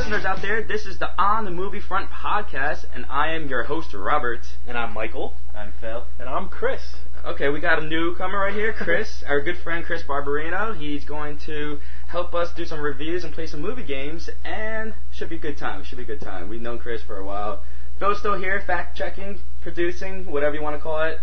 to 0.00 0.06
all 0.06 0.12
our 0.12 0.18
listeners 0.18 0.24
out 0.24 0.42
there. 0.42 0.62
This 0.62 0.86
is 0.86 0.98
the 0.98 1.10
On 1.20 1.44
the 1.44 1.50
Movie 1.50 1.80
Front 1.80 2.10
podcast, 2.10 2.86
and 2.94 3.04
I 3.10 3.32
am 3.34 3.48
your 3.48 3.64
host, 3.64 3.92
Robert. 3.92 4.40
And 4.66 4.78
I'm 4.78 4.94
Michael. 4.94 5.34
I'm 5.54 5.72
Phil. 5.78 6.06
And 6.18 6.28
I'm 6.28 6.48
Chris. 6.48 6.80
Okay, 7.24 7.50
we 7.50 7.60
got 7.60 7.82
a 7.82 7.86
newcomer 7.86 8.38
right 8.38 8.54
here, 8.54 8.72
Chris, 8.72 9.22
our 9.28 9.42
good 9.42 9.58
friend 9.58 9.84
Chris 9.84 10.02
Barbarino. 10.02 10.78
He's 10.78 11.04
going 11.04 11.38
to 11.40 11.80
help 12.08 12.34
us 12.34 12.50
do 12.54 12.64
some 12.64 12.80
reviews 12.80 13.24
and 13.24 13.34
play 13.34 13.46
some 13.46 13.60
movie 13.60 13.84
games, 13.84 14.30
and 14.42 14.94
should 15.12 15.28
be 15.28 15.36
a 15.36 15.40
good 15.40 15.58
time. 15.58 15.84
Should 15.84 15.98
be 15.98 16.04
a 16.04 16.06
good 16.06 16.20
time. 16.20 16.48
We've 16.48 16.62
known 16.62 16.78
Chris 16.78 17.02
for 17.02 17.18
a 17.18 17.24
while. 17.24 17.62
Phil's 17.98 18.20
still 18.20 18.38
here, 18.38 18.62
fact 18.66 18.96
checking, 18.96 19.40
producing, 19.60 20.30
whatever 20.30 20.54
you 20.54 20.62
want 20.62 20.76
to 20.76 20.82
call 20.82 21.02
it. 21.02 21.18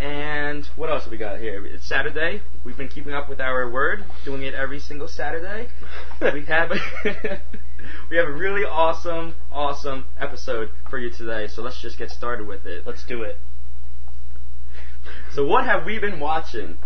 And 0.00 0.64
what 0.76 0.88
else 0.88 1.02
have 1.02 1.10
we 1.10 1.18
got 1.18 1.40
here? 1.40 1.66
It's 1.66 1.86
Saturday. 1.86 2.40
We've 2.64 2.76
been 2.76 2.88
keeping 2.88 3.12
up 3.12 3.28
with 3.28 3.38
our 3.38 3.70
word, 3.70 4.02
doing 4.24 4.42
it 4.44 4.54
every 4.54 4.80
single 4.80 5.08
Saturday. 5.08 5.68
we 6.22 6.46
have 6.46 6.70
a 6.70 6.78
we 8.10 8.16
have 8.16 8.26
a 8.26 8.32
really 8.32 8.64
awesome, 8.64 9.34
awesome 9.52 10.06
episode 10.18 10.70
for 10.88 10.98
you 10.98 11.10
today. 11.10 11.48
So 11.48 11.60
let's 11.60 11.82
just 11.82 11.98
get 11.98 12.08
started 12.10 12.46
with 12.46 12.64
it. 12.64 12.86
Let's 12.86 13.04
do 13.04 13.22
it. 13.22 13.36
So 15.32 15.46
what 15.46 15.64
have 15.64 15.86
we 15.86 15.98
been 15.98 16.20
watching? 16.20 16.76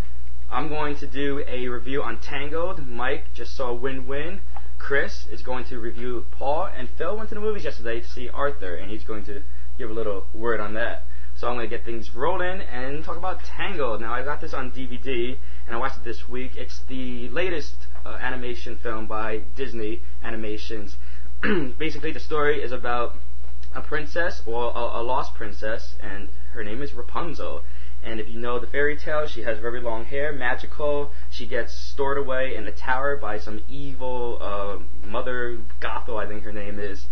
I'm 0.50 0.68
going 0.68 0.96
to 0.98 1.06
do 1.06 1.42
a 1.48 1.66
review 1.68 2.02
on 2.02 2.20
Tangled. 2.20 2.86
Mike 2.86 3.24
just 3.34 3.56
saw 3.56 3.72
Win 3.72 4.06
Win. 4.06 4.40
Chris 4.78 5.26
is 5.32 5.42
going 5.42 5.64
to 5.64 5.78
review 5.78 6.26
Paul, 6.30 6.68
and 6.76 6.88
Phil 6.90 7.16
went 7.16 7.30
to 7.30 7.34
the 7.34 7.40
movies 7.40 7.64
yesterday 7.64 8.00
to 8.00 8.06
see 8.06 8.28
Arthur, 8.28 8.76
and 8.76 8.90
he's 8.90 9.02
going 9.02 9.24
to 9.24 9.42
give 9.78 9.90
a 9.90 9.92
little 9.92 10.26
word 10.34 10.60
on 10.60 10.74
that. 10.74 11.04
So 11.44 11.50
I'm 11.50 11.56
going 11.56 11.68
to 11.68 11.76
get 11.76 11.84
things 11.84 12.14
rolling 12.14 12.62
and 12.62 13.04
talk 13.04 13.18
about 13.18 13.44
Tangled. 13.44 14.00
Now, 14.00 14.14
I 14.14 14.24
got 14.24 14.40
this 14.40 14.54
on 14.54 14.72
DVD, 14.72 15.36
and 15.66 15.76
I 15.76 15.78
watched 15.78 15.98
it 15.98 16.04
this 16.04 16.26
week. 16.26 16.52
It's 16.56 16.80
the 16.88 17.28
latest 17.28 17.74
uh, 18.02 18.16
animation 18.18 18.78
film 18.82 19.06
by 19.06 19.42
Disney 19.54 20.00
Animations. 20.22 20.96
Basically, 21.78 22.12
the 22.12 22.20
story 22.20 22.62
is 22.62 22.72
about 22.72 23.16
a 23.74 23.82
princess, 23.82 24.40
or 24.46 24.72
a, 24.74 25.00
a 25.00 25.02
lost 25.02 25.34
princess, 25.34 25.96
and 26.00 26.30
her 26.54 26.64
name 26.64 26.80
is 26.80 26.94
Rapunzel. 26.94 27.60
And 28.02 28.20
if 28.20 28.28
you 28.30 28.40
know 28.40 28.58
the 28.58 28.66
fairy 28.66 28.96
tale, 28.96 29.26
she 29.26 29.42
has 29.42 29.58
very 29.58 29.82
long 29.82 30.06
hair, 30.06 30.32
magical. 30.32 31.10
She 31.30 31.46
gets 31.46 31.74
stored 31.74 32.16
away 32.16 32.56
in 32.56 32.66
a 32.66 32.72
tower 32.72 33.18
by 33.18 33.38
some 33.38 33.62
evil 33.68 34.38
uh, 34.40 34.78
mother 35.06 35.58
Gothel, 35.78 36.16
I 36.16 36.26
think 36.26 36.42
her 36.44 36.54
name 36.54 36.78
is. 36.78 37.04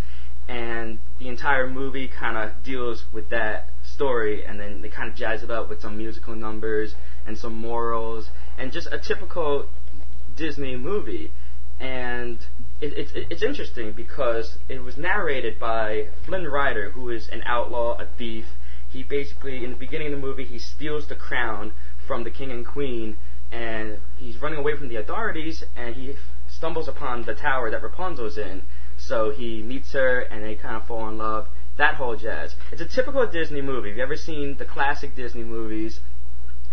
And 0.48 1.00
the 1.18 1.28
entire 1.28 1.68
movie 1.68 2.08
kind 2.08 2.38
of 2.38 2.64
deals 2.64 3.04
with 3.12 3.28
that 3.28 3.68
story, 3.94 4.44
and 4.44 4.58
then 4.58 4.82
they 4.82 4.88
kind 4.88 5.10
of 5.10 5.16
jazz 5.16 5.42
it 5.42 5.50
up 5.50 5.68
with 5.68 5.80
some 5.80 5.96
musical 5.96 6.34
numbers 6.34 6.94
and 7.26 7.36
some 7.36 7.54
morals, 7.54 8.30
and 8.58 8.72
just 8.72 8.88
a 8.90 8.98
typical 8.98 9.68
Disney 10.36 10.76
movie. 10.76 11.32
And 11.80 12.38
it, 12.80 12.92
it's 12.96 13.12
it's 13.14 13.42
interesting 13.42 13.92
because 13.92 14.58
it 14.68 14.80
was 14.80 14.96
narrated 14.96 15.58
by 15.58 16.08
Flynn 16.24 16.46
Rider, 16.46 16.90
who 16.90 17.10
is 17.10 17.28
an 17.28 17.42
outlaw, 17.44 18.00
a 18.00 18.06
thief. 18.18 18.46
He 18.90 19.02
basically, 19.02 19.64
in 19.64 19.70
the 19.70 19.76
beginning 19.76 20.08
of 20.08 20.20
the 20.20 20.26
movie, 20.26 20.44
he 20.44 20.58
steals 20.58 21.08
the 21.08 21.16
crown 21.16 21.72
from 22.06 22.24
the 22.24 22.30
king 22.30 22.50
and 22.50 22.66
queen, 22.66 23.16
and 23.50 23.98
he's 24.16 24.40
running 24.42 24.58
away 24.58 24.76
from 24.76 24.88
the 24.88 24.96
authorities, 24.96 25.64
and 25.76 25.94
he 25.94 26.14
stumbles 26.48 26.88
upon 26.88 27.24
the 27.24 27.34
tower 27.34 27.70
that 27.70 27.82
Rapunzel's 27.82 28.36
in. 28.36 28.62
So 28.98 29.30
he 29.30 29.62
meets 29.62 29.92
her, 29.92 30.20
and 30.20 30.44
they 30.44 30.54
kind 30.54 30.76
of 30.76 30.86
fall 30.86 31.08
in 31.08 31.18
love 31.18 31.48
that 31.76 31.94
whole 31.94 32.16
jazz. 32.16 32.54
It's 32.70 32.80
a 32.80 32.86
typical 32.86 33.26
Disney 33.26 33.62
movie. 33.62 33.90
If 33.90 33.96
you've 33.96 34.02
ever 34.02 34.16
seen 34.16 34.56
the 34.58 34.64
classic 34.64 35.16
Disney 35.16 35.44
movies, 35.44 36.00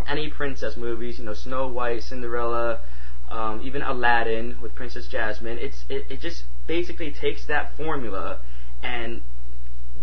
any 0.07 0.29
princess 0.29 0.75
movies, 0.77 1.19
you 1.19 1.25
know, 1.25 1.33
Snow 1.33 1.67
White, 1.67 2.03
Cinderella, 2.03 2.81
um, 3.29 3.61
even 3.63 3.81
Aladdin 3.81 4.59
with 4.61 4.75
Princess 4.75 5.07
Jasmine, 5.07 5.57
it's 5.59 5.85
it, 5.89 6.05
it 6.09 6.19
just 6.19 6.43
basically 6.67 7.11
takes 7.11 7.45
that 7.45 7.75
formula 7.77 8.39
and 8.81 9.21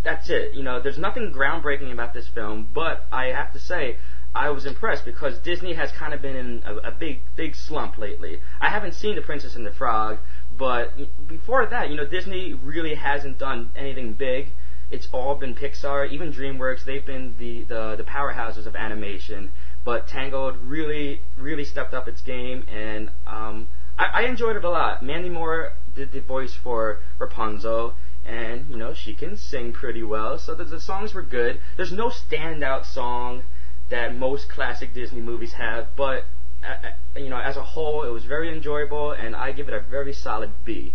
that's 0.03 0.31
it. 0.31 0.55
You 0.55 0.63
know, 0.63 0.81
there's 0.81 0.99
nothing 0.99 1.33
groundbreaking 1.33 1.93
about 1.93 2.15
this 2.15 2.29
film, 2.29 2.69
but 2.73 3.07
I 3.11 3.27
have 3.27 3.53
to 3.53 3.59
say, 3.59 3.97
I 4.35 4.51
was 4.51 4.67
impressed 4.67 5.05
because 5.05 5.39
Disney 5.39 5.75
has 5.75 5.91
kind 5.93 6.13
of 6.13 6.23
been 6.23 6.37
in 6.37 6.63
a, 6.65 6.89
a 6.89 6.91
big, 6.91 7.21
big 7.37 7.55
slump 7.55 7.99
lately. 7.99 8.41
I 8.61 8.71
haven't 8.71 8.95
seen 8.95 9.17
The 9.17 9.23
Princess 9.23 9.57
and 9.57 9.67
the 9.67 9.73
Frog, 9.73 10.19
but 10.57 10.93
before 11.27 11.67
that, 11.67 11.91
you 11.91 11.97
know, 11.97 12.07
Disney 12.07 12.55
really 12.55 12.95
hasn't 12.95 13.39
done 13.39 13.73
anything 13.75 14.13
big 14.13 14.49
it's 14.91 15.09
all 15.13 15.35
been 15.35 15.55
Pixar, 15.55 16.11
even 16.11 16.33
DreamWorks. 16.33 16.85
They've 16.85 17.05
been 17.05 17.35
the, 17.39 17.65
the, 17.65 17.97
the 17.97 18.05
powerhouses 18.05 18.67
of 18.67 18.77
animation. 18.77 19.51
But 19.85 20.09
Tangled 20.09 20.57
really, 20.59 21.21
really 21.37 21.65
stepped 21.65 21.95
up 21.95 22.09
its 22.09 22.21
game, 22.21 22.65
and 22.69 23.11
um, 23.27 23.69
I, 23.99 24.23
I 24.23 24.23
enjoyed 24.23 24.57
it 24.57 24.65
a 24.65 24.71
lot. 24.71 25.03
Mandy 25.03 25.29
Moore 25.29 25.73
did 25.95 26.13
the 26.13 26.21
voice 26.21 26.55
for 26.55 27.01
Rapunzel, 27.19 27.95
and 28.25 28.69
you 28.69 28.77
know 28.77 28.95
she 28.95 29.15
can 29.15 29.37
sing 29.37 29.73
pretty 29.73 30.03
well. 30.03 30.39
So 30.39 30.55
the, 30.55 30.65
the 30.65 30.81
songs 30.81 31.15
were 31.15 31.23
good. 31.23 31.61
There's 31.77 31.93
no 31.93 32.11
standout 32.11 32.85
song 32.85 33.45
that 33.91 34.17
most 34.17 34.49
classic 34.49 34.93
Disney 34.93 35.21
movies 35.21 35.53
have, 35.53 35.89
but 35.97 36.25
uh, 36.67 36.91
you 37.17 37.29
know 37.29 37.39
as 37.39 37.57
a 37.57 37.63
whole, 37.63 38.03
it 38.03 38.11
was 38.11 38.25
very 38.25 38.53
enjoyable, 38.53 39.13
and 39.13 39.37
I 39.37 39.53
give 39.53 39.69
it 39.69 39.75
a 39.75 39.81
very 39.81 40.13
solid 40.13 40.51
B. 40.65 40.95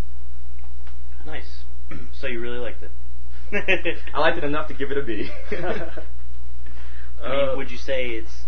Nice. 1.26 1.64
so 2.14 2.28
you 2.28 2.42
really 2.42 2.60
liked 2.60 2.84
it? 2.84 2.92
I 4.14 4.20
liked 4.20 4.38
it 4.38 4.44
enough 4.44 4.68
to 4.70 4.74
give 4.74 4.92
it 4.92 4.98
a 4.98 5.04
B. 5.04 5.30
I 5.52 7.30
mean, 7.30 7.50
uh, 7.50 7.56
would 7.56 7.70
you 7.70 7.78
say 7.78 8.12
it's, 8.12 8.46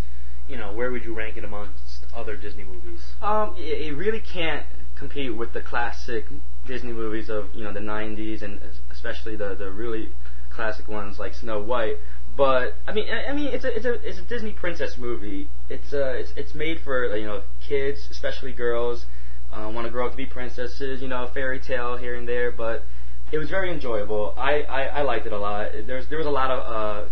you 0.48 0.56
know, 0.56 0.72
where 0.72 0.90
would 0.90 1.04
you 1.04 1.14
rank 1.14 1.36
it 1.36 1.44
amongst 1.44 2.06
other 2.14 2.36
Disney 2.36 2.64
movies? 2.64 3.02
Um, 3.20 3.54
it, 3.56 3.88
it 3.88 3.94
really 3.94 4.20
can't 4.20 4.66
compete 4.96 5.36
with 5.36 5.52
the 5.52 5.60
classic 5.60 6.26
Disney 6.66 6.92
movies 6.92 7.28
of 7.28 7.54
you 7.54 7.64
know 7.64 7.72
the 7.72 7.80
'90s 7.80 8.42
and 8.42 8.60
especially 8.90 9.36
the 9.36 9.54
the 9.54 9.70
really 9.70 10.10
classic 10.50 10.88
ones 10.88 11.18
like 11.18 11.34
Snow 11.34 11.62
White. 11.62 11.98
But 12.36 12.74
I 12.86 12.92
mean, 12.92 13.08
I, 13.10 13.26
I 13.26 13.32
mean, 13.32 13.48
it's 13.48 13.64
a 13.64 13.76
it's 13.76 13.84
a 13.84 13.92
it's 14.08 14.18
a 14.18 14.22
Disney 14.22 14.52
princess 14.52 14.96
movie. 14.96 15.48
It's 15.68 15.92
uh 15.92 16.14
it's 16.14 16.32
it's 16.36 16.54
made 16.54 16.80
for 16.80 17.14
you 17.16 17.26
know 17.26 17.42
kids, 17.60 18.08
especially 18.10 18.52
girls, 18.52 19.06
uh, 19.52 19.70
want 19.72 19.86
to 19.86 19.90
grow 19.90 20.06
up 20.06 20.12
to 20.12 20.16
be 20.16 20.26
princesses. 20.26 21.02
You 21.02 21.08
know, 21.08 21.26
fairy 21.26 21.60
tale 21.60 21.96
here 21.96 22.14
and 22.14 22.26
there, 22.26 22.50
but 22.50 22.84
it 23.34 23.38
was 23.38 23.50
very 23.50 23.72
enjoyable. 23.72 24.32
I, 24.36 24.62
I, 24.62 24.82
I 24.82 25.02
liked 25.02 25.26
it 25.26 25.32
a 25.32 25.38
lot. 25.38 25.72
There's 25.86 26.08
there 26.08 26.18
was 26.18 26.26
a 26.26 26.30
lot 26.30 26.50
of 26.52 26.60
uh, 26.60 27.08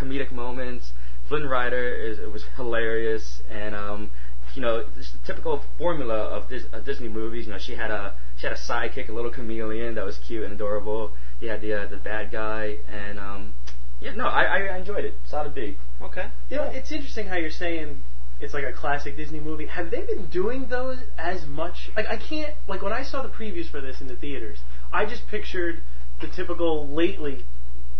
comedic 0.00 0.32
moments. 0.32 0.92
Flynn 1.28 1.46
Rider 1.46 1.94
is 1.94 2.18
it 2.18 2.32
was 2.32 2.44
hilarious, 2.56 3.42
and 3.50 3.74
um, 3.74 4.10
you 4.54 4.62
know, 4.62 4.84
this 4.96 5.12
typical 5.26 5.62
formula 5.76 6.14
of, 6.14 6.48
Dis- 6.48 6.64
of 6.72 6.86
Disney 6.86 7.08
movies. 7.08 7.46
You 7.46 7.52
know, 7.52 7.58
she 7.58 7.74
had 7.74 7.90
a 7.90 8.14
she 8.38 8.46
had 8.46 8.56
a 8.56 8.58
sidekick, 8.58 9.10
a 9.10 9.12
little 9.12 9.30
chameleon 9.30 9.96
that 9.96 10.04
was 10.04 10.18
cute 10.26 10.44
and 10.44 10.52
adorable. 10.54 11.12
He 11.40 11.46
had 11.46 11.60
the 11.60 11.74
uh, 11.74 11.86
the 11.88 11.98
bad 11.98 12.30
guy, 12.32 12.76
and 12.88 13.20
um, 13.20 13.54
yeah, 14.00 14.14
no, 14.14 14.24
I, 14.24 14.44
I 14.44 14.76
enjoyed 14.78 15.04
it. 15.04 15.14
Solid 15.26 15.54
B. 15.54 15.76
Okay. 16.00 16.30
You 16.48 16.56
know, 16.56 16.64
it's 16.64 16.90
interesting 16.90 17.26
how 17.26 17.36
you're 17.36 17.50
saying 17.50 18.02
it's 18.40 18.54
like 18.54 18.64
a 18.64 18.72
classic 18.72 19.16
Disney 19.16 19.40
movie. 19.40 19.66
Have 19.66 19.90
they 19.90 20.02
been 20.02 20.26
doing 20.26 20.68
those 20.68 20.98
as 21.18 21.46
much? 21.46 21.90
Like, 21.96 22.06
I 22.06 22.16
can't. 22.16 22.54
Like 22.68 22.82
when 22.82 22.92
I 22.92 23.02
saw 23.02 23.22
the 23.22 23.28
previews 23.28 23.70
for 23.70 23.80
this 23.80 24.00
in 24.00 24.08
the 24.08 24.16
theaters, 24.16 24.58
I 24.92 25.04
just 25.06 25.26
pictured 25.28 25.82
the 26.20 26.28
typical 26.28 26.88
lately 26.88 27.44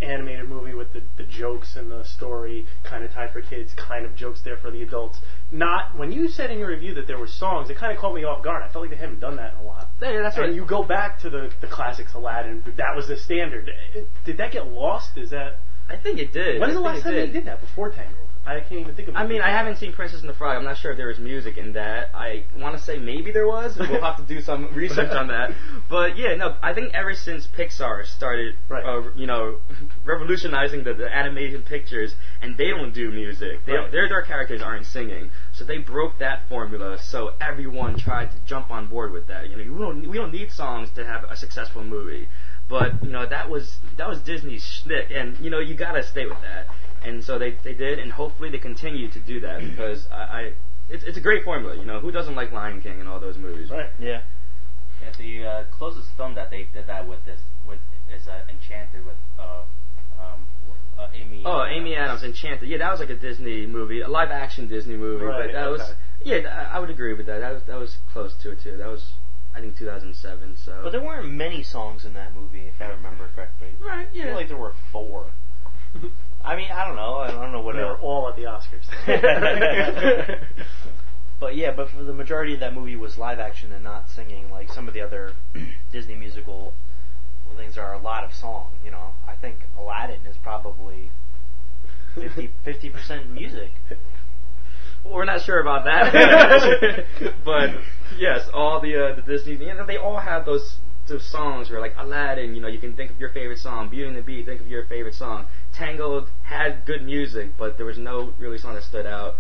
animated 0.02 0.48
movie 0.48 0.74
with 0.74 0.92
the, 0.92 1.02
the 1.16 1.24
jokes 1.24 1.76
and 1.76 1.90
the 1.90 2.04
story 2.04 2.66
kind 2.84 3.02
of 3.04 3.12
tied 3.12 3.32
for 3.32 3.40
kids, 3.40 3.72
kind 3.76 4.04
of 4.04 4.14
jokes 4.14 4.42
there 4.42 4.56
for 4.56 4.70
the 4.70 4.82
adults. 4.82 5.20
Not 5.50 5.96
when 5.98 6.12
you 6.12 6.28
said 6.28 6.50
in 6.50 6.58
your 6.58 6.68
review 6.68 6.94
that 6.94 7.06
there 7.06 7.18
were 7.18 7.26
songs, 7.26 7.70
it 7.70 7.76
kind 7.76 7.92
of 7.92 7.98
caught 7.98 8.14
me 8.14 8.24
off 8.24 8.44
guard. 8.44 8.62
I 8.62 8.68
felt 8.68 8.82
like 8.82 8.90
they 8.90 8.96
haven't 8.96 9.20
done 9.20 9.36
that 9.36 9.54
in 9.54 9.60
a 9.60 9.62
while. 9.62 9.88
Yeah, 10.00 10.20
that's 10.22 10.36
right. 10.36 10.48
And 10.48 10.56
you 10.56 10.66
go 10.66 10.82
back 10.82 11.20
to 11.20 11.30
the 11.30 11.50
the 11.60 11.66
classics, 11.66 12.12
Aladdin. 12.14 12.62
That 12.76 12.94
was 12.94 13.08
the 13.08 13.16
standard. 13.16 13.70
Did 14.24 14.36
that 14.38 14.52
get 14.52 14.66
lost? 14.66 15.16
Is 15.16 15.30
that? 15.30 15.58
I 15.88 15.96
think 15.96 16.18
it 16.18 16.32
did. 16.32 16.60
When's 16.60 16.74
the 16.74 16.80
last 16.80 17.02
time 17.02 17.14
did. 17.14 17.28
they 17.28 17.32
did 17.32 17.44
that 17.46 17.60
before 17.60 17.90
Tangled? 17.90 18.25
I 18.46 18.60
can't 18.60 18.80
even 18.80 18.94
think 18.94 19.08
of. 19.08 19.16
I 19.16 19.26
mean, 19.26 19.42
I 19.42 19.50
haven't 19.50 19.76
seen 19.76 19.92
Princess 19.92 20.20
and 20.20 20.28
the 20.28 20.34
Frog. 20.34 20.56
I'm 20.56 20.64
not 20.64 20.78
sure 20.78 20.92
if 20.92 20.96
there 20.96 21.08
was 21.08 21.18
music 21.18 21.58
in 21.58 21.72
that. 21.72 22.10
I 22.14 22.44
want 22.56 22.76
to 22.76 22.82
say 22.82 22.96
maybe 22.96 23.32
there 23.32 23.46
was. 23.46 23.76
We'll 23.76 24.00
have 24.00 24.16
to 24.18 24.22
do 24.22 24.40
some 24.40 24.72
research 24.72 25.10
on 25.10 25.26
that. 25.28 25.50
But 25.90 26.16
yeah, 26.16 26.34
no, 26.36 26.56
I 26.62 26.72
think 26.72 26.94
ever 26.94 27.14
since 27.14 27.48
Pixar 27.48 28.06
started, 28.06 28.54
right. 28.68 28.84
uh, 28.84 29.10
you 29.16 29.26
know, 29.26 29.58
revolutionizing 30.04 30.84
the, 30.84 30.94
the 30.94 31.12
animated 31.12 31.66
pictures, 31.66 32.14
and 32.40 32.56
they 32.56 32.68
don't 32.68 32.94
do 32.94 33.10
music. 33.10 33.66
They 33.66 33.72
right. 33.72 33.90
their 33.90 34.08
their 34.08 34.22
characters 34.22 34.62
aren't 34.62 34.86
singing, 34.86 35.30
so 35.52 35.64
they 35.64 35.78
broke 35.78 36.18
that 36.20 36.48
formula. 36.48 36.98
So 37.02 37.32
everyone 37.40 37.98
tried 37.98 38.30
to 38.30 38.36
jump 38.46 38.70
on 38.70 38.86
board 38.86 39.10
with 39.10 39.26
that. 39.26 39.50
You 39.50 39.56
know, 39.56 39.72
we 39.72 39.78
don't 39.78 40.10
we 40.10 40.16
don't 40.18 40.32
need 40.32 40.52
songs 40.52 40.90
to 40.94 41.04
have 41.04 41.24
a 41.28 41.36
successful 41.36 41.82
movie. 41.82 42.28
But 42.68 43.02
you 43.02 43.10
know 43.10 43.26
that 43.26 43.48
was 43.48 43.76
that 43.96 44.08
was 44.08 44.20
Disney's 44.20 44.64
shtick, 44.64 45.10
and 45.10 45.38
you 45.38 45.50
know 45.50 45.60
you 45.60 45.74
gotta 45.74 46.02
stay 46.02 46.26
with 46.26 46.40
that 46.42 46.66
and 47.04 47.22
so 47.24 47.38
they 47.38 47.56
they 47.64 47.74
did, 47.74 47.98
and 47.98 48.12
hopefully 48.12 48.50
they 48.50 48.58
continue 48.58 49.10
to 49.10 49.20
do 49.20 49.40
that 49.40 49.60
because 49.70 50.06
I, 50.10 50.16
I 50.16 50.52
it's 50.88 51.04
it's 51.04 51.18
a 51.18 51.20
great 51.20 51.44
formula. 51.44 51.76
You 51.76 51.84
know, 51.84 52.00
who 52.00 52.10
doesn't 52.10 52.34
like 52.34 52.52
Lion 52.52 52.80
King 52.80 53.00
and 53.00 53.08
all 53.08 53.20
those 53.20 53.36
movies? 53.36 53.70
Right. 53.70 53.90
Yeah. 53.98 54.22
Yeah. 55.02 55.12
The 55.18 55.46
uh, 55.46 55.64
closest 55.76 56.08
film 56.16 56.34
that 56.34 56.50
they 56.50 56.68
did 56.72 56.86
that 56.86 57.06
with 57.08 57.24
this 57.24 57.40
with 57.66 57.80
is 58.14 58.28
uh, 58.28 58.40
Enchanted 58.48 59.04
with 59.04 59.16
uh, 59.38 59.62
um, 60.20 60.46
uh, 60.98 61.08
Amy. 61.14 61.42
Oh, 61.44 61.64
Amy 61.64 61.96
Adams, 61.96 62.22
Enchanted. 62.22 62.68
Yeah, 62.68 62.78
that 62.78 62.90
was 62.90 63.00
like 63.00 63.10
a 63.10 63.16
Disney 63.16 63.66
movie, 63.66 64.00
a 64.00 64.08
live 64.08 64.30
action 64.30 64.68
Disney 64.68 64.96
movie. 64.96 65.24
Right, 65.24 65.46
but 65.46 65.52
that 65.52 65.66
okay. 65.66 65.82
was 65.82 65.94
yeah, 66.24 66.68
I 66.72 66.80
would 66.80 66.90
agree 66.90 67.14
with 67.14 67.26
that. 67.26 67.40
That 67.40 67.52
was 67.52 67.62
that 67.66 67.78
was 67.78 67.96
close 68.12 68.34
to 68.42 68.52
it 68.52 68.60
too. 68.62 68.76
That 68.76 68.88
was 68.88 69.12
I 69.54 69.60
think 69.60 69.76
2007. 69.78 70.56
So. 70.64 70.80
But 70.82 70.92
there 70.92 71.02
weren't 71.02 71.30
many 71.30 71.62
songs 71.62 72.04
in 72.04 72.12
that 72.12 72.34
movie, 72.34 72.68
if 72.68 72.74
I 72.80 72.86
remember 72.86 73.30
correctly. 73.34 73.68
right, 73.80 74.06
I 74.06 74.16
yeah. 74.16 74.24
feel 74.24 74.34
like 74.34 74.48
there 74.48 74.56
were 74.56 74.74
four. 74.92 75.30
I 76.44 76.56
mean, 76.56 76.70
I 76.70 76.84
don't 76.86 76.96
know. 76.96 77.16
I 77.18 77.30
don't 77.30 77.52
know 77.52 77.60
what 77.60 77.74
they 77.74 77.82
were 77.82 77.90
else. 77.90 78.00
all 78.02 78.28
at 78.28 78.36
the 78.36 78.42
Oscars. 78.42 78.86
But 81.38 81.54
yeah, 81.54 81.70
but 81.70 81.90
for 81.90 82.02
the 82.02 82.14
majority 82.14 82.54
of 82.54 82.60
that 82.60 82.72
movie 82.72 82.96
was 82.96 83.18
live 83.18 83.38
action 83.38 83.70
and 83.72 83.84
not 83.84 84.08
singing 84.08 84.50
like 84.50 84.72
some 84.72 84.88
of 84.88 84.94
the 84.94 85.02
other 85.02 85.32
Disney 85.92 86.14
musical 86.14 86.72
things 87.56 87.78
are 87.78 87.94
a 87.94 87.98
lot 87.98 88.24
of 88.24 88.32
song. 88.34 88.68
You 88.84 88.90
know, 88.90 89.10
I 89.26 89.34
think 89.34 89.58
Aladdin 89.78 90.26
is 90.26 90.36
probably 90.42 91.10
50 92.14 92.90
percent 92.90 93.30
music. 93.30 93.70
We're 95.04 95.24
not 95.24 95.42
sure 95.42 95.60
about 95.60 95.84
that, 95.84 97.04
but 97.44 97.70
yes, 98.18 98.48
all 98.52 98.80
the 98.80 98.96
uh, 98.96 99.14
the 99.14 99.22
Disney, 99.22 99.52
you 99.52 99.74
know, 99.74 99.86
they 99.86 99.96
all 99.96 100.18
have 100.18 100.44
those 100.44 100.76
those 101.06 101.24
songs 101.30 101.70
where 101.70 101.80
like 101.80 101.94
Aladdin, 101.96 102.54
you 102.54 102.60
know, 102.60 102.68
you 102.68 102.78
can 102.78 102.96
think 102.96 103.10
of 103.10 103.20
your 103.20 103.30
favorite 103.30 103.58
song. 103.58 103.88
Beauty 103.88 104.08
and 104.08 104.16
the 104.16 104.22
Beast, 104.22 104.46
think 104.48 104.60
of 104.60 104.66
your 104.66 104.84
favorite 104.86 105.14
song. 105.14 105.46
Tangled 105.76 106.28
had 106.44 106.84
good 106.86 107.02
music, 107.04 107.50
but 107.58 107.76
there 107.76 107.84
was 107.86 107.98
no 107.98 108.32
really 108.38 108.56
song 108.58 108.74
that 108.74 108.82
stood 108.84 109.04
out. 109.06 109.36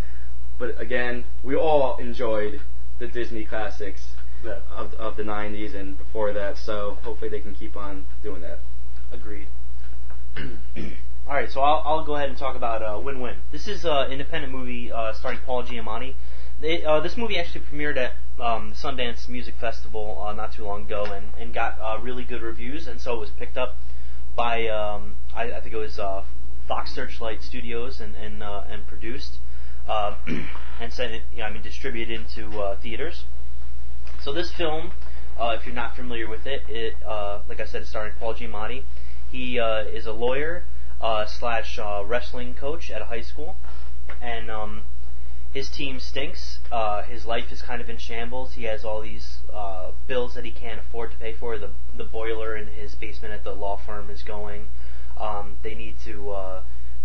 But 0.58 0.78
again, 0.80 1.24
we 1.42 1.54
all 1.56 1.96
enjoyed 1.96 2.60
the 2.98 3.06
Disney 3.06 3.44
classics 3.44 4.02
Yeah. 4.44 4.60
of 4.70 4.92
of 4.94 5.16
the 5.16 5.22
'90s 5.22 5.74
and 5.74 5.96
before 5.96 6.32
that. 6.34 6.58
So 6.58 6.98
hopefully 7.02 7.30
they 7.30 7.40
can 7.40 7.54
keep 7.54 7.74
on 7.76 8.06
doing 8.22 8.42
that. 8.42 8.58
Agreed. 9.10 9.46
All 11.28 11.34
right, 11.34 11.50
so 11.50 11.60
I'll, 11.60 11.82
I'll 11.84 12.04
go 12.04 12.14
ahead 12.14 12.28
and 12.28 12.38
talk 12.38 12.54
about 12.54 12.82
uh, 12.82 13.00
Win 13.00 13.20
Win. 13.20 13.36
This 13.50 13.66
is 13.66 13.84
an 13.84 14.12
independent 14.12 14.52
movie 14.52 14.92
uh, 14.92 15.12
starring 15.14 15.40
Paul 15.44 15.64
Giamatti. 15.64 16.14
They, 16.60 16.84
uh, 16.84 17.00
this 17.00 17.16
movie 17.16 17.38
actually 17.38 17.62
premiered 17.62 17.96
at 17.96 18.12
um, 18.40 18.72
Sundance 18.74 19.28
Music 19.28 19.54
Festival 19.56 20.22
uh, 20.22 20.32
not 20.34 20.52
too 20.52 20.64
long 20.64 20.82
ago 20.82 21.04
and, 21.04 21.26
and 21.38 21.52
got 21.52 21.78
uh, 21.80 21.98
really 22.00 22.22
good 22.24 22.42
reviews, 22.42 22.86
and 22.86 23.00
so 23.00 23.14
it 23.14 23.18
was 23.20 23.30
picked 23.30 23.56
up 23.56 23.76
by 24.36 24.68
um, 24.68 25.16
I, 25.34 25.52
I 25.52 25.60
think 25.60 25.74
it 25.74 25.78
was 25.78 25.98
uh, 25.98 26.22
Fox 26.68 26.94
Searchlight 26.94 27.42
Studios 27.42 28.00
and 28.00 28.14
and, 28.14 28.42
uh, 28.42 28.64
and 28.68 28.86
produced 28.86 29.38
uh, 29.88 30.14
and 30.80 30.92
sent 30.92 31.14
it, 31.14 31.22
you 31.32 31.38
know, 31.38 31.46
I 31.46 31.52
mean 31.52 31.62
distributed 31.62 32.20
into 32.20 32.60
uh, 32.60 32.76
theaters. 32.76 33.24
So 34.22 34.32
this 34.32 34.52
film, 34.52 34.92
uh, 35.40 35.56
if 35.58 35.64
you're 35.64 35.74
not 35.74 35.96
familiar 35.96 36.28
with 36.28 36.46
it, 36.46 36.62
it 36.68 36.94
uh, 37.04 37.40
like 37.48 37.60
I 37.60 37.66
said, 37.66 37.82
it's 37.82 37.90
starring 37.90 38.12
Paul 38.18 38.34
Giamatti. 38.34 38.84
He 39.30 39.58
is 39.58 40.06
a 40.06 40.12
lawyer 40.12 40.64
slash 41.00 41.78
wrestling 42.04 42.54
coach 42.54 42.90
at 42.90 43.02
a 43.02 43.06
high 43.06 43.22
school, 43.22 43.56
and 44.20 44.50
um, 44.50 44.82
his 45.56 45.70
team 45.70 45.98
stinks. 45.98 46.58
Uh, 46.70 47.02
his 47.04 47.24
life 47.24 47.50
is 47.50 47.62
kind 47.62 47.80
of 47.80 47.88
in 47.88 47.96
shambles. 47.96 48.52
He 48.52 48.64
has 48.64 48.84
all 48.84 49.00
these 49.00 49.38
uh, 49.50 49.92
bills 50.06 50.34
that 50.34 50.44
he 50.44 50.50
can't 50.50 50.78
afford 50.78 51.12
to 51.12 51.16
pay 51.16 51.32
for. 51.32 51.56
The 51.56 51.70
the 51.96 52.04
boiler 52.04 52.54
in 52.54 52.66
his 52.66 52.94
basement 52.94 53.32
at 53.32 53.42
the 53.42 53.54
law 53.54 53.78
firm 53.78 54.10
is 54.10 54.22
going. 54.22 54.66
Um, 55.18 55.56
they 55.62 55.74
need 55.74 55.94
to 56.04 56.30
uh, 56.30 56.62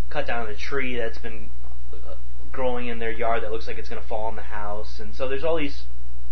cut 0.09 0.27
down 0.27 0.49
a 0.49 0.55
tree 0.55 0.97
that's 0.97 1.17
been 1.17 1.49
uh, 1.93 2.15
growing 2.51 2.87
in 2.87 2.99
their 2.99 3.11
yard 3.11 3.41
that 3.43 3.53
looks 3.53 3.67
like 3.67 3.77
it's 3.77 3.87
going 3.87 4.01
to 4.01 4.07
fall 4.07 4.25
on 4.25 4.35
the 4.35 4.41
house, 4.41 4.99
and 4.99 5.15
so 5.15 5.29
there's 5.29 5.45
all 5.45 5.57
these 5.57 5.83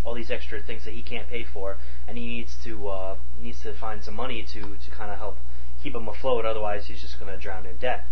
all 0.04 0.14
these 0.14 0.30
extra 0.30 0.62
things 0.62 0.84
that 0.84 0.94
he 0.94 1.02
can't 1.02 1.30
pay 1.30 1.46
for, 1.46 1.78
and 2.06 2.18
he 2.18 2.28
needs 2.28 2.58
to 2.66 2.90
uh, 2.90 3.16
needs 3.42 3.62
to 3.62 3.74
find 3.74 4.04
some 4.04 4.16
money 4.16 4.44
to 4.44 4.60
to 4.60 4.92
kind 4.92 5.10
of 5.10 5.18
help 5.18 5.38
keep 5.82 5.96
him 5.96 6.10
afloat. 6.10 6.44
Otherwise, 6.44 6.88
he's 6.88 7.00
just 7.00 7.18
going 7.18 7.32
to 7.32 7.40
drown 7.40 7.66
in 7.66 7.78
debt. 7.78 8.06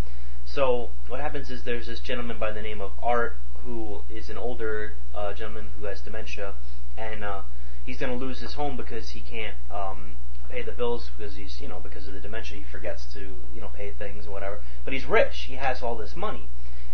So 0.45 0.91
what 1.09 1.19
happens 1.19 1.49
is 1.49 1.65
there's 1.65 1.87
this 1.87 1.99
gentleman 1.99 2.39
by 2.39 2.53
the 2.53 2.61
name 2.61 2.79
of 2.79 2.91
Art 3.03 3.35
who 3.67 4.01
is 4.09 4.29
an 4.29 4.37
older 4.37 4.93
uh, 5.13 5.33
gentleman 5.33 5.67
who 5.77 5.85
has 5.85 5.99
dementia, 6.01 6.55
and 6.97 7.23
uh, 7.23 7.41
he's 7.85 7.97
going 7.97 8.17
to 8.17 8.25
lose 8.25 8.39
his 8.39 8.53
home 8.53 8.77
because 8.77 9.09
he 9.09 9.19
can't 9.19 9.55
um, 9.69 10.15
pay 10.49 10.61
the 10.61 10.71
bills 10.71 11.11
because 11.17 11.35
he's 11.35 11.59
you 11.59 11.67
know 11.67 11.79
because 11.79 12.07
of 12.07 12.13
the 12.13 12.19
dementia 12.19 12.57
he 12.57 12.63
forgets 12.63 13.05
to 13.13 13.35
you 13.53 13.59
know 13.59 13.69
pay 13.73 13.91
things 13.91 14.23
and 14.23 14.33
whatever. 14.33 14.61
But 14.85 14.93
he's 14.93 15.05
rich. 15.05 15.43
He 15.47 15.55
has 15.55 15.83
all 15.83 15.97
this 15.97 16.15
money, 16.15 16.47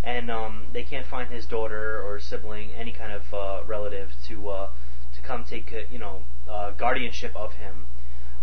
and 0.04 0.32
um, 0.32 0.68
they 0.74 0.84
can't 0.84 1.06
find 1.06 1.30
his 1.30 1.46
daughter 1.46 2.02
or 2.02 2.20
sibling, 2.20 2.72
any 2.72 2.92
kind 2.92 3.14
of 3.14 3.34
uh, 3.34 3.64
relative 3.68 4.10
to 4.28 4.50
uh, 4.50 4.70
to 5.16 5.22
come 5.22 5.44
take 5.44 5.72
you 5.92 6.00
know 6.00 6.24
uh, 6.50 6.72
guardianship 6.72 7.36
of 7.36 7.54
him. 7.54 7.86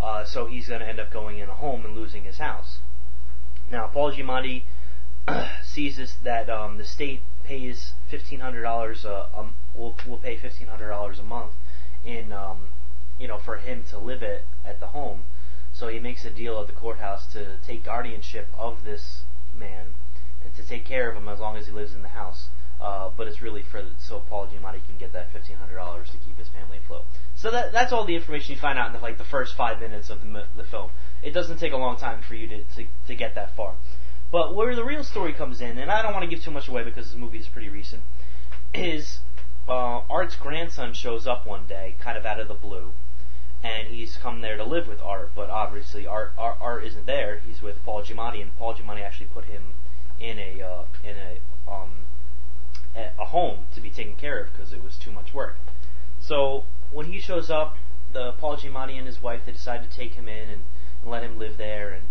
Uh, 0.01 0.25
so 0.25 0.47
he's 0.47 0.69
going 0.69 0.81
to 0.81 0.89
end 0.89 1.01
up 1.01 1.11
going 1.11 1.39
in 1.39 1.49
a 1.49 1.55
home 1.55 1.85
and 1.85 1.95
losing 1.97 2.25
his 2.25 2.39
house. 2.39 2.79
Now 3.71 3.89
Paul 3.89 4.13
Giamatti 4.13 4.63
sees 5.63 5.97
this, 5.97 6.15
that 6.25 6.49
um, 6.49 6.79
the 6.79 6.85
state 6.85 7.21
pays 7.51 7.95
fifteen 8.09 8.39
hundred 8.39 8.63
dollars 8.63 9.05
a 9.05 9.27
um, 9.37 9.55
will 9.75 9.97
will 10.07 10.19
pay 10.19 10.37
fifteen 10.37 10.69
hundred 10.69 10.89
dollars 10.89 11.19
a 11.19 11.23
month 11.23 11.51
in 12.05 12.33
um, 12.33 12.69
you 13.19 13.27
know 13.27 13.39
for 13.39 13.57
him 13.57 13.83
to 13.91 13.99
live 13.99 14.23
at 14.23 14.43
at 14.65 14.79
the 14.79 14.87
home. 14.87 15.23
So 15.73 15.89
he 15.89 15.99
makes 15.99 16.25
a 16.25 16.31
deal 16.31 16.61
at 16.61 16.67
the 16.69 16.73
courthouse 16.73 17.27
to 17.33 17.59
take 17.67 17.85
guardianship 17.85 18.47
of 18.57 18.85
this 18.85 19.23
man 19.57 19.87
and 20.45 20.55
to 20.55 20.63
take 20.63 20.85
care 20.85 21.11
of 21.11 21.17
him 21.17 21.29
as 21.29 21.41
long 21.41 21.57
as 21.57 21.67
he 21.67 21.73
lives 21.73 21.95
in 21.95 22.03
the 22.03 22.15
house. 22.23 22.49
Uh, 22.81 23.11
but 23.17 23.27
it's 23.27 23.43
really 23.43 23.63
for 23.63 23.83
so 23.99 24.21
Paul 24.21 24.47
Giamatti 24.47 24.81
can 24.87 24.97
get 24.99 25.13
that 25.13 25.33
fifteen 25.33 25.57
hundred 25.57 25.77
dollars 25.77 26.09
to 26.11 26.19
keep 26.19 26.39
his 26.39 26.49
family 26.49 26.79
afloat. 26.79 27.05
So 27.35 27.51
that 27.51 27.73
that's 27.73 27.93
all 27.93 28.05
the 28.05 28.15
information 28.15 28.55
you 28.55 28.61
find 28.61 28.79
out 28.79 28.87
in 28.87 28.93
the, 28.93 29.01
like 29.01 29.19
the 29.19 29.25
first 29.25 29.57
five 29.57 29.81
minutes 29.81 30.09
of 30.09 30.23
the 30.23 30.45
the 30.57 30.65
film. 30.65 30.91
It 31.23 31.33
doesn't 31.33 31.59
take 31.59 31.73
a 31.73 31.77
long 31.77 31.97
time 31.97 32.23
for 32.23 32.37
you 32.37 32.47
to, 32.47 32.63
to 32.77 32.87
to 33.09 33.15
get 33.17 33.35
that 33.35 33.57
far. 33.57 33.75
But 34.33 34.55
where 34.55 34.75
the 34.77 34.85
real 34.85 35.03
story 35.03 35.33
comes 35.33 35.61
in, 35.61 35.79
and 35.79 35.91
I 35.91 36.03
don't 36.03 36.13
want 36.13 36.23
to 36.23 36.31
give 36.31 36.45
too 36.45 36.53
much 36.53 36.69
away 36.69 36.85
because 36.85 37.07
this 37.07 37.17
movie 37.17 37.39
is 37.39 37.49
pretty 37.49 37.69
recent, 37.69 38.03
is 38.73 39.19
uh, 39.69 40.03
Art's 40.09 40.37
grandson 40.37 40.95
shows 40.95 41.27
up 41.27 41.47
one 41.47 41.67
day, 41.67 41.97
kind 41.99 42.17
of 42.17 42.25
out 42.25 42.39
of 42.39 42.47
the 42.47 42.55
blue, 42.55 42.93
and 43.63 43.89
he's 43.89 44.17
come 44.17 44.41
there 44.41 44.57
to 44.57 44.65
live 44.65 44.87
with 44.87 45.01
Art. 45.03 45.33
But 45.35 45.51
obviously, 45.51 46.07
Art 46.07 46.33
Art, 46.39 46.59
Art 46.61 46.85
isn't 46.85 47.07
there. 47.07 47.41
He's 47.45 47.61
with 47.61 47.83
Paul 47.85 48.03
Giamatti, 48.03 48.41
and 48.41 48.57
Paul 48.57 48.75
Giamatti 48.75 49.03
actually 49.03 49.27
put 49.27 49.47
him 49.47 49.75
in 50.21 50.39
a 50.39 50.63
uh, 50.63 50.85
in 51.03 51.17
a 51.17 51.71
um, 51.71 51.91
a 52.95 53.25
home 53.25 53.67
to 53.75 53.81
be 53.81 53.91
taken 53.91 54.15
care 54.17 54.39
of 54.41 54.53
because 54.53 54.73
it 54.73 54.83
was 54.83 54.97
too 54.97 55.13
much 55.13 55.35
work. 55.35 55.57
So 56.21 56.65
when 56.93 57.07
he 57.07 57.21
shows 57.21 57.51
up, 57.51 57.77
the 58.13 58.33
Paul 58.33 58.57
Giamatti 58.57 58.97
and 58.97 59.07
his 59.07 59.23
wife 59.23 59.43
they 59.47 59.53
decide 59.53 59.83
to 59.89 59.97
take 59.97 60.15
him 60.15 60.29
in 60.29 60.49
and, 60.49 60.63
and 61.03 61.11
let 61.11 61.23
him 61.23 61.39
live 61.39 61.57
there. 61.57 61.91
And 61.91 62.05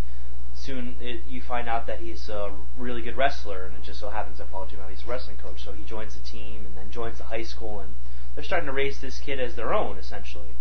soon 0.70 0.96
it, 1.02 1.22
you 1.28 1.42
find 1.42 1.68
out 1.68 1.88
that 1.88 2.00
he's 2.00 2.30
a 2.30 2.52
really 2.78 3.02
good 3.02 3.18
wrestler, 3.18 3.66
and 3.66 3.76
it 3.76 3.82
just 3.82 4.00
so 4.00 4.10
happens 4.10 4.38
that 4.38 4.52
Paul 4.52 4.68
Giamatti's 4.68 5.04
a 5.04 5.10
wrestling 5.10 5.38
coach. 5.38 5.64
So 5.64 5.72
he 5.72 5.84
joins 5.84 6.14
the 6.14 6.24
team 6.28 6.64
and 6.66 6.78
then 6.78 6.92
joins 6.92 7.18
the 7.18 7.24
high 7.24 7.44
school, 7.44 7.80
and 7.80 7.94
they're 8.36 8.44
starting 8.44 8.68
to 8.68 8.74
raise 8.74 9.02
this 9.02 9.20
kid 9.20 9.40
as 9.40 9.56
their 9.56 9.74
own 9.74 9.98
essentially. 9.98 10.54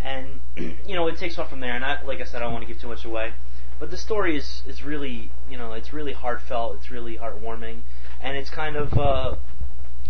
And 0.00 0.40
you 0.56 0.94
know 0.96 1.06
it 1.06 1.18
takes 1.18 1.38
off 1.38 1.48
from 1.50 1.60
there. 1.60 1.74
And 1.74 1.84
I, 1.84 2.02
like 2.02 2.20
I 2.20 2.24
said, 2.24 2.42
I 2.42 2.44
don't 2.46 2.52
want 2.52 2.66
to 2.66 2.72
give 2.72 2.80
too 2.82 2.88
much 2.88 3.04
away. 3.04 3.32
But 3.78 3.90
the 3.90 3.96
story 3.96 4.36
is 4.36 4.62
is 4.66 4.82
really 4.82 5.30
you 5.48 5.56
know 5.56 5.72
it's 5.72 5.92
really 5.92 6.12
heartfelt. 6.14 6.76
It's 6.78 6.90
really 6.90 7.16
heartwarming, 7.16 7.82
and 8.20 8.36
it's 8.36 8.50
kind 8.50 8.74
of 8.76 8.92
uh, 8.98 9.36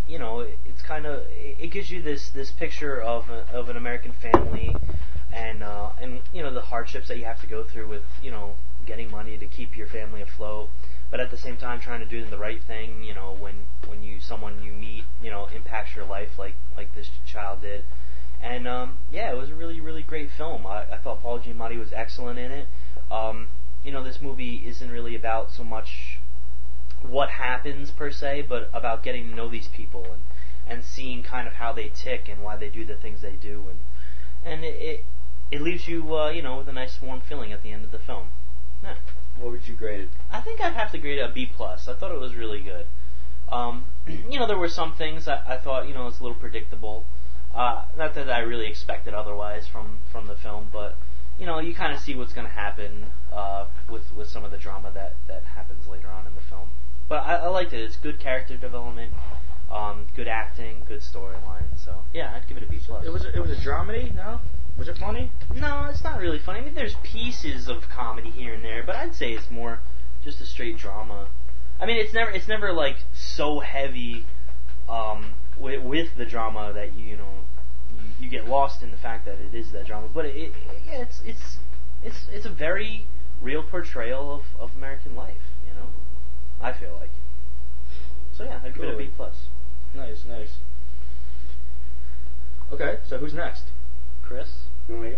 you 0.08 0.18
know, 0.18 0.40
it- 0.40 0.58
it's 0.64 0.82
kind 0.82 1.04
of 1.06 1.20
it 1.32 1.56
it 1.60 1.66
gives 1.70 1.90
you 1.90 2.00
this 2.00 2.30
this 2.30 2.50
picture 2.50 2.98
of 3.00 3.28
a, 3.28 3.46
of 3.52 3.68
an 3.68 3.76
American 3.76 4.12
family, 4.12 4.74
and 5.32 5.62
uh, 5.62 5.90
and 6.00 6.20
you 6.32 6.42
know 6.42 6.52
the 6.52 6.62
hardships 6.62 7.08
that 7.08 7.18
you 7.18 7.24
have 7.26 7.40
to 7.42 7.46
go 7.46 7.62
through 7.62 7.88
with 7.88 8.04
you 8.22 8.30
know 8.30 8.54
getting 8.86 9.10
money 9.10 9.36
to 9.38 9.46
keep 9.46 9.76
your 9.76 9.86
family 9.86 10.22
afloat, 10.22 10.70
but 11.10 11.20
at 11.20 11.30
the 11.30 11.38
same 11.38 11.56
time 11.56 11.80
trying 11.80 12.00
to 12.00 12.06
do 12.06 12.24
the 12.24 12.38
right 12.38 12.62
thing. 12.62 13.02
You 13.04 13.14
know, 13.14 13.36
when 13.38 13.66
when 13.86 14.02
you 14.02 14.20
someone 14.20 14.62
you 14.62 14.72
meet, 14.72 15.04
you 15.22 15.30
know, 15.30 15.46
impacts 15.46 15.94
your 15.94 16.04
life 16.04 16.38
like 16.38 16.54
like 16.76 16.94
this 16.94 17.10
child 17.26 17.60
did, 17.62 17.84
and 18.42 18.66
um, 18.66 18.98
yeah, 19.10 19.30
it 19.30 19.36
was 19.36 19.50
a 19.50 19.54
really 19.54 19.80
really 19.80 20.02
great 20.02 20.30
film. 20.30 20.66
I, 20.66 20.84
I 20.92 20.96
thought 20.96 21.22
Paul 21.22 21.40
Giamatti 21.40 21.78
was 21.78 21.92
excellent 21.92 22.38
in 22.38 22.50
it. 22.50 22.68
Um, 23.10 23.48
you 23.84 23.92
know, 23.92 24.02
this 24.02 24.20
movie 24.20 24.66
isn't 24.66 24.90
really 24.90 25.14
about 25.14 25.52
so 25.52 25.62
much 25.62 26.18
what 27.02 27.30
happens 27.30 27.90
per 27.90 28.10
se, 28.10 28.46
but 28.48 28.70
about 28.72 29.02
getting 29.02 29.28
to 29.28 29.36
know 29.36 29.48
these 29.48 29.68
people 29.68 30.04
and 30.12 30.22
and 30.66 30.84
seeing 30.84 31.22
kind 31.22 31.46
of 31.46 31.54
how 31.54 31.72
they 31.72 31.90
tick 31.90 32.28
and 32.28 32.42
why 32.42 32.56
they 32.56 32.70
do 32.70 32.84
the 32.84 32.94
things 32.94 33.20
they 33.20 33.36
do, 33.36 33.66
and 33.68 33.78
and 34.42 34.64
it 34.64 34.74
it, 34.80 35.04
it 35.50 35.60
leaves 35.60 35.86
you 35.86 36.16
uh, 36.16 36.30
you 36.30 36.42
know 36.42 36.56
with 36.56 36.68
a 36.68 36.72
nice 36.72 37.00
warm 37.02 37.20
feeling 37.20 37.52
at 37.52 37.62
the 37.62 37.72
end 37.72 37.84
of 37.84 37.90
the 37.90 37.98
film. 37.98 38.28
Yeah. 38.84 38.94
What 39.38 39.52
would 39.52 39.66
you 39.66 39.74
grade 39.74 40.00
it? 40.00 40.08
I 40.30 40.40
think 40.40 40.60
I'd 40.60 40.74
have 40.74 40.92
to 40.92 40.98
grade 40.98 41.18
it 41.18 41.22
a 41.22 41.32
B 41.32 41.50
plus. 41.52 41.88
I 41.88 41.94
thought 41.94 42.12
it 42.12 42.20
was 42.20 42.34
really 42.34 42.60
good. 42.60 42.86
Um, 43.50 43.86
you 44.06 44.38
know, 44.38 44.46
there 44.46 44.58
were 44.58 44.68
some 44.68 44.94
things 44.94 45.24
that 45.24 45.44
I 45.46 45.56
thought 45.58 45.88
you 45.88 45.94
know 45.94 46.06
it's 46.06 46.20
a 46.20 46.22
little 46.22 46.38
predictable. 46.38 47.04
Uh, 47.54 47.84
not 47.96 48.14
that 48.14 48.30
I 48.30 48.40
really 48.40 48.66
expected 48.66 49.14
otherwise 49.14 49.66
from 49.66 49.98
from 50.12 50.26
the 50.26 50.36
film, 50.36 50.68
but 50.72 50.96
you 51.38 51.46
know, 51.46 51.58
you 51.58 51.74
kind 51.74 51.92
of 51.92 52.00
see 52.00 52.14
what's 52.14 52.32
going 52.32 52.46
to 52.46 52.52
happen 52.52 53.06
uh, 53.32 53.66
with 53.90 54.04
with 54.16 54.28
some 54.28 54.44
of 54.44 54.50
the 54.50 54.58
drama 54.58 54.90
that 54.94 55.14
that 55.28 55.42
happens 55.42 55.86
later 55.86 56.08
on 56.08 56.26
in 56.26 56.34
the 56.34 56.40
film. 56.42 56.68
But 57.08 57.24
I, 57.24 57.36
I 57.36 57.48
liked 57.48 57.72
it. 57.72 57.80
It's 57.82 57.96
good 57.96 58.18
character 58.18 58.56
development, 58.56 59.12
um, 59.70 60.06
good 60.16 60.28
acting, 60.28 60.82
good 60.86 61.00
storyline. 61.00 61.66
So 61.76 62.04
yeah, 62.12 62.32
I'd 62.34 62.48
give 62.48 62.56
it 62.56 62.62
a 62.62 62.66
B 62.66 62.78
plus. 62.84 63.04
It 63.04 63.12
was 63.12 63.24
a, 63.24 63.34
it 63.34 63.40
was 63.40 63.50
a 63.50 63.56
dramedy. 63.56 64.14
No, 64.14 64.40
was 64.76 64.88
it 64.88 64.98
funny? 64.98 65.30
No, 65.54 65.84
it's 65.84 66.02
not 66.02 66.18
really 66.18 66.38
funny. 66.38 66.60
I 66.60 66.64
mean, 66.64 66.74
there's 66.74 66.96
pieces 67.02 67.68
of 67.68 67.88
comedy 67.88 68.30
here 68.30 68.54
and 68.54 68.64
there, 68.64 68.82
but 68.82 68.96
I'd 68.96 69.14
say 69.14 69.32
it's 69.32 69.50
more 69.50 69.80
just 70.24 70.40
a 70.40 70.46
straight 70.46 70.78
drama. 70.78 71.28
I 71.80 71.86
mean, 71.86 71.96
it's 71.96 72.12
never 72.12 72.30
it's 72.30 72.48
never 72.48 72.72
like 72.72 72.96
so 73.12 73.60
heavy 73.60 74.24
um, 74.88 75.34
with, 75.58 75.82
with 75.82 76.16
the 76.16 76.24
drama 76.24 76.72
that 76.74 76.94
you 76.94 77.04
you 77.04 77.16
know 77.16 77.44
you, 77.96 78.24
you 78.24 78.30
get 78.30 78.46
lost 78.46 78.82
in 78.82 78.90
the 78.90 78.96
fact 78.96 79.26
that 79.26 79.38
it 79.40 79.54
is 79.54 79.72
that 79.72 79.86
drama. 79.86 80.08
But 80.12 80.26
it, 80.26 80.36
it 80.36 80.52
yeah, 80.86 81.02
it's 81.02 81.20
it's 81.24 81.58
it's 82.02 82.26
it's 82.32 82.46
a 82.46 82.50
very 82.50 83.06
real 83.40 83.62
portrayal 83.62 84.34
of, 84.34 84.42
of 84.58 84.76
American 84.76 85.14
life. 85.14 85.42
You 85.68 85.74
know, 85.74 85.88
I 86.60 86.72
feel 86.72 86.94
like. 87.00 87.10
So 88.36 88.44
yeah, 88.44 88.60
I 88.64 88.70
give 88.70 88.82
it 88.82 88.88
a 88.88 88.90
Cool. 88.90 88.98
B 88.98 89.10
plus. 89.16 89.34
Nice, 89.94 90.24
nice. 90.26 90.54
Okay, 92.72 92.98
so 93.06 93.18
who's 93.18 93.34
next? 93.34 93.64
Chris. 94.26 94.48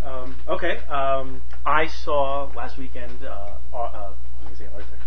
Um, 0.05 0.37
okay. 0.49 0.79
Um, 0.89 1.43
I 1.65 1.87
saw 1.87 2.51
last 2.57 2.79
weekend. 2.79 3.25
Uh, 3.25 3.57
Ar- 3.73 3.93
uh, 3.95 4.13
I'm 4.39 4.45
gonna 4.45 4.57
say 4.57 4.67
Arthur. 4.73 4.99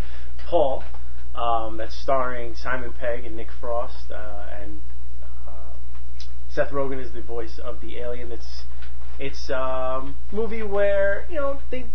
Paul. 0.47 0.83
Um, 1.35 1.77
that's 1.77 1.95
starring 1.95 2.55
Simon 2.55 2.91
Pegg 2.91 3.23
and 3.23 3.35
Nick 3.35 3.49
Frost, 3.61 4.11
uh, 4.11 4.47
and 4.59 4.81
uh, 5.47 5.73
Seth 6.49 6.71
Rogen 6.71 6.99
is 6.99 7.13
the 7.13 7.21
voice 7.21 7.59
of 7.59 7.79
the 7.81 7.97
alien. 7.97 8.31
It's 8.31 8.63
it's 9.19 9.49
um, 9.49 10.15
movie 10.31 10.63
where 10.63 11.25
you 11.29 11.35
know 11.35 11.59
they 11.71 11.85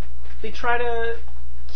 they 0.41 0.51
try 0.51 0.79
to 0.79 1.17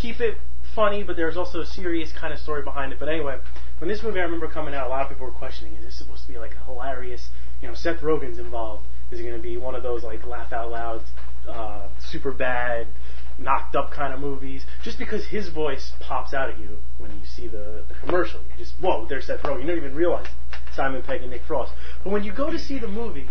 keep 0.00 0.20
it 0.20 0.38
funny, 0.74 1.02
but 1.02 1.16
there's 1.16 1.36
also 1.36 1.60
a 1.60 1.66
serious 1.66 2.12
kind 2.12 2.32
of 2.32 2.38
story 2.38 2.62
behind 2.62 2.92
it. 2.92 2.98
But 2.98 3.08
anyway, 3.08 3.38
when 3.80 3.88
this 3.88 4.02
movie 4.02 4.20
I 4.20 4.22
remember 4.22 4.48
coming 4.48 4.74
out, 4.74 4.86
a 4.86 4.90
lot 4.90 5.02
of 5.02 5.08
people 5.08 5.26
were 5.26 5.32
questioning: 5.32 5.74
Is 5.74 5.84
this 5.84 5.98
supposed 5.98 6.22
to 6.26 6.32
be 6.32 6.38
like 6.38 6.54
a 6.54 6.64
hilarious? 6.64 7.28
You 7.60 7.68
know, 7.68 7.74
Seth 7.74 8.00
Rogen's 8.00 8.38
involved. 8.38 8.86
Is 9.10 9.20
it 9.20 9.22
going 9.22 9.36
to 9.36 9.42
be 9.42 9.56
one 9.56 9.74
of 9.74 9.82
those 9.82 10.02
like 10.02 10.24
laugh 10.26 10.52
out 10.52 10.70
loud, 10.70 11.02
uh, 11.48 11.88
super 11.98 12.32
bad, 12.32 12.86
knocked 13.38 13.74
up 13.74 13.90
kind 13.90 14.12
of 14.12 14.20
movies? 14.20 14.64
Just 14.82 14.98
because 14.98 15.26
his 15.26 15.48
voice 15.48 15.92
pops 16.00 16.34
out 16.34 16.50
at 16.50 16.58
you 16.58 16.78
when 16.98 17.10
you 17.12 17.24
see 17.24 17.48
the, 17.48 17.84
the 17.88 17.94
commercial, 17.94 18.40
you 18.40 18.64
just 18.64 18.74
whoa, 18.80 19.06
there's 19.08 19.26
Seth 19.26 19.40
Rogen. 19.40 19.62
You 19.62 19.66
don't 19.68 19.78
even 19.78 19.94
realize 19.94 20.26
Simon 20.74 21.02
Pegg 21.02 21.22
and 21.22 21.30
Nick 21.30 21.42
Frost. 21.46 21.72
But 22.04 22.12
when 22.12 22.24
you 22.24 22.32
go 22.32 22.50
to 22.50 22.58
see 22.58 22.78
the 22.78 22.88
movie, 22.88 23.28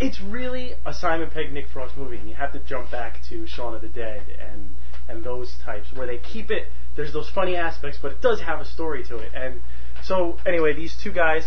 it's 0.00 0.20
really 0.20 0.74
a 0.86 0.94
Simon 0.94 1.30
Pegg 1.30 1.52
Nick 1.52 1.68
Frost 1.68 1.96
movie, 1.96 2.16
and 2.18 2.28
you 2.28 2.34
have 2.34 2.52
to 2.52 2.60
jump 2.60 2.90
back 2.90 3.20
to 3.28 3.46
Shaun 3.46 3.74
of 3.74 3.82
the 3.82 3.88
Dead 3.88 4.22
and 4.40 4.70
and 5.08 5.24
those 5.24 5.56
types 5.64 5.88
where 5.94 6.06
they 6.06 6.18
keep 6.18 6.50
it. 6.50 6.68
There's 6.94 7.12
those 7.12 7.30
funny 7.30 7.56
aspects, 7.56 7.98
but 8.00 8.12
it 8.12 8.20
does 8.20 8.40
have 8.42 8.60
a 8.60 8.64
story 8.64 9.02
to 9.04 9.18
it. 9.18 9.32
And 9.34 9.62
so 10.02 10.38
anyway, 10.46 10.74
these 10.74 10.96
two 11.02 11.12
guys, 11.12 11.44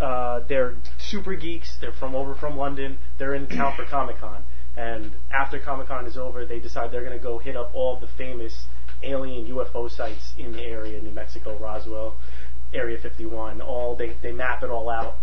uh, 0.00 0.40
they're 0.48 0.76
super 0.98 1.34
geeks. 1.34 1.76
They're 1.80 1.92
from 1.92 2.14
over 2.14 2.34
from 2.34 2.56
London. 2.56 2.98
They're 3.18 3.34
in 3.34 3.46
town 3.46 3.74
for 3.76 3.84
Comic 3.84 4.18
Con, 4.18 4.44
and 4.76 5.12
after 5.30 5.58
Comic 5.58 5.88
Con 5.88 6.06
is 6.06 6.16
over, 6.16 6.44
they 6.44 6.60
decide 6.60 6.90
they're 6.90 7.04
going 7.04 7.16
to 7.16 7.22
go 7.22 7.38
hit 7.38 7.56
up 7.56 7.70
all 7.74 7.98
the 7.98 8.08
famous 8.08 8.66
alien 9.02 9.46
UFO 9.46 9.90
sites 9.90 10.32
in 10.38 10.52
the 10.52 10.62
area, 10.62 11.00
New 11.00 11.10
Mexico, 11.10 11.58
Roswell, 11.58 12.16
Area 12.72 12.98
51. 12.98 13.60
All 13.60 13.96
they 13.96 14.16
they 14.22 14.32
map 14.32 14.62
it 14.62 14.70
all 14.70 14.90
out. 14.90 15.16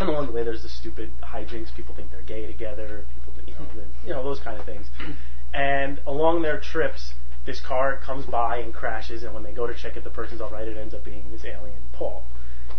And 0.00 0.08
along 0.08 0.26
the 0.26 0.32
way, 0.32 0.42
there's 0.42 0.62
the 0.62 0.68
stupid 0.68 1.10
hijinks. 1.22 1.74
People 1.74 1.94
think 1.94 2.10
they're 2.10 2.22
gay 2.22 2.46
together. 2.46 3.04
People, 3.14 3.32
you 3.46 3.54
know, 3.54 3.66
the, 3.74 4.08
you 4.08 4.14
know 4.14 4.22
those 4.22 4.40
kind 4.40 4.58
of 4.58 4.66
things. 4.66 4.86
And 5.52 6.00
along 6.06 6.42
their 6.42 6.58
trips, 6.58 7.14
this 7.46 7.60
car 7.60 7.96
comes 7.98 8.26
by 8.26 8.58
and 8.58 8.74
crashes. 8.74 9.22
And 9.22 9.34
when 9.34 9.44
they 9.44 9.52
go 9.52 9.66
to 9.66 9.74
check 9.74 9.96
if 9.96 10.02
the 10.02 10.10
person's 10.10 10.40
all 10.40 10.50
right, 10.50 10.66
it 10.66 10.76
ends 10.76 10.94
up 10.94 11.04
being 11.04 11.30
this 11.30 11.44
alien, 11.44 11.82
Paul. 11.92 12.24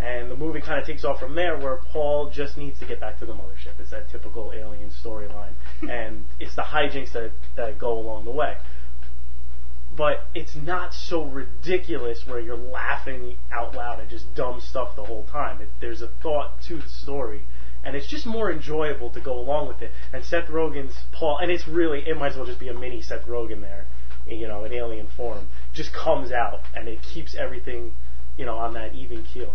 And 0.02 0.30
the 0.30 0.36
movie 0.36 0.62
kind 0.62 0.80
of 0.80 0.86
takes 0.86 1.04
off 1.04 1.20
from 1.20 1.36
there, 1.36 1.58
where 1.58 1.78
Paul 1.78 2.30
just 2.30 2.58
needs 2.58 2.80
to 2.80 2.86
get 2.86 3.00
back 3.00 3.20
to 3.20 3.26
the 3.26 3.34
mothership. 3.34 3.80
It's 3.80 3.92
that 3.92 4.10
typical 4.10 4.52
alien 4.54 4.92
storyline, 4.92 5.54
and 5.82 6.26
it's 6.40 6.56
the 6.56 6.64
hijinks 6.64 7.14
that 7.14 7.32
that 7.56 7.80
go 7.80 7.98
along 7.98 8.26
the 8.26 8.32
way 8.32 8.58
but 9.96 10.28
it's 10.34 10.56
not 10.56 10.94
so 10.94 11.24
ridiculous 11.24 12.24
where 12.28 12.40
you're 12.40 12.58
laughing 12.58 13.38
out 13.52 13.74
loud 13.74 14.00
at 14.00 14.10
just 14.10 14.34
dumb 14.36 14.60
stuff 14.60 14.96
the 14.96 15.06
whole 15.06 15.24
time. 15.24 15.62
It, 15.62 15.70
there's 15.80 16.02
a 16.02 16.10
thought 16.22 16.62
to 16.64 16.78
the 16.78 16.90
story, 16.90 17.46
and 17.84 17.96
it's 17.96 18.08
just 18.08 18.26
more 18.26 18.52
enjoyable 18.52 19.10
to 19.12 19.22
go 19.22 19.38
along 19.38 19.68
with 19.68 19.82
it. 19.82 19.92
And 20.12 20.24
Seth 20.24 20.48
Rogen's 20.48 20.96
Paul, 21.14 21.38
and 21.38 21.52
it's 21.52 21.68
really 21.68 22.08
it 22.08 22.18
might 22.18 22.32
as 22.32 22.38
well 22.38 22.46
just 22.46 22.60
be 22.60 22.68
a 22.68 22.74
mini 22.74 23.02
Seth 23.02 23.26
Rogen 23.26 23.62
there, 23.62 23.86
you 24.28 24.48
know, 24.48 24.64
in 24.66 24.74
alien 24.74 25.08
form, 25.16 25.48
just 25.74 25.94
comes 25.94 26.32
out 26.32 26.62
and 26.76 26.88
it 26.88 27.02
keeps 27.02 27.36
everything, 27.36 27.96
you 28.38 28.46
know, 28.46 28.58
on 28.58 28.74
that 28.74 28.94
even 28.94 29.24
keel. 29.24 29.54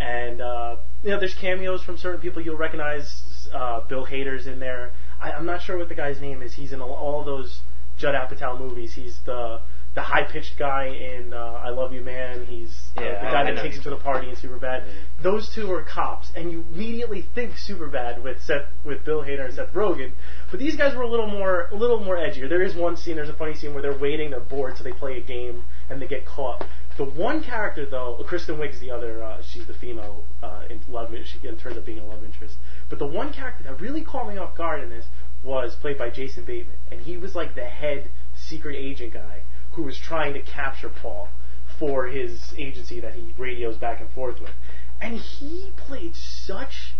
And 0.00 0.40
uh, 0.40 0.76
you 1.02 1.10
know, 1.10 1.18
there's 1.18 1.34
cameos 1.34 1.82
from 1.84 1.98
certain 1.98 2.20
people 2.20 2.42
you'll 2.42 2.56
recognize. 2.56 3.48
Uh, 3.52 3.80
Bill 3.88 4.06
Hader's 4.06 4.46
in 4.46 4.60
there. 4.60 4.92
I, 5.20 5.32
I'm 5.32 5.44
not 5.46 5.60
sure 5.62 5.76
what 5.76 5.88
the 5.88 5.94
guy's 5.94 6.20
name 6.20 6.40
is. 6.42 6.54
He's 6.54 6.72
in 6.72 6.80
all, 6.80 6.92
all 6.92 7.24
those 7.24 7.60
Judd 7.98 8.14
Apatow 8.14 8.58
movies. 8.58 8.94
He's 8.94 9.18
the 9.26 9.60
the 9.94 10.02
high 10.02 10.22
pitched 10.22 10.56
guy 10.56 10.86
in 10.86 11.34
uh, 11.34 11.36
I 11.36 11.70
Love 11.70 11.92
You 11.92 12.00
Man. 12.00 12.46
He's 12.46 12.70
uh, 12.96 13.02
Yeah, 13.02 13.24
the 13.24 13.30
guy 13.30 13.44
that 13.44 13.54
know 13.56 13.62
takes 13.62 13.76
him 13.76 13.82
to 13.84 13.90
the 13.90 13.96
party 13.96 14.30
in 14.30 14.36
Superbad. 14.36 14.86
Those 15.22 15.52
two 15.52 15.70
are 15.72 15.82
cops, 15.82 16.30
and 16.36 16.50
you 16.50 16.64
immediately 16.72 17.26
think 17.34 17.54
Superbad 17.54 18.22
with 18.22 18.40
Seth 18.40 18.66
with 18.84 19.04
Bill 19.04 19.22
Hader 19.22 19.46
and 19.46 19.54
Seth 19.54 19.72
Rogen. 19.74 20.12
But 20.50 20.60
these 20.60 20.76
guys 20.76 20.94
were 20.94 21.02
a 21.02 21.08
little 21.10 21.26
more 21.26 21.68
a 21.72 21.74
little 21.74 22.02
more 22.02 22.16
edgier. 22.16 22.48
There 22.48 22.62
is 22.62 22.74
one 22.76 22.96
scene. 22.96 23.16
There's 23.16 23.28
a 23.28 23.34
funny 23.34 23.54
scene 23.54 23.74
where 23.74 23.82
they're 23.82 23.98
waiting. 23.98 24.30
They're 24.30 24.40
bored, 24.40 24.76
so 24.78 24.84
they 24.84 24.92
play 24.92 25.18
a 25.18 25.22
game 25.22 25.64
and 25.90 26.00
they 26.00 26.06
get 26.06 26.24
caught. 26.24 26.64
The 27.00 27.06
one 27.06 27.42
character 27.42 27.86
though, 27.86 28.22
Kristen 28.26 28.58
Wiig's 28.58 28.78
the 28.78 28.90
other. 28.90 29.24
Uh, 29.24 29.40
she's 29.40 29.64
the 29.64 29.72
female 29.72 30.22
uh, 30.42 30.64
in 30.68 30.82
love. 30.86 31.10
She 31.24 31.38
turns 31.38 31.78
out 31.78 31.86
being 31.86 31.98
a 31.98 32.04
love 32.04 32.22
interest. 32.22 32.56
But 32.90 32.98
the 32.98 33.06
one 33.06 33.32
character 33.32 33.64
that 33.64 33.80
really 33.80 34.04
caught 34.04 34.28
me 34.28 34.36
off 34.36 34.54
guard 34.54 34.82
in 34.82 34.90
this 34.90 35.06
was 35.42 35.74
played 35.76 35.96
by 35.96 36.10
Jason 36.10 36.44
Bateman, 36.44 36.76
and 36.92 37.00
he 37.00 37.16
was 37.16 37.34
like 37.34 37.54
the 37.54 37.64
head 37.64 38.10
secret 38.34 38.76
agent 38.76 39.14
guy 39.14 39.44
who 39.72 39.82
was 39.82 39.96
trying 39.96 40.34
to 40.34 40.42
capture 40.42 40.90
Paul 40.90 41.30
for 41.78 42.08
his 42.08 42.52
agency 42.58 43.00
that 43.00 43.14
he 43.14 43.34
radios 43.38 43.78
back 43.78 44.02
and 44.02 44.10
forth 44.10 44.38
with. 44.38 44.52
And 45.00 45.14
he 45.14 45.72
played 45.78 46.14
such 46.14 46.92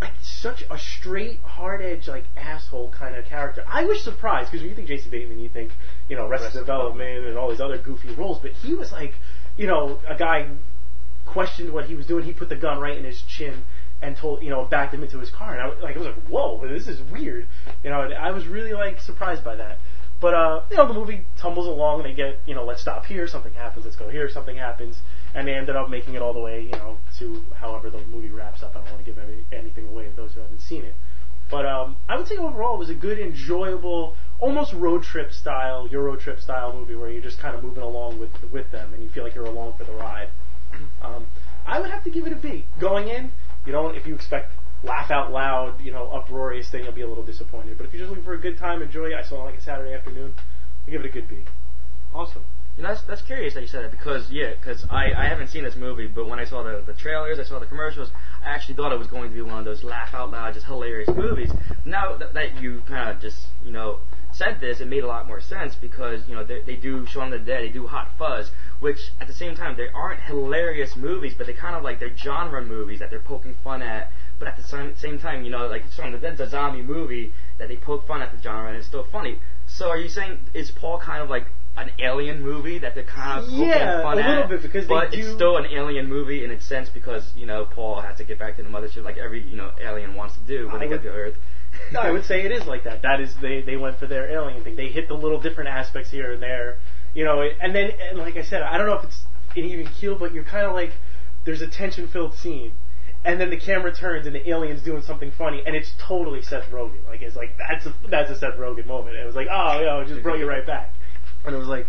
like 0.00 0.12
such 0.22 0.62
a 0.70 0.78
straight, 0.78 1.40
hard 1.40 1.82
edge, 1.82 2.06
like 2.06 2.26
asshole 2.36 2.92
kind 2.92 3.16
of 3.16 3.24
character. 3.24 3.64
I 3.66 3.84
was 3.84 4.00
surprised 4.00 4.52
because 4.52 4.62
when 4.62 4.70
you 4.70 4.76
think 4.76 4.86
Jason 4.86 5.10
Bateman, 5.10 5.40
you 5.40 5.48
think 5.48 5.72
you 6.08 6.16
know 6.16 6.26
Arrested 6.26 6.46
Arrested 6.46 6.60
Development 6.60 7.26
and 7.26 7.36
all 7.36 7.50
these 7.50 7.60
other 7.60 7.78
goofy 7.78 8.10
roles, 8.14 8.38
but 8.40 8.52
he 8.52 8.74
was 8.74 8.92
like 8.92 9.14
you 9.56 9.66
know 9.66 9.98
a 10.08 10.16
guy 10.16 10.48
questioned 11.26 11.72
what 11.72 11.86
he 11.86 11.94
was 11.94 12.06
doing. 12.06 12.24
He 12.24 12.32
put 12.32 12.48
the 12.48 12.56
gun 12.56 12.78
right 12.80 12.96
in 12.96 13.04
his 13.04 13.22
chin 13.22 13.64
and 14.00 14.16
told 14.16 14.42
you 14.42 14.50
know 14.50 14.64
backed 14.64 14.94
him 14.94 15.02
into 15.02 15.18
his 15.18 15.30
car, 15.30 15.52
and 15.52 15.60
I 15.60 15.66
was 15.68 15.78
like 15.82 15.96
I 15.96 15.98
was 15.98 16.08
like 16.08 16.26
whoa, 16.26 16.66
this 16.66 16.88
is 16.88 17.00
weird. 17.12 17.46
You 17.84 17.90
know, 17.90 18.00
I 18.00 18.30
was 18.30 18.46
really 18.46 18.72
like 18.72 19.00
surprised 19.00 19.44
by 19.44 19.56
that. 19.56 19.78
But 20.20 20.34
uh, 20.34 20.62
you 20.70 20.76
know, 20.76 20.88
the 20.88 20.94
movie 20.94 21.26
tumbles 21.40 21.66
along, 21.66 22.00
and 22.00 22.10
they 22.10 22.14
get 22.14 22.40
you 22.46 22.54
know, 22.54 22.64
let's 22.64 22.80
stop 22.82 23.06
here, 23.06 23.28
something 23.28 23.52
happens, 23.52 23.84
let's 23.84 23.96
go 23.96 24.08
here, 24.08 24.28
something 24.28 24.56
happens, 24.56 24.98
and 25.34 25.46
they 25.46 25.54
ended 25.54 25.76
up 25.76 25.88
making 25.88 26.14
it 26.14 26.22
all 26.22 26.32
the 26.32 26.40
way, 26.40 26.62
you 26.62 26.72
know, 26.72 26.98
to 27.18 27.42
however 27.54 27.88
the 27.88 28.00
movie 28.06 28.30
wraps 28.30 28.62
up. 28.62 28.74
I 28.74 28.80
don't 28.80 28.90
want 28.90 29.04
to 29.04 29.04
give 29.04 29.18
any, 29.18 29.44
anything 29.52 29.86
away 29.86 30.06
to 30.06 30.16
those 30.16 30.32
who 30.32 30.40
haven't 30.40 30.60
seen 30.60 30.84
it. 30.84 30.94
But 31.50 31.66
um, 31.66 31.96
I 32.08 32.16
would 32.16 32.26
say 32.26 32.36
overall 32.36 32.74
it 32.74 32.78
was 32.78 32.90
a 32.90 32.94
good, 32.94 33.18
enjoyable, 33.18 34.16
almost 34.40 34.72
road 34.74 35.02
trip 35.02 35.32
style, 35.32 35.88
Euro 35.90 36.16
trip 36.16 36.40
style 36.40 36.72
movie 36.72 36.94
where 36.94 37.10
you're 37.10 37.22
just 37.22 37.38
kind 37.38 37.56
of 37.56 37.62
moving 37.62 37.82
along 37.82 38.18
with 38.18 38.30
with 38.52 38.70
them, 38.70 38.94
and 38.94 39.02
you 39.02 39.08
feel 39.10 39.24
like 39.24 39.34
you're 39.34 39.46
along 39.46 39.74
for 39.76 39.84
the 39.84 39.92
ride. 39.92 40.28
Um, 41.02 41.26
I 41.66 41.80
would 41.80 41.90
have 41.90 42.04
to 42.04 42.10
give 42.10 42.26
it 42.26 42.32
a 42.32 42.36
B. 42.36 42.64
Going 42.78 43.08
in, 43.08 43.32
you 43.66 43.72
don't 43.72 43.96
if 43.96 44.06
you 44.06 44.14
expect 44.14 44.52
laugh 44.82 45.10
out 45.10 45.32
loud, 45.32 45.80
you 45.80 45.90
know, 45.90 46.08
uproarious 46.08 46.70
thing, 46.70 46.84
you'll 46.84 46.92
be 46.92 47.02
a 47.02 47.08
little 47.08 47.24
disappointed. 47.24 47.76
But 47.76 47.86
if 47.86 47.92
you're 47.92 48.00
just 48.00 48.10
looking 48.10 48.24
for 48.24 48.34
a 48.34 48.40
good 48.40 48.58
time, 48.58 48.80
enjoy 48.80 49.06
it. 49.06 49.14
I 49.14 49.22
saw 49.22 49.42
it 49.42 49.46
like 49.46 49.58
a 49.58 49.62
Saturday 49.62 49.92
afternoon. 49.92 50.34
I 50.86 50.90
give 50.90 51.00
it 51.00 51.06
a 51.06 51.10
good 51.10 51.28
B. 51.28 51.44
Awesome. 52.14 52.44
You 52.76 52.84
know, 52.84 52.90
that's 52.90 53.02
that's 53.02 53.22
curious 53.22 53.54
that 53.54 53.60
you 53.60 53.66
said 53.66 53.84
that 53.84 53.90
because 53.90 54.30
yeah, 54.30 54.52
because 54.54 54.86
I, 54.88 55.12
I 55.12 55.26
haven't 55.26 55.48
seen 55.48 55.64
this 55.64 55.74
movie, 55.74 56.06
but 56.06 56.28
when 56.28 56.38
I 56.38 56.44
saw 56.44 56.62
the 56.62 56.82
the 56.86 56.94
trailers, 56.94 57.40
I 57.40 57.42
saw 57.42 57.58
the 57.58 57.66
commercials, 57.66 58.10
I 58.44 58.50
actually 58.50 58.76
thought 58.76 58.92
it 58.92 58.98
was 58.98 59.08
going 59.08 59.30
to 59.30 59.34
be 59.34 59.42
one 59.42 59.58
of 59.58 59.64
those 59.64 59.82
laugh 59.82 60.14
out 60.14 60.30
loud, 60.30 60.54
just 60.54 60.66
hilarious 60.66 61.08
movies. 61.08 61.50
Now 61.84 62.16
that, 62.16 62.34
that 62.34 62.62
you 62.62 62.82
kind 62.86 63.10
of 63.10 63.20
just 63.20 63.48
you 63.64 63.72
know 63.72 63.98
said 64.38 64.60
this, 64.60 64.80
it 64.80 64.86
made 64.88 65.04
a 65.04 65.06
lot 65.06 65.26
more 65.26 65.40
sense 65.40 65.74
because 65.74 66.26
you 66.28 66.34
know 66.34 66.44
they, 66.44 66.60
they 66.62 66.76
do 66.76 67.04
Shaun 67.06 67.32
of 67.32 67.40
the 67.40 67.46
Dead, 67.46 67.62
they 67.64 67.68
do 67.80 67.86
Hot 67.88 68.08
Fuzz, 68.18 68.50
which 68.80 68.98
at 69.20 69.26
the 69.26 69.34
same 69.34 69.54
time 69.56 69.76
they 69.76 69.88
aren't 69.92 70.20
hilarious 70.20 70.96
movies, 70.96 71.34
but 71.36 71.46
they 71.46 71.52
kind 71.52 71.74
of 71.76 71.82
like 71.82 71.98
they're 72.00 72.16
genre 72.16 72.64
movies 72.64 73.00
that 73.00 73.10
they're 73.10 73.20
poking 73.34 73.56
fun 73.64 73.82
at. 73.82 74.10
But 74.38 74.48
at 74.48 74.56
the 74.56 74.62
same, 74.62 74.94
same 74.96 75.18
time, 75.18 75.44
you 75.44 75.50
know, 75.50 75.66
like 75.66 75.82
Shaun 75.92 76.14
of 76.14 76.20
the 76.20 76.28
Dead's 76.28 76.40
a 76.40 76.48
zombie 76.48 76.82
movie 76.82 77.32
that 77.58 77.68
they 77.68 77.76
poke 77.76 78.06
fun 78.06 78.22
at 78.22 78.30
the 78.34 78.40
genre 78.40 78.68
and 78.68 78.76
it's 78.78 78.86
still 78.86 79.04
funny. 79.10 79.38
So 79.66 79.88
are 79.90 79.98
you 79.98 80.08
saying 80.08 80.38
is 80.54 80.70
Paul 80.70 80.98
kind 81.00 81.22
of 81.22 81.28
like 81.28 81.46
an 81.76 81.90
alien 82.00 82.42
movie 82.42 82.78
that 82.78 82.94
they're 82.94 83.04
kind 83.04 83.42
of 83.44 83.50
Yeah, 83.50 84.02
fun 84.02 84.18
a 84.18 84.22
at? 84.22 84.28
little 84.30 84.48
bit, 84.48 84.62
because 84.62 84.86
they 84.88 84.94
but 84.94 85.10
do- 85.12 85.18
it's 85.18 85.32
still 85.32 85.56
an 85.56 85.66
alien 85.66 86.08
movie 86.08 86.44
in 86.44 86.50
its 86.50 86.64
sense 86.66 86.88
because 86.88 87.32
you 87.36 87.46
know 87.46 87.64
Paul 87.66 88.00
has 88.00 88.16
to 88.18 88.24
get 88.24 88.38
back 88.38 88.56
to 88.56 88.62
the 88.62 88.68
mothership 88.68 89.04
like 89.04 89.16
every 89.18 89.42
you 89.42 89.56
know 89.56 89.72
alien 89.80 90.14
wants 90.14 90.34
to 90.36 90.40
do 90.44 90.66
when 90.66 90.76
I 90.76 90.78
they 90.80 90.86
would- 90.88 91.02
get 91.02 91.08
to 91.10 91.14
Earth. 91.14 91.36
No, 91.92 92.00
I 92.00 92.10
would 92.10 92.24
say 92.24 92.44
it 92.44 92.52
is 92.52 92.66
like 92.66 92.84
that. 92.84 93.02
That 93.02 93.20
is 93.20 93.34
they 93.40 93.62
they 93.62 93.76
went 93.76 93.98
for 93.98 94.06
their 94.06 94.30
alien 94.30 94.62
thing. 94.62 94.76
They 94.76 94.88
hit 94.88 95.08
the 95.08 95.14
little 95.14 95.40
different 95.40 95.70
aspects 95.70 96.10
here 96.10 96.32
and 96.32 96.42
there, 96.42 96.78
you 97.14 97.24
know. 97.24 97.40
And 97.40 97.74
then 97.74 97.92
and 98.10 98.18
like 98.18 98.36
I 98.36 98.42
said, 98.42 98.62
I 98.62 98.76
don't 98.76 98.86
know 98.86 98.98
if 98.98 99.04
it's 99.04 99.20
an 99.56 99.64
even 99.64 99.86
keel, 99.86 100.18
but 100.18 100.34
you're 100.34 100.44
kind 100.44 100.66
of 100.66 100.74
like 100.74 100.92
there's 101.44 101.62
a 101.62 101.66
tension 101.66 102.06
filled 102.08 102.34
scene, 102.34 102.72
and 103.24 103.40
then 103.40 103.50
the 103.50 103.56
camera 103.56 103.94
turns 103.94 104.26
and 104.26 104.34
the 104.34 104.50
alien's 104.50 104.82
doing 104.82 105.02
something 105.02 105.30
funny, 105.30 105.62
and 105.64 105.74
it's 105.74 105.92
totally 105.98 106.42
Seth 106.42 106.70
Rogen. 106.70 107.06
Like 107.06 107.22
it's 107.22 107.36
like 107.36 107.56
that's 107.56 107.86
a 107.86 107.94
that's 108.10 108.30
a 108.30 108.38
Seth 108.38 108.56
Rogen 108.58 108.86
moment. 108.86 109.16
It 109.16 109.24
was 109.24 109.34
like 109.34 109.48
oh 109.50 109.80
yo, 109.80 110.00
it 110.00 110.08
just 110.08 110.22
brought 110.22 110.38
you 110.38 110.48
right 110.48 110.66
back, 110.66 110.94
and 111.44 111.54
it 111.54 111.58
was 111.58 111.68
like. 111.68 111.86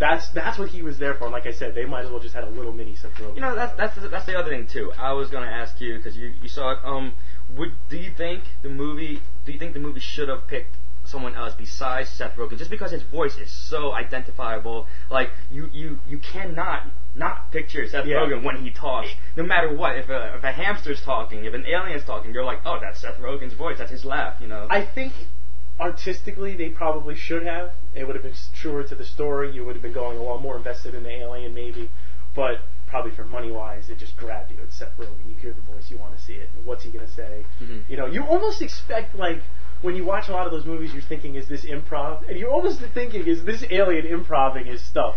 That's 0.00 0.28
that's 0.30 0.58
what 0.58 0.70
he 0.70 0.82
was 0.82 0.98
there 0.98 1.14
for. 1.14 1.24
And 1.24 1.32
like 1.32 1.46
I 1.46 1.52
said, 1.52 1.76
they 1.76 1.84
might 1.84 2.04
as 2.04 2.10
well 2.10 2.18
just 2.18 2.34
had 2.34 2.42
a 2.42 2.48
little 2.50 2.72
mini 2.72 2.96
Seth 2.96 3.12
Rogen. 3.20 3.36
You 3.36 3.40
know 3.40 3.54
that's 3.54 3.76
that's 3.76 4.10
that's 4.10 4.26
the 4.26 4.36
other 4.36 4.50
thing 4.50 4.66
too. 4.66 4.90
I 4.98 5.12
was 5.12 5.28
gonna 5.28 5.50
ask 5.50 5.80
you 5.80 5.96
because 5.96 6.16
you 6.16 6.32
you 6.42 6.48
saw 6.48 6.72
it. 6.72 6.78
Um, 6.82 7.12
would 7.56 7.72
do 7.88 7.96
you 7.96 8.10
think 8.10 8.44
the 8.62 8.68
movie? 8.68 9.20
Do 9.44 9.52
you 9.52 9.58
think 9.58 9.74
the 9.74 9.80
movie 9.80 10.00
should 10.00 10.28
have 10.28 10.46
picked 10.46 10.76
someone 11.04 11.34
else 11.34 11.54
besides 11.54 12.08
Seth 12.10 12.36
Rogen? 12.36 12.58
Just 12.58 12.70
because 12.70 12.90
his 12.90 13.02
voice 13.02 13.36
is 13.36 13.52
so 13.52 13.92
identifiable, 13.92 14.86
like 15.10 15.30
you 15.50 15.68
you 15.72 15.98
you 16.08 16.18
cannot 16.18 16.86
not 17.14 17.50
picture 17.52 17.86
Seth 17.86 18.06
Yeah. 18.06 18.16
Rogen 18.16 18.42
when 18.42 18.64
he 18.64 18.70
talks, 18.70 19.10
no 19.36 19.42
matter 19.42 19.74
what. 19.74 19.96
If 19.96 20.08
a 20.08 20.36
if 20.36 20.44
a 20.44 20.52
hamster's 20.52 21.02
talking, 21.02 21.44
if 21.44 21.54
an 21.54 21.66
alien's 21.66 22.04
talking, 22.04 22.32
you're 22.32 22.44
like, 22.44 22.60
oh, 22.64 22.78
that's 22.80 23.00
Seth 23.00 23.18
Rogen's 23.18 23.54
voice. 23.54 23.78
That's 23.78 23.90
his 23.90 24.04
laugh. 24.04 24.40
You 24.40 24.48
know. 24.48 24.66
I 24.70 24.84
think 24.84 25.12
artistically 25.80 26.56
they 26.56 26.68
probably 26.70 27.16
should 27.16 27.44
have. 27.44 27.72
It 27.94 28.04
would 28.06 28.14
have 28.16 28.22
been 28.22 28.34
truer 28.54 28.84
to 28.84 28.94
the 28.94 29.04
story. 29.04 29.52
You 29.52 29.64
would 29.64 29.74
have 29.74 29.82
been 29.82 29.92
going 29.92 30.18
along 30.18 30.42
more 30.42 30.56
invested 30.56 30.94
in 30.94 31.02
the 31.02 31.10
alien, 31.10 31.54
maybe. 31.54 31.90
But 32.34 32.60
probably 32.92 33.10
for 33.10 33.24
money 33.24 33.50
wise, 33.50 33.88
it 33.88 33.98
just 33.98 34.14
grabbed 34.18 34.50
you. 34.50 34.58
It's 34.62 34.76
Seth 34.76 34.94
Rogen. 34.98 35.26
You 35.26 35.34
hear 35.40 35.54
the 35.54 35.62
voice, 35.62 35.90
you 35.90 35.96
want 35.96 36.14
to 36.14 36.22
see 36.22 36.34
it. 36.34 36.50
What's 36.62 36.84
he 36.84 36.90
gonna 36.90 37.08
say? 37.08 37.46
Mhm. 37.62 37.88
You 37.88 37.96
know, 37.96 38.04
you 38.04 38.22
almost 38.22 38.60
expect 38.60 39.14
like 39.14 39.40
when 39.80 39.96
you 39.96 40.04
watch 40.04 40.28
a 40.28 40.32
lot 40.32 40.44
of 40.44 40.52
those 40.52 40.66
movies, 40.66 40.92
you're 40.92 41.02
thinking, 41.02 41.34
is 41.34 41.48
this 41.48 41.64
improv? 41.64 42.28
And 42.28 42.38
you're 42.38 42.50
almost 42.50 42.80
thinking, 42.92 43.26
is 43.26 43.44
this 43.44 43.64
alien 43.70 44.04
improving 44.04 44.66
his 44.66 44.84
stuff 44.84 45.16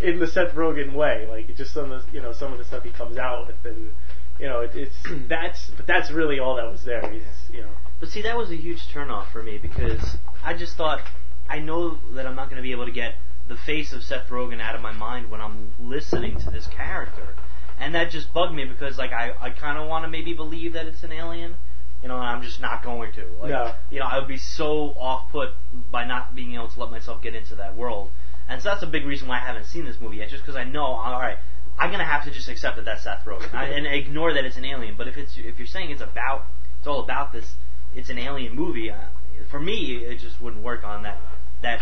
in 0.00 0.20
the 0.20 0.28
Seth 0.28 0.54
Rogen 0.54 0.94
way? 0.94 1.26
Like 1.28 1.54
just 1.56 1.74
some 1.74 1.90
of 1.90 2.06
the, 2.06 2.12
you 2.12 2.22
know 2.22 2.32
some 2.32 2.52
of 2.52 2.58
the 2.58 2.64
stuff 2.64 2.84
he 2.84 2.90
comes 2.90 3.18
out 3.18 3.48
with, 3.48 3.56
and 3.64 3.92
you 4.38 4.46
know 4.46 4.60
it, 4.60 4.76
it's 4.76 4.96
that's 5.28 5.70
but 5.76 5.84
that's 5.88 6.12
really 6.12 6.38
all 6.38 6.54
that 6.54 6.70
was 6.70 6.84
there. 6.84 7.10
He's 7.10 7.24
you 7.52 7.62
know. 7.62 7.72
But 7.98 8.10
see, 8.10 8.22
that 8.22 8.36
was 8.36 8.52
a 8.52 8.56
huge 8.56 8.82
turnoff 8.94 9.32
for 9.32 9.42
me 9.42 9.58
because 9.58 10.16
I 10.44 10.54
just 10.54 10.76
thought 10.76 11.00
I 11.48 11.58
know 11.58 11.98
that 12.14 12.24
I'm 12.24 12.36
not 12.36 12.50
going 12.50 12.58
to 12.58 12.62
be 12.62 12.70
able 12.70 12.86
to 12.86 12.92
get 12.92 13.14
the 13.48 13.56
face 13.56 13.92
of 13.92 14.02
Seth 14.02 14.28
Rogen 14.28 14.60
out 14.60 14.74
of 14.74 14.80
my 14.80 14.92
mind 14.92 15.30
when 15.30 15.40
I'm 15.40 15.72
listening 15.80 16.38
to 16.40 16.50
this 16.50 16.66
character, 16.66 17.34
and 17.78 17.94
that 17.94 18.10
just 18.10 18.32
bugged 18.32 18.54
me 18.54 18.64
because 18.64 18.98
like 18.98 19.12
I 19.12 19.32
I 19.40 19.50
kind 19.50 19.78
of 19.78 19.88
want 19.88 20.04
to 20.04 20.08
maybe 20.08 20.34
believe 20.34 20.72
that 20.74 20.86
it's 20.86 21.02
an 21.02 21.12
alien, 21.12 21.54
you 22.02 22.08
know, 22.08 22.16
and 22.16 22.24
I'm 22.24 22.42
just 22.42 22.60
not 22.60 22.82
going 22.82 23.12
to. 23.12 23.24
Like, 23.40 23.50
No. 23.50 23.74
You 23.90 24.00
know, 24.00 24.06
I 24.06 24.18
would 24.18 24.28
be 24.28 24.38
so 24.38 24.94
off 24.98 25.30
put 25.30 25.50
by 25.90 26.04
not 26.04 26.34
being 26.34 26.54
able 26.54 26.68
to 26.68 26.80
let 26.80 26.90
myself 26.90 27.22
get 27.22 27.34
into 27.34 27.54
that 27.56 27.76
world, 27.76 28.10
and 28.48 28.62
so 28.62 28.70
that's 28.70 28.82
a 28.82 28.86
big 28.86 29.04
reason 29.06 29.28
why 29.28 29.36
I 29.36 29.46
haven't 29.46 29.66
seen 29.66 29.84
this 29.84 30.00
movie 30.00 30.18
yet, 30.18 30.28
just 30.30 30.42
because 30.42 30.56
I 30.56 30.64
know 30.64 30.84
all 30.84 31.20
right. 31.20 31.38
I'm 31.78 31.90
gonna 31.90 32.06
have 32.06 32.24
to 32.24 32.30
just 32.30 32.48
accept 32.48 32.76
that 32.76 32.86
that's 32.86 33.04
Seth 33.04 33.26
Rogen 33.26 33.52
I, 33.52 33.66
and 33.66 33.86
ignore 33.86 34.32
that 34.32 34.46
it's 34.46 34.56
an 34.56 34.64
alien. 34.64 34.94
But 34.96 35.08
if 35.08 35.18
it's 35.18 35.36
if 35.36 35.58
you're 35.58 35.66
saying 35.66 35.90
it's 35.90 36.00
about 36.00 36.46
it's 36.78 36.86
all 36.86 37.04
about 37.04 37.34
this 37.34 37.54
it's 37.96 38.10
an 38.10 38.18
alien 38.18 38.54
movie. 38.54 38.90
Uh, 38.90 38.96
for 39.50 39.58
me, 39.58 39.96
it 40.04 40.18
just 40.18 40.40
wouldn't 40.40 40.62
work 40.62 40.84
on 40.84 41.02
that. 41.02 41.18
That, 41.62 41.80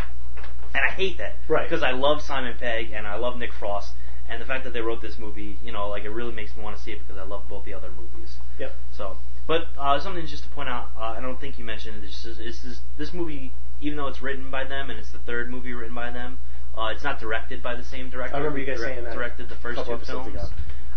and 0.75 0.83
I 0.85 0.91
hate 0.93 1.19
that 1.19 1.37
Right. 1.49 1.69
because 1.69 1.83
I 1.83 1.93
love 1.93 2.21
Simon 2.23 2.57
Pegg 2.59 2.91
and 2.93 3.07
I 3.07 3.15
love 3.17 3.37
Nick 3.37 3.53
Frost, 3.53 3.93
and 4.29 4.41
the 4.41 4.47
fact 4.47 4.65
that 4.65 4.73
they 4.73 4.81
wrote 4.81 5.01
this 5.03 5.19
movie, 5.19 5.59
you 5.63 5.73
know, 5.73 5.89
like 5.89 6.05
it 6.05 6.11
really 6.11 6.33
makes 6.33 6.57
me 6.57 6.63
want 6.63 6.77
to 6.77 6.83
see 6.83 6.93
it 6.93 6.99
because 7.01 7.17
I 7.19 7.25
love 7.25 7.49
both 7.49 7.65
the 7.65 7.75
other 7.75 7.91
movies. 7.91 8.37
Yep. 8.59 8.73
So, 8.93 9.17
but 9.47 9.69
uh, 9.79 10.01
something 10.01 10.27
just 10.27 10.45
to 10.45 10.49
point 10.51 10.69
out, 10.69 10.91
uh, 10.97 11.15
I 11.17 11.21
don't 11.21 11.41
think 11.41 11.59
you 11.59 11.65
mentioned 11.65 12.03
it. 12.03 12.07
Is, 12.07 12.25
is, 12.25 12.39
is 12.39 12.63
this, 12.63 12.81
this 12.99 13.13
movie, 13.15 13.53
even 13.81 13.97
though 13.99 14.09
it's 14.09 14.23
written 14.23 14.51
by 14.51 14.65
them 14.65 14.91
and 14.91 14.99
it's 14.99 15.13
the 15.13 15.19
third 15.19 15.51
movie 15.51 15.73
written 15.75 15.95
by 15.95 16.11
them, 16.11 16.39
uh, 16.77 16.87
it's 16.87 17.05
not 17.05 17.21
directed 17.21 17.63
by 17.63 17.75
the 17.77 17.85
same 17.85 18.09
director. 18.11 18.35
I 18.35 18.39
remember 18.39 18.59
you 18.59 18.67
guys 18.67 18.79
direct- 18.79 18.95
saying 18.97 19.05
that 19.05 19.15
Directed 19.15 19.49
the 19.49 19.55
first 19.57 19.85
two 19.85 19.99
films. 19.99 20.29
ago. 20.35 20.49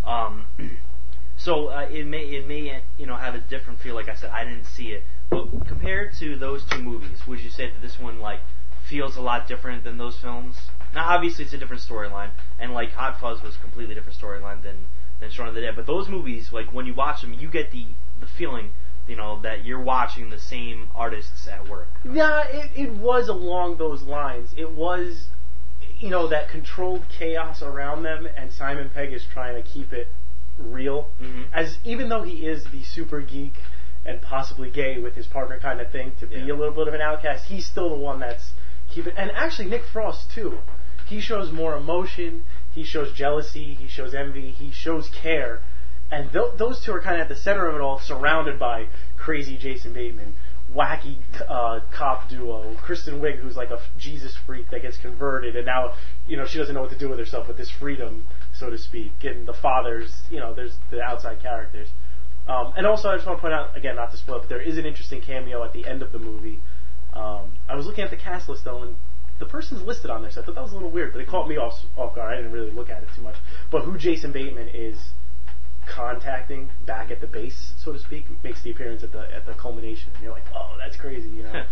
Um, 0.10 0.46
so 1.38 1.68
uh, 1.68 1.88
it 1.92 2.06
may 2.08 2.24
it 2.24 2.48
may 2.48 2.82
you 2.98 3.06
know 3.06 3.16
have 3.16 3.36
a 3.36 3.40
different 3.40 3.80
feel. 3.82 3.94
Like 3.96 4.10
I 4.10 4.16
said, 4.16 4.30
I 4.32 4.44
didn't 4.44 4.66
see 4.66 4.94
it, 4.94 5.04
but 5.30 5.68
compared 5.68 6.14
to 6.20 6.36
those 6.38 6.64
two 6.72 6.82
movies, 6.82 7.28
would 7.28 7.40
you 7.42 7.50
say 7.50 7.70
that 7.70 7.82
this 7.82 8.00
one 8.00 8.20
like 8.20 8.40
feels 8.90 9.16
a 9.18 9.22
lot 9.22 9.48
different 9.48 9.84
than 9.84 9.98
those 9.98 10.18
films? 10.18 10.56
Now, 10.94 11.10
obviously, 11.10 11.46
it's 11.46 11.54
a 11.54 11.58
different 11.58 11.82
storyline, 11.82 12.30
and 12.60 12.74
like 12.74 12.92
Hot 12.92 13.20
Fuzz 13.20 13.42
was 13.42 13.56
a 13.56 13.60
completely 13.60 13.94
different 13.96 14.18
storyline 14.18 14.64
than 14.64 14.86
than 15.20 15.32
Shaun 15.32 15.48
of 15.48 15.56
the 15.56 15.62
Dead. 15.62 15.76
But 15.76 15.88
those 15.88 16.08
movies, 16.08 16.50
like 16.52 16.72
when 16.74 16.86
you 16.86 16.94
watch 16.94 17.22
them, 17.22 17.34
you 17.34 17.50
get 17.50 17.72
the 17.72 17.86
the 18.20 18.28
feeling, 18.28 18.72
you 19.08 19.16
know, 19.16 19.40
that 19.42 19.66
you're 19.66 19.82
watching 19.82 20.30
the 20.30 20.40
same 20.40 20.88
artists 20.96 21.48
at 21.48 21.68
work. 21.68 21.90
Yeah, 22.06 22.44
it, 22.48 22.72
it 22.76 22.92
was 22.94 23.28
along 23.28 23.78
those 23.78 24.02
lines. 24.04 24.54
It 24.58 24.72
was, 24.72 25.28
you 26.00 26.10
know, 26.10 26.28
that 26.28 26.50
controlled 26.50 27.04
chaos 27.10 27.62
around 27.62 28.04
them, 28.04 28.28
and 28.38 28.52
Simon 28.52 28.90
Pegg 28.94 29.12
is 29.14 29.24
trying 29.32 29.56
to 29.62 29.68
keep 29.68 29.92
it 29.94 30.08
real. 30.58 31.10
Mhm. 31.22 31.46
As 31.54 31.78
even 31.84 32.10
though 32.10 32.24
he 32.24 32.48
is 32.48 32.64
the 32.66 32.84
super 32.84 33.22
geek 33.22 33.54
and 34.06 34.22
possibly 34.22 34.70
gay 34.72 35.00
with 35.00 35.16
his 35.16 35.28
partner 35.28 35.60
kind 35.60 35.80
of 35.82 35.92
thing, 35.92 36.14
to 36.20 36.26
be 36.26 36.36
Yeah. 36.38 36.54
a 36.54 36.56
little 36.56 36.74
bit 36.74 36.88
of 36.88 36.94
an 36.94 37.02
outcast, 37.02 37.46
he's 37.48 37.66
still 37.68 37.90
the 37.90 37.96
one 37.96 38.20
that's 38.20 38.52
keeping. 38.98 39.18
And 39.18 39.32
actually, 39.32 39.70
Nick 39.70 39.84
Frost 39.92 40.32
too. 40.32 40.60
He 41.08 41.22
shows 41.22 41.52
more 41.52 41.76
emotion. 41.76 42.44
He 42.74 42.84
shows 42.84 43.14
jealousy. 43.14 43.74
He 43.74 43.88
shows 43.88 44.14
envy. 44.14 44.52
He 44.52 44.72
shows 44.72 45.10
care. 45.10 45.62
And 46.12 46.32
th- 46.32 46.58
those 46.58 46.84
two 46.84 46.94
are 46.94 47.02
kind 47.02 47.16
of 47.16 47.22
at 47.24 47.30
the 47.30 47.36
center 47.36 47.68
of 47.68 47.76
it 47.76 47.82
all, 47.82 48.00
surrounded 48.00 48.60
by 48.60 48.88
crazy 49.18 49.58
Jason 49.58 49.94
Bateman, 49.94 50.36
wacky 50.74 51.18
uh, 51.48 51.82
cop 51.92 52.30
duo, 52.30 52.76
Kristen 52.76 53.20
Wiig, 53.20 53.40
who's 53.40 53.58
like 53.58 53.72
a 53.72 53.76
f- 53.76 53.90
Jesus 53.98 54.38
freak 54.46 54.70
that 54.72 54.82
gets 54.82 54.98
converted, 54.98 55.56
and 55.56 55.66
now 55.66 55.94
you 56.26 56.38
know 56.38 56.46
she 56.46 56.58
doesn't 56.58 56.74
know 56.76 56.82
what 56.82 56.92
to 56.92 56.98
do 56.98 57.10
with 57.10 57.20
herself 57.20 57.48
with 57.48 57.58
this 57.58 57.70
freedom, 57.70 58.26
so 58.54 58.70
to 58.70 58.78
speak. 58.78 59.12
And 59.24 59.48
the 59.48 59.54
fathers, 59.54 60.14
you 60.30 60.40
know, 60.40 60.54
there's 60.54 60.76
the 60.92 61.02
outside 61.02 61.42
characters. 61.42 61.90
Um, 62.48 62.74
and 62.78 62.88
also, 62.88 63.10
I 63.10 63.16
just 63.16 63.28
want 63.28 63.40
to 63.40 63.42
point 63.42 63.54
out 63.54 63.76
again, 63.76 63.98
not 63.98 64.12
to 64.12 64.18
spoil, 64.18 64.40
but 64.40 64.50
there 64.50 64.62
is 64.62 64.78
an 64.78 64.86
interesting 64.86 65.22
cameo 65.22 65.64
at 65.64 65.74
the 65.74 65.86
end 65.86 66.02
of 66.02 66.14
the 66.14 66.20
movie. 66.20 66.60
Um, 67.18 67.54
I 67.68 67.76
was 67.76 67.86
looking 67.86 68.04
at 68.04 68.12
the 68.12 68.18
cast 68.18 68.48
list 68.48 68.64
though, 68.64 68.84
and 68.84 68.96
the 69.40 69.46
person's 69.46 69.82
listed 69.82 70.10
on 70.10 70.22
there, 70.22 70.32
so 70.32 70.42
I 70.42 70.46
thought 70.46 70.56
that 70.56 70.64
was 70.64 70.72
a 70.72 70.76
little 70.76 70.92
weird, 70.92 71.14
but 71.14 71.22
it 71.22 71.28
caught 71.28 71.48
me 71.48 71.58
off 71.58 71.74
off 71.98 72.16
guard. 72.16 72.34
I 72.34 72.38
didn't 72.38 72.52
really 72.52 72.72
look 72.72 72.90
at 72.90 73.04
it 73.04 73.10
too 73.16 73.22
much. 73.22 73.36
But 73.72 73.84
who 73.84 73.98
Jason 73.98 74.32
Bateman 74.32 74.70
is 74.70 74.98
contacting 75.88 76.70
back 76.86 77.12
at 77.12 77.22
the 77.22 77.28
base, 77.28 77.74
so 77.78 77.94
to 77.94 78.00
speak, 78.00 78.26
makes 78.44 78.62
the 78.64 78.72
appearance 78.72 79.04
at 79.04 79.12
the 79.12 79.34
at 79.34 79.46
the 79.46 79.54
culmination, 79.54 80.12
and 80.14 80.24
you're 80.24 80.34
like, 80.34 80.46
oh, 80.56 80.76
that's 80.78 80.96
crazy, 80.98 81.30
you 81.30 81.44
know. 81.44 81.52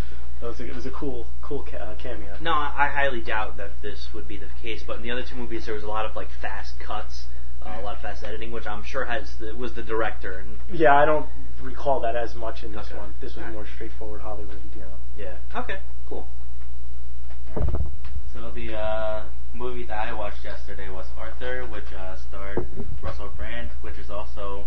that 0.41 0.47
was 0.47 0.59
a, 0.59 0.65
it 0.67 0.75
was 0.75 0.85
a 0.85 0.91
cool 0.91 1.27
cool 1.41 1.63
ca- 1.69 1.77
uh, 1.77 1.95
cameo. 1.97 2.37
No, 2.41 2.51
I 2.51 2.85
I 2.85 2.87
highly 2.87 3.21
doubt 3.21 3.57
that 3.57 3.71
this 3.81 4.09
would 4.13 4.27
be 4.27 4.37
the 4.37 4.49
case. 4.61 4.83
But 4.85 4.97
in 4.97 5.03
the 5.03 5.11
other 5.11 5.23
two 5.23 5.35
movies, 5.35 5.65
there 5.65 5.75
was 5.75 5.83
a 5.83 5.87
lot 5.87 6.05
of 6.05 6.15
like 6.15 6.29
fast 6.41 6.79
cuts, 6.79 7.25
uh, 7.61 7.77
a 7.79 7.81
lot 7.81 7.95
of 7.95 8.01
fast 8.01 8.23
editing, 8.23 8.51
which 8.51 8.65
I'm 8.65 8.83
sure 8.83 9.05
has 9.05 9.35
the, 9.39 9.55
was 9.55 9.73
the 9.73 9.83
director. 9.83 10.39
And 10.39 10.79
Yeah, 10.79 10.95
I 10.95 11.05
don't 11.05 11.27
recall 11.61 11.99
that 12.01 12.15
as 12.15 12.35
much 12.35 12.63
in 12.63 12.71
this 12.71 12.87
Okay. 12.87 12.97
one. 12.97 13.13
This 13.21 13.31
was 13.35 13.39
Alright. 13.39 13.53
more 13.53 13.65
straightforward 13.65 14.21
Hollywood, 14.21 14.59
you 14.75 14.81
know. 14.81 14.87
yeah, 15.17 15.37
okay, 15.59 15.79
cool. 16.07 16.27
So 18.33 18.51
the 18.51 18.75
uh, 18.77 19.23
movie 19.53 19.83
that 19.85 20.07
I 20.07 20.13
watched 20.13 20.43
yesterday 20.43 20.89
was 20.89 21.05
Arthur, 21.17 21.65
which 21.65 21.91
uh, 21.93 22.15
starred 22.15 22.65
Russell 23.01 23.29
Brand, 23.37 23.69
which 23.81 23.97
is 23.97 24.09
also 24.09 24.65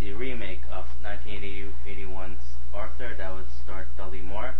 the 0.00 0.12
remake 0.14 0.62
of 0.72 0.86
1981's 1.04 2.40
Arthur 2.72 3.14
that 3.18 3.34
would 3.34 3.44
star 3.62 3.86
Dudley 3.98 4.22
Moore. 4.22 4.54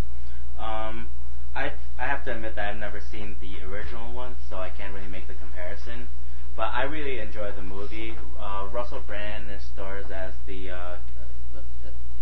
Um, 0.59 1.09
I 1.57 1.73
I 1.99 2.07
have 2.07 2.23
to 2.25 2.33
admit 2.35 2.55
that 2.57 2.69
I've 2.71 2.77
never 2.81 3.01
seen 3.01 3.37
the 3.41 3.65
original 3.67 4.13
one, 4.13 4.37
so 4.49 4.59
I 4.59 4.69
can't 4.69 4.93
really 4.95 5.09
make 5.09 5.27
the 5.27 5.35
comparison. 5.35 6.09
But 6.57 6.73
I 6.75 6.83
really 6.83 7.19
enjoy 7.21 7.53
the 7.53 7.63
movie. 7.63 8.15
Uh, 8.39 8.69
Russell 8.71 9.01
Brand 9.07 9.47
stars 9.73 10.11
as 10.11 10.33
the 10.47 10.71
uh, 10.71 10.97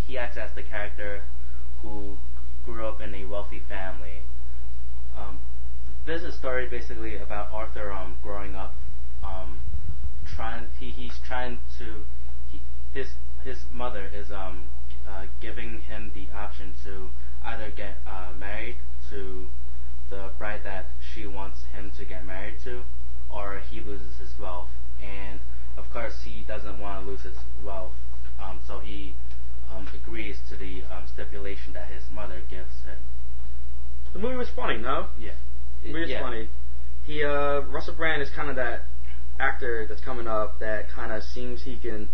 he 0.06 0.16
acts 0.16 0.36
as 0.36 0.50
the 0.54 0.62
character 0.62 1.22
who 1.82 2.16
grew 2.64 2.86
up 2.86 3.00
in 3.00 3.14
a 3.14 3.24
wealthy 3.24 3.60
family. 3.68 4.22
Um, 5.16 5.38
this 6.06 6.22
is 6.22 6.34
a 6.34 6.38
story 6.38 6.66
basically 6.66 7.16
about 7.16 7.50
Arthur 7.52 7.92
um, 7.92 8.16
growing 8.22 8.54
up, 8.54 8.74
um, 9.22 9.60
trying 10.26 10.66
he, 10.80 10.90
he's 10.90 11.18
trying 11.26 11.58
to 11.78 12.04
he, 12.50 12.60
his 12.92 13.08
his 13.44 13.58
mother 13.72 14.08
is 14.14 14.30
um, 14.32 14.64
uh, 15.08 15.26
giving 15.40 15.80
him 15.80 16.12
the 16.14 16.26
option 16.36 16.74
to 16.84 17.10
either 17.44 17.70
get 17.70 17.98
uh, 18.06 18.32
married 18.38 18.76
to 19.10 19.48
the 20.10 20.30
bride 20.38 20.60
that 20.64 20.86
she 21.00 21.26
wants 21.26 21.64
him 21.72 21.90
to 21.98 22.04
get 22.04 22.24
married 22.24 22.58
to, 22.64 22.82
or 23.30 23.60
he 23.70 23.80
loses 23.80 24.16
his 24.18 24.38
wealth. 24.38 24.70
And 25.02 25.40
of 25.76 25.90
course, 25.90 26.22
he 26.24 26.44
doesn't 26.46 26.78
want 26.80 27.04
to 27.04 27.10
lose 27.10 27.22
his 27.22 27.36
wealth, 27.64 27.94
um, 28.42 28.60
so 28.66 28.78
he 28.78 29.14
um, 29.74 29.86
agrees 29.94 30.38
to 30.48 30.56
the 30.56 30.82
um, 30.90 31.04
stipulation 31.06 31.72
that 31.72 31.88
his 31.88 32.02
mother 32.12 32.40
gives 32.48 32.70
him. 32.84 32.96
The 34.12 34.18
movie 34.18 34.36
was 34.36 34.48
funny, 34.48 34.78
no? 34.78 35.08
Yeah. 35.18 35.32
The 35.82 35.88
movie 35.88 36.00
was 36.00 36.10
yeah. 36.10 36.20
funny. 36.22 36.48
He, 37.04 37.24
uh, 37.24 37.60
Russell 37.60 37.94
Brand 37.94 38.22
is 38.22 38.30
kind 38.30 38.48
of 38.50 38.56
that 38.56 38.82
actor 39.38 39.86
that's 39.88 40.00
coming 40.00 40.26
up 40.26 40.58
that 40.60 40.88
kind 40.88 41.12
of 41.12 41.22
seems 41.22 41.62
he 41.62 41.76
can, 41.76 42.08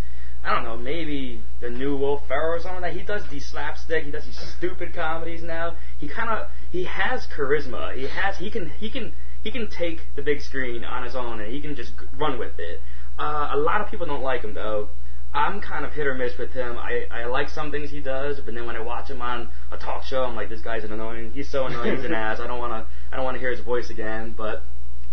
I 0.44 0.54
don't 0.54 0.64
know, 0.64 0.76
maybe 0.76 1.42
the 1.60 1.70
new 1.70 1.96
Will 1.96 2.18
Ferrell 2.28 2.58
or 2.58 2.60
something. 2.60 2.82
Like 2.82 2.92
that 2.92 3.00
he 3.00 3.06
does 3.06 3.22
these 3.30 3.46
slapstick, 3.46 4.04
he 4.04 4.10
does 4.10 4.24
these 4.24 4.38
stupid 4.56 4.94
comedies 4.94 5.42
now. 5.42 5.76
He 5.98 6.08
kind 6.08 6.30
of, 6.30 6.48
he 6.70 6.84
has 6.84 7.26
charisma. 7.26 7.94
He 7.94 8.06
has, 8.06 8.36
he 8.38 8.50
can, 8.50 8.70
he 8.70 8.90
can, 8.90 9.12
he 9.42 9.50
can 9.50 9.68
take 9.68 10.00
the 10.16 10.22
big 10.22 10.40
screen 10.40 10.84
on 10.84 11.04
his 11.04 11.14
own 11.14 11.40
and 11.40 11.52
he 11.52 11.60
can 11.60 11.74
just 11.74 11.92
run 12.18 12.38
with 12.38 12.58
it. 12.58 12.80
Uh, 13.18 13.50
a 13.52 13.56
lot 13.56 13.80
of 13.80 13.90
people 13.90 14.06
don't 14.06 14.22
like 14.22 14.42
him 14.42 14.54
though. 14.54 14.88
I'm 15.34 15.60
kind 15.60 15.84
of 15.84 15.92
hit 15.92 16.06
or 16.06 16.14
miss 16.14 16.38
with 16.38 16.52
him. 16.52 16.78
I, 16.78 17.06
I 17.10 17.24
like 17.24 17.48
some 17.48 17.72
things 17.72 17.90
he 17.90 18.00
does, 18.00 18.38
but 18.40 18.54
then 18.54 18.66
when 18.66 18.76
I 18.76 18.80
watch 18.80 19.10
him 19.10 19.20
on 19.20 19.48
a 19.72 19.76
talk 19.76 20.04
show, 20.04 20.22
I'm 20.22 20.36
like, 20.36 20.48
this 20.48 20.60
guy's 20.60 20.84
an 20.84 20.92
annoying. 20.92 21.32
He's 21.32 21.50
so 21.50 21.66
annoying. 21.66 21.96
He's 21.96 22.04
an 22.04 22.14
ass. 22.26 22.38
I 22.40 22.46
don't 22.46 22.60
want 22.60 22.72
to. 22.72 22.86
I 23.12 23.16
don't 23.16 23.24
want 23.24 23.34
to 23.34 23.40
hear 23.40 23.50
his 23.50 23.60
voice 23.60 23.90
again. 23.90 24.34
But 24.36 24.62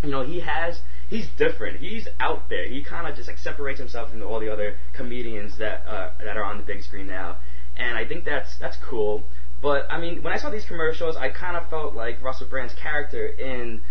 you 0.03 0.11
know, 0.11 0.23
he 0.23 0.39
has. 0.41 0.81
He's 1.09 1.27
different. 1.37 1.79
He's 1.79 2.07
out 2.19 2.49
there. 2.49 2.67
He 2.67 2.83
kind 2.83 3.07
of 3.07 3.15
just 3.15 3.27
like 3.27 3.37
separates 3.39 3.79
himself 3.79 4.11
from 4.11 4.21
all 4.23 4.39
the 4.39 4.51
other 4.53 4.77
comedians 4.93 5.57
that 5.57 5.85
uh, 5.87 6.11
that 6.23 6.37
are 6.37 6.43
on 6.43 6.57
the 6.57 6.63
big 6.63 6.83
screen 6.83 7.07
now. 7.07 7.37
and 7.75 7.97
I 7.97 8.05
think 8.05 8.23
that's 8.23 8.57
that's 8.59 8.77
cool. 8.77 9.23
But 9.61 9.91
I 9.91 9.99
mean, 9.99 10.23
when 10.23 10.33
I 10.33 10.37
saw 10.37 10.49
these 10.49 10.65
commercials, 10.65 11.15
I 11.15 11.29
kind 11.29 11.57
of 11.57 11.69
felt 11.69 11.93
like 11.95 12.21
Russell 12.23 12.47
Brand's 12.47 12.73
character 12.73 13.25
in 13.27 13.81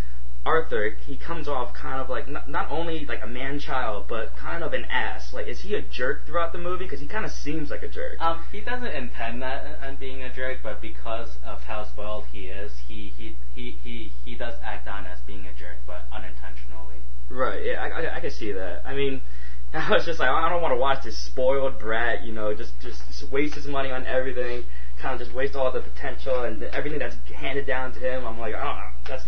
Arthur, 0.46 0.96
he 1.07 1.16
comes 1.16 1.48
off 1.48 1.74
kind 1.74 2.00
of 2.00 2.09
like 2.09 2.26
not, 2.26 2.48
not 2.48 2.70
only 2.70 3.05
like 3.05 3.22
a 3.22 3.26
man 3.26 3.59
child, 3.59 4.07
but 4.09 4.35
kind 4.37 4.64
of 4.64 4.72
an 4.72 4.87
ass. 4.87 5.35
Like, 5.35 5.46
is 5.46 5.61
he 5.61 5.74
a 5.74 5.83
jerk 5.83 6.26
throughout 6.26 6.53
the 6.53 6.59
movie? 6.59 6.85
Because 6.85 7.00
he 7.00 7.07
kind 7.07 7.26
of 7.26 7.31
seems 7.31 7.70
like 7.70 7.83
a 7.83 7.88
jerk. 7.88 8.20
Um, 8.20 8.44
he 8.50 8.61
doesn't 8.61 8.94
intend 8.94 9.42
that 9.42 9.79
on 9.83 9.96
being 9.96 10.22
a 10.22 10.33
jerk, 10.33 10.59
but 10.62 10.81
because 10.81 11.37
of 11.44 11.61
how 11.61 11.85
spoiled 11.85 12.24
he 12.33 12.46
is, 12.46 12.72
he 12.88 13.12
he 13.16 13.37
he 13.55 13.76
he, 13.83 14.12
he 14.24 14.35
does 14.35 14.55
act 14.62 14.88
on 14.88 15.05
as 15.05 15.20
being 15.20 15.44
a 15.46 15.53
jerk, 15.53 15.76
but 15.87 16.07
unintentionally. 16.11 16.96
Right. 17.29 17.64
Yeah, 17.64 17.85
I, 17.85 17.88
I, 17.88 18.16
I 18.16 18.20
can 18.20 18.31
see 18.31 18.53
that. 18.53 18.83
I 18.87 18.94
mean, 18.94 19.20
I 19.74 19.90
was 19.90 20.07
just 20.07 20.20
like, 20.20 20.31
I 20.31 20.48
don't 20.48 20.62
want 20.62 20.72
to 20.72 20.79
watch 20.79 21.05
this 21.05 21.18
spoiled 21.18 21.79
brat. 21.79 22.24
You 22.24 22.33
know, 22.33 22.55
just 22.55 22.72
just, 22.81 23.31
waste 23.31 23.57
his 23.57 23.66
money 23.66 23.90
on 23.90 24.07
everything. 24.07 24.64
Kind 24.98 25.20
of 25.20 25.26
just 25.26 25.37
waste 25.37 25.55
all 25.55 25.70
the 25.70 25.81
potential 25.81 26.44
and 26.44 26.62
everything 26.62 26.98
that's 26.98 27.16
handed 27.35 27.66
down 27.66 27.92
to 27.92 28.00
him. 28.00 28.26
I'm 28.26 28.38
like, 28.38 28.55
oh, 28.55 28.90
that's 29.07 29.26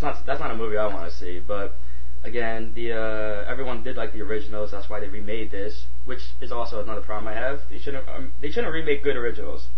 that's 0.00 0.02
not 0.02 0.26
that's 0.26 0.40
not 0.40 0.50
a 0.50 0.56
movie 0.56 0.76
I 0.76 0.86
want 0.86 1.10
to 1.10 1.16
see. 1.16 1.40
But 1.40 1.72
again, 2.22 2.72
the 2.74 2.92
uh, 2.92 3.50
everyone 3.50 3.82
did 3.82 3.96
like 3.96 4.12
the 4.12 4.20
originals. 4.20 4.70
That's 4.70 4.90
why 4.90 5.00
they 5.00 5.08
remade 5.08 5.50
this, 5.50 5.86
which 6.04 6.20
is 6.40 6.52
also 6.52 6.82
another 6.82 7.00
problem 7.00 7.28
I 7.28 7.34
have. 7.34 7.60
They 7.70 7.78
shouldn't 7.78 8.06
um, 8.08 8.32
they 8.42 8.50
shouldn't 8.50 8.72
remake 8.72 9.02
good 9.02 9.16
originals 9.16 9.68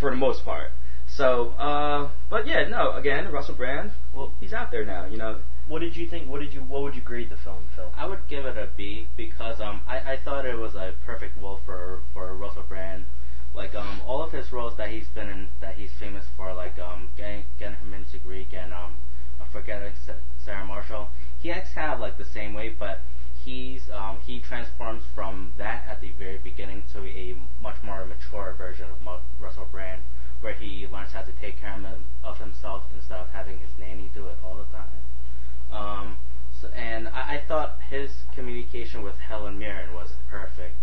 for 0.00 0.10
the 0.10 0.16
most 0.16 0.44
part. 0.44 0.70
So, 1.06 1.50
uh, 1.50 2.10
but 2.30 2.46
yeah, 2.46 2.66
no. 2.68 2.92
Again, 2.92 3.30
Russell 3.30 3.56
Brand. 3.56 3.92
Well, 4.14 4.32
he's 4.40 4.52
out 4.54 4.70
there 4.70 4.84
now. 4.84 5.04
You 5.06 5.18
know. 5.18 5.40
What 5.66 5.80
did 5.80 5.96
you 5.96 6.08
think? 6.08 6.30
What 6.30 6.40
did 6.40 6.54
you? 6.54 6.62
What 6.62 6.82
would 6.82 6.94
you 6.94 7.02
grade 7.02 7.28
the 7.28 7.36
film, 7.36 7.68
Phil? 7.76 7.92
I 7.94 8.06
would 8.06 8.26
give 8.26 8.46
it 8.46 8.56
a 8.56 8.70
B 8.74 9.08
because 9.18 9.60
um 9.60 9.82
I, 9.86 10.12
I 10.12 10.16
thought 10.16 10.46
it 10.46 10.56
was 10.56 10.74
a 10.76 10.94
perfect 11.04 11.36
role 11.36 11.60
for 11.66 12.00
for 12.14 12.34
Russell 12.34 12.64
Brand. 12.66 13.04
Like 13.54 13.74
um 13.74 14.00
all 14.06 14.22
of 14.22 14.32
his 14.32 14.50
roles 14.50 14.78
that 14.78 14.88
he's 14.88 15.08
been 15.08 15.28
in 15.28 15.48
that 15.60 15.74
he's 15.74 15.92
famous 15.92 16.24
for, 16.36 16.54
like 16.54 16.78
um 16.78 17.08
getting 17.18 17.44
getting 17.58 17.76
him 17.76 17.92
into 17.92 18.16
Greek 18.18 18.54
and 18.54 18.72
um 18.72 18.96
forgetting 19.52 19.92
Sarah 20.44 20.64
Marshall. 20.64 21.08
He 21.40 21.50
acts 21.52 21.72
kind 21.72 21.92
of 21.92 22.00
like 22.00 22.18
the 22.18 22.24
same 22.24 22.54
way, 22.54 22.68
but 22.70 23.00
he's 23.44 23.88
um, 23.90 24.18
he 24.26 24.40
transforms 24.40 25.04
from 25.14 25.52
that 25.56 25.84
at 25.88 26.00
the 26.00 26.10
very 26.18 26.38
beginning 26.38 26.82
to 26.92 27.00
a 27.06 27.36
much 27.62 27.76
more 27.82 28.04
mature 28.04 28.54
version 28.58 28.86
of 28.90 29.00
Mo- 29.02 29.20
Russell 29.40 29.68
Brand, 29.70 30.02
where 30.40 30.52
he 30.54 30.86
learns 30.88 31.12
how 31.12 31.22
to 31.22 31.32
take 31.32 31.60
care 31.60 31.76
of 32.24 32.38
himself 32.38 32.82
instead 32.94 33.18
of 33.18 33.28
having 33.30 33.58
his 33.58 33.70
nanny 33.78 34.10
do 34.12 34.26
it 34.26 34.36
all 34.44 34.56
the 34.56 34.64
time. 34.76 34.98
Um, 35.70 36.16
so, 36.60 36.68
and 36.68 37.08
I, 37.08 37.34
I 37.36 37.42
thought 37.46 37.78
his 37.88 38.10
communication 38.34 39.02
with 39.02 39.18
Helen 39.18 39.58
Mirren 39.58 39.94
was 39.94 40.10
perfect. 40.28 40.76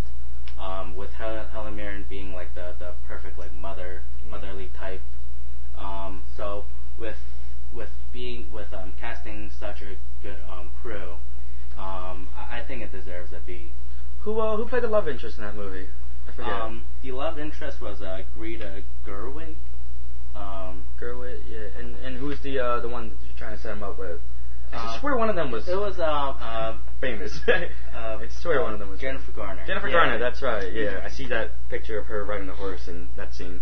Um, 0.60 0.96
with 0.96 1.12
Hel- 1.12 1.48
Helen 1.52 1.76
Mirren 1.76 2.06
being 2.10 2.34
like 2.34 2.56
the, 2.56 2.76
the 2.80 2.94
perfect 3.08 3.38
like 3.38 3.54
mother 3.54 4.02
motherly 4.30 4.70
type. 4.74 5.02
Um, 5.78 6.24
so 6.38 6.64
with 6.98 7.18
with 7.76 7.90
being 8.14 8.52
with 8.52 8.74
um, 8.74 8.94
casting 9.00 9.50
such 9.60 9.82
a 9.82 9.96
good 10.24 10.38
um, 10.52 10.70
crew, 10.82 11.14
um, 11.78 12.28
I, 12.38 12.60
I 12.60 12.64
think 12.68 12.82
it 12.82 12.92
deserves 12.92 13.34
a 13.34 13.40
B. 13.46 13.72
Who 14.22 14.40
uh, 14.40 14.58
who 14.58 14.66
played 14.66 14.84
the 14.84 14.88
love 14.88 15.08
interest 15.08 15.38
in 15.38 15.44
that 15.44 15.56
movie? 15.56 15.88
I 16.28 16.32
forget. 16.32 16.52
Um, 16.54 16.84
the 17.02 17.12
love 17.12 17.38
interest 17.38 17.82
was 17.82 18.02
uh, 18.02 18.22
Greta 18.34 18.82
Gerwig. 19.06 19.56
Um, 20.36 20.84
Gerwig, 21.00 21.42
yeah, 21.50 21.80
and 21.80 21.96
and 21.98 22.18
who's 22.18 22.40
the 22.42 22.60
uh, 22.60 22.80
the 22.80 22.90
one 22.90 23.10
that 23.10 23.16
you're 23.26 23.38
trying 23.38 23.56
to 23.56 23.62
set 23.62 23.72
him 23.74 23.84
up 23.84 23.98
with? 24.00 24.20
I 24.74 24.78
Uh, 24.78 25.00
swear 25.00 25.16
one 25.16 25.30
of 25.30 25.36
them 25.36 25.52
was 25.52 25.68
it 25.70 25.80
was 25.80 26.00
um 26.00 26.36
uh, 26.42 26.74
famous. 27.00 27.40
uh, 27.48 27.68
I 27.96 28.28
swear 28.42 28.62
one 28.64 28.74
of 28.74 28.80
them 28.80 28.90
was 28.90 29.00
Jennifer 29.00 29.32
Garner. 29.32 29.64
Jennifer 29.68 29.88
Yeah. 29.88 29.94
Garner, 29.94 30.18
that's 30.18 30.42
right. 30.42 30.74
Yeah, 30.74 31.02
I 31.04 31.10
see 31.10 31.28
that 31.28 31.52
picture 31.70 32.00
of 32.00 32.08
her 32.08 32.26
riding 32.26 32.48
the 32.48 32.54
horse 32.54 32.88
in 32.88 33.08
that 33.16 33.34
scene. 33.34 33.62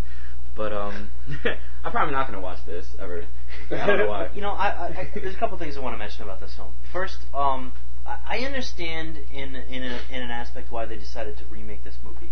But 0.56 0.74
um, 0.74 1.10
I'm 1.84 1.92
probably 1.92 2.14
not 2.14 2.28
gonna 2.28 2.42
watch 2.42 2.66
this 2.66 2.86
ever. 3.00 3.26
I 3.72 3.86
don't 3.86 3.98
know 4.00 4.08
why. 4.08 4.30
You 4.36 4.42
know, 4.42 4.52
I, 4.52 4.68
I, 4.68 4.86
I, 4.86 5.12
there's 5.14 5.36
a 5.36 5.38
couple 5.38 5.58
things 5.58 5.78
I 5.78 5.80
want 5.80 5.94
to 5.96 5.98
mention 5.98 6.24
about 6.24 6.40
this 6.40 6.54
film. 6.56 6.74
First, 6.92 7.18
um, 7.34 7.74
I, 8.06 8.18
I 8.26 8.38
understand 8.40 9.18
in 9.32 9.56
in, 9.56 9.84
a, 9.84 10.02
in 10.10 10.22
an 10.22 10.32
aspect 10.32 10.72
why 10.72 10.86
they 10.86 10.98
decided 10.98 11.38
to 11.38 11.46
remake 11.46 11.84
this 11.84 11.98
movie, 12.04 12.32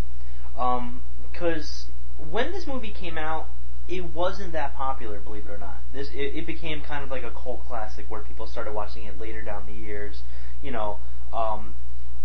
Um 0.57 1.01
because 1.31 1.85
when 2.29 2.51
this 2.51 2.67
movie 2.67 2.91
came 2.91 3.17
out, 3.17 3.47
it 3.87 4.13
wasn't 4.13 4.53
that 4.53 4.75
popular, 4.75 5.19
believe 5.19 5.45
it 5.45 5.51
or 5.51 5.57
not. 5.57 5.77
This 5.93 6.09
it, 6.13 6.35
it 6.35 6.45
became 6.45 6.81
kind 6.81 7.03
of 7.03 7.09
like 7.09 7.23
a 7.23 7.31
cult 7.31 7.65
classic 7.65 8.05
where 8.09 8.21
people 8.21 8.47
started 8.47 8.73
watching 8.73 9.05
it 9.05 9.19
later 9.19 9.41
down 9.41 9.65
the 9.65 9.73
years, 9.73 10.21
you 10.61 10.71
know, 10.71 10.99
um, 11.33 11.75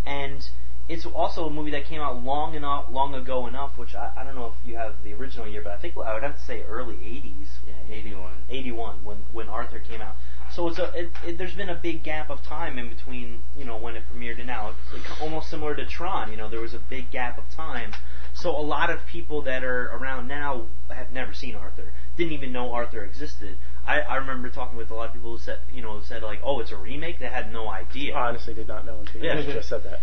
and 0.04 0.48
it's 0.88 1.04
also 1.04 1.46
a 1.46 1.50
movie 1.50 1.72
that 1.72 1.84
came 1.84 2.00
out 2.00 2.22
long 2.22 2.54
enough, 2.54 2.86
long 2.90 3.14
ago 3.14 3.46
enough, 3.46 3.76
which 3.76 3.94
I, 3.94 4.12
I 4.16 4.24
don't 4.24 4.36
know 4.36 4.46
if 4.46 4.68
you 4.68 4.76
have 4.76 4.94
the 5.02 5.14
original 5.14 5.48
year, 5.48 5.62
but 5.62 5.72
I 5.72 5.78
think 5.78 5.96
I 5.96 6.14
would 6.14 6.22
have 6.22 6.36
to 6.36 6.44
say 6.44 6.62
early 6.62 6.94
'80s. 6.94 7.48
Yeah, 7.66 7.94
81. 7.94 8.32
81 8.48 9.04
when 9.04 9.18
when 9.32 9.48
Arthur 9.48 9.80
came 9.80 10.00
out. 10.00 10.16
So 10.52 10.68
it's 10.68 10.78
a 10.78 10.92
it, 10.94 11.10
it, 11.26 11.38
there's 11.38 11.54
been 11.54 11.68
a 11.68 11.74
big 11.74 12.02
gap 12.02 12.30
of 12.30 12.42
time 12.42 12.78
in 12.78 12.88
between 12.88 13.42
you 13.58 13.64
know 13.64 13.76
when 13.76 13.96
it 13.96 14.04
premiered 14.12 14.38
and 14.38 14.46
now. 14.46 14.70
It's 14.70 14.92
like 15.08 15.20
almost 15.20 15.50
similar 15.50 15.74
to 15.74 15.84
Tron. 15.84 16.30
You 16.30 16.36
know 16.36 16.48
there 16.48 16.60
was 16.60 16.74
a 16.74 16.78
big 16.78 17.10
gap 17.10 17.36
of 17.36 17.50
time. 17.50 17.92
So 18.32 18.50
a 18.50 18.60
lot 18.60 18.90
of 18.90 19.04
people 19.06 19.42
that 19.42 19.64
are 19.64 19.86
around 19.92 20.28
now 20.28 20.66
have 20.90 21.10
never 21.10 21.32
seen 21.32 21.56
Arthur, 21.56 21.92
didn't 22.16 22.32
even 22.32 22.52
know 22.52 22.72
Arthur 22.72 23.02
existed. 23.02 23.56
I, 23.86 24.00
I 24.00 24.16
remember 24.16 24.50
talking 24.50 24.76
with 24.76 24.90
a 24.90 24.94
lot 24.94 25.08
of 25.08 25.14
people 25.14 25.32
who 25.32 25.38
said 25.38 25.58
you 25.72 25.80
know 25.80 26.00
said 26.00 26.22
like 26.22 26.40
oh 26.42 26.60
it's 26.60 26.72
a 26.72 26.76
remake. 26.76 27.18
They 27.18 27.26
had 27.26 27.52
no 27.52 27.68
idea. 27.68 28.14
I 28.14 28.28
honestly 28.28 28.54
did 28.54 28.68
not 28.68 28.84
know 28.84 29.00
until 29.00 29.22
you 29.22 29.52
just 29.52 29.68
said 29.68 29.82
that. 29.84 30.00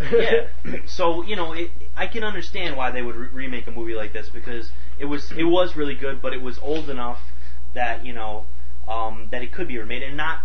yeah. 0.63 0.77
So 0.87 1.23
you 1.23 1.35
know, 1.35 1.53
it, 1.53 1.71
I 1.95 2.07
can 2.07 2.23
understand 2.23 2.77
why 2.77 2.91
they 2.91 3.01
would 3.01 3.15
re- 3.15 3.27
remake 3.27 3.67
a 3.67 3.71
movie 3.71 3.93
like 3.95 4.13
this 4.13 4.29
because 4.29 4.71
it 4.99 5.05
was 5.05 5.31
it 5.31 5.43
was 5.43 5.75
really 5.75 5.95
good, 5.95 6.21
but 6.21 6.33
it 6.33 6.41
was 6.41 6.57
old 6.59 6.89
enough 6.89 7.19
that 7.73 8.05
you 8.05 8.13
know 8.13 8.45
um, 8.87 9.27
that 9.31 9.41
it 9.41 9.51
could 9.51 9.67
be 9.67 9.77
remade 9.77 10.03
and 10.03 10.17
not 10.17 10.41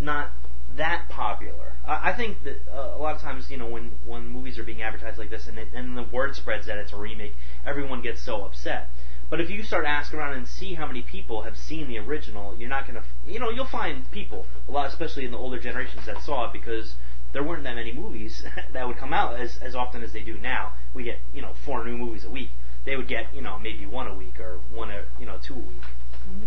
not 0.00 0.30
that 0.76 1.08
popular. 1.08 1.72
I, 1.86 2.10
I 2.10 2.16
think 2.16 2.42
that 2.44 2.60
uh, 2.72 2.94
a 2.96 2.98
lot 2.98 3.14
of 3.14 3.20
times 3.20 3.50
you 3.50 3.56
know 3.58 3.68
when 3.68 3.92
when 4.06 4.28
movies 4.28 4.58
are 4.58 4.64
being 4.64 4.82
advertised 4.82 5.18
like 5.18 5.30
this 5.30 5.46
and 5.46 5.58
it, 5.58 5.68
and 5.74 5.96
the 5.96 6.04
word 6.04 6.34
spreads 6.34 6.66
that 6.66 6.78
it's 6.78 6.92
a 6.92 6.96
remake, 6.96 7.34
everyone 7.66 8.02
gets 8.02 8.22
so 8.22 8.44
upset. 8.44 8.88
But 9.30 9.40
if 9.40 9.50
you 9.50 9.62
start 9.62 9.84
asking 9.84 10.18
around 10.18 10.34
and 10.34 10.48
see 10.48 10.74
how 10.74 10.86
many 10.86 11.02
people 11.02 11.42
have 11.42 11.56
seen 11.56 11.88
the 11.88 11.98
original, 11.98 12.56
you're 12.56 12.68
not 12.68 12.86
gonna, 12.86 13.00
f- 13.00 13.14
you 13.26 13.38
know, 13.38 13.50
you'll 13.50 13.66
find 13.66 14.10
people 14.10 14.46
a 14.66 14.70
lot, 14.70 14.88
especially 14.88 15.26
in 15.26 15.30
the 15.32 15.36
older 15.36 15.58
generations 15.58 16.06
that 16.06 16.22
saw 16.22 16.46
it 16.46 16.52
because 16.52 16.94
there 17.32 17.42
weren't 17.42 17.64
that 17.64 17.74
many 17.74 17.92
movies 17.92 18.44
that 18.72 18.86
would 18.86 18.96
come 18.96 19.12
out 19.12 19.38
as 19.38 19.58
as 19.58 19.74
often 19.74 20.02
as 20.02 20.12
they 20.12 20.22
do 20.22 20.38
now. 20.38 20.72
We 20.94 21.04
get 21.04 21.18
you 21.34 21.42
know 21.42 21.52
four 21.64 21.84
new 21.84 21.96
movies 21.96 22.24
a 22.24 22.30
week. 22.30 22.50
They 22.84 22.96
would 22.96 23.08
get 23.08 23.34
you 23.34 23.42
know 23.42 23.58
maybe 23.58 23.84
one 23.84 24.06
a 24.06 24.14
week 24.14 24.40
or 24.40 24.60
one 24.72 24.90
a 24.90 25.04
you 25.20 25.26
know 25.26 25.38
two 25.42 25.54
a 25.54 25.58
week. 25.58 25.82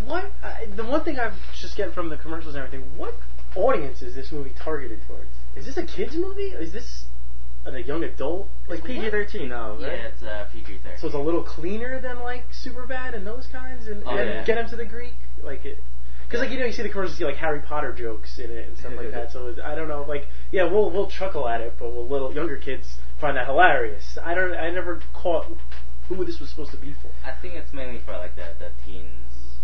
What 0.06 0.32
uh, 0.44 0.56
the 0.76 0.84
one 0.84 1.04
thing 1.04 1.20
I've 1.20 1.36
just 1.54 1.76
getting 1.76 1.94
from 1.94 2.10
the 2.10 2.18
commercials 2.18 2.56
and 2.56 2.64
everything? 2.66 2.98
What 2.98 3.16
audience 3.56 4.02
is 4.02 4.16
this 4.16 4.32
movie 4.32 4.54
targeted 4.58 5.02
towards? 5.08 5.30
Is 5.56 5.66
this 5.66 5.78
a 5.78 5.86
kids 5.86 6.16
movie? 6.16 6.50
Is 6.50 6.72
this 6.72 7.01
a 7.66 7.80
young 7.82 8.04
adult? 8.04 8.50
Like? 8.68 8.84
PG-13, 8.84 9.50
no, 9.50 9.78
Yeah, 9.80 9.88
it's 9.88 10.24
uh, 10.24 10.48
PG-13. 10.52 11.00
So 11.00 11.08
it's 11.08 11.16
a 11.16 11.20
little 11.20 11.44
cleaner 11.44 12.00
than 12.02 12.20
like 12.20 12.46
Superbad 12.52 13.16
and 13.16 13.26
those 13.26 13.48
kinds, 13.52 13.88
and, 13.88 14.04
Oh, 14.06 14.18
and 14.18 14.30
yeah. 14.30 14.44
get 14.46 14.58
him 14.58 14.70
to 14.70 14.76
the 14.76 14.86
Greek, 14.86 15.16
like 15.44 15.66
it. 15.66 15.78
Because 16.24 16.46
like 16.46 16.52
you 16.52 16.60
know 16.60 16.66
you 16.66 16.72
see 16.72 16.82
the 16.82 16.90
commercials, 16.90 17.20
you 17.20 17.26
see 17.26 17.32
like 17.32 17.40
Harry 17.42 17.60
Potter 17.60 17.92
jokes 17.92 18.40
in 18.40 18.50
it 18.50 18.70
and 18.70 18.78
stuff 18.78 18.94
like 18.96 19.12
that. 19.12 19.32
So 19.34 19.54
I 19.66 19.76
don't 19.76 19.90
know, 19.90 20.06
like 20.08 20.28
yeah, 20.52 20.64
we'll 20.64 20.90
we'll 20.90 21.10
chuckle 21.10 21.48
at 21.48 21.60
it, 21.60 21.74
but 21.78 21.94
will 21.94 22.08
little 22.08 22.34
younger 22.34 22.56
kids 22.56 22.88
find 23.20 23.36
that 23.36 23.48
hilarious? 23.48 24.18
I 24.24 24.34
don't. 24.34 24.54
I 24.56 24.70
never 24.72 25.02
caught 25.14 25.46
who 26.08 26.24
this 26.24 26.40
was 26.40 26.50
supposed 26.50 26.72
to 26.72 26.78
be 26.78 26.94
for. 26.94 27.10
I 27.26 27.34
think 27.42 27.56
it's 27.56 27.74
mainly 27.74 28.00
for 28.06 28.14
like 28.14 28.36
the 28.38 28.48
the 28.60 28.72
teens. 28.86 29.58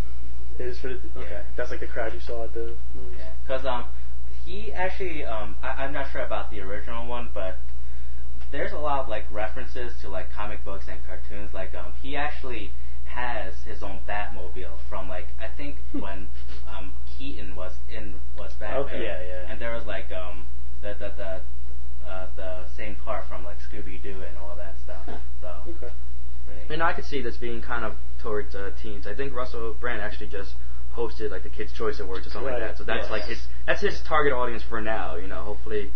It 0.59 0.67
is 0.67 0.79
for 0.79 0.89
the 0.89 0.95
okay. 1.15 1.29
Yeah. 1.31 1.41
That's 1.55 1.71
like 1.71 1.79
the 1.79 1.87
crowd 1.87 2.13
you 2.13 2.19
saw 2.19 2.43
at 2.43 2.53
the 2.53 2.75
movies. 2.93 3.17
Yeah, 3.17 3.31
because 3.43 3.65
um, 3.65 3.85
he 4.45 4.73
actually 4.73 5.23
um, 5.23 5.55
I, 5.63 5.85
I'm 5.85 5.93
not 5.93 6.11
sure 6.11 6.21
about 6.21 6.51
the 6.51 6.59
original 6.59 7.07
one, 7.07 7.29
but 7.33 7.57
there's 8.51 8.71
a 8.71 8.77
lot 8.77 8.99
of 8.99 9.09
like 9.09 9.25
references 9.31 9.93
to 10.01 10.09
like 10.09 10.31
comic 10.31 10.63
books 10.63 10.85
and 10.89 10.99
cartoons. 11.05 11.53
Like 11.53 11.73
um, 11.75 11.93
he 12.01 12.15
actually 12.15 12.71
has 13.05 13.53
his 13.65 13.81
own 13.83 13.99
Batmobile 14.07 14.77
from 14.89 15.07
like 15.09 15.27
I 15.39 15.47
think 15.55 15.77
when 15.91 16.27
um 16.67 16.93
Keaton 17.17 17.55
was 17.55 17.73
in 17.89 18.15
was 18.37 18.53
Batman. 18.59 18.81
Okay. 18.85 19.03
Yeah, 19.03 19.21
yeah. 19.21 19.51
And 19.51 19.59
there 19.59 19.73
was 19.73 19.85
like 19.85 20.11
um 20.11 20.45
the 20.81 20.93
the 20.99 21.11
the 21.17 21.41
uh, 22.09 22.27
the 22.37 22.65
same 22.75 22.95
car 23.03 23.23
from 23.27 23.43
like 23.43 23.57
Scooby 23.59 24.01
Doo 24.01 24.23
and 24.27 24.37
all 24.37 24.55
that 24.55 24.75
stuff. 24.83 25.19
So 25.41 25.51
Okay. 25.67 25.93
really- 26.47 26.73
And 26.73 26.81
I 26.83 26.93
could 26.93 27.03
see 27.05 27.21
this 27.21 27.35
being 27.35 27.61
kind 27.61 27.83
of 27.83 27.95
towards 28.21 28.55
uh, 28.55 28.71
teens. 28.81 29.05
I 29.05 29.13
think 29.13 29.33
Russell 29.33 29.73
Brand 29.73 30.01
actually 30.01 30.27
just 30.27 30.53
hosted 30.95 31.31
like 31.31 31.43
the 31.43 31.49
Kids 31.49 31.73
Choice 31.73 31.99
Awards 31.99 32.25
or 32.25 32.29
something 32.29 32.51
like 32.53 32.61
that. 32.61 32.77
So 32.77 32.83
that's 32.85 33.07
Yeah. 33.07 33.11
like 33.11 33.23
his 33.25 33.41
that's 33.65 33.81
his 33.81 34.01
target 34.03 34.31
audience 34.31 34.63
for 34.63 34.79
now. 34.81 35.15
You 35.15 35.27
know, 35.27 35.43
hopefully 35.43 35.91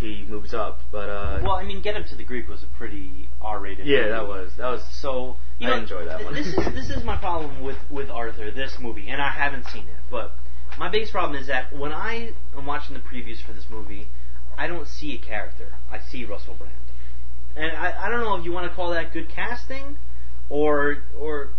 he 0.00 0.24
moves 0.28 0.54
up. 0.54 0.80
But 0.92 1.08
uh, 1.08 1.40
Well, 1.42 1.52
I 1.56 1.64
mean, 1.64 1.80
Get 1.82 1.96
Him 1.96 2.04
to 2.08 2.14
the 2.16 2.24
Greek 2.24 2.48
was 2.48 2.62
a 2.62 2.66
pretty 2.78 3.28
R-rated. 3.40 3.86
yeah, 3.86 3.98
movie. 3.98 4.10
that 4.10 4.28
was 4.28 4.52
that 4.58 4.68
was. 4.70 4.82
So 5.00 5.36
you 5.58 5.68
I 5.68 5.70
know, 5.76 5.82
enjoy 5.82 6.04
that 6.04 6.24
one. 6.24 6.34
this 6.34 6.46
is 6.46 6.54
this 6.74 6.90
is 6.90 7.04
my 7.04 7.16
problem 7.16 7.62
with 7.62 7.78
with 7.90 8.10
Arthur, 8.10 8.50
this 8.50 8.76
movie, 8.80 9.08
and 9.08 9.20
I 9.20 9.30
haven't 9.30 9.66
seen 9.66 9.82
it. 9.84 9.96
But 10.10 10.32
my 10.78 10.88
biggest 10.88 11.12
problem 11.12 11.40
is 11.40 11.46
that 11.48 11.72
when 11.76 11.92
I 11.92 12.32
am 12.56 12.66
watching 12.66 12.94
the 12.94 13.00
previews 13.00 13.42
for 13.44 13.52
this 13.52 13.66
movie, 13.70 14.06
I 14.56 14.66
don't 14.66 14.86
see 14.88 15.14
a 15.14 15.18
character. 15.18 15.68
I 15.90 15.98
see 15.98 16.24
Russell 16.24 16.54
Brand, 16.54 16.72
and 17.56 17.76
I 17.76 18.06
I 18.06 18.08
don't 18.10 18.20
know 18.20 18.36
if 18.36 18.44
you 18.44 18.52
want 18.52 18.68
to 18.70 18.74
call 18.74 18.90
that 18.90 19.12
good 19.12 19.28
casting, 19.28 19.96
or 20.48 20.98
or. 21.18 21.50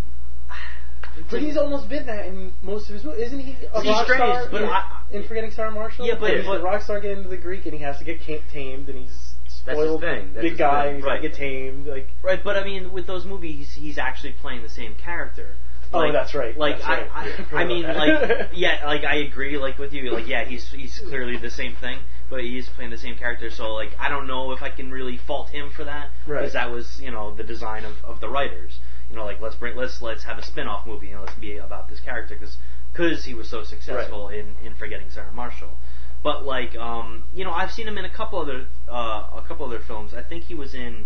But 1.30 1.42
he's 1.42 1.58
almost 1.58 1.90
been 1.90 2.06
that 2.08 2.26
in 2.28 2.54
most 2.62 2.88
of 2.90 2.96
his 2.96 3.04
movies, 3.04 3.28
isn't 3.28 3.40
he? 3.40 3.52
A 3.74 3.82
He's 3.82 3.90
rock 3.92 4.06
strange, 4.06 4.22
star 4.22 4.48
but 4.52 4.62
in, 4.64 4.70
I- 4.70 5.02
in 5.12 5.24
Forgetting 5.28 5.52
Sarah 5.52 5.72
Marshall. 5.72 6.06
Yeah, 6.08 6.16
but- 6.20 6.32
he's 6.38 6.46
but- 6.46 6.62
rock 6.64 6.82
star 6.82 7.00
getting 7.00 7.18
into 7.18 7.30
the 7.30 7.38
Greek, 7.38 7.66
and 7.66 7.74
he 7.74 7.80
has 7.84 7.98
to 8.00 8.04
get 8.04 8.22
tamed, 8.52 8.90
and 8.90 8.98
he's 9.00 9.34
That's 9.66 9.78
his 9.80 9.88
spoiled 9.88 10.02
thing. 10.02 10.32
That's 10.34 10.42
big 10.44 10.52
his 10.54 10.58
guy, 10.60 10.86
thing. 10.88 10.96
he's 10.98 11.04
Right. 11.06 11.22
to 11.22 11.28
get 11.28 11.38
tamed. 11.38 11.88
Like, 11.88 12.10
Right, 12.24 12.44
but 12.44 12.58
I 12.58 12.64
mean, 12.64 12.92
with 12.92 13.06
those 13.08 13.26
movies, 13.26 13.74
he's 13.74 13.98
actually 13.98 14.34
playing 14.34 14.62
the 14.64 14.70
same 14.70 14.96
character. 14.96 15.56
Oh, 15.92 16.00
Like- 16.00 16.14
that's 16.14 16.36
right. 16.36 16.56
Like 16.56 16.76
That's 16.78 16.88
I, 16.88 16.98
right. 17.02 17.10
I, 17.16 17.26
Yeah. 17.28 17.46
I 17.54 17.66
mean, 17.66 17.84
like 17.84 18.50
yeah, 18.54 18.86
like 18.86 19.04
I 19.04 19.16
agree, 19.16 19.58
like 19.58 19.80
with 19.80 19.92
you, 19.92 20.12
like 20.12 20.28
yeah, 20.28 20.46
he's 20.46 20.70
he's 20.72 21.00
clearly 21.00 21.38
the 21.38 21.50
same 21.50 21.74
thing, 21.76 21.98
but 22.30 22.42
he's 22.44 22.70
playing 22.70 22.92
the 22.92 22.98
same 22.98 23.16
character. 23.16 23.50
So 23.50 23.74
like, 23.74 23.90
I 24.00 24.08
don't 24.08 24.28
know 24.28 24.52
if 24.52 24.62
I 24.62 24.70
can 24.70 24.92
really 24.92 25.18
fault 25.18 25.50
him 25.50 25.72
for 25.72 25.84
that 25.86 26.10
Right. 26.28 26.42
because 26.42 26.54
that 26.54 26.70
was 26.70 27.02
you 27.02 27.10
know 27.10 27.34
the 27.34 27.44
design 27.44 27.86
of, 27.86 27.94
of 28.06 28.20
the 28.20 28.30
writers. 28.30 28.78
You 29.10 29.16
know, 29.16 29.26
like 29.26 29.42
let's 29.42 29.56
bring 29.56 29.76
let's 29.76 30.02
let's 30.02 30.24
have 30.24 30.38
a 30.38 30.44
spin-off 30.44 30.86
movie. 30.86 31.08
You 31.08 31.16
know, 31.16 31.22
let's 31.22 31.40
be 31.40 31.58
about 31.58 31.90
this 31.90 32.00
character 32.00 32.36
because 32.36 32.58
because 32.92 33.26
he 33.26 33.34
was 33.34 33.50
so 33.50 33.64
successful 33.64 34.30
in 34.30 34.56
in 34.64 34.76
Forgetting 34.76 35.10
Sarah 35.10 35.32
Marshall. 35.32 35.78
But 36.24 36.46
like, 36.46 36.76
um, 36.76 37.24
you 37.34 37.46
know, 37.46 37.52
I've 37.52 37.72
seen 37.72 37.88
him 37.88 37.98
in 37.98 38.06
a 38.06 38.10
couple 38.10 38.40
other 38.40 38.68
uh, 38.90 39.30
a 39.38 39.44
couple 39.48 39.66
other 39.66 39.80
films. 39.80 40.14
I 40.14 40.22
think 40.22 40.44
he 40.44 40.54
was 40.54 40.74
in 40.74 41.06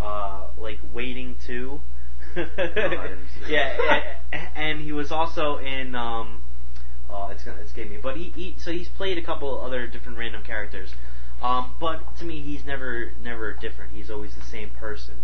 uh, 0.00 0.46
like 0.58 0.78
Waiting 0.94 1.36
Two. 1.46 1.80
I 2.36 3.16
yeah, 3.48 4.16
and 4.54 4.80
he 4.80 4.92
was 4.92 5.12
also 5.12 5.58
in. 5.58 5.94
Um, 5.94 6.42
oh, 7.10 7.28
it's 7.28 7.44
gonna 7.44 7.60
escape 7.60 7.90
me. 7.90 7.98
But 8.02 8.16
he, 8.16 8.30
he 8.30 8.56
so 8.58 8.72
he's 8.72 8.88
played 8.88 9.18
a 9.18 9.22
couple 9.22 9.60
other 9.60 9.86
different 9.86 10.18
random 10.18 10.42
characters. 10.42 10.94
Um, 11.42 11.74
but 11.78 12.16
to 12.18 12.24
me, 12.24 12.40
he's 12.40 12.64
never 12.64 13.12
never 13.22 13.52
different. 13.52 13.92
He's 13.92 14.10
always 14.10 14.34
the 14.34 14.44
same 14.44 14.70
person, 14.70 15.14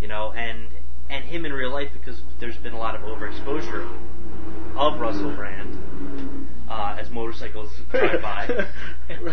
you 0.00 0.08
know. 0.08 0.32
And 0.32 0.68
and 1.12 1.24
him 1.26 1.44
in 1.44 1.52
real 1.52 1.70
life 1.70 1.90
because 1.92 2.20
there's 2.40 2.56
been 2.56 2.72
a 2.72 2.78
lot 2.78 2.94
of 2.94 3.02
overexposure 3.02 3.86
of 4.76 4.98
Russell 4.98 5.30
Brand 5.36 6.48
uh, 6.70 6.96
as 6.98 7.10
motorcycles 7.10 7.70
drive 7.90 8.22
by. 8.22 8.66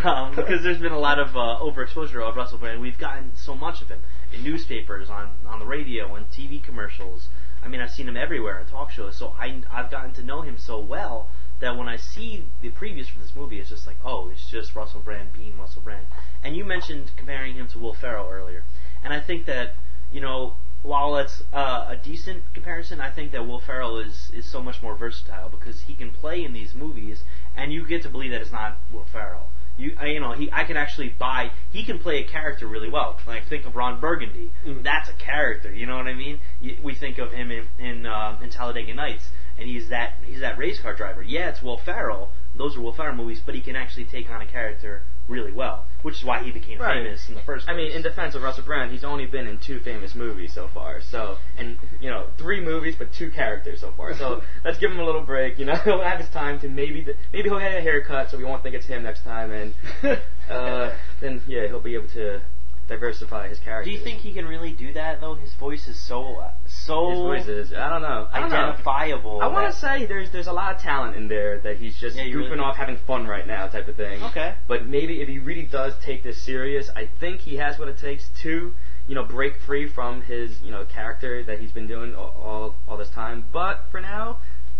um, 0.04 0.36
because 0.36 0.62
there's 0.62 0.78
been 0.78 0.92
a 0.92 1.00
lot 1.00 1.20
of 1.20 1.30
uh, 1.38 1.58
overexposure 1.62 2.22
of 2.22 2.36
Russell 2.36 2.58
Brand. 2.58 2.82
We've 2.82 2.98
gotten 2.98 3.32
so 3.36 3.56
much 3.56 3.82
of 3.82 3.88
him 3.88 4.02
in 4.34 4.44
newspapers, 4.44 5.10
on 5.10 5.30
on 5.48 5.60
the 5.60 5.65
radio, 5.65 6.13
on 6.13 6.26
TV 6.26 6.62
commercials. 6.62 7.30
I 7.63 7.70
mean, 7.70 7.80
I've 7.80 7.92
seen 7.92 8.10
him 8.10 8.18
everywhere 8.18 8.60
in 8.60 8.68
talk 8.68 8.92
shows. 8.92 9.15
So 9.15 9.34
I 9.39 9.62
I've 9.72 9.89
gotten 9.89 10.12
to 10.15 10.24
know 10.24 10.42
him 10.42 10.58
so 10.58 10.82
well 10.82 11.30
that 11.62 11.78
when 11.78 11.88
I 11.88 11.96
see 11.96 12.46
the 12.62 12.72
previews 12.72 13.08
for 13.10 13.20
this 13.20 13.32
movie, 13.36 13.60
it's 13.60 13.70
just 13.70 13.88
like, 13.88 13.98
oh, 14.04 14.30
it's 14.30 14.50
just 14.50 14.76
Russell 14.76 15.02
Brand 15.02 15.32
being 15.34 15.58
Russell 15.58 15.82
Brand. 15.82 16.06
And 16.44 16.58
you 16.58 16.65
mentioned 16.65 17.12
comparing 17.15 17.56
him 17.56 17.68
to 17.70 17.80
Will 17.80 17.94
Ferrell 17.94 18.30
earlier, 18.30 18.63
and 19.02 19.13
I 19.13 19.22
think 19.22 19.46
that 19.46 19.76
you 20.12 20.20
know 20.20 20.56
while 20.82 21.18
it's 21.18 21.44
uh, 21.54 21.88
a 21.89 21.96
decent 21.96 22.44
comparison, 22.54 23.02
I 23.02 23.12
think 23.12 23.32
that 23.32 23.46
Will 23.46 23.60
Ferrell 23.60 23.98
is 24.00 24.32
is 24.34 24.50
so 24.50 24.62
much 24.62 24.82
more 24.82 24.96
versatile 24.96 25.50
because 25.50 25.82
he 25.82 25.96
can 25.96 26.12
play 26.12 26.44
in 26.44 26.54
these 26.54 26.74
movies, 26.74 27.24
and 27.56 27.74
you 27.74 27.86
get 27.86 28.02
to 28.04 28.10
believe 28.10 28.32
that 28.32 28.42
it's 28.42 28.52
not 28.52 28.78
Will 28.94 29.06
Ferrell. 29.12 29.50
You, 29.78 29.96
uh, 30.02 30.06
you 30.06 30.20
know, 30.20 30.34
he 30.34 30.50
I 30.52 30.63
can 30.63 30.78
actually 30.78 31.10
buy. 31.10 31.52
He 31.72 31.86
can 31.86 32.00
play 32.00 32.24
a 32.24 32.28
character 32.28 32.68
really 32.68 32.89
well. 32.89 33.20
Like 33.28 33.48
think 33.48 33.65
of 33.65 33.76
Ron 33.76 34.00
Burgundy. 34.00 34.52
Mhm. 34.65 34.84
That's 34.84 35.10
a 35.10 35.13
character. 35.13 35.72
You 35.74 35.86
know 35.86 35.98
what 35.98 36.08
I 36.08 36.13
mean? 36.13 36.39
You, 36.62 36.78
we 36.84 36.96
think 36.96 37.18
of 37.18 37.32
him 37.32 37.52
in 37.52 37.68
in, 37.78 38.06
uh, 38.06 38.38
in 38.42 38.50
Talladega 38.50 38.94
Nights, 38.94 39.30
and 39.58 39.68
he's 39.68 39.89
that 39.89 40.13
he's 40.24 40.39
that 40.42 40.58
race 40.58 40.80
car 40.82 40.96
driver. 40.96 41.22
Yeah, 41.22 41.50
it's 41.50 41.62
Will 41.62 41.78
Ferrell. 41.78 42.32
Those 42.56 42.78
are 42.78 42.82
Will 42.82 42.94
Ferrell 42.94 43.15
movies, 43.15 43.42
but 43.46 43.56
he 43.56 43.62
can 43.62 43.76
actually 43.76 44.06
take 44.06 44.30
on 44.30 44.42
a 44.42 44.46
character 44.48 45.04
really 45.30 45.52
well, 45.52 45.86
which 46.02 46.15
is 46.15 46.24
why 46.24 46.44
he 46.44 46.52
became 46.52 46.80
Right. 46.80 47.04
famous 47.04 47.30
in 47.30 47.36
the 47.36 47.42
first 47.42 47.70
I 47.70 47.74
mean, 47.76 47.92
in 47.92 48.02
defense 48.02 48.36
of 48.36 48.42
Russell 48.42 48.63
Brand, 48.63 48.92
he's 48.92 49.04
only 49.04 49.26
been 49.26 49.48
in 49.48 49.60
two 49.60 49.80
famous 49.80 50.15
movies 50.15 50.52
so 50.54 50.68
far. 50.74 51.02
So, 51.02 51.38
and 51.58 51.78
you 52.02 52.10
know, 52.10 52.28
three 52.38 52.60
movies 52.60 52.96
but 52.98 53.13
two 53.13 53.30
characters 53.32 53.80
so 53.82 53.92
far. 53.96 54.15
So 54.18 54.42
let's 54.65 54.80
give 54.80 54.92
him 54.92 55.00
a 55.00 55.06
little 55.06 55.22
break. 55.24 55.60
You 55.60 55.65
know, 55.65 55.76
he'll 55.86 56.02
have 56.02 56.20
his 56.20 56.30
time 56.30 56.60
to 56.62 56.68
maybe 56.68 57.06
maybe 57.32 57.50
he'll 57.50 57.60
get 57.60 57.78
a 57.78 57.82
haircut, 57.82 58.30
so 58.32 58.38
we 58.38 58.44
won't 58.44 58.63
think 58.63 58.76
it's 58.76 58.88
him 58.88 59.04
next 59.04 59.24
time, 59.24 59.52
and 59.52 59.74
uh, 60.50 60.96
then 61.22 61.42
yeah, 61.48 61.68
he'll 61.68 61.80
be 61.80 61.94
able 61.96 62.08
to 62.10 62.42
diversify 62.89 63.47
his 63.47 63.60
character. 63.60 63.89
Do 63.89 63.95
you 63.97 64.04
think 64.04 64.19
he 64.19 64.34
can 64.34 64.45
really 64.45 64.73
do 64.73 64.91
that 64.93 65.21
though? 65.21 65.36
His 65.36 65.54
voice 65.54 65.88
is 65.88 65.97
so 66.08 66.36
uh, 66.38 66.52
so 66.86 67.10
his 67.12 67.19
voice 67.19 67.47
is? 67.47 67.73
I 67.73 67.89
don't 67.89 68.02
know. 68.02 68.28
I 68.32 68.39
don't 68.39 68.49
know. 68.49 68.58
identifiable. 68.58 69.41
I 69.41 69.47
want 69.47 69.73
to 69.73 69.80
say 69.80 70.06
there's 70.06 70.32
there's 70.32 70.47
a 70.47 70.52
lot 70.52 70.75
of 70.75 70.82
talent 70.82 71.15
in 71.15 71.28
there 71.28 71.60
that 71.60 71.78
he's 71.78 71.97
just 71.97 72.17
Yeah, 72.17 72.23
goofing 72.25 72.49
really- 72.52 72.60
off, 72.60 72.75
having 72.75 72.97
fun 73.08 73.28
right 73.28 73.47
now, 73.47 73.67
type 73.67 73.88
of 73.88 73.95
thing. 73.95 74.21
Okay. 74.23 74.56
But 74.67 74.86
maybe 74.88 75.21
if 75.21 75.28
he 75.30 75.39
really 75.39 75.65
does 75.65 75.93
take 76.04 76.23
this 76.23 76.41
serious, 76.43 76.89
I 76.95 77.08
think 77.19 77.39
he 77.41 77.56
has 77.58 77.80
what 77.80 77.88
it 77.88 77.99
takes 77.99 78.28
to, 78.43 78.73
you 79.08 79.15
know, 79.15 79.23
break 79.23 79.54
free 79.65 79.88
from 79.88 80.21
his, 80.23 80.60
you 80.62 80.71
know, 80.71 80.86
character 80.86 81.43
that 81.43 81.60
he's 81.60 81.71
been 81.71 81.88
doing 81.88 82.15
all 82.15 82.34
all, 82.43 82.75
all 82.88 82.97
this 82.97 83.10
time. 83.10 83.45
But 83.54 83.86
for 83.91 84.02
now, 84.02 84.38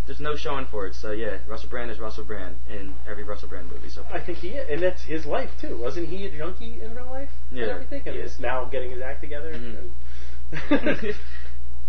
there's 0.10 0.20
no 0.20 0.36
showing 0.36 0.66
for 0.66 0.88
it. 0.88 0.96
So 0.96 1.12
yeah, 1.12 1.38
Russell 1.48 1.70
Brand 1.70 1.92
is 1.92 2.00
Russell 2.00 2.24
Brand 2.24 2.56
in 2.68 2.96
every 3.08 3.24
Russell 3.24 3.48
Brand 3.48 3.68
movie. 3.72 3.90
So 3.90 4.04
I 4.12 4.20
think 4.20 4.40
he 4.40 4.50
is, 4.50 4.68
and 4.68 4.82
that's 4.82 5.04
his 5.04 5.28
life 5.28 5.52
too. 5.62 5.78
Wasn't 5.78 6.08
he 6.10 6.26
a 6.26 6.36
junkie 6.36 6.82
in 6.82 6.96
real 6.96 7.06
life? 7.06 7.30
Yeah, 7.52 7.62
and 7.62 7.72
everything, 7.74 8.02
and 8.08 8.16
he 8.16 8.22
is 8.24 8.32
is. 8.34 8.40
now 8.40 8.66
getting 8.66 8.90
his 8.90 9.02
act 9.02 9.22
together 9.22 9.52
Mhm. 9.54 9.92
and 10.72 11.16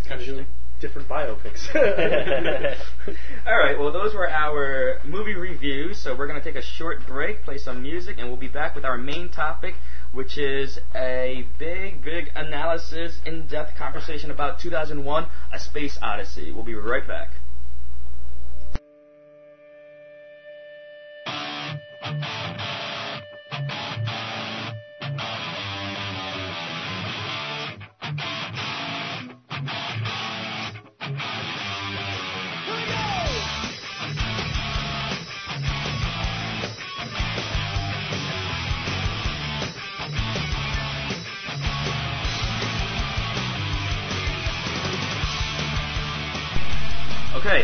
kind 0.07 0.21
of 0.21 0.27
doing 0.27 0.47
different 0.81 1.09
biopics. 1.09 1.65
All 3.47 3.57
right, 3.59 3.79
well, 3.79 3.91
those 3.91 4.13
were 4.15 4.29
our 4.29 4.99
movie 5.05 5.35
reviews. 5.35 5.99
So 5.99 6.15
we're 6.15 6.27
going 6.27 6.41
to 6.41 6.45
take 6.45 6.57
a 6.63 6.67
short 6.67 7.07
break, 7.07 7.43
play 7.43 7.57
some 7.57 7.81
music, 7.83 8.17
and 8.19 8.29
we'll 8.29 8.37
be 8.39 8.49
back 8.49 8.75
with 8.75 8.85
our 8.85 8.99
main 8.99 9.31
topic, 9.31 9.75
which 10.13 10.37
is 10.37 10.79
a 10.95 11.47
big, 11.59 12.03
big 12.05 12.31
analysis, 12.35 13.19
in 13.25 13.47
depth 13.47 13.77
conversation 13.77 14.31
about 14.31 14.61
2001 14.61 15.27
A 15.55 15.59
Space 15.59 15.99
Odyssey. 16.03 16.53
We'll 16.53 16.65
be 16.65 16.75
right 16.75 17.07
back. 17.09 17.31
Okay, 22.03 22.13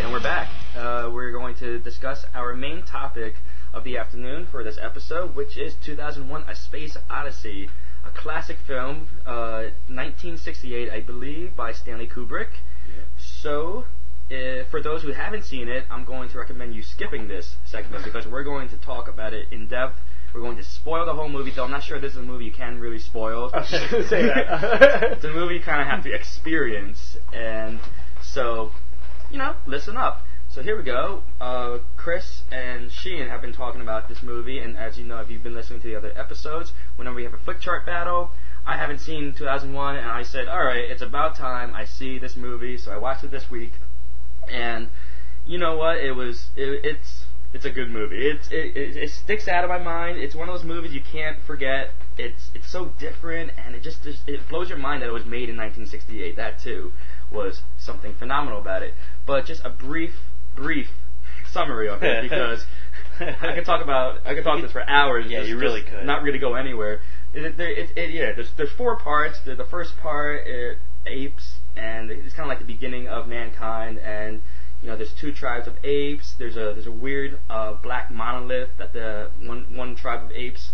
and 0.02 0.12
we're 0.12 0.20
back. 0.20 0.48
Uh, 0.76 1.10
we're 1.12 1.32
going 1.32 1.54
to 1.56 1.78
discuss 1.78 2.26
our 2.34 2.54
main 2.54 2.82
topic 2.82 3.34
of 3.76 3.84
the 3.84 3.98
afternoon 3.98 4.46
for 4.50 4.64
this 4.64 4.78
episode, 4.80 5.36
which 5.36 5.58
is 5.58 5.74
2001 5.84 6.44
A 6.48 6.56
Space 6.56 6.96
Odyssey, 7.10 7.68
a 8.06 8.10
classic 8.18 8.56
film, 8.66 9.08
uh, 9.26 9.68
1968, 9.88 10.90
I 10.90 11.00
believe, 11.00 11.54
by 11.54 11.72
Stanley 11.72 12.08
Kubrick. 12.08 12.48
So, 13.18 13.84
uh, 14.30 14.64
for 14.70 14.80
those 14.82 15.02
who 15.02 15.12
haven't 15.12 15.44
seen 15.44 15.68
it, 15.68 15.84
I'm 15.90 16.04
going 16.06 16.30
to 16.30 16.38
recommend 16.38 16.74
you 16.74 16.82
skipping 16.82 17.28
this 17.28 17.56
segment 17.66 18.02
because 18.04 18.26
we're 18.26 18.44
going 18.44 18.70
to 18.70 18.78
talk 18.78 19.08
about 19.08 19.34
it 19.34 19.46
in 19.52 19.68
depth. 19.68 19.98
We're 20.32 20.40
going 20.40 20.56
to 20.56 20.64
spoil 20.64 21.04
the 21.04 21.12
whole 21.14 21.28
movie, 21.28 21.52
though 21.54 21.64
I'm 21.64 21.70
not 21.70 21.82
sure 21.82 22.00
this 22.00 22.12
is 22.12 22.18
a 22.18 22.22
movie 22.22 22.46
you 22.46 22.52
can 22.52 22.80
really 22.80 22.98
spoil. 22.98 23.50
I 23.52 23.58
was 23.58 23.70
just 23.70 24.08
say 24.08 24.22
that. 24.22 25.02
it's 25.12 25.24
a 25.24 25.30
movie 25.30 25.56
you 25.56 25.60
kind 25.62 25.82
of 25.82 25.86
have 25.86 26.02
to 26.04 26.14
experience, 26.14 27.18
and 27.32 27.78
so, 28.22 28.70
you 29.30 29.36
know, 29.36 29.54
listen 29.66 29.98
up. 29.98 30.22
So 30.56 30.62
here 30.62 30.74
we 30.74 30.84
go. 30.84 31.22
Uh, 31.38 31.80
Chris 31.98 32.42
and 32.50 32.90
Sheehan 32.90 33.28
have 33.28 33.42
been 33.42 33.52
talking 33.52 33.82
about 33.82 34.08
this 34.08 34.22
movie, 34.22 34.58
and 34.58 34.74
as 34.74 34.96
you 34.96 35.04
know, 35.04 35.18
if 35.18 35.28
you've 35.28 35.42
been 35.42 35.52
listening 35.52 35.82
to 35.82 35.86
the 35.86 35.94
other 35.94 36.12
episodes, 36.16 36.72
whenever 36.96 37.14
we 37.14 37.24
have 37.24 37.34
a 37.34 37.38
flick 37.38 37.60
chart 37.60 37.84
battle, 37.84 38.30
I 38.64 38.78
haven't 38.78 39.00
seen 39.00 39.34
2001, 39.34 39.96
and 39.96 40.08
I 40.08 40.22
said, 40.22 40.48
all 40.48 40.64
right, 40.64 40.90
it's 40.90 41.02
about 41.02 41.36
time 41.36 41.74
I 41.74 41.84
see 41.84 42.18
this 42.18 42.36
movie. 42.36 42.78
So 42.78 42.90
I 42.90 42.96
watched 42.96 43.22
it 43.22 43.30
this 43.30 43.50
week, 43.50 43.72
and 44.50 44.88
you 45.44 45.58
know 45.58 45.76
what? 45.76 45.98
It 45.98 46.12
was 46.12 46.46
it, 46.56 46.82
it's 46.82 47.26
it's 47.52 47.66
a 47.66 47.70
good 47.70 47.90
movie. 47.90 48.26
It's 48.26 48.48
it, 48.50 48.74
it, 48.74 48.96
it 48.96 49.10
sticks 49.10 49.48
out 49.48 49.62
of 49.62 49.68
my 49.68 49.78
mind. 49.78 50.16
It's 50.16 50.34
one 50.34 50.48
of 50.48 50.54
those 50.54 50.64
movies 50.64 50.94
you 50.94 51.02
can't 51.02 51.36
forget. 51.46 51.90
It's 52.16 52.48
it's 52.54 52.72
so 52.72 52.94
different, 52.98 53.52
and 53.58 53.74
it 53.74 53.82
just, 53.82 54.02
just 54.02 54.26
it 54.26 54.40
blows 54.48 54.70
your 54.70 54.78
mind 54.78 55.02
that 55.02 55.08
it 55.10 55.12
was 55.12 55.26
made 55.26 55.50
in 55.50 55.56
1968. 55.58 56.34
That 56.36 56.58
too 56.58 56.92
was 57.30 57.60
something 57.76 58.14
phenomenal 58.14 58.58
about 58.58 58.82
it. 58.82 58.94
But 59.26 59.44
just 59.44 59.62
a 59.62 59.68
brief 59.68 60.14
brief 60.56 60.88
summary 61.52 61.88
of 61.88 62.02
it 62.02 62.22
because 62.28 62.64
I 63.20 63.54
could 63.54 63.64
talk 63.64 63.82
about 63.82 64.26
I 64.26 64.34
could 64.34 64.44
talk 64.44 64.60
this 64.60 64.72
for 64.72 64.82
hours. 64.88 65.26
Yeah, 65.28 65.40
just- 65.40 65.50
you 65.50 65.58
really 65.58 65.82
could. 65.82 66.04
Not 66.04 66.22
really 66.22 66.38
go 66.38 66.54
anywhere. 66.54 67.00
It, 67.34 67.60
it, 67.60 67.90
it, 67.96 68.10
yeah, 68.10 68.32
there's 68.32 68.50
there's 68.56 68.72
four 68.72 68.96
parts. 68.98 69.38
The, 69.44 69.54
the 69.54 69.64
first 69.64 69.96
part, 69.98 70.46
it, 70.46 70.78
apes, 71.06 71.58
and 71.76 72.10
it's 72.10 72.34
kind 72.34 72.46
of 72.46 72.48
like 72.48 72.58
the 72.58 72.72
beginning 72.72 73.08
of 73.08 73.28
mankind. 73.28 73.98
And 73.98 74.42
you 74.82 74.88
know, 74.88 74.96
there's 74.96 75.12
two 75.12 75.32
tribes 75.32 75.66
of 75.68 75.74
apes. 75.84 76.34
There's 76.38 76.56
a 76.56 76.72
there's 76.74 76.86
a 76.86 76.92
weird 76.92 77.38
uh, 77.48 77.74
black 77.74 78.10
monolith 78.10 78.70
that 78.78 78.92
the 78.92 79.30
one 79.42 79.76
one 79.76 79.96
tribe 79.96 80.24
of 80.24 80.32
apes, 80.32 80.70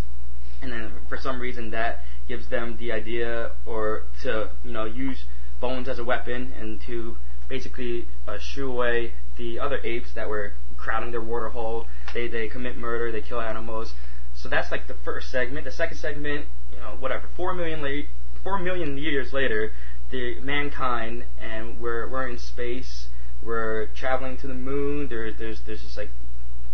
and 0.61 0.71
then 0.71 0.91
for 1.09 1.17
some 1.17 1.39
reason 1.39 1.71
that 1.71 2.03
gives 2.27 2.49
them 2.49 2.77
the 2.77 2.91
idea 2.91 3.51
or 3.65 4.03
to 4.23 4.49
you 4.63 4.71
know 4.71 4.85
use 4.85 5.25
bones 5.59 5.87
as 5.87 5.99
a 5.99 6.03
weapon 6.03 6.53
and 6.59 6.81
to 6.81 7.17
basically 7.53 8.07
uh, 8.27 8.39
shoo 8.39 8.71
away 8.71 9.13
the 9.37 9.59
other 9.59 9.79
apes 9.83 10.11
that 10.15 10.27
were 10.27 10.53
crowding 10.75 11.11
their 11.11 11.21
water 11.21 11.49
hole. 11.49 11.85
They 12.11 12.27
they 12.27 12.47
commit 12.47 12.75
murder, 12.77 13.11
they 13.11 13.21
kill 13.21 13.39
animals. 13.39 13.93
So 14.33 14.49
that's 14.49 14.71
like 14.71 14.87
the 14.87 14.95
first 15.05 15.29
segment. 15.29 15.65
The 15.65 15.71
second 15.71 15.97
segment, 15.97 16.47
you 16.71 16.79
know, 16.79 16.95
whatever, 16.99 17.27
four 17.37 17.53
million 17.53 17.83
late, 17.83 18.07
four 18.43 18.57
million 18.57 18.97
years 18.97 19.33
later, 19.33 19.71
the 20.09 20.39
mankind 20.39 21.25
and 21.39 21.79
we're 21.79 22.09
we're 22.09 22.27
in 22.27 22.39
space. 22.39 23.07
We're 23.43 23.85
traveling 23.93 24.35
to 24.37 24.47
the 24.47 24.55
moon. 24.55 25.07
There, 25.07 25.31
there's 25.31 25.61
there's 25.61 25.83
just 25.83 25.97
like 25.97 26.09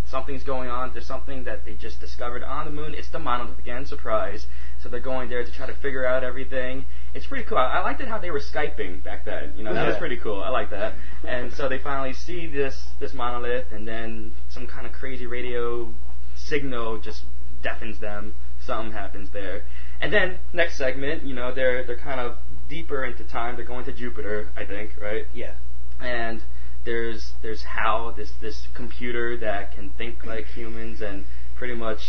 something's 0.10 0.44
going 0.44 0.70
on. 0.70 0.94
There's 0.94 1.06
something 1.06 1.44
that 1.44 1.66
they 1.66 1.74
just 1.74 2.00
discovered 2.00 2.44
on 2.44 2.64
the 2.64 2.72
moon. 2.72 2.94
It's 2.94 3.10
the 3.10 3.20
monolith 3.20 3.60
again, 3.60 3.86
surprise. 3.86 4.48
So 4.82 4.88
they're 4.88 5.02
going 5.02 5.30
there 5.30 5.44
to 5.44 5.52
try 5.52 5.68
to 5.68 5.74
figure 5.74 6.06
out 6.06 6.24
everything. 6.24 6.86
It's 7.14 7.26
pretty 7.26 7.44
cool. 7.46 7.58
I, 7.58 7.78
I 7.78 7.82
liked 7.82 8.02
it 8.02 8.08
how 8.08 8.20
they 8.20 8.32
were 8.32 8.40
skyping 8.40 9.04
back 9.04 9.26
then. 9.26 9.54
You 9.58 9.64
know, 9.64 9.74
that 9.74 9.88
was 9.88 9.98
pretty 9.98 10.18
cool. 10.18 10.42
I 10.44 10.50
like 10.50 10.70
that. 10.72 10.94
And 11.28 11.52
so 11.54 11.68
they 11.68 11.80
finally 11.80 12.14
see 12.14 12.48
this 12.48 12.90
this 13.00 13.14
monolith, 13.14 13.72
and 13.72 13.88
then 13.88 14.34
some 14.50 14.68
kind 14.68 14.86
of 14.86 14.94
crazy 14.94 15.26
radio 15.26 15.94
signal 16.36 17.00
just 17.00 17.24
deafens 17.64 18.00
them. 18.00 18.36
Something 18.66 18.92
happens 18.92 19.30
there. 19.32 19.64
And 20.02 20.14
then 20.14 20.40
next 20.54 20.78
segment, 20.78 21.24
you 21.24 21.34
know, 21.36 21.54
they're 21.54 21.84
they're 21.84 21.98
kind 21.98 22.20
of 22.20 22.38
deeper 22.70 23.04
into 23.04 23.24
time. 23.24 23.56
They're 23.56 23.66
going 23.66 23.86
to 23.86 23.92
Jupiter, 23.94 24.50
I 24.56 24.66
think, 24.66 24.92
right? 25.02 25.26
Yeah. 25.34 25.56
and 26.00 26.44
there's 26.86 27.34
there's 27.42 27.64
Hal, 27.64 28.14
this 28.14 28.32
this 28.42 28.68
computer 28.74 29.36
that 29.38 29.74
can 29.74 29.90
think 29.98 30.24
like 30.26 30.46
humans 30.46 31.02
and 31.02 31.26
pretty 31.58 31.76
much 31.76 32.00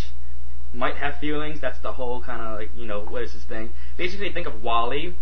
might 0.73 0.97
have 0.97 1.17
feelings. 1.19 1.61
That's 1.61 1.79
the 1.81 1.93
whole 1.93 2.23
kind 2.23 2.41
of 2.41 2.59
like 2.59 2.71
you 2.77 2.87
know 2.87 3.05
what 3.05 3.23
is 3.23 3.33
this 3.33 3.45
thing? 3.45 3.71
Basically, 3.97 4.33
think 4.33 4.47
of 4.47 4.63
WALL-E, 4.63 5.15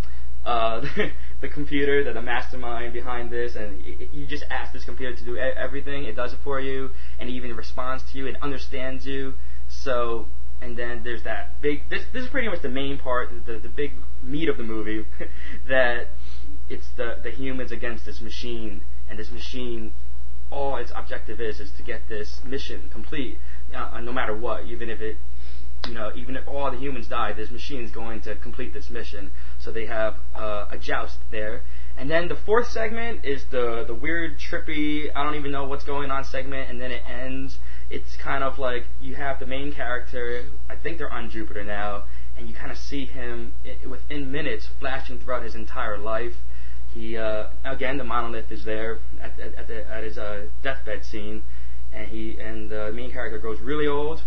uh, 0.45 0.85
the 1.41 1.49
computer, 1.49 2.05
that 2.05 2.15
the 2.15 2.23
mastermind 2.23 2.93
behind 2.93 3.31
this, 3.31 3.57
and 3.57 3.83
y- 3.85 4.09
you 4.13 4.27
just 4.27 4.45
ask 4.51 4.73
this 4.73 4.85
computer 4.85 5.15
to 5.17 5.25
do 5.25 5.37
everything. 5.39 6.05
It 6.05 6.17
does 6.17 6.33
it 6.33 6.39
for 6.45 6.61
you, 6.61 6.91
and 7.19 7.29
it 7.29 7.33
even 7.33 7.55
responds 7.57 8.03
to 8.13 8.19
you. 8.19 8.27
It 8.27 8.37
understands 8.43 9.07
you. 9.07 9.35
So. 9.69 10.29
And 10.61 10.77
then 10.77 11.03
there's 11.05 11.23
that 11.23 11.61
big. 11.63 11.89
This 11.89 12.03
this 12.13 12.25
is 12.25 12.31
pretty 12.31 12.49
much 12.49 12.63
the 12.63 12.69
main 12.69 12.99
part, 12.99 13.31
the 13.47 13.61
the 13.61 13.69
big 13.69 13.93
meat 14.25 14.49
of 14.49 14.57
the 14.57 14.65
movie, 14.65 15.07
that 15.69 16.09
it's 16.69 16.89
the 16.97 17.17
the 17.23 17.31
humans 17.31 17.71
against 17.71 18.05
this 18.05 18.21
machine, 18.21 18.83
and 19.09 19.19
this 19.19 19.31
machine, 19.31 19.95
all 20.51 20.77
its 20.77 20.93
objective 20.95 21.41
is 21.41 21.61
is 21.61 21.71
to 21.73 21.83
get 21.83 22.09
this 22.09 22.43
mission 22.45 22.89
complete, 22.93 23.39
uh, 23.75 24.01
no 24.01 24.13
matter 24.13 24.35
what, 24.37 24.65
even 24.65 24.91
if 24.91 25.01
it, 25.01 25.17
you 25.89 25.95
know, 25.95 26.13
even 26.15 26.37
if 26.37 26.47
all 26.47 26.71
the 26.71 26.77
humans 26.77 27.09
die, 27.09 27.33
this 27.33 27.51
machine 27.51 27.83
is 27.83 27.91
going 27.91 28.21
to 28.23 28.35
complete 28.37 28.73
this 28.73 28.91
mission. 28.91 29.31
So 29.59 29.73
they 29.73 29.87
have 29.87 30.17
uh, 30.35 30.67
a 30.71 30.79
joust 30.79 31.19
there, 31.31 31.63
and 31.97 32.11
then 32.11 32.29
the 32.29 32.37
fourth 32.37 32.69
segment 32.69 33.25
is 33.25 33.45
the 33.51 33.85
the 33.87 33.95
weird, 33.95 34.39
trippy, 34.39 35.11
I 35.15 35.25
don't 35.25 35.35
even 35.35 35.51
know 35.51 35.65
what's 35.65 35.85
going 35.85 36.11
on 36.11 36.25
segment, 36.25 36.71
and 36.71 36.81
then 36.81 36.93
it 36.93 37.03
ends. 37.09 37.59
It's 37.91 38.17
kind 38.17 38.45
of 38.45 38.59
like 38.59 38.85
you 39.01 39.15
have 39.17 39.41
the 39.41 39.47
main 39.47 39.73
character. 39.73 40.45
I 40.69 40.77
think 40.77 40.99
they're 40.99 41.13
on 41.13 41.31
Jupiter 41.31 41.65
now, 41.65 42.05
and 42.37 42.49
you 42.49 42.55
kind 42.55 42.71
of 42.71 42.79
see 42.79 43.07
him 43.07 43.55
i- 43.65 43.87
within 43.87 44.31
minutes 44.31 44.69
flashing 44.79 45.19
throughout 45.19 45.43
his 45.43 45.55
entire 45.55 45.99
life. 45.99 46.35
He 46.95 47.17
uh, 47.17 47.49
again 47.65 47.99
the 47.99 48.05
monolith 48.05 48.51
is 48.53 48.65
there 48.65 48.99
at, 49.21 49.39
at, 49.41 49.55
at, 49.55 49.67
the, 49.69 49.91
at 49.91 50.05
his 50.05 50.19
uh, 50.19 50.47
deathbed 50.63 51.05
scene, 51.05 51.43
and 51.93 52.09
he 52.09 52.39
and 52.39 52.71
the 52.71 52.93
main 52.93 53.11
character 53.11 53.39
grows 53.39 53.61
really 53.61 53.87
old, 53.87 54.23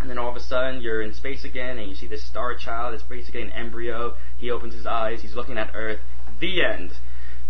and 0.00 0.10
then 0.10 0.18
all 0.18 0.28
of 0.28 0.36
a 0.36 0.40
sudden 0.40 0.80
you're 0.80 1.02
in 1.02 1.12
space 1.14 1.44
again, 1.44 1.78
and 1.78 1.88
you 1.88 1.94
see 1.94 2.06
this 2.06 2.24
star 2.24 2.54
child. 2.54 2.94
It's 2.94 3.02
basically 3.02 3.42
an 3.42 3.50
embryo. 3.52 4.14
He 4.38 4.50
opens 4.50 4.74
his 4.74 4.86
eyes. 4.86 5.22
He's 5.22 5.34
looking 5.34 5.58
at 5.58 5.70
Earth. 5.74 6.00
The 6.40 6.64
end. 6.64 6.92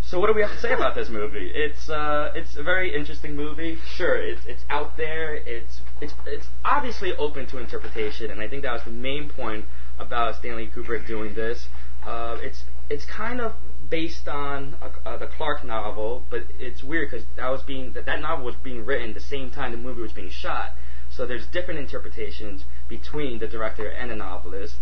So 0.03 0.21
what 0.21 0.29
do 0.29 0.35
we 0.35 0.43
have 0.43 0.53
to 0.53 0.61
say 0.61 0.73
about 0.73 0.95
this 0.95 1.09
movie? 1.09 1.51
It's 1.53 1.91
uh, 1.91 2.33
it's 2.37 2.57
a 2.57 2.63
very 2.63 2.95
interesting 2.95 3.35
movie. 3.35 3.79
Sure, 3.97 4.15
it's 4.15 4.47
it's 4.47 4.65
out 4.71 4.97
there. 4.97 5.35
It's 5.35 5.81
it's 6.01 6.15
it's 6.25 6.47
obviously 6.65 7.13
open 7.17 7.49
to 7.49 7.59
interpretation, 7.59 8.31
and 8.31 8.41
I 8.41 8.47
think 8.49 8.63
that 8.63 8.73
was 8.73 8.85
the 8.85 8.93
main 8.93 9.29
point 9.29 9.65
about 9.99 10.37
Stanley 10.37 10.71
Kubrick 10.73 11.09
doing 11.09 11.35
this. 11.35 11.67
Uh, 12.07 12.39
it's 12.41 12.63
it's 12.89 13.05
kind 13.05 13.41
of 13.41 13.55
based 13.91 14.29
on 14.29 14.77
uh, 14.81 14.91
uh, 15.05 15.17
the 15.17 15.27
Clarke 15.27 15.65
novel, 15.65 16.23
but 16.31 16.45
it's 16.61 16.85
weird 16.85 17.11
because 17.11 17.27
that 17.37 17.49
was 17.51 17.63
being 17.63 17.93
that, 17.95 18.07
that 18.07 18.21
novel 18.21 18.45
was 18.45 18.55
being 18.57 18.85
written 18.85 19.13
the 19.13 19.21
same 19.21 19.51
time 19.51 19.73
the 19.73 19.79
movie 19.79 20.03
was 20.03 20.13
being 20.13 20.31
shot. 20.31 20.71
So 21.17 21.27
there's 21.27 21.47
different 21.47 21.81
interpretations 21.81 22.65
between 22.89 23.39
the 23.39 23.47
director 23.47 23.89
and 23.89 24.11
the 24.11 24.17
novelist. 24.17 24.77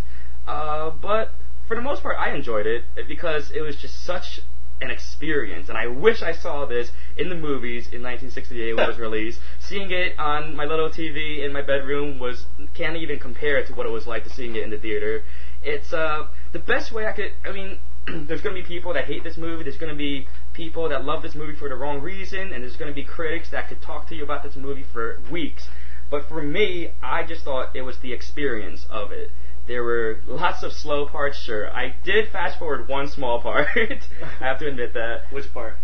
Uh, 0.46 0.90
but 0.90 1.30
for 1.66 1.76
the 1.76 1.82
most 1.82 2.02
part, 2.02 2.16
I 2.18 2.34
enjoyed 2.34 2.66
it 2.66 2.84
because 3.08 3.50
it 3.52 3.62
was 3.62 3.76
just 3.76 4.04
such 4.04 4.40
an 4.80 4.90
experience, 4.90 5.68
and 5.68 5.78
I 5.78 5.86
wish 5.86 6.20
I 6.22 6.32
saw 6.32 6.66
this 6.66 6.90
in 7.16 7.28
the 7.28 7.36
movies 7.36 7.86
in 7.86 8.02
1968 8.02 8.74
when 8.74 8.84
it 8.84 8.88
was 8.88 8.98
released. 9.08 9.40
Seeing 9.60 9.90
it 9.90 10.18
on 10.18 10.56
my 10.56 10.64
little 10.64 10.90
TV 10.90 11.44
in 11.44 11.52
my 11.52 11.62
bedroom 11.62 12.18
was 12.18 12.46
can't 12.74 12.96
even 12.96 13.18
compare 13.18 13.64
to 13.64 13.72
what 13.72 13.86
it 13.86 13.90
was 13.90 14.06
like 14.06 14.24
to 14.24 14.30
seeing 14.30 14.56
it 14.56 14.62
in 14.62 14.70
the 14.70 14.78
theater. 14.78 15.22
It's 15.62 15.92
uh, 15.92 16.26
the 16.52 16.58
best 16.58 16.92
way 16.92 17.06
I 17.06 17.12
could. 17.12 17.30
I 17.44 17.52
mean, 17.52 17.78
there's 18.26 18.42
going 18.42 18.54
to 18.54 18.60
be 18.60 18.66
people 18.66 18.92
that 18.94 19.04
hate 19.04 19.24
this 19.24 19.36
movie. 19.36 19.62
There's 19.62 19.78
going 19.78 19.92
to 19.92 19.98
be 19.98 20.26
people 20.52 20.88
that 20.90 21.04
love 21.04 21.22
this 21.22 21.34
movie 21.34 21.56
for 21.56 21.68
the 21.68 21.76
wrong 21.76 22.00
reason, 22.00 22.52
and 22.52 22.62
there's 22.62 22.76
going 22.76 22.90
to 22.90 22.94
be 22.94 23.04
critics 23.04 23.50
that 23.50 23.68
could 23.68 23.80
talk 23.80 24.08
to 24.08 24.14
you 24.14 24.24
about 24.24 24.42
this 24.42 24.56
movie 24.56 24.84
for 24.92 25.20
weeks. 25.30 25.68
But 26.10 26.28
for 26.28 26.42
me, 26.42 26.92
I 27.02 27.24
just 27.24 27.44
thought 27.44 27.74
it 27.74 27.82
was 27.82 27.98
the 27.98 28.12
experience 28.12 28.86
of 28.90 29.12
it. 29.12 29.30
There 29.66 29.82
were 29.82 30.18
lots 30.26 30.62
of 30.62 30.72
slow 30.72 31.06
parts, 31.06 31.38
sure. 31.38 31.70
I 31.70 31.94
did 32.04 32.28
fast 32.28 32.58
forward 32.58 32.86
one 32.88 33.08
small 33.08 33.40
part. 33.42 33.68
I 33.76 34.44
have 34.44 34.58
to 34.58 34.68
admit 34.68 34.92
that. 34.94 35.32
Which 35.32 35.52
part? 35.52 35.76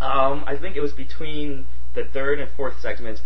Um, 0.00 0.44
I 0.46 0.56
think 0.56 0.76
it 0.76 0.80
was 0.80 0.92
between 0.92 1.66
the 1.94 2.04
third 2.04 2.40
and 2.40 2.50
fourth 2.50 2.80
segments. 2.80 3.20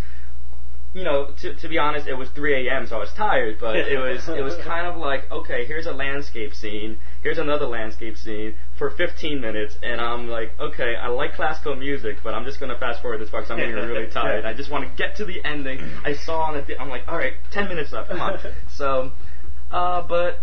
You 0.95 1.05
know, 1.05 1.31
to, 1.41 1.55
to 1.55 1.69
be 1.69 1.79
honest, 1.79 2.07
it 2.07 2.15
was 2.15 2.29
3 2.31 2.69
a.m., 2.69 2.87
so 2.87 2.97
I 2.97 2.99
was 2.99 3.13
tired. 3.15 3.57
But 3.59 3.77
it 3.77 3.99
was 3.99 4.29
it 4.29 4.43
was 4.43 4.57
kind 4.65 4.87
of 4.87 4.99
like, 4.99 5.31
okay, 5.31 5.65
here's 5.65 5.87
a 5.87 5.93
landscape 5.93 6.53
scene, 6.55 6.99
here's 7.23 7.39
another 7.39 7.67
landscape 7.67 8.19
scene 8.19 8.55
for 8.83 8.91
15 8.91 9.41
minutes, 9.41 9.77
and 9.81 10.01
I'm 10.01 10.27
like, 10.27 10.59
okay, 10.59 10.97
I 10.97 11.07
like 11.07 11.35
classical 11.35 11.77
music, 11.77 12.17
but 12.25 12.35
I'm 12.35 12.45
just 12.45 12.59
gonna 12.59 12.77
fast 12.77 13.01
forward 13.01 13.21
this 13.21 13.31
part 13.31 13.45
because 13.45 13.53
I'm 13.53 13.59
getting 13.59 13.75
really 13.95 14.11
tired. 14.11 14.45
I 14.45 14.55
just 14.55 14.73
want 14.73 14.91
to 14.91 14.97
get 14.97 15.15
to 15.19 15.25
the 15.25 15.39
ending. 15.45 15.79
I 16.05 16.15
saw 16.15 16.43
on 16.43 16.55
the, 16.55 16.81
I'm 16.81 16.89
like, 16.89 17.03
all 17.07 17.17
right, 17.17 17.35
10 17.53 17.69
minutes 17.69 17.93
left, 17.93 18.09
come 18.09 18.21
on. 18.21 18.41
So, 18.77 19.13
uh, 19.71 20.03
but 20.09 20.41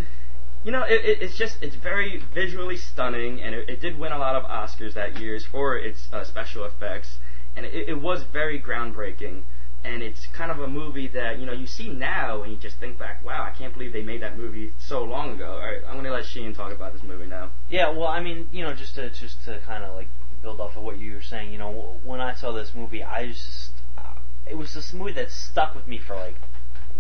you 0.64 0.72
know, 0.72 0.84
it, 0.84 1.04
it, 1.04 1.22
it's 1.22 1.38
just 1.38 1.58
it's 1.62 1.76
very 1.76 2.24
visually 2.34 2.78
stunning, 2.78 3.42
and 3.42 3.54
it, 3.54 3.68
it 3.68 3.82
did 3.82 4.00
win 4.00 4.14
a 4.14 4.18
lot 4.18 4.38
of 4.38 4.44
Oscars 4.44 4.94
that 4.94 5.20
year 5.20 5.38
for 5.52 5.78
its 5.78 6.08
uh, 6.14 6.24
special 6.24 6.64
effects, 6.64 7.18
and 7.58 7.66
it, 7.66 7.90
it 7.90 8.02
was 8.02 8.24
very 8.32 8.62
groundbreaking. 8.62 9.44
And 9.84 10.04
it's 10.04 10.28
kind 10.28 10.52
of 10.52 10.60
a 10.60 10.68
movie 10.68 11.08
that 11.08 11.40
you 11.40 11.46
know 11.46 11.54
you 11.54 11.66
see 11.66 11.90
now, 11.90 12.44
and 12.44 12.52
you 12.52 12.58
just 12.58 12.78
think 12.80 13.00
back, 13.00 13.24
wow, 13.24 13.44
I 13.44 13.58
can't 13.58 13.74
believe 13.74 13.94
they 13.94 14.02
made 14.02 14.22
that 14.22 14.38
movie 14.38 14.74
so 14.78 15.04
long 15.04 15.32
ago. 15.32 15.54
All 15.54 15.60
right, 15.60 15.82
I'm 15.88 15.96
gonna 15.96 16.12
let 16.12 16.26
Sheehan 16.26 16.54
talk 16.54 16.74
about 16.74 16.94
this 16.94 17.04
movie 17.04 17.28
now. 17.28 17.52
Yeah, 17.70 17.90
well, 17.90 18.08
I 18.08 18.20
mean, 18.20 18.50
you 18.52 18.64
know, 18.64 18.74
just 18.74 18.96
to 18.96 19.10
just 19.10 19.44
to 19.46 19.60
kind 19.60 19.84
of 19.84 19.96
like 19.96 20.10
build 20.42 20.60
off 20.60 20.76
of 20.76 20.84
what 20.84 20.98
you 20.98 21.14
were 21.14 21.22
saying, 21.22 21.52
you 21.52 21.58
know, 21.58 21.98
when 22.04 22.20
I 22.20 22.34
saw 22.34 22.52
this 22.52 22.74
movie, 22.76 23.04
I 23.04 23.28
just 23.28 23.72
uh, 23.98 24.16
it 24.46 24.56
was 24.56 24.74
this 24.74 24.94
movie 24.94 25.14
that 25.14 25.32
stuck 25.32 25.76
with 25.76 25.88
me 25.88 25.98
for 25.98 26.16
like 26.16 26.36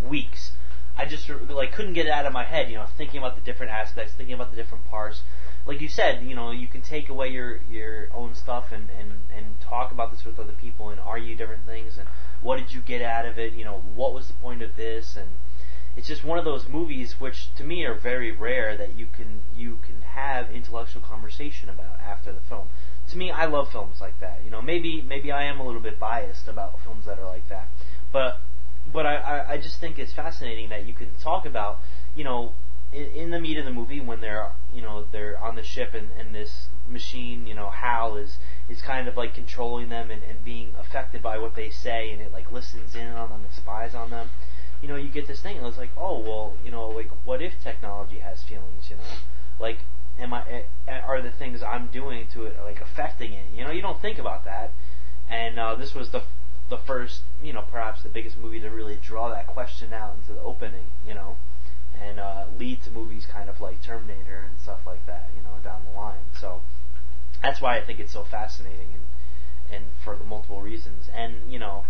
weeks. 0.07 0.51
I 0.97 1.05
just 1.05 1.29
like 1.29 1.71
couldn't 1.71 1.93
get 1.93 2.07
it 2.07 2.11
out 2.11 2.25
of 2.25 2.33
my 2.33 2.43
head, 2.43 2.69
you 2.69 2.75
know, 2.75 2.85
thinking 2.97 3.19
about 3.19 3.35
the 3.35 3.41
different 3.41 3.71
aspects, 3.71 4.13
thinking 4.13 4.35
about 4.35 4.51
the 4.51 4.57
different 4.57 4.85
parts. 4.85 5.21
Like 5.65 5.81
you 5.81 5.87
said, 5.87 6.23
you 6.23 6.35
know, 6.35 6.51
you 6.51 6.67
can 6.67 6.81
take 6.81 7.09
away 7.09 7.29
your 7.29 7.59
your 7.69 8.07
own 8.13 8.35
stuff 8.35 8.71
and 8.71 8.89
and 8.89 9.13
and 9.33 9.61
talk 9.61 9.91
about 9.91 10.11
this 10.11 10.25
with 10.25 10.39
other 10.39 10.53
people 10.53 10.89
and 10.89 10.99
argue 10.99 11.35
different 11.35 11.65
things 11.65 11.97
and 11.97 12.07
what 12.41 12.57
did 12.57 12.73
you 12.73 12.81
get 12.81 13.01
out 13.01 13.25
of 13.25 13.37
it? 13.37 13.53
You 13.53 13.65
know, 13.65 13.83
what 13.95 14.13
was 14.13 14.27
the 14.27 14.33
point 14.33 14.61
of 14.61 14.75
this? 14.75 15.15
And 15.15 15.29
it's 15.95 16.07
just 16.07 16.23
one 16.23 16.39
of 16.39 16.45
those 16.45 16.67
movies 16.67 17.19
which 17.19 17.53
to 17.55 17.63
me 17.63 17.83
are 17.85 17.93
very 17.93 18.31
rare 18.31 18.77
that 18.77 18.95
you 18.95 19.07
can 19.07 19.41
you 19.55 19.79
can 19.85 20.01
have 20.01 20.49
intellectual 20.51 21.01
conversation 21.01 21.69
about 21.69 21.99
after 21.99 22.31
the 22.31 22.39
film. 22.41 22.69
To 23.09 23.17
me, 23.17 23.31
I 23.31 23.45
love 23.45 23.71
films 23.71 23.99
like 23.99 24.19
that. 24.19 24.41
You 24.45 24.51
know, 24.51 24.61
maybe 24.61 25.01
maybe 25.01 25.31
I 25.31 25.43
am 25.43 25.59
a 25.59 25.65
little 25.65 25.81
bit 25.81 25.99
biased 25.99 26.47
about 26.47 26.79
films 26.83 27.05
that 27.05 27.19
are 27.19 27.25
like 27.25 27.49
that, 27.49 27.67
but 28.11 28.39
but 28.91 29.05
I, 29.05 29.15
I, 29.15 29.51
I 29.53 29.57
just 29.57 29.79
think 29.79 29.99
it's 29.99 30.13
fascinating 30.13 30.69
that 30.69 30.85
you 30.85 30.93
can 30.93 31.09
talk 31.21 31.45
about 31.45 31.79
you 32.15 32.23
know 32.23 32.53
in, 32.91 33.03
in 33.03 33.29
the 33.31 33.39
meat 33.39 33.57
of 33.57 33.65
the 33.65 33.71
movie 33.71 33.99
when 33.99 34.21
they're 34.21 34.51
you 34.73 34.81
know 34.81 35.05
they're 35.11 35.37
on 35.41 35.55
the 35.55 35.63
ship 35.63 35.93
and, 35.93 36.09
and 36.17 36.33
this 36.33 36.69
machine 36.87 37.45
you 37.45 37.53
know 37.53 37.69
Hal 37.69 38.15
is 38.15 38.37
is 38.69 38.81
kind 38.81 39.07
of 39.07 39.17
like 39.17 39.33
controlling 39.33 39.89
them 39.89 40.11
and, 40.11 40.23
and 40.23 40.43
being 40.45 40.73
affected 40.79 41.21
by 41.21 41.37
what 41.37 41.55
they 41.55 41.69
say 41.69 42.11
and 42.11 42.21
it 42.21 42.31
like 42.31 42.51
listens 42.51 42.95
in 42.95 43.07
on 43.07 43.29
them 43.29 43.43
and 43.43 43.53
spies 43.53 43.95
on 43.95 44.09
them. 44.09 44.29
You 44.81 44.87
know 44.87 44.95
you 44.95 45.09
get 45.09 45.27
this 45.27 45.41
thing 45.41 45.57
and 45.57 45.65
it's 45.67 45.77
like 45.77 45.91
oh 45.97 46.19
well 46.19 46.55
you 46.63 46.71
know 46.71 46.87
like 46.87 47.09
what 47.25 47.41
if 47.41 47.53
technology 47.63 48.19
has 48.19 48.43
feelings 48.43 48.89
you 48.89 48.95
know? 48.95 49.17
Like 49.59 49.79
am 50.19 50.33
I 50.33 50.63
eh, 50.87 50.99
are 51.05 51.21
the 51.21 51.31
things 51.31 51.63
I'm 51.63 51.87
doing 51.87 52.27
to 52.33 52.45
it 52.45 52.57
like 52.63 52.79
affecting 52.81 53.33
it? 53.33 53.45
You 53.53 53.63
know 53.63 53.71
you 53.71 53.81
don't 53.81 54.01
think 54.01 54.19
about 54.19 54.45
that. 54.45 54.71
And 55.29 55.59
uh, 55.59 55.75
this 55.75 55.93
was 55.93 56.11
the 56.11 56.23
the 56.69 56.77
first 56.77 57.21
you 57.41 57.53
know 57.53 57.63
perhaps 57.71 58.03
the 58.03 58.09
biggest 58.09 58.37
movie 58.37 58.59
to 58.59 58.69
really 58.69 58.97
draw 59.01 59.29
that 59.29 59.47
question 59.47 59.93
out 59.93 60.15
into 60.19 60.33
the 60.33 60.41
opening 60.41 60.85
you 61.05 61.13
know? 61.13 61.37
And 61.99 62.19
uh, 62.19 62.45
lead 62.57 62.81
to 62.83 62.91
movies 62.91 63.25
kind 63.25 63.49
of 63.49 63.59
like 63.59 63.83
Terminator 63.83 64.45
and 64.47 64.57
stuff 64.59 64.79
like 64.85 65.05
that, 65.07 65.29
you 65.35 65.43
know, 65.43 65.57
down 65.63 65.81
the 65.83 65.97
line. 65.99 66.23
So 66.39 66.61
that's 67.41 67.61
why 67.61 67.77
I 67.77 67.85
think 67.85 67.99
it's 67.99 68.13
so 68.13 68.23
fascinating 68.23 68.87
and 68.93 69.03
and 69.71 69.85
for 70.03 70.15
the 70.15 70.23
multiple 70.23 70.61
reasons. 70.61 71.09
And 71.13 71.51
you 71.51 71.59
know, 71.59 71.85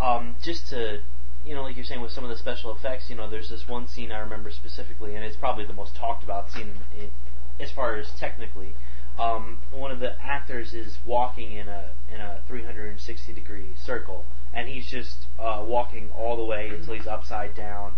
um, 0.00 0.36
just 0.42 0.68
to 0.70 1.00
you 1.44 1.54
know, 1.54 1.62
like 1.62 1.76
you're 1.76 1.84
saying 1.84 2.00
with 2.00 2.12
some 2.12 2.24
of 2.24 2.30
the 2.30 2.36
special 2.36 2.74
effects, 2.74 3.10
you 3.10 3.16
know, 3.16 3.28
there's 3.28 3.48
this 3.48 3.66
one 3.66 3.88
scene 3.88 4.12
I 4.12 4.18
remember 4.20 4.50
specifically, 4.50 5.16
and 5.16 5.24
it's 5.24 5.36
probably 5.36 5.64
the 5.64 5.72
most 5.72 5.96
talked 5.96 6.22
about 6.22 6.50
scene 6.50 6.72
in, 6.96 7.10
as 7.58 7.70
far 7.70 7.96
as 7.96 8.10
technically. 8.18 8.74
Um, 9.18 9.58
one 9.70 9.90
of 9.90 10.00
the 10.00 10.14
actors 10.22 10.72
is 10.72 10.96
walking 11.04 11.52
in 11.52 11.68
a 11.68 11.90
in 12.12 12.20
a 12.20 12.40
360 12.48 13.32
degree 13.32 13.70
circle, 13.76 14.24
and 14.54 14.68
he's 14.68 14.86
just 14.90 15.26
uh, 15.38 15.62
walking 15.66 16.10
all 16.16 16.36
the 16.36 16.44
way 16.44 16.68
until 16.68 16.94
he's 16.94 17.06
upside 17.06 17.54
down, 17.54 17.92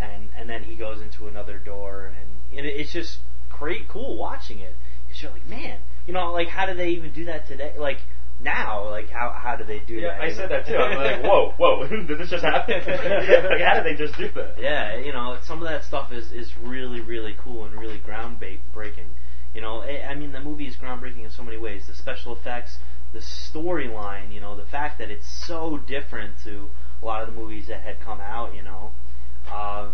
and 0.00 0.28
and 0.36 0.48
then 0.48 0.64
he 0.64 0.74
goes 0.74 1.00
into 1.00 1.28
another 1.28 1.58
door, 1.58 2.10
and, 2.18 2.58
and 2.58 2.66
it's 2.66 2.92
just 2.92 3.18
great, 3.50 3.88
cool 3.88 4.16
watching 4.16 4.58
it. 4.58 4.74
Because 5.06 5.22
you're 5.22 5.32
like, 5.32 5.46
man, 5.46 5.78
you 6.06 6.12
know, 6.12 6.32
like 6.32 6.48
how 6.48 6.66
do 6.66 6.74
they 6.74 6.90
even 6.90 7.12
do 7.12 7.24
that 7.26 7.46
today? 7.46 7.74
Like 7.78 7.98
now, 8.40 8.88
like 8.90 9.08
how 9.08 9.30
how 9.30 9.56
do 9.56 9.64
they 9.64 9.80
do 9.80 9.94
Yeah, 9.94 10.08
that? 10.08 10.20
I 10.20 10.32
said 10.32 10.50
that 10.50 10.66
too. 10.66 10.76
I'm 10.76 10.96
like, 10.96 11.22
whoa, 11.30 11.52
whoa, 11.56 11.86
did 12.06 12.18
this 12.18 12.30
just 12.30 12.44
happen? 12.44 12.74
like, 12.86 13.60
how 13.60 13.80
did 13.80 13.84
they 13.84 13.94
just 13.96 14.16
do 14.18 14.28
that? 14.34 14.56
Yeah, 14.60 14.96
you 14.98 15.12
know, 15.12 15.38
some 15.44 15.62
of 15.62 15.68
that 15.68 15.84
stuff 15.84 16.12
is 16.12 16.32
is 16.32 16.52
really 16.58 17.00
really 17.00 17.34
cool 17.38 17.64
and 17.64 17.74
really 17.78 17.98
groundbreaking. 17.98 19.08
You 19.54 19.60
know, 19.62 19.80
I 19.82 20.10
I 20.10 20.14
mean, 20.14 20.32
the 20.32 20.40
movie 20.40 20.66
is 20.66 20.76
groundbreaking 20.76 21.24
in 21.24 21.30
so 21.30 21.42
many 21.42 21.56
ways. 21.56 21.86
The 21.86 21.94
special 21.94 22.36
effects, 22.36 22.76
the 23.12 23.20
storyline, 23.20 24.32
you 24.32 24.40
know, 24.40 24.56
the 24.56 24.66
fact 24.66 24.98
that 24.98 25.10
it's 25.10 25.26
so 25.46 25.78
different 25.78 26.34
to 26.44 26.68
a 27.02 27.04
lot 27.04 27.22
of 27.22 27.34
the 27.34 27.40
movies 27.40 27.68
that 27.68 27.80
had 27.82 28.00
come 28.00 28.20
out. 28.20 28.54
You 28.54 28.62
know, 28.62 28.90
uh, 29.50 29.90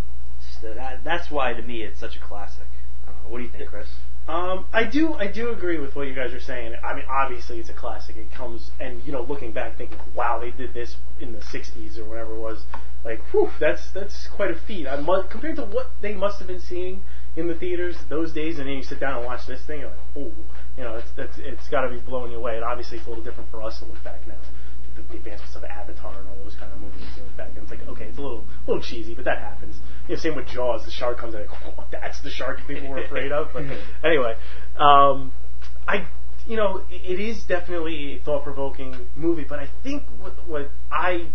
so 0.60 0.74
that 0.74 1.04
that's 1.04 1.30
why 1.30 1.52
to 1.52 1.62
me 1.62 1.82
it's 1.82 2.00
such 2.00 2.16
a 2.16 2.20
classic. 2.20 2.66
I 3.06 3.10
what 3.28 3.38
do 3.38 3.44
you 3.44 3.50
think, 3.50 3.68
Chris? 3.68 3.88
Um, 4.28 4.66
I 4.72 4.84
do, 4.84 5.14
I 5.14 5.26
do 5.26 5.50
agree 5.50 5.80
with 5.80 5.96
what 5.96 6.06
you 6.06 6.14
guys 6.14 6.32
are 6.32 6.40
saying. 6.40 6.74
I 6.84 6.94
mean, 6.94 7.04
obviously 7.10 7.58
it's 7.58 7.68
a 7.68 7.74
classic. 7.74 8.16
It 8.16 8.30
comes, 8.32 8.70
and 8.78 9.02
you 9.04 9.10
know, 9.10 9.22
looking 9.22 9.52
back, 9.52 9.76
thinking, 9.76 9.98
wow, 10.14 10.38
they 10.38 10.52
did 10.52 10.72
this 10.74 10.94
in 11.20 11.32
the 11.32 11.40
'60s 11.40 11.98
or 11.98 12.04
whatever 12.04 12.34
it 12.34 12.38
was. 12.38 12.64
Like, 13.04 13.20
whew, 13.32 13.50
that's 13.58 13.90
that's 13.90 14.28
quite 14.28 14.52
a 14.52 14.54
feat. 14.54 14.86
I 14.86 15.00
mu- 15.00 15.24
compared 15.28 15.56
to 15.56 15.64
what 15.64 15.90
they 16.00 16.14
must 16.14 16.38
have 16.38 16.46
been 16.46 16.60
seeing 16.60 17.02
in 17.34 17.48
the 17.48 17.54
theaters 17.54 17.96
those 18.08 18.32
days, 18.32 18.58
and 18.58 18.68
then 18.68 18.76
you 18.76 18.82
sit 18.84 19.00
down 19.00 19.16
and 19.16 19.26
watch 19.26 19.46
this 19.46 19.62
thing, 19.66 19.80
you're 19.80 19.90
like, 19.90 19.98
oh, 20.16 20.32
you 20.76 20.84
know, 20.84 20.94
it's 20.94 21.10
that's 21.16 21.38
it's 21.38 21.68
got 21.68 21.82
to 21.82 21.88
be 21.88 21.98
blowing 21.98 22.30
you 22.30 22.38
away. 22.38 22.54
And 22.54 22.64
obviously, 22.64 22.98
it's 22.98 23.06
a 23.06 23.10
little 23.10 23.24
different 23.24 23.50
for 23.50 23.60
us 23.60 23.80
to 23.80 23.86
look 23.86 24.02
back 24.04 24.26
now. 24.28 24.38
The, 25.08 25.12
the 25.12 25.18
advancements 25.18 25.56
of 25.56 25.64
Avatar 25.64 26.18
and 26.18 26.28
all 26.28 26.36
those 26.44 26.54
kind 26.54 26.72
of 26.72 26.80
movies, 26.80 27.02
you 27.16 27.22
back 27.36 27.48
and 27.48 27.58
it's 27.58 27.70
like, 27.70 27.86
okay, 27.88 28.04
it's 28.06 28.18
a 28.18 28.22
little 28.22 28.44
little 28.66 28.82
cheesy, 28.82 29.14
but 29.14 29.24
that 29.24 29.38
happens. 29.38 29.76
You 30.08 30.16
know, 30.16 30.20
same 30.20 30.36
with 30.36 30.46
Jaws. 30.46 30.84
The 30.84 30.90
shark 30.90 31.18
comes 31.18 31.34
out, 31.34 31.46
like, 31.78 31.90
that's 31.90 32.22
the 32.22 32.30
shark 32.30 32.60
people 32.66 32.88
were 32.88 33.02
afraid 33.02 33.32
of. 33.32 33.48
But 33.52 33.64
anyway, 34.04 34.34
um, 34.76 35.32
I, 35.86 36.06
you 36.46 36.56
know, 36.56 36.82
it, 36.90 37.18
it 37.18 37.20
is 37.20 37.44
definitely 37.44 38.16
a 38.16 38.24
thought-provoking 38.24 38.96
movie, 39.16 39.44
but 39.48 39.58
I 39.58 39.68
think 39.82 40.04
what 40.18 40.48
what 40.48 40.70
I 40.90 41.28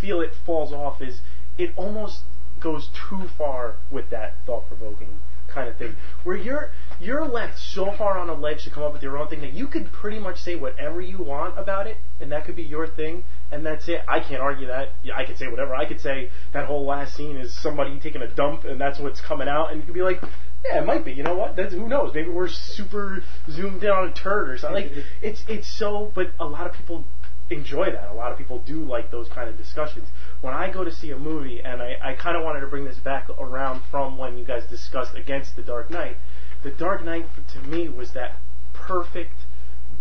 feel 0.00 0.20
it 0.20 0.32
falls 0.44 0.72
off 0.72 1.00
is 1.00 1.20
it 1.58 1.70
almost 1.76 2.20
goes 2.60 2.88
too 3.08 3.28
far 3.36 3.76
with 3.90 4.10
that 4.10 4.34
thought-provoking 4.46 5.20
kind 5.48 5.68
of 5.68 5.76
thing, 5.76 5.96
where 6.24 6.36
you're 6.36 6.70
you're 7.00 7.26
left 7.26 7.58
so 7.58 7.92
far 7.96 8.18
on 8.18 8.28
a 8.28 8.34
ledge 8.34 8.64
to 8.64 8.70
come 8.70 8.82
up 8.82 8.92
with 8.92 9.02
your 9.02 9.18
own 9.18 9.28
thing 9.28 9.40
that 9.40 9.52
you 9.52 9.66
could 9.66 9.92
pretty 9.92 10.18
much 10.18 10.38
say 10.38 10.54
whatever 10.54 11.00
you 11.00 11.18
want 11.18 11.58
about 11.58 11.86
it, 11.86 11.96
and 12.20 12.32
that 12.32 12.44
could 12.44 12.56
be 12.56 12.62
your 12.62 12.86
thing, 12.86 13.24
and 13.50 13.64
that's 13.64 13.88
it. 13.88 14.00
I 14.08 14.20
can't 14.20 14.40
argue 14.40 14.66
that. 14.68 14.90
Yeah, 15.02 15.16
I 15.16 15.24
could 15.24 15.36
say 15.36 15.48
whatever. 15.48 15.74
I 15.74 15.86
could 15.86 16.00
say 16.00 16.30
that 16.52 16.66
whole 16.66 16.86
last 16.86 17.14
scene 17.14 17.36
is 17.36 17.54
somebody 17.60 17.98
taking 18.00 18.22
a 18.22 18.28
dump, 18.28 18.64
and 18.64 18.80
that's 18.80 18.98
what's 18.98 19.20
coming 19.20 19.48
out, 19.48 19.70
and 19.70 19.80
you 19.80 19.86
could 19.86 19.94
be 19.94 20.02
like, 20.02 20.22
yeah, 20.64 20.80
it 20.80 20.86
might 20.86 21.04
be. 21.04 21.12
You 21.12 21.22
know 21.22 21.36
what? 21.36 21.56
That's, 21.56 21.72
who 21.72 21.88
knows? 21.88 22.12
Maybe 22.14 22.30
we're 22.30 22.48
super 22.48 23.22
zoomed 23.50 23.82
in 23.84 23.90
on 23.90 24.08
a 24.08 24.12
turd 24.12 24.50
or 24.50 24.58
something. 24.58 24.88
Like 24.88 25.04
it's 25.22 25.42
it's 25.48 25.70
so, 25.78 26.10
but 26.14 26.32
a 26.40 26.46
lot 26.46 26.66
of 26.66 26.72
people 26.72 27.04
enjoy 27.50 27.92
that. 27.92 28.10
A 28.10 28.14
lot 28.14 28.32
of 28.32 28.38
people 28.38 28.58
do 28.58 28.82
like 28.84 29.10
those 29.10 29.28
kind 29.28 29.48
of 29.48 29.56
discussions. 29.56 30.08
When 30.40 30.54
I 30.54 30.70
go 30.72 30.84
to 30.84 30.92
see 30.92 31.10
a 31.10 31.18
movie, 31.18 31.60
and 31.60 31.80
I, 31.80 31.96
I 32.02 32.14
kind 32.14 32.36
of 32.36 32.42
wanted 32.42 32.60
to 32.60 32.66
bring 32.66 32.84
this 32.84 32.98
back 32.98 33.28
around 33.30 33.82
from 33.90 34.18
when 34.18 34.36
you 34.36 34.44
guys 34.44 34.64
discussed 34.68 35.14
against 35.14 35.56
The 35.56 35.62
Dark 35.62 35.90
Knight. 35.90 36.16
The 36.62 36.70
Dark 36.70 37.04
Knight, 37.04 37.26
to 37.52 37.60
me, 37.60 37.88
was 37.88 38.12
that 38.12 38.36
perfect 38.72 39.34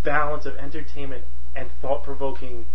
balance 0.04 0.46
of 0.46 0.56
entertainment 0.58 1.26
and 1.56 1.70
thought-provoking 1.82 2.66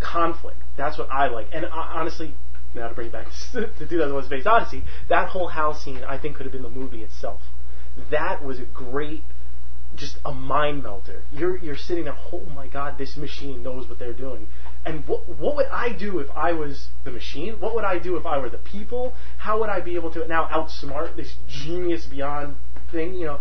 conflict. 0.00 0.58
That's 0.76 0.98
what 0.98 1.10
I 1.10 1.28
like. 1.28 1.48
And 1.52 1.64
uh, 1.64 1.70
honestly, 1.72 2.34
now 2.74 2.88
to 2.88 2.94
bring 2.94 3.08
it 3.08 3.12
back 3.12 3.26
to 3.52 3.68
2001 3.78 4.24
Space 4.24 4.46
Odyssey, 4.46 4.82
that 5.08 5.28
whole 5.28 5.48
Hal's 5.48 5.82
scene 5.82 6.02
I 6.04 6.18
think 6.18 6.36
could 6.36 6.46
have 6.46 6.52
been 6.52 6.62
the 6.62 6.70
movie 6.70 7.02
itself. 7.02 7.40
That 8.10 8.44
was 8.44 8.58
a 8.58 8.64
great, 8.64 9.22
just 9.94 10.16
a 10.24 10.32
mind 10.32 10.82
melter. 10.82 11.24
You're 11.30 11.58
you're 11.58 11.76
sitting 11.76 12.04
there, 12.04 12.16
oh 12.32 12.46
my 12.54 12.66
god, 12.66 12.96
this 12.96 13.16
machine 13.16 13.62
knows 13.62 13.88
what 13.88 13.98
they're 13.98 14.14
doing. 14.14 14.48
And 14.84 15.06
what 15.06 15.28
what 15.28 15.56
would 15.56 15.66
I 15.66 15.92
do 15.92 16.18
if 16.18 16.30
I 16.30 16.52
was 16.52 16.88
the 17.04 17.10
machine? 17.10 17.60
What 17.60 17.74
would 17.74 17.84
I 17.84 17.98
do 17.98 18.16
if 18.16 18.24
I 18.24 18.38
were 18.38 18.48
the 18.48 18.58
people? 18.58 19.12
How 19.36 19.60
would 19.60 19.68
I 19.68 19.80
be 19.80 19.94
able 19.94 20.10
to 20.12 20.26
now 20.26 20.48
outsmart 20.48 21.16
this 21.16 21.34
genius 21.46 22.06
beyond 22.06 22.56
thing? 22.92 23.14
You 23.14 23.26
know, 23.26 23.40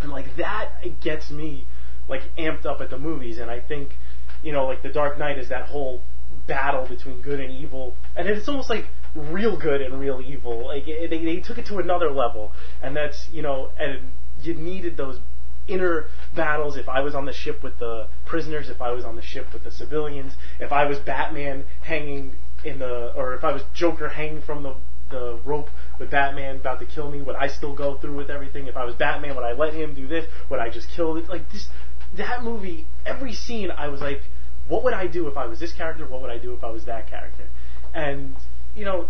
and 0.00 0.10
like 0.10 0.36
that 0.36 1.00
gets 1.00 1.30
me 1.30 1.66
like 2.08 2.22
amped 2.38 2.64
up 2.64 2.80
at 2.80 2.90
the 2.90 2.98
movies. 2.98 3.38
And 3.38 3.50
I 3.50 3.60
think 3.60 3.96
you 4.42 4.52
know, 4.52 4.66
like 4.66 4.82
the 4.82 4.90
Dark 4.90 5.18
Knight 5.18 5.38
is 5.38 5.48
that 5.48 5.66
whole 5.66 6.02
battle 6.46 6.86
between 6.86 7.20
good 7.22 7.40
and 7.40 7.52
evil, 7.52 7.94
and 8.16 8.28
it's 8.28 8.48
almost 8.48 8.70
like 8.70 8.86
real 9.14 9.56
good 9.56 9.80
and 9.80 9.98
real 9.98 10.20
evil. 10.20 10.66
Like 10.66 10.86
it, 10.86 11.10
they 11.10 11.24
they 11.24 11.40
took 11.40 11.58
it 11.58 11.66
to 11.66 11.78
another 11.78 12.10
level, 12.10 12.52
and 12.82 12.96
that's 12.96 13.28
you 13.32 13.42
know, 13.42 13.70
and 13.78 14.10
you 14.42 14.54
needed 14.54 14.96
those 14.96 15.18
inner 15.66 16.06
battles. 16.34 16.76
If 16.76 16.88
I 16.88 17.00
was 17.00 17.14
on 17.14 17.24
the 17.24 17.32
ship 17.32 17.62
with 17.62 17.78
the 17.78 18.08
prisoners, 18.26 18.68
if 18.68 18.82
I 18.82 18.92
was 18.92 19.04
on 19.04 19.16
the 19.16 19.22
ship 19.22 19.52
with 19.52 19.64
the 19.64 19.70
civilians, 19.70 20.34
if 20.60 20.72
I 20.72 20.84
was 20.84 20.98
Batman 20.98 21.64
hanging 21.82 22.34
in 22.64 22.78
the, 22.78 23.12
or 23.14 23.34
if 23.34 23.44
I 23.44 23.52
was 23.52 23.62
Joker 23.74 24.10
hanging 24.10 24.42
from 24.42 24.62
the 24.62 24.74
the 25.10 25.38
rope 25.44 25.68
Batman 26.06 26.56
about 26.56 26.80
to 26.80 26.86
kill 26.86 27.10
me, 27.10 27.22
would 27.22 27.36
I 27.36 27.48
still 27.48 27.74
go 27.74 27.96
through 27.98 28.16
with 28.16 28.30
everything? 28.30 28.66
If 28.66 28.76
I 28.76 28.84
was 28.84 28.94
Batman, 28.94 29.34
would 29.36 29.44
I 29.44 29.52
let 29.52 29.74
him 29.74 29.94
do 29.94 30.06
this? 30.06 30.26
Would 30.50 30.60
I 30.60 30.70
just 30.70 30.88
kill 30.94 31.16
it? 31.16 31.28
Like 31.28 31.50
this, 31.50 31.68
that 32.16 32.42
movie, 32.42 32.86
every 33.04 33.32
scene, 33.32 33.70
I 33.70 33.88
was 33.88 34.00
like, 34.00 34.22
what 34.68 34.84
would 34.84 34.94
I 34.94 35.06
do 35.06 35.28
if 35.28 35.36
I 35.36 35.46
was 35.46 35.60
this 35.60 35.72
character? 35.72 36.06
What 36.06 36.22
would 36.22 36.30
I 36.30 36.38
do 36.38 36.54
if 36.54 36.64
I 36.64 36.70
was 36.70 36.84
that 36.86 37.08
character? 37.08 37.48
And 37.94 38.36
you 38.74 38.84
know, 38.84 39.08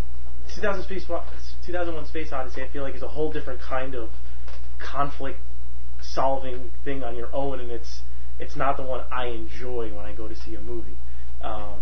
2000 0.54 0.84
Space, 0.84 1.06
2001 1.66 2.06
Space 2.06 2.32
Odyssey, 2.32 2.62
I 2.62 2.68
feel 2.68 2.82
like 2.82 2.94
is 2.94 3.02
a 3.02 3.08
whole 3.08 3.32
different 3.32 3.60
kind 3.60 3.94
of 3.94 4.10
conflict 4.78 5.38
solving 6.02 6.70
thing 6.84 7.02
on 7.02 7.16
your 7.16 7.34
own, 7.34 7.60
and 7.60 7.70
it's 7.70 8.00
it's 8.38 8.56
not 8.56 8.76
the 8.76 8.82
one 8.82 9.04
I 9.12 9.26
enjoy 9.26 9.94
when 9.94 10.04
I 10.04 10.12
go 10.12 10.28
to 10.28 10.34
see 10.34 10.54
a 10.54 10.60
movie. 10.60 10.96
Um, 11.40 11.80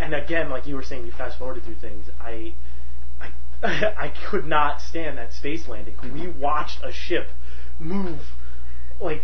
and 0.00 0.14
again, 0.14 0.50
like 0.50 0.66
you 0.66 0.74
were 0.74 0.82
saying, 0.82 1.06
you 1.06 1.12
fast 1.12 1.38
forwarded 1.38 1.64
through 1.64 1.76
things. 1.76 2.06
I 2.20 2.54
I 3.62 4.12
could 4.28 4.46
not 4.46 4.80
stand 4.80 5.18
that 5.18 5.32
space 5.32 5.66
landing. 5.68 5.96
We 6.12 6.28
watched 6.28 6.82
a 6.82 6.92
ship 6.92 7.28
move 7.78 8.20
like 9.00 9.22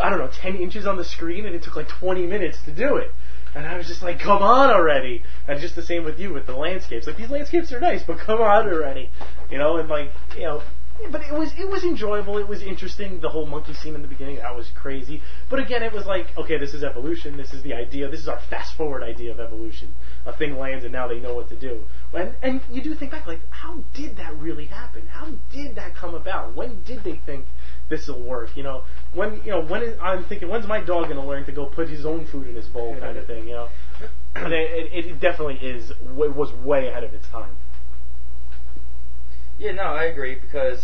I 0.00 0.10
don't 0.10 0.18
know, 0.18 0.30
10 0.30 0.56
inches 0.56 0.86
on 0.86 0.96
the 0.96 1.04
screen, 1.04 1.46
and 1.46 1.54
it 1.54 1.62
took 1.62 1.76
like 1.76 1.88
20 1.88 2.26
minutes 2.26 2.58
to 2.66 2.74
do 2.74 2.96
it. 2.96 3.10
And 3.54 3.66
I 3.66 3.76
was 3.76 3.86
just 3.86 4.02
like, 4.02 4.20
come 4.20 4.42
on 4.42 4.70
already. 4.70 5.22
And 5.46 5.58
just 5.60 5.74
the 5.74 5.82
same 5.82 6.04
with 6.04 6.18
you 6.18 6.32
with 6.32 6.46
the 6.46 6.54
landscapes. 6.54 7.06
Like 7.06 7.16
these 7.16 7.30
landscapes 7.30 7.72
are 7.72 7.80
nice, 7.80 8.02
but 8.04 8.18
come 8.18 8.40
on 8.40 8.68
already. 8.68 9.10
You 9.50 9.58
know, 9.58 9.78
and 9.78 9.88
like, 9.88 10.10
you 10.36 10.42
know, 10.42 10.62
but 11.10 11.22
it 11.22 11.32
was 11.32 11.52
it 11.56 11.68
was 11.68 11.84
enjoyable. 11.84 12.38
It 12.38 12.48
was 12.48 12.62
interesting. 12.62 13.20
The 13.20 13.28
whole 13.28 13.46
monkey 13.46 13.72
scene 13.72 13.94
in 13.94 14.02
the 14.02 14.08
beginning 14.08 14.36
that 14.36 14.54
was 14.54 14.70
crazy. 14.74 15.22
But 15.48 15.60
again, 15.60 15.82
it 15.82 15.92
was 15.92 16.06
like, 16.06 16.26
okay, 16.36 16.58
this 16.58 16.74
is 16.74 16.82
evolution. 16.82 17.36
This 17.36 17.54
is 17.54 17.62
the 17.62 17.72
idea. 17.72 18.10
This 18.10 18.20
is 18.20 18.28
our 18.28 18.40
fast 18.50 18.76
forward 18.76 19.02
idea 19.02 19.30
of 19.30 19.40
evolution. 19.40 19.94
A 20.26 20.36
thing 20.36 20.58
lands, 20.58 20.84
and 20.84 20.92
now 20.92 21.06
they 21.08 21.20
know 21.20 21.34
what 21.34 21.48
to 21.50 21.56
do. 21.56 21.84
And 22.12 22.34
and 22.42 22.60
you 22.70 22.82
do 22.82 22.94
think 22.94 23.10
back, 23.10 23.26
like, 23.26 23.40
how 23.50 23.84
did 23.92 24.16
that 24.16 24.36
really 24.38 24.64
happen? 24.66 25.06
How 25.06 25.32
did 25.52 25.76
that 25.76 25.94
come 25.94 26.14
about? 26.14 26.54
When 26.54 26.82
did 26.82 27.04
they 27.04 27.20
think 27.26 27.44
this 27.90 28.08
will 28.08 28.22
work? 28.22 28.56
You 28.56 28.62
know, 28.62 28.84
when 29.12 29.42
you 29.44 29.50
know 29.50 29.60
when 29.60 29.82
is, 29.82 29.98
I'm 30.00 30.24
thinking, 30.24 30.48
when's 30.48 30.66
my 30.66 30.80
dog 30.80 31.04
going 31.04 31.16
to 31.16 31.22
learn 31.22 31.44
to 31.44 31.52
go 31.52 31.66
put 31.66 31.88
his 31.88 32.06
own 32.06 32.26
food 32.26 32.48
in 32.48 32.54
his 32.54 32.66
bowl, 32.66 32.96
kind 32.98 33.18
of 33.18 33.26
thing. 33.26 33.46
You 33.46 33.54
know, 33.54 33.68
and 34.34 34.52
it, 34.54 34.92
it, 34.92 35.06
it 35.06 35.20
definitely 35.20 35.56
is. 35.56 35.90
It 35.90 36.34
was 36.34 36.50
way 36.64 36.88
ahead 36.88 37.04
of 37.04 37.12
its 37.12 37.28
time. 37.28 37.56
Yeah, 39.58 39.72
no, 39.72 39.82
I 39.82 40.04
agree 40.04 40.36
because 40.40 40.82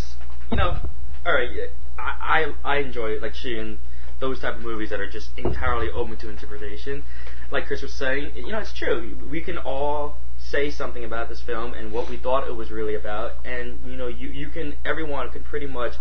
you 0.51 0.59
know, 0.59 0.79
all 1.25 1.33
right, 1.33 1.71
I 1.99 2.53
I, 2.65 2.75
I 2.75 2.79
enjoy 2.81 3.13
it 3.13 3.23
like 3.23 3.35
Sheehan, 3.35 3.79
those 4.21 4.41
type 4.41 4.57
of 4.57 4.63
movies 4.63 4.91
that 4.91 5.01
are 5.01 5.11
just 5.11 5.31
entirely 5.39 5.91
open 5.91 6.17
to 6.19 6.29
interpretation. 6.29 7.03
Like 7.51 7.67
Chris 7.67 7.81
was 7.81 7.95
saying, 7.95 8.33
you 8.37 8.53
know, 8.53 8.59
it's 8.59 8.75
true. 8.75 9.17
We 9.31 9.41
can 9.41 9.57
all 9.57 10.19
say 10.51 10.71
something 10.71 11.05
about 11.05 11.29
this 11.29 11.41
film 11.41 11.75
and 11.75 11.93
what 11.93 12.09
we 12.09 12.17
thought 12.17 12.47
it 12.47 12.53
was 12.53 12.71
really 12.71 12.95
about, 12.95 13.33
and 13.45 13.79
you 13.87 13.97
know, 13.97 14.09
you 14.09 14.29
you 14.29 14.49
can 14.49 14.75
everyone 14.85 15.31
can 15.31 15.43
pretty 15.43 15.67
much. 15.67 15.95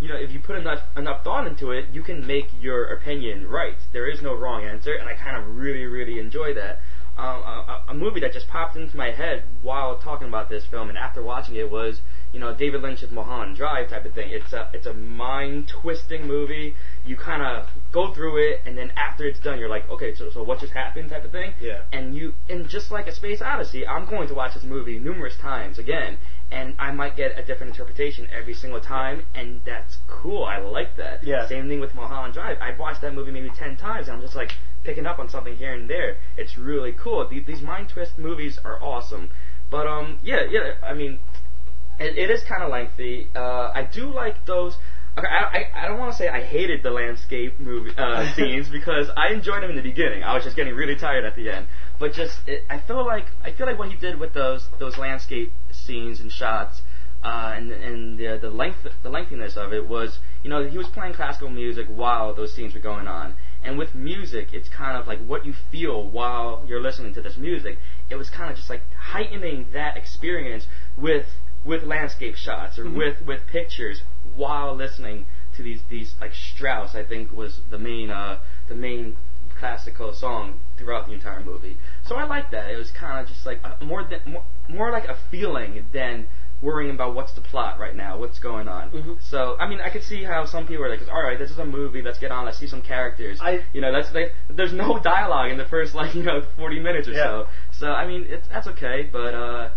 You 0.00 0.08
know, 0.08 0.16
if 0.16 0.32
you 0.32 0.40
put 0.40 0.56
enough 0.56 0.82
enough 0.96 1.22
thought 1.24 1.46
into 1.46 1.70
it, 1.70 1.86
you 1.92 2.02
can 2.02 2.26
make 2.26 2.46
your 2.60 2.86
opinion 2.86 3.46
right. 3.48 3.76
There 3.92 4.10
is 4.10 4.20
no 4.20 4.34
wrong 4.34 4.64
answer, 4.64 4.92
and 4.92 5.08
I 5.08 5.14
kind 5.14 5.36
of 5.36 5.56
really, 5.56 5.84
really 5.84 6.18
enjoy 6.18 6.52
that. 6.54 6.80
Um, 7.16 7.42
a, 7.42 7.84
a 7.88 7.94
movie 7.94 8.18
that 8.20 8.32
just 8.32 8.48
popped 8.48 8.76
into 8.76 8.96
my 8.96 9.12
head 9.12 9.44
while 9.62 9.96
talking 9.98 10.26
about 10.26 10.48
this 10.48 10.66
film 10.66 10.88
and 10.88 10.98
after 10.98 11.22
watching 11.22 11.54
it 11.54 11.70
was 11.70 12.00
you 12.32 12.40
know 12.40 12.52
David 12.52 12.82
Lynch's 12.82 13.12
Mulholland 13.12 13.56
Drive 13.56 13.88
type 13.90 14.04
of 14.04 14.14
thing. 14.14 14.30
It's 14.30 14.52
a 14.52 14.68
it's 14.74 14.86
a 14.86 14.92
mind 14.92 15.68
twisting 15.68 16.26
movie. 16.26 16.74
You 17.06 17.16
kind 17.16 17.42
of 17.42 17.68
go 17.92 18.14
through 18.14 18.36
it, 18.38 18.60
and 18.64 18.78
then 18.78 18.90
after 18.96 19.24
it's 19.26 19.38
done, 19.40 19.58
you're 19.58 19.68
like, 19.68 19.88
okay, 19.90 20.14
so 20.14 20.30
so 20.30 20.42
what 20.42 20.60
just 20.60 20.72
happened 20.72 21.10
type 21.10 21.24
of 21.24 21.32
thing. 21.32 21.52
Yeah. 21.60 21.82
And 21.92 22.16
you 22.16 22.32
and 22.48 22.68
just 22.68 22.90
like 22.90 23.06
a 23.06 23.14
Space 23.14 23.42
Odyssey, 23.42 23.86
I'm 23.86 24.06
going 24.06 24.28
to 24.28 24.34
watch 24.34 24.54
this 24.54 24.64
movie 24.64 24.98
numerous 24.98 25.36
times 25.36 25.78
again, 25.78 26.18
and 26.50 26.74
I 26.78 26.92
might 26.92 27.16
get 27.16 27.38
a 27.38 27.44
different 27.44 27.72
interpretation 27.72 28.28
every 28.32 28.54
single 28.54 28.80
time, 28.80 29.26
and 29.34 29.60
that's 29.66 29.98
cool. 30.08 30.44
I 30.44 30.58
like 30.58 30.96
that. 30.96 31.24
Yeah. 31.24 31.46
Same 31.46 31.68
thing 31.68 31.80
with 31.80 31.94
Mulholland 31.94 32.34
Drive. 32.34 32.58
I've 32.60 32.78
watched 32.78 33.02
that 33.02 33.14
movie 33.14 33.30
maybe 33.30 33.50
ten 33.50 33.76
times, 33.76 34.08
and 34.08 34.16
I'm 34.16 34.22
just 34.22 34.34
like 34.34 34.52
picking 34.82 35.06
up 35.06 35.18
on 35.18 35.28
something 35.28 35.56
here 35.56 35.72
and 35.72 35.88
there. 35.88 36.16
It's 36.36 36.56
really 36.56 36.92
cool. 36.92 37.26
These, 37.28 37.46
these 37.46 37.62
mind 37.62 37.88
twist 37.88 38.18
movies 38.18 38.58
are 38.64 38.82
awesome. 38.82 39.30
But 39.70 39.86
um, 39.86 40.18
yeah, 40.22 40.44
yeah. 40.50 40.74
I 40.82 40.94
mean, 40.94 41.18
it, 41.98 42.16
it 42.18 42.30
is 42.30 42.42
kind 42.44 42.62
of 42.62 42.70
lengthy. 42.70 43.28
Uh, 43.34 43.72
I 43.74 43.82
do 43.90 44.12
like 44.12 44.46
those. 44.46 44.76
Okay, 45.16 45.28
I, 45.28 45.58
I, 45.58 45.84
I 45.84 45.88
don't 45.88 45.98
want 45.98 46.10
to 46.10 46.18
say 46.18 46.28
I 46.28 46.42
hated 46.42 46.82
the 46.82 46.90
landscape 46.90 47.60
movie 47.60 47.92
uh, 47.96 48.32
scenes 48.36 48.68
because 48.68 49.08
I 49.16 49.32
enjoyed 49.32 49.62
them 49.62 49.70
in 49.70 49.76
the 49.76 49.82
beginning. 49.82 50.24
I 50.24 50.34
was 50.34 50.42
just 50.42 50.56
getting 50.56 50.74
really 50.74 50.96
tired 50.96 51.24
at 51.24 51.36
the 51.36 51.50
end. 51.50 51.68
But 52.00 52.14
just 52.14 52.36
it, 52.48 52.64
I 52.68 52.80
feel 52.80 53.06
like 53.06 53.26
I 53.44 53.52
feel 53.52 53.66
like 53.66 53.78
what 53.78 53.90
he 53.90 53.96
did 53.96 54.18
with 54.18 54.34
those 54.34 54.66
those 54.80 54.98
landscape 54.98 55.52
scenes 55.70 56.18
and 56.18 56.32
shots 56.32 56.82
uh, 57.22 57.52
and 57.56 57.70
and 57.70 58.18
the 58.18 58.38
the 58.40 58.50
length 58.50 58.78
the 59.04 59.08
lengthiness 59.08 59.56
of 59.56 59.72
it 59.72 59.88
was 59.88 60.18
you 60.42 60.50
know 60.50 60.68
he 60.68 60.76
was 60.76 60.88
playing 60.88 61.14
classical 61.14 61.48
music 61.48 61.86
while 61.86 62.34
those 62.34 62.52
scenes 62.52 62.74
were 62.74 62.80
going 62.80 63.06
on. 63.06 63.34
And 63.62 63.78
with 63.78 63.94
music, 63.94 64.48
it's 64.52 64.68
kind 64.68 64.96
of 64.98 65.06
like 65.06 65.24
what 65.24 65.46
you 65.46 65.54
feel 65.70 66.06
while 66.10 66.64
you're 66.68 66.82
listening 66.82 67.14
to 67.14 67.22
this 67.22 67.38
music. 67.38 67.78
It 68.10 68.16
was 68.16 68.28
kind 68.28 68.50
of 68.50 68.56
just 68.56 68.68
like 68.68 68.82
heightening 68.94 69.66
that 69.72 69.96
experience 69.96 70.66
with 70.98 71.26
with 71.64 71.84
landscape 71.84 72.34
shots 72.34 72.78
or 72.78 72.84
Mhm. 72.84 72.96
with 72.96 73.22
with 73.22 73.46
pictures 73.46 74.02
while 74.36 74.74
listening 74.74 75.26
to 75.56 75.62
these 75.62 75.80
these 75.88 76.14
like 76.20 76.32
Strauss. 76.34 76.94
I 76.94 77.04
think 77.04 77.32
was 77.32 77.60
the 77.70 77.78
main 77.78 78.10
uh, 78.10 78.38
the 78.68 78.74
main 78.74 79.16
classical 79.58 80.12
song 80.12 80.58
throughout 80.76 81.06
the 81.06 81.12
entire 81.12 81.42
movie. 81.42 81.76
So 82.06 82.16
I 82.16 82.24
like 82.24 82.50
that. 82.50 82.70
It 82.70 82.76
was 82.76 82.90
kind 82.90 83.20
of 83.20 83.28
just 83.32 83.46
like 83.46 83.60
a, 83.64 83.84
more 83.84 84.02
than 84.04 84.20
more, 84.26 84.44
more 84.68 84.90
like 84.90 85.04
a 85.04 85.16
feeling 85.30 85.86
than 85.92 86.26
worrying 86.62 86.94
about 86.94 87.14
what's 87.14 87.32
the 87.34 87.40
plot 87.40 87.78
right 87.78 87.94
now, 87.94 88.18
what's 88.18 88.38
going 88.38 88.68
on. 88.68 88.90
Mhm. 88.90 89.22
So 89.22 89.56
I 89.60 89.68
mean, 89.68 89.80
I 89.80 89.90
could 89.90 90.02
see 90.02 90.24
how 90.24 90.46
some 90.46 90.66
people 90.66 90.84
are 90.84 90.88
like, 90.88 91.00
all 91.12 91.22
right, 91.22 91.38
this 91.38 91.50
is 91.50 91.58
a 91.58 91.64
movie. 91.64 92.02
Let's 92.02 92.18
get 92.18 92.32
on. 92.32 92.46
Let's 92.46 92.58
see 92.58 92.66
some 92.66 92.82
characters. 92.82 93.38
I- 93.40 93.62
you 93.72 93.80
know, 93.80 93.92
that's 93.92 94.12
like, 94.14 94.32
there's 94.48 94.72
no 94.72 94.98
dialogue 95.02 95.50
in 95.50 95.58
the 95.58 95.66
first 95.66 95.94
like 95.94 96.14
you 96.14 96.22
know 96.22 96.42
40 96.56 96.80
minutes 96.80 97.06
or 97.08 97.12
Yeah. 97.12 97.24
so. 97.24 97.46
So 97.78 97.90
I 97.92 98.06
mean, 98.06 98.26
it's 98.28 98.48
that's 98.48 98.66
okay. 98.68 99.08
But 99.10 99.34
uh, 99.34 99.68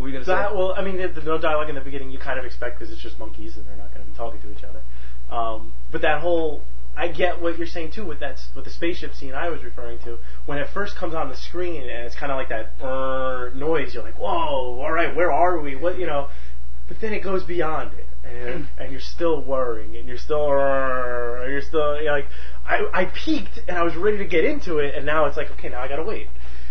what 0.00 0.04
were 0.04 0.08
you 0.08 0.14
gonna 0.24 0.24
That 0.24 0.50
say? 0.50 0.56
well, 0.56 0.74
I 0.76 0.82
mean, 0.82 0.96
the, 0.96 1.08
the 1.08 1.20
no 1.20 1.36
dialogue 1.38 1.68
in 1.68 1.74
the 1.74 1.82
beginning 1.82 2.10
you 2.10 2.18
kind 2.18 2.38
of 2.38 2.44
expect 2.46 2.78
because 2.78 2.90
it's 2.92 3.02
just 3.02 3.18
monkeys 3.18 3.56
and 3.58 3.66
they're 3.66 3.76
not 3.76 3.92
going 3.92 4.04
to 4.06 4.10
be 4.10 4.16
talking 4.16 4.40
to 4.40 4.50
each 4.50 4.64
other. 4.64 4.80
Um, 5.30 5.74
but 5.92 6.00
that 6.02 6.22
whole, 6.22 6.62
I 6.96 7.08
get 7.08 7.40
what 7.42 7.58
you're 7.58 7.66
saying 7.66 7.92
too 7.92 8.06
with 8.06 8.18
that 8.20 8.40
with 8.56 8.64
the 8.64 8.70
spaceship 8.70 9.14
scene 9.14 9.34
I 9.34 9.50
was 9.50 9.62
referring 9.62 9.98
to. 10.00 10.16
When 10.46 10.56
it 10.58 10.68
first 10.72 10.96
comes 10.96 11.14
on 11.14 11.28
the 11.28 11.36
screen 11.36 11.82
and 11.82 12.06
it's 12.06 12.16
kind 12.16 12.32
of 12.32 12.38
like 12.38 12.48
that 12.48 12.82
uh, 12.82 13.50
noise, 13.54 13.92
you're 13.94 14.02
like, 14.02 14.18
whoa, 14.18 14.80
all 14.80 14.90
right, 14.92 15.14
where 15.14 15.30
are 15.30 15.60
we? 15.60 15.76
What 15.76 15.98
you 15.98 16.06
know? 16.06 16.28
But 16.88 17.00
then 17.00 17.12
it 17.12 17.22
goes 17.22 17.44
beyond 17.44 17.92
it, 17.92 18.06
and 18.24 18.66
and 18.78 18.90
you're 18.90 19.00
still 19.00 19.44
worrying, 19.44 19.96
and 19.96 20.08
you're 20.08 20.18
still, 20.18 20.46
uh, 20.50 21.46
you're 21.46 21.60
still 21.62 22.00
you're 22.02 22.10
like, 22.12 22.26
I 22.66 22.88
I 22.92 23.04
peaked 23.04 23.60
and 23.68 23.76
I 23.76 23.82
was 23.82 23.94
ready 23.96 24.18
to 24.18 24.24
get 24.24 24.44
into 24.44 24.78
it, 24.78 24.94
and 24.96 25.04
now 25.06 25.26
it's 25.26 25.36
like, 25.36 25.50
okay, 25.52 25.68
now 25.68 25.80
I 25.82 25.88
gotta 25.88 26.02
wait. 26.02 26.26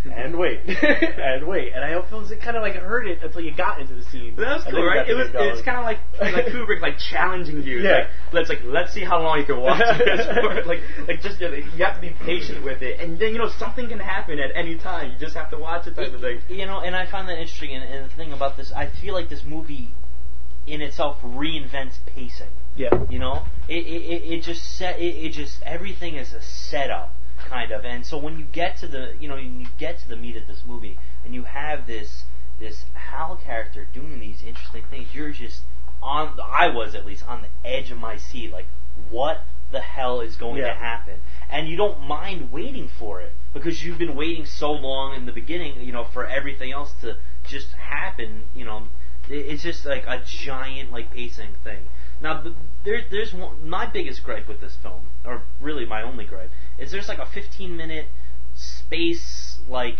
And 0.06 0.38
wait, 0.38 0.62
and 0.68 1.45
wait, 1.45 1.74
and 1.74 1.84
I 1.84 1.91
feel 2.10 2.26
it 2.26 2.41
kind 2.41 2.56
of 2.56 2.64
like 2.64 2.76
hurt 2.76 3.06
it 3.06 3.22
until 3.22 3.41
you 3.41 3.54
got 3.54 3.82
into 3.82 3.95
the 3.95 4.04
scene. 4.04 4.34
But 4.34 4.43
that 4.43 4.56
was 4.56 4.64
cool, 4.72 4.86
right? 4.86 5.08
It 5.08 5.14
was. 5.14 5.28
It's 5.34 5.62
kind 5.62 5.78
of 5.78 5.84
like 5.84 6.00
like 6.22 6.45
Kubrick, 6.54 6.82
like 6.82 6.97
challenging 6.97 7.64
you. 7.64 7.82
Yeah. 7.82 7.91
Like, 7.91 8.08
let's 8.32 8.50
like 8.50 8.62
let's 8.64 8.93
see 8.93 9.04
how 9.04 9.22
long 9.22 9.39
you 9.39 9.45
can 9.45 9.60
watch 9.60 9.84
this 9.97 10.26
for. 10.41 10.64
Like 10.64 10.80
like 11.06 11.22
just 11.22 11.41
you, 11.41 11.50
know, 11.50 11.56
you 11.56 11.84
have 11.84 11.95
to 11.95 12.02
be 12.02 12.16
patient 12.24 12.64
with 12.64 12.82
it, 12.82 13.00
and 13.02 13.20
then 13.20 13.34
you 13.34 13.39
know 13.39 13.50
something 13.60 13.89
can 13.89 14.00
happen 14.00 14.39
at 14.39 14.52
any 14.56 14.78
time. 14.78 15.12
You 15.12 15.20
just 15.20 15.36
have 15.36 15.50
to 15.52 15.58
watch 15.58 15.86
it, 15.88 15.95
type 15.95 16.14
of 16.14 16.22
thing. 16.22 16.39
You 16.47 16.66
know, 16.66 16.80
and 16.80 16.95
I 16.95 17.06
find 17.10 17.28
that 17.28 17.38
interesting. 17.38 17.76
And, 17.76 17.84
and 17.84 18.10
the 18.10 18.16
thing 18.16 18.32
about 18.32 18.56
this, 18.56 18.72
I 18.74 18.88
feel 19.02 19.14
like 19.14 19.28
this 19.28 19.43
movie, 19.45 19.89
in 20.66 20.82
itself, 20.82 21.18
reinvents 21.22 21.95
pacing. 22.06 22.56
yeah. 22.78 22.89
You 23.10 23.20
know, 23.20 23.43
it 23.68 23.86
it, 23.86 24.02
it, 24.02 24.34
it 24.34 24.43
just 24.43 24.78
set 24.78 25.00
it, 25.00 25.16
it 25.16 25.34
just 25.34 25.62
everything 25.64 26.16
is 26.16 26.32
a 26.32 26.41
setup 26.41 27.14
kind 27.47 27.71
of, 27.71 27.85
and 27.85 28.05
so 28.05 28.17
when 28.17 28.37
you 28.37 28.45
get 28.45 28.77
to 28.77 28.87
the 28.87 29.13
you 29.19 29.27
know 29.27 29.35
when 29.35 29.61
you 29.61 29.67
get 29.77 29.99
to 29.99 30.09
the 30.09 30.15
meat 30.15 30.35
of 30.37 30.47
this 30.47 30.63
movie, 30.65 30.97
and 31.23 31.33
you 31.33 31.43
have 31.43 31.87
this 31.87 32.23
this 32.59 32.85
Hal 32.93 33.37
character 33.37 33.87
doing 33.93 34.19
these 34.19 34.41
interesting 34.43 34.83
things, 34.89 35.13
you're 35.13 35.31
just 35.31 35.61
on. 36.01 36.39
I 36.39 36.67
was 36.67 36.95
at 36.95 37.05
least 37.05 37.27
on 37.27 37.43
the 37.43 37.69
edge 37.69 37.91
of 37.91 37.97
my 37.97 38.17
seat, 38.17 38.51
like 38.51 38.67
what 39.09 39.43
the 39.71 39.81
hell 39.81 40.21
is 40.21 40.35
going 40.35 40.61
to 40.61 40.73
happen, 40.73 41.19
and 41.49 41.67
you 41.67 41.75
don't 41.77 42.01
mind 42.01 42.51
waiting 42.51 42.87
for 42.87 43.21
it 43.21 43.33
because 43.53 43.83
you've 43.83 43.97
been 43.97 44.15
waiting 44.15 44.45
so 44.45 44.71
long 44.71 45.15
in 45.15 45.25
the 45.25 45.31
beginning, 45.31 45.81
you 45.81 45.91
know, 45.91 46.03
for 46.03 46.25
everything 46.25 46.71
else 46.71 46.93
to 47.01 47.17
just 47.47 47.71
happen, 47.73 48.43
you 48.55 48.65
know. 48.65 48.87
It's 49.31 49.61
just 49.61 49.85
like 49.85 50.05
a 50.07 50.23
giant 50.25 50.91
like 50.91 51.13
pacing 51.13 51.53
thing. 51.63 51.87
Now, 52.22 52.41
th- 52.41 52.55
there, 52.84 53.01
there's 53.09 53.34
one, 53.34 53.67
my 53.70 53.86
biggest 53.86 54.24
gripe 54.24 54.47
with 54.47 54.59
this 54.61 54.76
film, 54.82 55.07
or 55.26 55.43
really 55.61 55.86
my 55.86 56.01
only 56.01 56.26
gripe, 56.26 56.51
is 56.78 56.91
there's 56.91 57.07
like 57.07 57.20
a 57.20 57.26
15 57.26 57.76
minute 57.76 58.07
space 58.55 59.59
like 59.67 59.97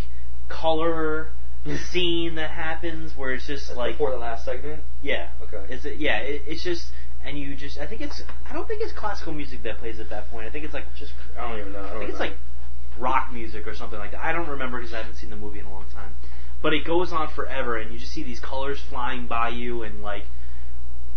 color 0.48 1.30
scene 1.92 2.36
that 2.36 2.52
happens 2.52 3.16
where 3.16 3.32
it's 3.32 3.48
just 3.48 3.76
like 3.76 3.94
before 3.94 4.12
the 4.12 4.18
last 4.18 4.44
segment. 4.46 4.82
yeah 5.02 5.30
Okay. 5.42 5.74
is 5.74 5.86
it 5.86 5.98
yeah 5.98 6.18
it, 6.20 6.42
it's 6.48 6.64
just 6.64 6.88
and 7.24 7.38
you 7.38 7.56
just 7.56 7.78
I 7.78 7.86
think 7.86 8.02
it's 8.02 8.22
I 8.50 8.54
don't 8.54 8.68
think 8.68 8.82
it's 8.82 8.92
classical 8.92 9.34
music 9.34 9.64
that 9.64 9.78
plays 9.78 10.00
at 10.00 10.10
that 10.10 10.30
point 10.30 10.48
I 10.48 10.50
think 10.50 10.66
it's 10.66 10.74
like 10.74 10.86
Just 10.98 11.14
I 11.38 11.50
don't 11.50 11.60
even 11.60 11.74
know. 11.74 11.80
I, 11.80 11.96
I 11.96 12.00
think 12.00 12.10
it's 12.10 12.20
like 12.20 12.34
rock 12.98 13.32
music 13.32 13.68
or 13.68 13.76
something 13.76 14.00
like 14.00 14.12
that. 14.12 14.24
I 14.24 14.32
don't 14.32 14.50
remember 14.50 14.80
because 14.80 14.94
I 14.94 14.98
haven't 14.98 15.16
seen 15.16 15.30
the 15.30 15.36
movie 15.36 15.60
in 15.60 15.66
a 15.66 15.72
long 15.72 15.86
time. 15.94 16.16
But 16.62 16.74
it 16.74 16.84
goes 16.86 17.14
on 17.14 17.30
forever, 17.30 17.78
and 17.78 17.94
you 17.94 18.00
just 18.00 18.12
see 18.12 18.24
these 18.24 18.42
colors 18.42 18.82
flying 18.90 19.28
by 19.28 19.48
you, 19.50 19.84
and 19.84 20.02
like, 20.02 20.26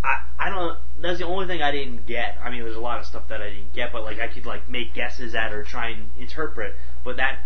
I 0.05 0.47
I 0.47 0.51
don't. 0.51 0.79
That's 1.01 1.19
the 1.19 1.27
only 1.27 1.47
thing 1.47 1.63
I 1.63 1.73
didn't 1.73 2.07
get. 2.07 2.37
I 2.43 2.51
mean, 2.51 2.63
there's 2.63 2.77
a 2.77 2.81
lot 2.81 3.01
of 3.01 3.07
stuff 3.07 3.29
that 3.29 3.43
I 3.43 3.51
didn't 3.51 3.75
get, 3.75 3.93
but 3.93 4.05
like 4.05 4.19
I 4.21 4.29
could 4.29 4.47
like 4.47 4.69
make 4.69 4.95
guesses 4.95 5.35
at 5.35 5.53
or 5.53 5.65
try 5.65 5.91
and 5.91 6.09
interpret. 6.19 6.75
But 7.05 7.17
that 7.17 7.39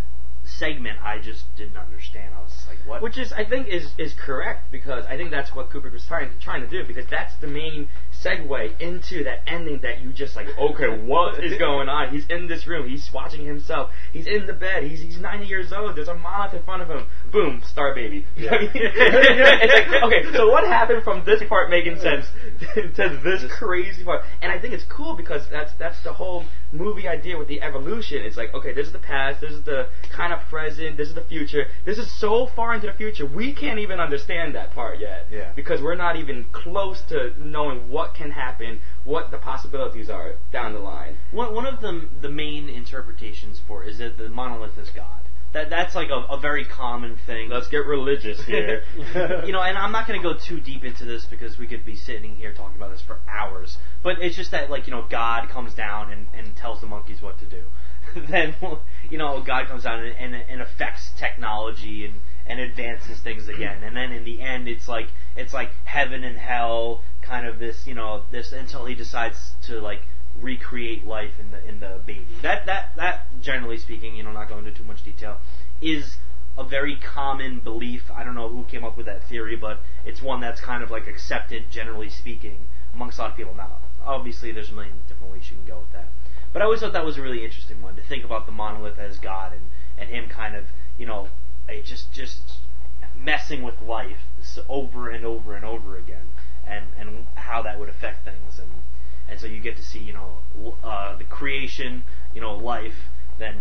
segment, 0.47 0.99
I 1.03 1.19
just 1.19 1.45
didn't 1.57 1.77
understand. 1.77 2.35
I 2.37 2.43
was 2.43 2.65
like, 2.69 2.79
what? 2.87 3.03
Which 3.03 3.19
is, 3.19 3.33
I 3.33 3.45
think, 3.45 3.69
is 3.69 3.93
is 3.99 4.15
correct 4.15 4.71
because 4.71 5.05
I 5.07 5.17
think 5.17 5.31
that's 5.31 5.55
what 5.55 5.71
Kubrick 5.71 5.93
was 5.93 6.05
trying 6.07 6.31
trying 6.41 6.63
to 6.63 6.69
do 6.69 6.87
because 6.87 7.07
that's 7.11 7.35
the 7.41 7.47
main 7.47 7.89
segue 8.23 8.81
into 8.81 9.25
that 9.25 9.41
ending 9.47 9.81
that 9.83 10.01
you 10.01 10.13
just 10.13 10.37
like, 10.37 10.47
okay, 10.59 10.89
what 11.03 11.43
is 11.43 11.59
going 11.59 11.89
on? 11.89 12.11
He's 12.11 12.27
in 12.29 12.47
this 12.47 12.67
room, 12.67 12.89
he's 12.89 13.11
watching 13.13 13.45
himself, 13.45 13.91
he's 14.13 14.27
in 14.27 14.47
the 14.47 14.53
bed, 14.53 14.85
he's 14.85 15.01
he's 15.01 15.19
90 15.19 15.47
years 15.47 15.73
old, 15.73 15.97
there's 15.97 16.09
a 16.09 16.15
monolith 16.15 16.55
in 16.55 16.63
front 16.63 16.83
of 16.83 16.89
him, 16.89 17.07
boom, 17.33 17.63
star 17.65 17.95
baby. 17.95 18.27
Yeah. 18.37 18.51
I 18.55 18.61
mean, 18.61 18.71
it's 18.75 19.91
like, 19.91 20.03
okay, 20.05 20.33
so 20.37 20.49
what 20.49 20.65
happened 20.65 21.03
from 21.03 21.25
this 21.25 21.43
part 21.49 21.71
making 21.71 21.99
sense 21.99 22.27
to 22.75 23.21
this 23.23 23.45
crazy 23.59 24.05
part? 24.05 24.23
And 24.43 24.53
I 24.53 24.61
think 24.61 24.75
it's 24.75 24.85
cool 24.85 25.17
because 25.17 25.43
that's 25.51 25.73
that's 25.79 26.03
the 26.03 26.13
whole 26.13 26.45
movie 26.73 27.09
idea 27.09 27.39
with 27.39 27.49
the 27.49 27.63
evolution. 27.63 28.19
It's 28.23 28.37
like, 28.37 28.55
okay, 28.55 28.73
this 28.73 28.87
is 28.87 28.93
the 28.93 28.99
past, 28.99 29.41
this 29.41 29.53
is 29.53 29.65
the 29.65 29.89
kind 30.15 30.33
of 30.33 30.41
present, 30.49 30.97
this 30.97 31.09
is 31.09 31.15
the 31.15 31.25
future. 31.25 31.67
This 31.85 31.99
is 31.99 32.21
so 32.21 32.49
far 32.55 32.75
into 32.75 32.87
the 32.87 32.93
future, 32.93 33.27
we 33.27 33.55
can't 33.55 33.79
even 33.79 34.01
understand 34.01 34.55
that 34.55 34.73
part 34.73 35.01
yet. 35.01 35.27
Yeah. 35.31 35.53
Because 35.55 35.81
we're 35.83 35.97
not 35.97 36.17
even 36.17 36.47
close 36.53 37.03
to 37.09 37.33
knowing 37.39 37.91
what 37.91 38.15
can 38.15 38.31
happen, 38.31 38.81
what 39.05 39.31
the 39.31 39.39
possibilities 39.39 40.11
are 40.11 40.35
down 40.53 40.73
the 40.73 40.81
line. 40.81 41.17
One 41.31 41.55
one 41.55 41.67
of 41.67 41.81
the 41.81 42.09
the 42.21 42.31
main 42.31 42.69
interpretations 42.69 43.61
for 43.67 43.85
it 43.85 43.91
is 43.91 43.99
that 43.99 44.19
the 44.19 44.29
monolith 44.29 44.79
is 44.79 44.91
God. 44.91 45.26
That 45.57 45.71
that's 45.71 45.95
like 45.95 46.11
a, 46.11 46.35
a 46.35 46.39
very 46.39 46.67
common 46.67 47.17
thing. 47.25 47.49
Let's 47.49 47.69
get 47.69 47.87
religious 47.87 48.45
here. 48.45 48.83
you 48.97 49.53
know, 49.53 49.63
and 49.63 49.79
I'm 49.79 49.91
not 49.91 50.07
going 50.07 50.21
to 50.21 50.23
go 50.23 50.39
too 50.39 50.61
deep 50.61 50.85
into 50.85 51.07
this 51.07 51.25
because 51.25 51.57
we 51.57 51.67
could 51.67 51.83
be 51.83 51.97
sitting 51.97 52.37
here 52.37 52.53
talking 52.53 52.77
about 52.77 52.91
this 52.91 53.01
for 53.01 53.21
hours. 53.27 53.79
But 54.03 54.21
it's 54.21 54.37
just 54.37 54.51
that, 54.51 54.69
like, 54.69 54.87
you 54.87 54.93
know, 54.93 55.07
God 55.09 55.49
comes 55.49 55.73
down 55.73 56.13
and, 56.13 56.27
and 56.37 56.55
tells 56.57 56.83
the 56.83 56.87
monkeys 56.87 57.23
what 57.23 57.39
to 57.39 57.47
do. 57.47 57.63
then, 58.29 58.55
you 59.09 59.17
know, 59.17 59.43
God 59.43 59.67
comes 59.67 59.85
down 59.85 60.01
and, 60.05 60.15
and, 60.19 60.35
and 60.35 60.61
affects 60.61 61.11
technology 61.19 62.05
and, 62.05 62.17
and 62.47 62.61
advances 62.61 63.19
things 63.21 63.49
again. 63.49 63.83
And 63.83 63.97
then 63.97 64.13
in 64.13 64.25
the 64.25 64.43
end, 64.43 64.69
it's 64.69 64.89
like 64.89 65.07
it's 65.37 65.55
like 65.55 65.71
heaven 65.87 66.23
and 66.23 66.37
hell, 66.37 67.03
kind 67.23 67.47
of 67.47 67.59
this, 67.59 67.87
you 67.87 67.95
know, 67.95 68.25
this 68.31 68.53
until 68.53 68.85
he 68.85 68.95
decides 68.95 69.39
to 69.69 69.81
like 69.81 70.03
recreate 70.41 71.07
life 71.07 71.39
in 71.39 71.51
the 71.51 71.67
in 71.67 71.81
the 71.81 72.01
baby. 72.05 72.27
That 72.43 72.67
that 72.67 72.97
that 72.97 73.27
generally 73.41 73.79
speaking, 73.79 74.17
you 74.17 74.23
know, 74.23 74.33
not 74.33 74.49
going 74.49 74.67
into 74.67 74.79
too 74.79 74.85
much 74.85 75.03
detail, 75.05 75.39
is 75.81 76.17
a 76.59 76.65
very 76.65 76.97
common 76.97 77.61
belief. 77.61 78.11
I 78.15 78.25
don't 78.25 78.35
know 78.35 78.49
who 78.49 78.65
came 78.65 78.85
up 78.85 78.97
with 78.97 79.07
that 79.07 79.23
theory, 79.29 79.57
but 79.57 79.81
it's 80.05 80.23
one 80.23 80.41
that's 80.41 80.61
kind 80.61 80.83
of 80.83 80.91
like 80.91 81.07
accepted, 81.07 81.71
generally 81.71 82.09
speaking, 82.09 82.67
amongst 82.95 83.19
a 83.19 83.23
lot 83.23 83.31
of 83.33 83.37
people. 83.37 83.55
Now, 83.55 83.77
obviously, 84.05 84.53
there's 84.53 84.71
a 84.71 84.75
million 84.75 84.95
different 85.09 85.33
ways 85.33 85.51
you 85.51 85.57
can 85.59 85.67
go 85.67 85.81
with 85.81 85.93
that. 85.93 86.09
But 86.53 86.63
I 86.63 86.65
always 86.65 86.81
thought 86.81 86.95
that 86.95 87.05
was 87.05 87.19
a 87.19 87.23
really 87.23 87.45
interesting 87.45 87.83
one 87.83 87.97
to 87.97 88.03
think 88.03 88.25
about 88.25 88.47
the 88.47 88.53
monolith 88.53 88.99
as 88.99 89.19
God 89.19 89.53
and, 89.53 89.71
and 89.99 90.09
him 90.09 90.29
kind 90.29 90.57
of, 90.57 90.65
you 90.97 91.05
know, 91.05 91.29
just 91.85 92.13
just 92.13 92.39
messing 93.15 93.63
with 93.63 93.81
life, 93.83 94.19
over 94.69 95.11
and 95.11 95.25
over 95.25 95.55
and 95.55 95.65
over 95.65 95.99
again, 95.99 96.29
and 96.67 96.87
and 96.99 97.27
how 97.35 97.63
that 97.63 97.79
would 97.79 97.89
affect 97.89 98.25
things, 98.25 98.59
and 98.59 98.71
and 99.29 99.39
so 99.41 99.47
you 99.47 99.61
get 99.61 99.77
to 99.77 99.83
see 99.83 99.99
you 99.99 100.13
know 100.13 100.39
uh, 100.83 101.17
the 101.17 101.25
creation, 101.25 102.05
you 102.35 102.41
know, 102.41 102.55
life, 102.55 102.95
then 103.39 103.57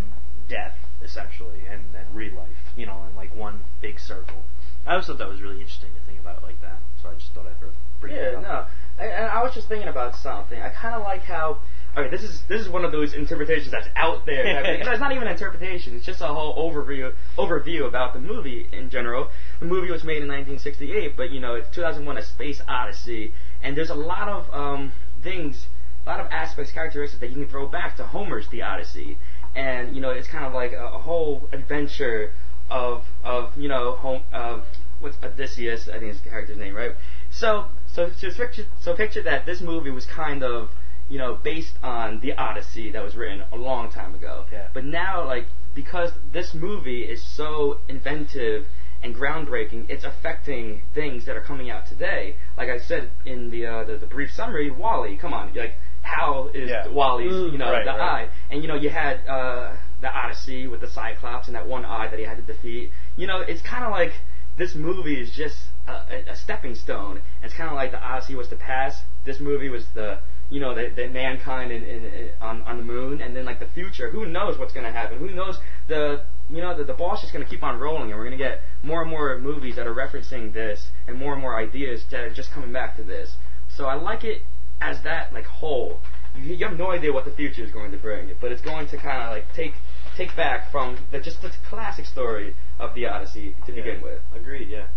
death 0.48 0.76
essentially, 1.04 1.62
and 1.70 1.82
then 1.94 2.06
re-life, 2.14 2.58
you 2.76 2.86
know, 2.86 3.04
in 3.10 3.16
like 3.16 3.36
one 3.36 3.60
big 3.82 4.00
circle. 4.00 4.44
I 4.86 4.92
always 4.92 5.08
thought 5.08 5.18
that 5.18 5.28
was 5.30 5.42
really 5.42 5.60
interesting 5.62 5.90
to 6.00 6.06
think 6.06 6.20
about 6.20 6.38
it 6.38 6.44
like 6.44 6.62
that, 6.62 6.80
so 7.02 7.10
I 7.10 7.14
just 7.16 7.34
thought 7.34 7.46
I'd 7.48 7.56
bring 8.00 8.14
Yeah, 8.16 8.32
that 8.32 8.36
up. 8.38 8.44
no. 8.44 8.66
I, 9.04 9.08
and 9.08 9.26
I 9.26 9.44
was 9.44 9.54
just 9.54 9.68
thinking 9.68 9.88
about 9.90 10.16
something. 10.16 10.60
I 10.62 10.70
kind 10.70 10.96
of 10.96 11.02
like 11.04 11.24
how. 11.24 11.60
Okay, 11.98 12.10
this 12.10 12.24
is 12.24 12.44
this 12.50 12.62
is 12.62 12.70
one 12.70 12.84
of 12.86 12.92
those 12.92 13.14
interpretations 13.14 13.72
that's 13.72 13.88
out 13.96 14.26
there. 14.26 14.44
that- 14.44 14.66
and 14.82 14.88
it's 14.88 15.00
not 15.00 15.12
even 15.12 15.28
an 15.28 15.34
interpretation. 15.34 15.96
It's 15.96 16.06
just 16.06 16.22
a 16.22 16.28
whole 16.28 16.56
overview 16.58 17.14
overview 17.38 17.88
about 17.88 18.14
the 18.14 18.20
movie 18.20 18.68
in 18.72 18.90
general. 18.90 19.30
The 19.60 19.66
movie 19.66 19.90
was 19.92 20.04
made 20.04 20.22
in 20.22 20.28
1968, 20.28 21.16
but 21.18 21.32
you 21.32 21.40
know 21.40 21.56
it's 21.56 21.70
2001: 21.76 22.18
A 22.18 22.22
Space 22.24 22.62
Odyssey, 22.68 23.34
and 23.64 23.76
there's 23.78 23.90
a 23.90 23.96
lot 23.96 24.28
of 24.30 24.54
um, 24.54 24.92
things, 25.26 25.68
a 26.06 26.10
lot 26.10 26.22
of 26.22 26.28
aspects, 26.32 26.72
characteristics 26.72 27.20
that 27.20 27.30
you 27.30 27.36
can 27.36 27.50
throw 27.50 27.68
back 27.68 27.98
to 27.98 28.06
Homer's 28.06 28.48
The 28.48 28.62
Odyssey, 28.62 29.18
and 29.56 29.94
you 29.96 30.02
know 30.02 30.12
it's 30.12 30.28
kind 30.28 30.46
of 30.46 30.54
like 30.54 30.72
a, 30.72 30.86
a 30.86 31.00
whole 31.00 31.50
adventure 31.52 32.32
of 32.70 33.04
of 33.24 33.58
you 33.58 33.68
know 33.68 33.96
home 33.96 34.24
uh, 34.32 34.62
what's 35.00 35.18
Odysseus 35.22 35.90
I 35.90 36.00
think 36.00 36.14
is 36.14 36.22
the 36.22 36.30
character's 36.30 36.58
name 36.58 36.76
right? 36.76 36.92
So 37.30 37.66
so 37.88 38.12
so 38.18 38.32
picture 38.32 38.66
so 38.80 38.96
picture 38.96 39.24
that 39.24 39.46
this 39.46 39.60
movie 39.62 39.92
was 39.92 40.06
kind 40.06 40.44
of 40.44 40.70
you 41.10 41.18
know 41.18 41.36
based 41.36 41.74
on 41.84 42.22
the 42.22 42.34
Odyssey 42.34 42.92
that 42.92 43.04
was 43.04 43.16
written 43.16 43.44
a 43.52 43.58
long 43.58 43.92
time 43.92 44.16
ago. 44.16 44.46
Yeah. 44.52 44.70
but 44.74 44.86
now 44.86 45.26
like 45.26 45.48
because 45.74 46.12
this 46.32 46.54
movie 46.54 47.04
is 47.04 47.22
so 47.36 47.80
inventive 47.90 48.68
and 49.06 49.16
groundbreaking 49.16 49.82
it's 49.90 50.04
affecting 50.04 50.82
things 50.94 51.26
that 51.28 51.36
are 51.38 51.46
coming 51.52 51.70
out 51.70 51.84
today 51.94 52.36
like 52.58 52.70
I 52.70 52.80
said 52.80 53.04
in 53.26 53.50
the 53.54 53.62
uh, 53.66 53.84
the, 53.90 53.96
the 53.98 54.08
brief 54.16 54.32
summary 54.40 54.70
WALL-E 54.72 55.18
come 55.24 55.34
on 55.34 55.54
like 55.54 55.76
how 56.02 56.50
is 56.54 56.70
Yeah. 56.70 56.88
WALL-E's 56.88 57.32
Mm, 57.32 57.52
you 57.54 57.58
know 57.58 57.72
right, 57.72 57.86
the 57.86 57.92
right. 57.92 58.26
eye 58.26 58.30
and 58.52 58.62
you 58.62 58.68
know, 58.68 58.76
you 58.86 58.90
had 58.90 59.16
uh, 59.28 59.76
the 60.02 60.10
Odyssey 60.22 60.68
with 60.68 60.82
the 60.82 60.90
Cyclops 60.90 61.48
and 61.48 61.56
that 61.56 61.68
one 61.68 61.84
eye 61.86 62.08
that 62.12 62.20
he 62.20 62.26
had 62.26 62.38
to 62.38 62.44
defeat. 62.54 62.92
You 63.18 63.28
know, 63.28 63.40
it's 63.42 63.62
kind 63.62 63.84
of 63.84 63.92
like 63.92 64.12
this 64.58 64.76
movie 64.76 65.20
is 65.20 65.32
just 65.32 65.58
a, 65.88 65.92
a, 66.16 66.18
a 66.34 66.36
stepping 66.36 66.76
stone. 66.76 67.22
It's 67.44 67.54
kind 67.54 67.70
of 67.70 67.76
like 67.76 67.92
the 67.92 68.00
Odyssey 68.00 68.36
was 68.36 68.50
the 68.50 68.56
past. 68.56 68.98
This 69.26 69.40
movie 69.40 69.70
was 69.70 69.86
the 69.94 70.20
you 70.50 70.60
know 70.60 70.76
the, 70.76 70.86
the 70.96 71.08
mankind 71.08 71.72
in, 71.72 71.84
in, 71.84 72.06
in 72.06 72.30
on 72.40 72.62
on 72.70 72.78
the 72.78 72.84
moon, 72.84 73.22
and 73.22 73.36
then 73.36 73.46
like 73.46 73.60
the 73.60 73.72
future. 73.80 74.10
Who 74.12 74.26
knows 74.28 74.58
what's 74.60 74.74
going 74.74 74.86
to 74.86 74.92
happen? 74.92 75.18
Who 75.18 75.32
knows 75.32 75.58
the 75.88 76.22
you 76.50 76.62
know 76.62 76.78
the, 76.78 76.84
the 76.84 76.94
ball's 76.94 77.22
just 77.22 77.34
going 77.34 77.44
to 77.44 77.50
keep 77.50 77.64
on 77.64 77.80
rolling, 77.80 78.12
and 78.12 78.20
we're 78.20 78.26
going 78.26 78.38
to 78.38 78.44
get 78.44 78.62
more 78.84 79.02
and 79.02 79.10
more 79.10 79.38
movies 79.40 79.76
that 79.76 79.88
are 79.88 79.96
referencing 79.96 80.54
this, 80.54 80.88
and 81.08 81.18
more 81.18 81.34
and 81.34 81.42
more 81.42 81.58
ideas 81.58 82.04
that 82.12 82.22
are 82.22 82.34
just 82.34 82.52
coming 82.52 82.72
back 82.72 82.96
to 82.98 83.04
this. 83.04 83.36
So 83.76 83.86
I 83.86 83.96
like 83.96 84.24
it 84.24 84.42
as 84.82 85.02
that 85.04 85.34
like 85.34 85.46
whole. 85.46 86.02
You, 86.36 86.54
you 86.56 86.68
have 86.68 86.78
no 86.78 86.92
idea 86.92 87.14
what 87.14 87.26
the 87.26 87.32
future 87.32 87.64
is 87.64 87.72
going 87.72 87.92
to 87.92 87.98
bring, 87.98 88.32
but 88.40 88.52
it's 88.52 88.62
going 88.62 88.88
to 88.90 88.98
kind 88.98 89.24
of 89.24 89.32
like 89.32 89.46
take 89.54 89.74
take 90.16 90.36
back 90.36 90.72
from 90.72 90.98
the, 91.12 91.20
just 91.20 91.42
the 91.42 91.52
classic 91.68 92.06
story 92.06 92.56
of 92.80 92.94
the 92.96 93.06
Odyssey 93.06 93.56
to 93.66 93.72
begin 93.72 94.02
with. 94.02 94.22
Agreed. 94.34 94.70
Yeah. 94.70 94.88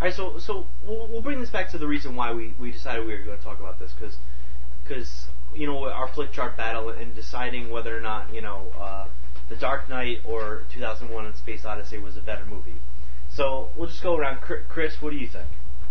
All 0.00 0.06
right. 0.06 0.14
So 0.14 0.38
so 0.38 0.66
we'll, 0.86 1.08
we'll 1.08 1.22
bring 1.22 1.40
this 1.40 1.50
back 1.50 1.70
to 1.70 1.78
the 1.78 1.86
reason 1.86 2.16
why 2.16 2.32
we, 2.32 2.54
we 2.58 2.72
decided 2.72 3.06
we 3.06 3.12
were 3.12 3.22
going 3.22 3.38
to 3.38 3.44
talk 3.44 3.60
about 3.60 3.78
this 3.78 3.92
because 4.84 5.28
you 5.54 5.66
know 5.66 5.84
our 5.84 6.08
Flickchart 6.08 6.56
battle 6.56 6.88
and 6.90 7.14
deciding 7.14 7.70
whether 7.70 7.96
or 7.96 8.00
not 8.00 8.32
you 8.34 8.40
know 8.42 8.72
uh, 8.78 9.06
the 9.48 9.56
Dark 9.56 9.88
Knight 9.88 10.18
or 10.24 10.64
2001: 10.72 11.26
and 11.26 11.36
Space 11.36 11.64
Odyssey 11.64 11.98
was 11.98 12.16
a 12.16 12.20
better 12.20 12.44
movie. 12.44 12.76
So 13.30 13.70
we'll 13.76 13.88
just 13.88 14.02
go 14.02 14.16
around. 14.16 14.40
Chris, 14.40 15.00
what 15.00 15.10
do 15.10 15.16
you 15.16 15.28
think? 15.28 15.46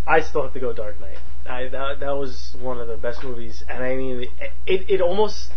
I 0.05 0.22
still 0.22 0.43
have 0.43 0.53
to 0.53 0.60
go 0.60 0.74
Dark 0.74 0.99
Knight. 0.99 1.18
I 1.45 1.68
that 1.70 1.99
that 1.99 2.16
was 2.16 2.55
one 2.60 2.80
of 2.80 2.88
the 2.88 2.97
best 2.97 3.24
movies, 3.24 3.64
and 3.68 3.84
I 3.84 3.95
mean 3.95 4.28
it 4.66 4.89
it, 4.89 5.01
almost. 5.01 5.49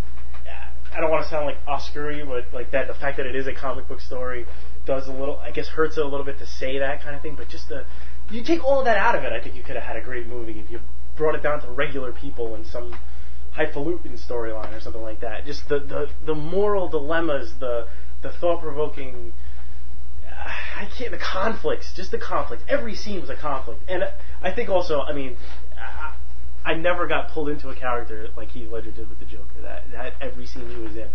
I 0.93 1.01
don't 1.01 1.11
want 1.11 1.23
to 1.23 1.31
sound 1.31 1.47
like 1.47 1.59
Oscar-y, 1.69 2.25
but 2.27 2.53
like 2.53 2.73
that 2.73 2.89
the 2.89 2.95
fact 2.95 3.19
that 3.19 3.27
it 3.27 3.37
is 3.37 3.47
a 3.47 3.55
comic 3.55 3.87
book 3.87 4.01
story 4.01 4.45
does 4.87 5.07
a 5.07 5.13
little. 5.13 5.39
I 5.39 5.53
guess 5.53 5.69
hurts 5.69 5.97
it 5.99 6.05
a 6.05 6.09
little 6.09 6.27
bit 6.27 6.39
to 6.39 6.47
say 6.47 6.79
that 6.79 7.03
kind 7.03 7.15
of 7.15 7.23
thing, 7.23 7.37
but 7.37 7.49
just 7.49 7.69
the 7.69 7.85
you 8.31 8.43
take 8.45 8.65
all 8.65 8.79
of 8.79 8.85
that 8.85 8.97
out 8.97 9.15
of 9.15 9.25
it, 9.25 9.33
I 9.33 9.41
think 9.41 9.55
you 9.55 9.63
could 9.63 9.77
have 9.77 9.85
had 9.85 9.97
a 9.97 10.01
great 10.01 10.27
movie 10.27 10.59
if 10.59 10.71
you 10.71 10.81
brought 11.17 11.35
it 11.35 11.43
down 11.43 11.61
to 11.61 11.71
regular 11.71 12.13
people 12.13 12.55
and 12.55 12.67
some 12.67 12.97
highfalutin 13.53 14.13
storyline 14.13 14.77
or 14.77 14.81
something 14.81 15.03
like 15.03 15.21
that. 15.21 15.47
Just 15.47 15.69
the 15.69 15.81
the 15.81 16.09
the 16.25 16.35
moral 16.35 16.89
dilemmas, 16.89 17.53
the 17.59 17.89
the 18.23 18.31
thought 18.31 18.63
provoking. 18.63 19.33
I 20.77 20.89
can't. 20.97 21.11
The 21.11 21.19
conflicts, 21.19 21.93
just 21.95 22.11
the 22.11 22.19
conflicts. 22.19 22.65
Every 22.69 22.95
scene 22.95 23.21
was 23.21 23.29
a 23.29 23.37
conflict, 23.37 23.83
and 23.89 24.05
I 24.41 24.51
think 24.53 24.71
also, 24.71 25.01
I 25.01 25.13
mean, 25.13 25.37
I, 25.77 26.15
I 26.65 26.75
never 26.75 27.07
got 27.07 27.31
pulled 27.31 27.51
into 27.51 27.69
a 27.69 27.77
character 27.77 28.29
like 28.37 28.51
Heath 28.51 28.71
Ledger 28.71 28.91
did 28.91 29.09
with 29.09 29.19
the 29.19 29.27
Joker. 29.27 29.61
That 29.63 29.91
that 29.93 30.15
every 30.21 30.47
scene 30.47 30.69
he 30.71 30.81
was 30.81 30.97
in, 30.97 31.09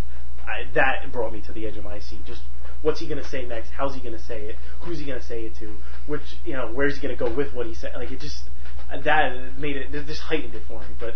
I, 0.46 0.64
that 0.74 1.10
brought 1.12 1.32
me 1.32 1.40
to 1.42 1.52
the 1.52 1.66
edge 1.66 1.76
of 1.76 1.84
my 1.84 1.98
seat. 1.98 2.24
Just 2.24 2.42
what's 2.82 3.00
he 3.00 3.08
gonna 3.08 3.24
say 3.24 3.44
next? 3.44 3.70
How's 3.70 3.94
he 3.94 4.00
gonna 4.00 4.22
say 4.22 4.46
it? 4.46 4.56
Who's 4.82 4.98
he 4.98 5.04
gonna 5.04 5.22
say 5.22 5.44
it 5.46 5.56
to? 5.56 5.76
Which 6.06 6.36
you 6.44 6.52
know, 6.52 6.70
where's 6.72 6.96
he 6.96 7.02
gonna 7.02 7.16
go 7.16 7.32
with 7.32 7.52
what 7.52 7.66
he 7.66 7.74
said? 7.74 7.92
Like 7.96 8.12
it 8.12 8.20
just 8.20 8.44
that 8.88 9.58
made 9.58 9.76
it 9.76 9.90
just 10.06 10.22
heightened 10.22 10.54
it 10.54 10.62
for 10.68 10.80
me. 10.80 10.86
But 10.98 11.14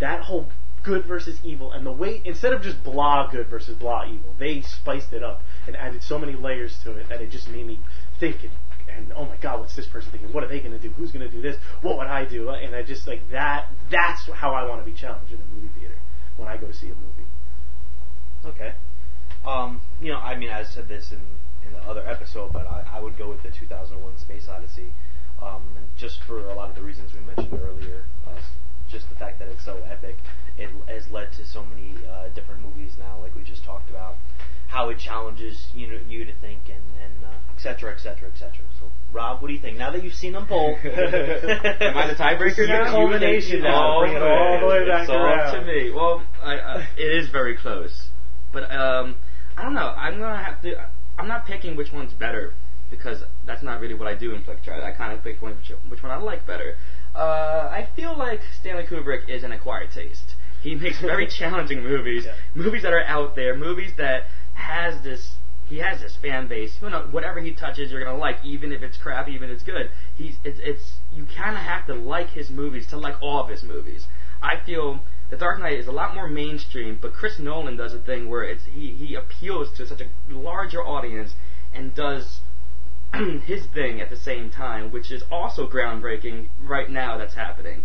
that 0.00 0.22
whole 0.22 0.48
good 0.82 1.04
versus 1.06 1.38
evil 1.44 1.72
and 1.72 1.86
the 1.86 1.92
way 1.92 2.20
instead 2.24 2.52
of 2.52 2.62
just 2.62 2.82
blah 2.82 3.28
good 3.30 3.48
versus 3.48 3.76
blah 3.76 4.04
evil, 4.04 4.34
they 4.38 4.60
spiced 4.62 5.12
it 5.12 5.22
up 5.22 5.42
and 5.66 5.76
added 5.76 6.02
so 6.02 6.18
many 6.18 6.34
layers 6.34 6.78
to 6.82 6.92
it 6.92 7.08
that 7.08 7.20
it 7.20 7.30
just 7.30 7.48
made 7.48 7.66
me 7.66 7.78
think 8.18 8.42
and, 8.42 8.52
and 8.96 9.12
oh 9.14 9.24
my 9.24 9.36
god, 9.36 9.60
what's 9.60 9.76
this 9.76 9.86
person 9.86 10.10
thinking? 10.10 10.32
What 10.32 10.44
are 10.44 10.48
they 10.48 10.60
going 10.60 10.72
to 10.72 10.78
do? 10.78 10.90
Who's 10.90 11.12
going 11.12 11.28
to 11.28 11.30
do 11.30 11.40
this? 11.40 11.56
What 11.80 11.96
would 11.98 12.06
I 12.06 12.24
do? 12.24 12.50
And 12.50 12.74
I 12.74 12.82
just 12.82 13.06
like 13.06 13.30
that. 13.30 13.68
That's 13.90 14.28
how 14.32 14.54
I 14.54 14.68
want 14.68 14.84
to 14.84 14.90
be 14.90 14.96
challenged 14.96 15.32
in 15.32 15.40
a 15.40 15.54
movie 15.54 15.70
theater 15.78 15.94
when 16.36 16.48
I 16.48 16.56
go 16.56 16.66
to 16.66 16.74
see 16.74 16.88
a 16.88 16.94
movie. 16.94 17.26
Okay. 18.44 18.74
Um, 19.46 19.80
you 20.00 20.12
know, 20.12 20.18
I 20.18 20.36
mean, 20.36 20.50
I 20.50 20.64
said 20.64 20.88
this 20.88 21.12
in, 21.12 21.20
in 21.66 21.72
the 21.72 21.82
other 21.82 22.06
episode, 22.06 22.52
but 22.52 22.66
I, 22.66 22.84
I 22.94 23.00
would 23.00 23.16
go 23.16 23.28
with 23.28 23.42
the 23.42 23.50
2001 23.50 24.18
Space 24.18 24.48
Odyssey. 24.48 24.92
Um, 25.40 25.62
just 25.96 26.22
for 26.22 26.38
a 26.38 26.54
lot 26.54 26.70
of 26.70 26.76
the 26.76 26.82
reasons 26.82 27.12
we 27.12 27.20
mentioned 27.20 27.60
earlier, 27.60 28.04
uh, 28.26 28.40
just 28.88 29.08
the 29.08 29.16
fact 29.16 29.38
that 29.40 29.48
it's 29.48 29.64
so 29.64 29.82
epic, 29.88 30.16
it 30.58 30.70
has 30.88 31.08
led 31.10 31.32
to 31.32 31.44
so 31.46 31.64
many 31.64 31.94
uh, 32.06 32.28
different 32.34 32.60
movies 32.62 32.92
now, 32.98 33.20
like 33.20 33.34
we 33.34 33.42
just 33.42 33.64
talked 33.64 33.90
about. 33.90 34.16
How 34.68 34.88
it 34.88 34.98
challenges 34.98 35.66
you 35.74 35.86
know 35.86 35.98
you 36.08 36.24
to 36.24 36.32
think 36.40 36.60
and 36.68 36.80
and 37.02 37.24
uh, 37.26 37.52
et 37.54 37.60
cetera, 37.60 37.92
et 37.92 38.00
cetera, 38.00 38.30
et 38.34 38.38
cetera. 38.38 38.64
So, 38.80 38.86
Rob, 39.12 39.42
what 39.42 39.48
do 39.48 39.54
you 39.54 39.60
think? 39.60 39.76
Now 39.76 39.90
that 39.92 40.02
you've 40.02 40.14
seen 40.14 40.32
them 40.32 40.46
both, 40.48 40.78
Am 40.84 41.96
I 41.96 42.06
the 42.06 42.14
tiebreaker 42.18 42.66
now? 42.66 42.84
The 42.84 42.90
culmination 42.90 43.60
now, 43.60 44.00
bring 44.00 44.14
it 44.16 44.22
all 44.22 44.60
the 44.60 44.66
way 44.66 44.88
back 44.88 45.02
it's 45.02 45.10
all 45.10 45.16
around. 45.16 45.60
to 45.60 45.66
me. 45.66 45.90
Well, 45.90 46.22
I, 46.42 46.54
I, 46.58 46.88
it 46.96 47.22
is 47.22 47.28
very 47.28 47.54
close, 47.56 48.08
but 48.50 48.64
um, 48.72 49.16
I 49.58 49.62
don't 49.62 49.74
know. 49.74 49.88
I'm 49.88 50.18
gonna 50.18 50.42
have 50.42 50.62
to. 50.62 50.88
I'm 51.18 51.28
not 51.28 51.44
picking 51.44 51.76
which 51.76 51.92
one's 51.92 52.14
better 52.14 52.54
because 52.90 53.22
that's 53.46 53.62
not 53.62 53.80
really 53.80 53.94
what 53.94 54.08
I 54.08 54.14
do 54.14 54.32
in 54.34 54.42
Flickchart. 54.42 54.82
I 54.82 54.92
kind 54.92 55.12
of 55.12 55.22
pick 55.22 55.42
one, 55.42 55.56
which, 55.56 55.70
which 55.88 56.02
one 56.02 56.12
I 56.12 56.16
like 56.16 56.46
better. 56.46 56.76
Uh, 57.14 57.68
I 57.70 57.88
feel 57.94 58.16
like 58.16 58.40
Stanley 58.60 58.84
Kubrick 58.84 59.28
is 59.28 59.42
an 59.44 59.52
acquired 59.52 59.90
taste. 59.92 60.31
He 60.62 60.74
makes 60.74 61.00
very 61.00 61.26
challenging 61.38 61.82
movies, 61.82 62.24
Yeah. 62.24 62.34
movies 62.54 62.82
that 62.82 62.92
are 62.92 63.04
out 63.04 63.34
there, 63.34 63.54
movies 63.56 63.92
that 63.96 64.26
has 64.54 65.02
this. 65.02 65.34
He 65.68 65.78
has 65.78 66.00
this 66.00 66.16
fan 66.16 66.48
base. 66.48 66.76
You 66.82 66.90
know, 66.90 67.08
whatever 67.10 67.40
he 67.40 67.52
touches, 67.54 67.90
you're 67.90 68.04
gonna 68.04 68.18
like, 68.18 68.44
even 68.44 68.72
if 68.72 68.82
it's 68.82 68.98
crap, 68.98 69.28
even 69.28 69.48
if 69.48 69.54
it's 69.56 69.62
good. 69.64 69.90
He's 70.16 70.36
it's 70.44 70.60
it's 70.62 70.96
you 71.14 71.26
kind 71.36 71.56
of 71.56 71.62
have 71.62 71.86
to 71.86 71.94
like 71.94 72.30
his 72.30 72.50
movies 72.50 72.86
to 72.88 72.96
like 72.98 73.16
all 73.22 73.40
of 73.40 73.48
his 73.48 73.62
movies. 73.62 74.06
I 74.42 74.56
feel 74.66 75.00
The 75.30 75.36
Dark 75.36 75.60
Knight 75.60 75.78
is 75.78 75.86
a 75.86 75.92
lot 75.92 76.14
more 76.14 76.28
mainstream, 76.28 76.98
but 77.00 77.12
Chris 77.14 77.38
Nolan 77.38 77.76
does 77.76 77.94
a 77.94 77.98
thing 77.98 78.28
where 78.28 78.42
it's 78.42 78.64
he 78.64 78.92
he 78.92 79.14
appeals 79.14 79.70
to 79.78 79.86
such 79.86 80.00
a 80.02 80.08
larger 80.34 80.82
audience 80.84 81.34
and 81.72 81.94
does 81.94 82.40
his 83.46 83.66
thing 83.66 84.00
at 84.00 84.10
the 84.10 84.16
same 84.16 84.50
time, 84.50 84.90
which 84.92 85.10
is 85.10 85.22
also 85.30 85.68
groundbreaking 85.68 86.48
right 86.62 86.90
now. 86.90 87.16
That's 87.18 87.34
happening. 87.34 87.84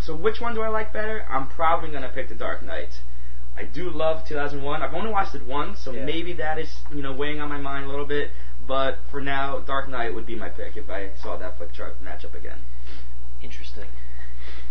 So 0.00 0.14
which 0.16 0.40
one 0.40 0.54
do 0.54 0.62
I 0.62 0.68
like 0.68 0.92
better? 0.92 1.24
I'm 1.28 1.48
probably 1.48 1.90
gonna 1.90 2.08
pick 2.08 2.28
The 2.28 2.34
Dark 2.34 2.62
Knight. 2.62 3.00
I 3.56 3.64
do 3.64 3.88
love 3.90 4.26
2001. 4.28 4.82
I've 4.82 4.94
only 4.94 5.10
watched 5.10 5.34
it 5.34 5.44
once, 5.46 5.80
so 5.80 5.92
Yeah. 5.92 6.04
maybe 6.04 6.32
that 6.34 6.58
is 6.58 6.80
you 6.92 7.02
know 7.02 7.12
weighing 7.12 7.40
on 7.40 7.48
my 7.48 7.58
mind 7.58 7.86
a 7.86 7.88
little 7.88 8.04
bit. 8.06 8.30
But 8.66 8.98
for 9.10 9.20
now, 9.20 9.60
Dark 9.60 9.88
Knight 9.88 10.14
would 10.14 10.26
be 10.26 10.34
my 10.34 10.48
pick 10.48 10.76
if 10.76 10.90
I 10.90 11.10
saw 11.22 11.36
that 11.36 11.58
Flickchart 11.58 11.94
matchup 12.02 12.34
again. 12.34 12.60
interesting. 13.42 13.86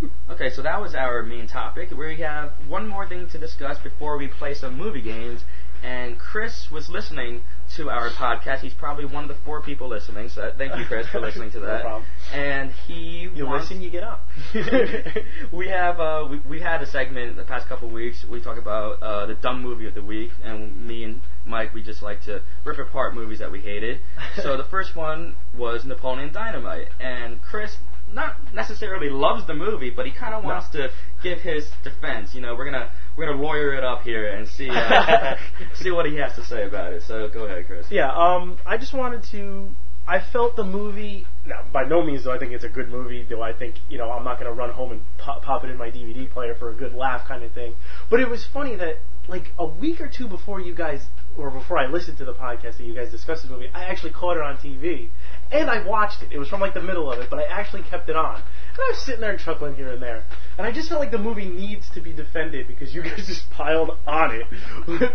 Okay, 0.30 0.50
so 0.50 0.62
that 0.62 0.82
was 0.82 0.94
our 0.96 1.24
main 1.24 1.48
topic. 1.48 1.92
We 1.92 2.18
have 2.18 2.52
one 2.68 2.88
more 2.88 3.08
thing 3.08 3.28
to 3.30 3.38
discuss 3.38 3.78
before 3.80 4.18
we 4.18 4.28
play 4.28 4.54
some 4.54 4.76
movie 4.78 5.02
games, 5.02 5.46
and 5.84 6.20
Chris 6.20 6.70
was 6.70 6.90
listening 6.90 7.44
to 7.78 7.90
our 7.90 8.10
podcast. 8.12 8.60
He's 8.60 8.74
probably 8.74 9.06
one 9.06 9.24
of 9.24 9.30
the 9.30 9.36
four 9.44 9.62
people 9.62 9.88
listening. 9.90 10.30
So 10.30 10.52
thank 10.58 10.76
you, 10.78 10.86
Chris, 10.86 11.08
for 11.08 11.20
listening 11.20 11.52
to 11.52 11.60
No 11.62 11.66
that. 11.68 11.82
problem. 11.82 12.06
And 12.34 12.72
he 12.88 13.30
You 13.34 13.46
wants- 13.46 13.70
listen, 13.70 13.82
you 13.84 13.90
get 13.90 14.04
up. 14.04 14.22
we 15.52 15.68
have 15.70 16.00
uh, 16.00 16.28
we, 16.30 16.40
we 16.50 16.62
had 16.62 16.82
a 16.82 16.86
segment 16.88 17.36
the 17.36 17.44
past 17.44 17.68
couple 17.68 17.90
weeks. 17.90 18.26
We 18.30 18.42
talk 18.42 18.58
about 18.58 19.02
uh, 19.02 19.26
the 19.28 19.36
dumb 19.36 19.62
movie 19.62 19.88
of 19.88 19.94
the 19.94 20.04
week, 20.04 20.32
and 20.44 20.86
me 20.88 21.04
and 21.04 21.22
Mike 21.46 21.74
we 21.74 21.84
just 21.84 22.02
like 22.02 22.22
to 22.26 22.42
rip 22.64 22.78
apart 22.80 23.14
movies 23.16 23.40
that 23.40 23.52
we 23.52 23.62
hated. 23.62 24.00
so 24.42 24.58
the 24.58 24.64
first 24.66 24.96
one 24.96 25.36
was 25.58 25.86
Napoleon 25.86 26.32
Dynamite, 26.34 26.88
and 27.00 27.42
Chris 27.42 27.78
not 28.12 28.36
necessarily 28.54 29.10
loves 29.10 29.46
the 29.48 29.54
movie, 29.54 29.90
but 29.90 30.06
he 30.06 30.12
kind 30.12 30.34
of 30.36 30.44
wants 30.44 30.70
to 30.70 30.90
give 31.24 31.40
his 31.40 31.68
defense. 31.84 32.34
You 32.36 32.42
know, 32.42 32.56
we're 32.56 32.66
gonna 32.66 32.92
we're 33.18 33.28
gonna 33.28 33.42
lawyer 33.42 33.74
it 33.74 33.84
up 33.84 34.02
here 34.02 34.28
and 34.28 34.48
see 34.48 34.70
uh, 34.70 35.36
see 35.76 35.92
what 35.92 36.06
he 36.06 36.16
has 36.16 36.34
to 36.36 36.44
say 36.46 36.66
about 36.66 36.94
it. 36.94 37.04
So 37.04 37.30
go 37.30 37.46
ahead, 37.46 37.66
Chris. 37.68 37.88
Yeah, 37.90 38.12
um, 38.12 38.58
I 38.66 38.78
just 38.78 38.94
wanted 38.94 39.24
to. 39.32 39.70
I 40.08 40.20
felt 40.20 40.56
the 40.56 40.64
movie. 40.64 41.26
Now, 41.48 41.66
by 41.74 41.84
no 41.84 42.04
means 42.04 42.24
do 42.24 42.32
I 42.32 42.38
think 42.38 42.52
it's 42.52 42.64
a 42.64 42.70
good 42.70 42.90
movie. 42.90 43.24
Do 43.24 43.42
I 43.42 43.54
think 43.54 43.76
you 43.90 43.98
know 43.98 44.12
I'm 44.12 44.24
not 44.24 44.40
going 44.40 44.52
to 44.52 44.56
run 44.56 44.72
home 44.72 44.92
and 44.92 45.02
pop, 45.18 45.42
pop 45.44 45.64
it 45.64 45.70
in 45.70 45.78
my 45.78 45.90
DVD 45.90 46.30
player 46.30 46.56
for 46.56 46.70
a 46.70 46.76
good 46.76 46.94
laugh 46.94 47.28
kind 47.28 47.44
of 47.44 47.52
thing. 47.54 47.74
But 48.10 48.20
it 48.20 48.30
was 48.30 48.46
funny 48.46 48.76
that 48.76 49.00
like 49.28 49.52
a 49.58 49.66
week 49.66 50.02
or 50.02 50.08
two 50.08 50.28
before 50.28 50.60
you 50.60 50.76
guys, 50.76 51.06
or 51.38 51.50
before 51.50 51.78
I 51.78 51.88
listened 51.88 52.18
to 52.20 52.26
the 52.26 52.34
podcast 52.34 52.78
that 52.78 52.84
you 52.84 52.94
guys 52.94 53.10
discussed 53.10 53.44
the 53.44 53.50
movie, 53.50 53.70
I 53.74 53.86
actually 53.86 54.12
caught 54.12 54.38
it 54.38 54.44
on 54.44 54.58
TV 54.58 55.10
and 55.52 55.70
I 55.70 55.86
watched 55.86 56.22
it. 56.24 56.32
It 56.32 56.38
was 56.38 56.50
from 56.50 56.60
like 56.60 56.74
the 56.74 56.82
middle 56.82 57.12
of 57.12 57.20
it, 57.20 57.30
but 57.30 57.40
I 57.40 57.44
actually 57.44 57.84
kept 57.84 58.10
it 58.10 58.16
on. 58.16 58.36
And 58.36 58.80
I 58.80 58.92
was 58.92 59.06
sitting 59.06 59.22
there 59.22 59.32
and 59.32 59.40
chuckling 59.40 59.76
here 59.76 59.92
and 59.92 60.02
there. 60.02 60.26
And 60.58 60.68
I 60.68 60.72
just 60.72 60.90
felt 60.90 61.00
like 61.00 61.12
the 61.12 61.18
movie 61.18 61.48
needs 61.48 61.90
to 61.94 62.02
be 62.02 62.12
defended 62.12 62.68
because 62.68 62.94
you 62.94 63.04
guys 63.04 63.18
just 63.28 63.50
piled 63.52 63.92
on 64.06 64.36
it 64.36 64.46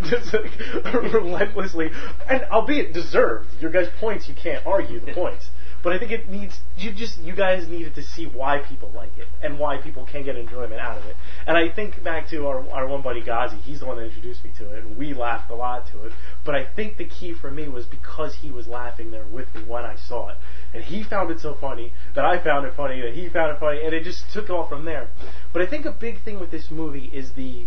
just 0.04 0.32
like 0.32 0.94
relentlessly. 1.12 1.90
And 2.28 2.44
albeit 2.44 2.94
deserved. 2.94 3.48
Your 3.60 3.70
guys' 3.70 3.88
points, 3.98 4.28
you 4.28 4.34
can't 4.34 4.66
argue 4.66 5.00
the 5.00 5.12
points. 5.12 5.49
But 5.82 5.94
I 5.94 5.98
think 5.98 6.10
it 6.10 6.28
needs 6.28 6.60
you 6.76 6.92
just 6.92 7.18
you 7.18 7.34
guys 7.34 7.66
needed 7.66 7.94
to 7.94 8.02
see 8.02 8.26
why 8.26 8.58
people 8.58 8.90
like 8.94 9.16
it 9.16 9.26
and 9.42 9.58
why 9.58 9.78
people 9.78 10.04
can 10.04 10.22
get 10.24 10.36
enjoyment 10.36 10.80
out 10.80 10.98
of 10.98 11.06
it. 11.06 11.16
And 11.46 11.56
I 11.56 11.70
think 11.70 12.02
back 12.04 12.28
to 12.30 12.46
our 12.46 12.68
our 12.70 12.86
one 12.86 13.00
buddy 13.02 13.22
Ghazi, 13.22 13.56
he's 13.56 13.80
the 13.80 13.86
one 13.86 13.96
that 13.96 14.04
introduced 14.04 14.44
me 14.44 14.52
to 14.58 14.72
it, 14.72 14.84
and 14.84 14.98
we 14.98 15.14
laughed 15.14 15.50
a 15.50 15.54
lot 15.54 15.86
to 15.92 16.04
it. 16.04 16.12
But 16.44 16.54
I 16.54 16.64
think 16.64 16.98
the 16.98 17.06
key 17.06 17.32
for 17.32 17.50
me 17.50 17.68
was 17.68 17.86
because 17.86 18.36
he 18.36 18.50
was 18.50 18.66
laughing 18.66 19.10
there 19.10 19.24
with 19.24 19.54
me 19.54 19.62
when 19.62 19.84
I 19.84 19.96
saw 19.96 20.28
it, 20.28 20.36
and 20.74 20.84
he 20.84 21.02
found 21.02 21.30
it 21.30 21.40
so 21.40 21.54
funny 21.54 21.92
that 22.14 22.24
I 22.24 22.42
found 22.42 22.66
it 22.66 22.74
funny 22.76 23.00
that 23.00 23.14
he 23.14 23.28
found 23.28 23.56
it 23.56 23.60
funny, 23.60 23.82
and 23.82 23.94
it 23.94 24.04
just 24.04 24.30
took 24.32 24.50
off 24.50 24.68
from 24.68 24.84
there. 24.84 25.08
But 25.52 25.62
I 25.62 25.66
think 25.66 25.86
a 25.86 25.92
big 25.92 26.22
thing 26.22 26.38
with 26.38 26.50
this 26.50 26.70
movie 26.70 27.10
is 27.12 27.32
the 27.32 27.66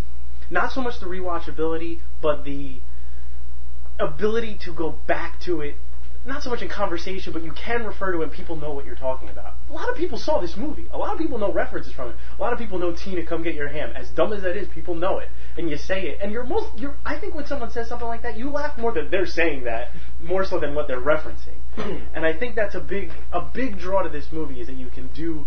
not 0.51 0.71
so 0.71 0.81
much 0.81 0.99
the 0.99 1.07
rewatchability, 1.07 2.01
but 2.21 2.43
the 2.43 2.79
ability 3.99 4.57
to 4.65 4.73
go 4.73 4.91
back 5.07 5.39
to 5.41 5.61
it 5.61 5.75
not 6.25 6.41
so 6.41 6.49
much 6.49 6.61
in 6.61 6.69
conversation, 6.69 7.33
but 7.33 7.43
you 7.43 7.51
can 7.51 7.85
refer 7.85 8.13
to 8.13 8.21
it 8.21 8.23
and 8.23 8.31
people 8.31 8.55
know 8.55 8.71
what 8.71 8.85
you're 8.85 8.95
talking 8.95 9.29
about. 9.29 9.53
A 9.69 9.73
lot 9.73 9.89
of 9.89 9.97
people 9.97 10.17
saw 10.17 10.39
this 10.39 10.55
movie. 10.55 10.87
A 10.91 10.97
lot 10.97 11.13
of 11.13 11.19
people 11.19 11.37
know 11.37 11.51
references 11.51 11.91
from 11.91 12.11
it. 12.11 12.15
A 12.37 12.41
lot 12.41 12.53
of 12.53 12.59
people 12.59 12.79
know 12.79 12.93
Tina, 12.93 13.25
come 13.25 13.43
get 13.43 13.55
your 13.55 13.67
ham. 13.67 13.91
As 13.95 14.09
dumb 14.09 14.31
as 14.31 14.43
that 14.43 14.55
is, 14.55 14.67
people 14.69 14.95
know 14.95 15.19
it. 15.19 15.27
And 15.57 15.69
you 15.69 15.77
say 15.77 16.03
it. 16.03 16.19
And 16.21 16.31
you're 16.31 16.45
most, 16.45 16.77
you're, 16.79 16.95
I 17.05 17.19
think 17.19 17.35
when 17.35 17.45
someone 17.45 17.71
says 17.71 17.89
something 17.89 18.07
like 18.07 18.21
that, 18.21 18.37
you 18.37 18.49
laugh 18.49 18.77
more 18.77 18.93
than 18.93 19.09
they're 19.09 19.25
saying 19.25 19.65
that, 19.65 19.89
more 20.21 20.45
so 20.45 20.59
than 20.59 20.75
what 20.75 20.87
they're 20.87 21.01
referencing. 21.01 21.57
and 22.15 22.25
I 22.25 22.33
think 22.33 22.55
that's 22.55 22.75
a 22.75 22.79
big, 22.79 23.11
a 23.33 23.41
big 23.41 23.77
draw 23.77 24.03
to 24.03 24.09
this 24.09 24.27
movie 24.31 24.61
is 24.61 24.67
that 24.67 24.77
you 24.77 24.89
can 24.89 25.07
do 25.13 25.45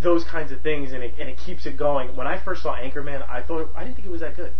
those 0.00 0.24
kinds 0.24 0.50
of 0.50 0.62
things 0.62 0.92
and 0.92 1.02
it, 1.02 1.14
and 1.20 1.28
it 1.28 1.36
keeps 1.36 1.66
it 1.66 1.76
going. 1.76 2.16
When 2.16 2.26
I 2.26 2.42
first 2.42 2.62
saw 2.62 2.74
Anchorman, 2.74 3.28
I 3.28 3.42
thought, 3.42 3.70
I 3.76 3.84
didn't 3.84 3.96
think 3.96 4.06
it 4.06 4.10
was 4.10 4.22
that 4.22 4.34
good 4.34 4.54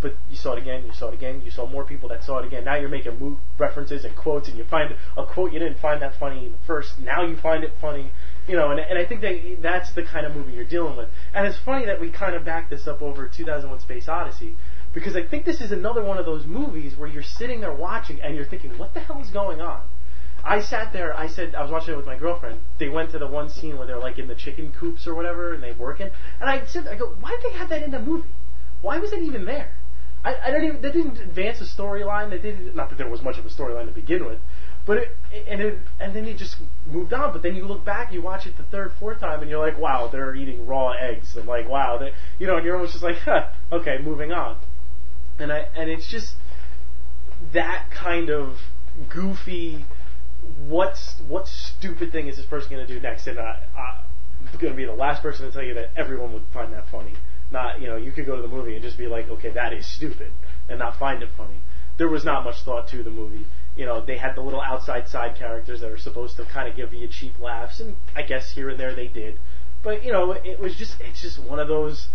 but 0.00 0.14
you 0.30 0.36
saw 0.36 0.52
it 0.52 0.58
again, 0.58 0.84
you 0.86 0.92
saw 0.92 1.08
it 1.08 1.14
again, 1.14 1.42
you 1.44 1.50
saw 1.50 1.66
more 1.66 1.84
people 1.84 2.08
that 2.10 2.22
saw 2.22 2.38
it 2.38 2.46
again. 2.46 2.64
Now 2.64 2.76
you're 2.76 2.88
making 2.88 3.18
mo- 3.18 3.38
references 3.58 4.04
and 4.04 4.14
quotes, 4.14 4.48
and 4.48 4.58
you 4.58 4.64
find 4.64 4.94
a 5.16 5.24
quote 5.24 5.52
you 5.52 5.58
didn't 5.58 5.78
find 5.78 6.02
that 6.02 6.14
funny 6.18 6.52
first. 6.66 6.98
Now 6.98 7.24
you 7.24 7.36
find 7.36 7.64
it 7.64 7.72
funny, 7.80 8.10
you 8.46 8.56
know. 8.56 8.70
And, 8.70 8.80
and 8.80 8.98
I 8.98 9.06
think 9.06 9.20
that 9.22 9.58
that's 9.62 9.92
the 9.94 10.02
kind 10.02 10.26
of 10.26 10.34
movie 10.34 10.52
you're 10.52 10.64
dealing 10.64 10.96
with. 10.96 11.08
And 11.34 11.46
it's 11.46 11.58
funny 11.58 11.86
that 11.86 12.00
we 12.00 12.10
kind 12.10 12.34
of 12.34 12.44
back 12.44 12.70
this 12.70 12.86
up 12.86 13.02
over 13.02 13.28
2001: 13.28 13.80
Space 13.80 14.08
Odyssey, 14.08 14.56
because 14.92 15.16
I 15.16 15.22
think 15.22 15.44
this 15.44 15.60
is 15.60 15.72
another 15.72 16.02
one 16.02 16.18
of 16.18 16.26
those 16.26 16.46
movies 16.46 16.96
where 16.96 17.08
you're 17.08 17.22
sitting 17.22 17.60
there 17.60 17.72
watching 17.72 18.20
and 18.20 18.34
you're 18.34 18.46
thinking, 18.46 18.78
what 18.78 18.94
the 18.94 19.00
hell 19.00 19.20
is 19.20 19.30
going 19.30 19.60
on? 19.60 19.82
I 20.44 20.60
sat 20.60 20.92
there. 20.92 21.18
I 21.18 21.26
said 21.26 21.54
I 21.54 21.62
was 21.62 21.72
watching 21.72 21.94
it 21.94 21.96
with 21.96 22.06
my 22.06 22.16
girlfriend. 22.16 22.60
They 22.78 22.88
went 22.88 23.10
to 23.10 23.18
the 23.18 23.26
one 23.26 23.48
scene 23.50 23.76
where 23.78 23.86
they're 23.86 23.98
like 23.98 24.18
in 24.18 24.28
the 24.28 24.34
chicken 24.34 24.72
coops 24.78 25.06
or 25.06 25.14
whatever, 25.14 25.52
and 25.52 25.62
they're 25.62 25.74
working. 25.74 26.10
And 26.40 26.48
I 26.48 26.64
said, 26.66 26.86
I 26.86 26.96
go, 26.96 27.14
why 27.20 27.30
did 27.30 27.50
they 27.50 27.58
have 27.58 27.68
that 27.70 27.82
in 27.82 27.90
the 27.90 27.98
movie? 27.98 28.28
Why 28.80 28.98
was 28.98 29.12
it 29.12 29.22
even 29.22 29.44
there? 29.44 29.75
I, 30.26 30.48
I 30.48 30.50
don't 30.50 30.64
even. 30.64 30.82
That 30.82 30.92
didn't 30.92 31.18
advance 31.18 31.60
the 31.60 31.64
storyline. 31.64 32.30
That 32.30 32.42
didn't. 32.42 32.74
Not 32.74 32.88
that 32.88 32.98
there 32.98 33.08
was 33.08 33.22
much 33.22 33.38
of 33.38 33.46
a 33.46 33.48
storyline 33.48 33.86
to 33.86 33.92
begin 33.92 34.26
with, 34.26 34.40
but 34.84 34.96
it, 34.98 35.16
and 35.46 35.60
it, 35.60 35.78
and 36.00 36.16
then 36.16 36.24
it 36.24 36.36
just 36.36 36.56
moved 36.84 37.12
on. 37.12 37.32
But 37.32 37.42
then 37.42 37.54
you 37.54 37.64
look 37.64 37.84
back, 37.84 38.12
you 38.12 38.20
watch 38.20 38.44
it 38.44 38.56
the 38.56 38.64
third, 38.64 38.92
fourth 38.98 39.20
time, 39.20 39.40
and 39.40 39.48
you're 39.48 39.64
like, 39.64 39.78
wow, 39.78 40.08
they're 40.10 40.34
eating 40.34 40.66
raw 40.66 40.90
eggs, 40.92 41.36
and 41.36 41.46
like, 41.46 41.68
wow, 41.68 41.98
they, 41.98 42.10
you 42.40 42.48
know, 42.48 42.56
and 42.56 42.66
you're 42.66 42.74
almost 42.74 42.94
just 42.94 43.04
like, 43.04 43.18
huh, 43.18 43.50
okay, 43.70 43.98
moving 44.02 44.32
on. 44.32 44.58
And 45.38 45.52
I 45.52 45.68
and 45.76 45.88
it's 45.88 46.10
just 46.10 46.34
that 47.52 47.90
kind 47.92 48.28
of 48.28 48.56
goofy. 49.08 49.84
What's 50.66 51.20
what 51.28 51.46
stupid 51.46 52.10
thing 52.10 52.26
is 52.26 52.36
this 52.36 52.46
person 52.46 52.72
going 52.72 52.84
to 52.84 52.92
do 52.92 53.00
next? 53.00 53.28
And 53.28 53.38
I, 53.38 53.62
I'm 53.78 54.58
going 54.58 54.72
to 54.72 54.76
be 54.76 54.86
the 54.86 54.92
last 54.92 55.22
person 55.22 55.46
to 55.46 55.52
tell 55.52 55.62
you 55.62 55.74
that 55.74 55.90
everyone 55.96 56.32
would 56.32 56.46
find 56.52 56.72
that 56.72 56.88
funny. 56.90 57.14
Not, 57.50 57.80
you 57.80 57.86
know, 57.86 57.96
you 57.96 58.12
could 58.12 58.26
go 58.26 58.36
to 58.36 58.42
the 58.42 58.48
movie 58.48 58.74
and 58.74 58.82
just 58.82 58.98
be 58.98 59.06
like, 59.06 59.28
okay, 59.28 59.50
that 59.50 59.72
is 59.72 59.86
stupid, 59.86 60.32
and 60.68 60.78
not 60.78 60.98
find 60.98 61.22
it 61.22 61.30
funny. 61.36 61.60
There 61.98 62.08
was 62.08 62.24
not 62.24 62.44
much 62.44 62.62
thought 62.64 62.88
to 62.88 63.02
the 63.02 63.10
movie. 63.10 63.46
You 63.76 63.86
know, 63.86 64.04
they 64.04 64.18
had 64.18 64.34
the 64.34 64.40
little 64.40 64.60
outside 64.60 65.08
side 65.08 65.36
characters 65.36 65.80
that 65.80 65.90
are 65.90 65.98
supposed 65.98 66.36
to 66.38 66.44
kind 66.44 66.68
of 66.68 66.76
give 66.76 66.92
you 66.92 67.08
cheap 67.08 67.38
laughs, 67.38 67.80
and 67.80 67.96
I 68.14 68.22
guess 68.22 68.52
here 68.54 68.68
and 68.68 68.78
there 68.78 68.94
they 68.94 69.08
did. 69.08 69.38
But 69.82 70.04
you 70.04 70.12
know, 70.12 70.32
it 70.32 70.58
was 70.58 70.76
just, 70.76 70.96
it's 71.00 71.22
just 71.22 71.38
one 71.38 71.60
of 71.60 71.68
those 71.68 72.08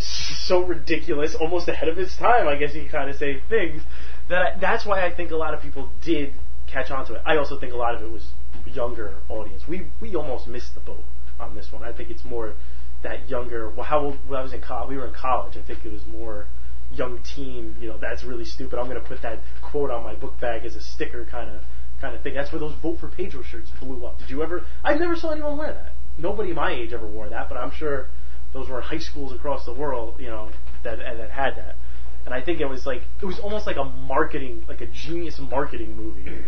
so 0.00 0.64
ridiculous, 0.64 1.34
almost 1.34 1.68
ahead 1.68 1.88
of 1.88 1.98
its 1.98 2.16
time, 2.16 2.46
I 2.46 2.56
guess 2.56 2.74
you 2.74 2.82
could 2.82 2.92
kind 2.92 3.10
of 3.10 3.16
say 3.16 3.40
things. 3.48 3.82
That 4.28 4.60
that's 4.60 4.84
why 4.84 5.04
I 5.04 5.14
think 5.14 5.30
a 5.30 5.36
lot 5.36 5.54
of 5.54 5.62
people 5.62 5.88
did 6.04 6.34
catch 6.66 6.90
on 6.90 7.06
to 7.06 7.14
it. 7.14 7.22
I 7.24 7.36
also 7.36 7.58
think 7.58 7.72
a 7.72 7.76
lot 7.76 7.94
of 7.94 8.02
it 8.02 8.10
was 8.10 8.26
younger 8.66 9.14
audience. 9.28 9.66
We 9.66 9.86
we 10.00 10.14
almost 10.14 10.46
missed 10.46 10.74
the 10.74 10.80
boat 10.80 11.04
on 11.40 11.54
this 11.54 11.72
one. 11.72 11.82
I 11.82 11.92
think 11.92 12.10
it's 12.10 12.24
more 12.24 12.54
that 13.02 13.28
younger. 13.28 13.70
Well, 13.70 13.84
how 13.84 14.00
old? 14.00 14.18
When 14.26 14.38
I 14.38 14.42
was 14.42 14.52
in 14.52 14.60
college, 14.60 14.90
we 14.90 14.96
were 14.96 15.06
in 15.06 15.14
college. 15.14 15.56
I 15.56 15.62
think 15.62 15.84
it 15.84 15.92
was 15.92 16.04
more 16.06 16.46
young 16.90 17.20
teen. 17.22 17.76
You 17.80 17.88
know, 17.88 17.98
that's 17.98 18.24
really 18.24 18.44
stupid. 18.44 18.78
I'm 18.78 18.88
going 18.88 19.00
to 19.00 19.06
put 19.06 19.22
that 19.22 19.40
quote 19.62 19.90
on 19.90 20.02
my 20.02 20.14
book 20.14 20.40
bag 20.40 20.64
as 20.64 20.76
a 20.76 20.80
sticker, 20.80 21.24
kind 21.24 21.50
of 21.50 21.62
kind 22.00 22.14
of 22.14 22.22
thing. 22.22 22.34
That's 22.34 22.52
where 22.52 22.60
those 22.60 22.74
vote 22.80 22.98
for 23.00 23.08
Pedro 23.08 23.42
shirts 23.42 23.70
blew 23.80 24.06
up. 24.06 24.18
Did 24.18 24.30
you 24.30 24.42
ever? 24.42 24.64
I 24.84 24.94
never 24.94 25.16
saw 25.16 25.30
anyone 25.30 25.56
wear 25.56 25.72
that. 25.72 25.92
Nobody 26.16 26.52
my 26.52 26.72
age 26.72 26.92
ever 26.92 27.06
wore 27.06 27.28
that, 27.28 27.48
but 27.48 27.56
I'm 27.56 27.70
sure 27.70 28.08
those 28.52 28.68
were 28.68 28.78
in 28.78 28.84
high 28.84 28.98
schools 28.98 29.32
across 29.32 29.64
the 29.64 29.74
world. 29.74 30.16
You 30.18 30.28
know, 30.28 30.50
that 30.84 30.98
that 30.98 31.30
had 31.30 31.56
that. 31.56 31.76
And 32.24 32.34
I 32.34 32.42
think 32.42 32.60
it 32.60 32.66
was 32.66 32.84
like 32.84 33.02
it 33.22 33.24
was 33.24 33.38
almost 33.38 33.66
like 33.66 33.76
a 33.76 33.84
marketing, 33.84 34.64
like 34.68 34.80
a 34.80 34.86
genius 34.86 35.38
marketing 35.38 35.96
movie, 35.96 36.42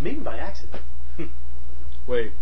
maybe 0.00 0.20
by 0.20 0.38
accident. 0.38 0.82
Hmm. 1.16 1.26
Wait, 2.06 2.32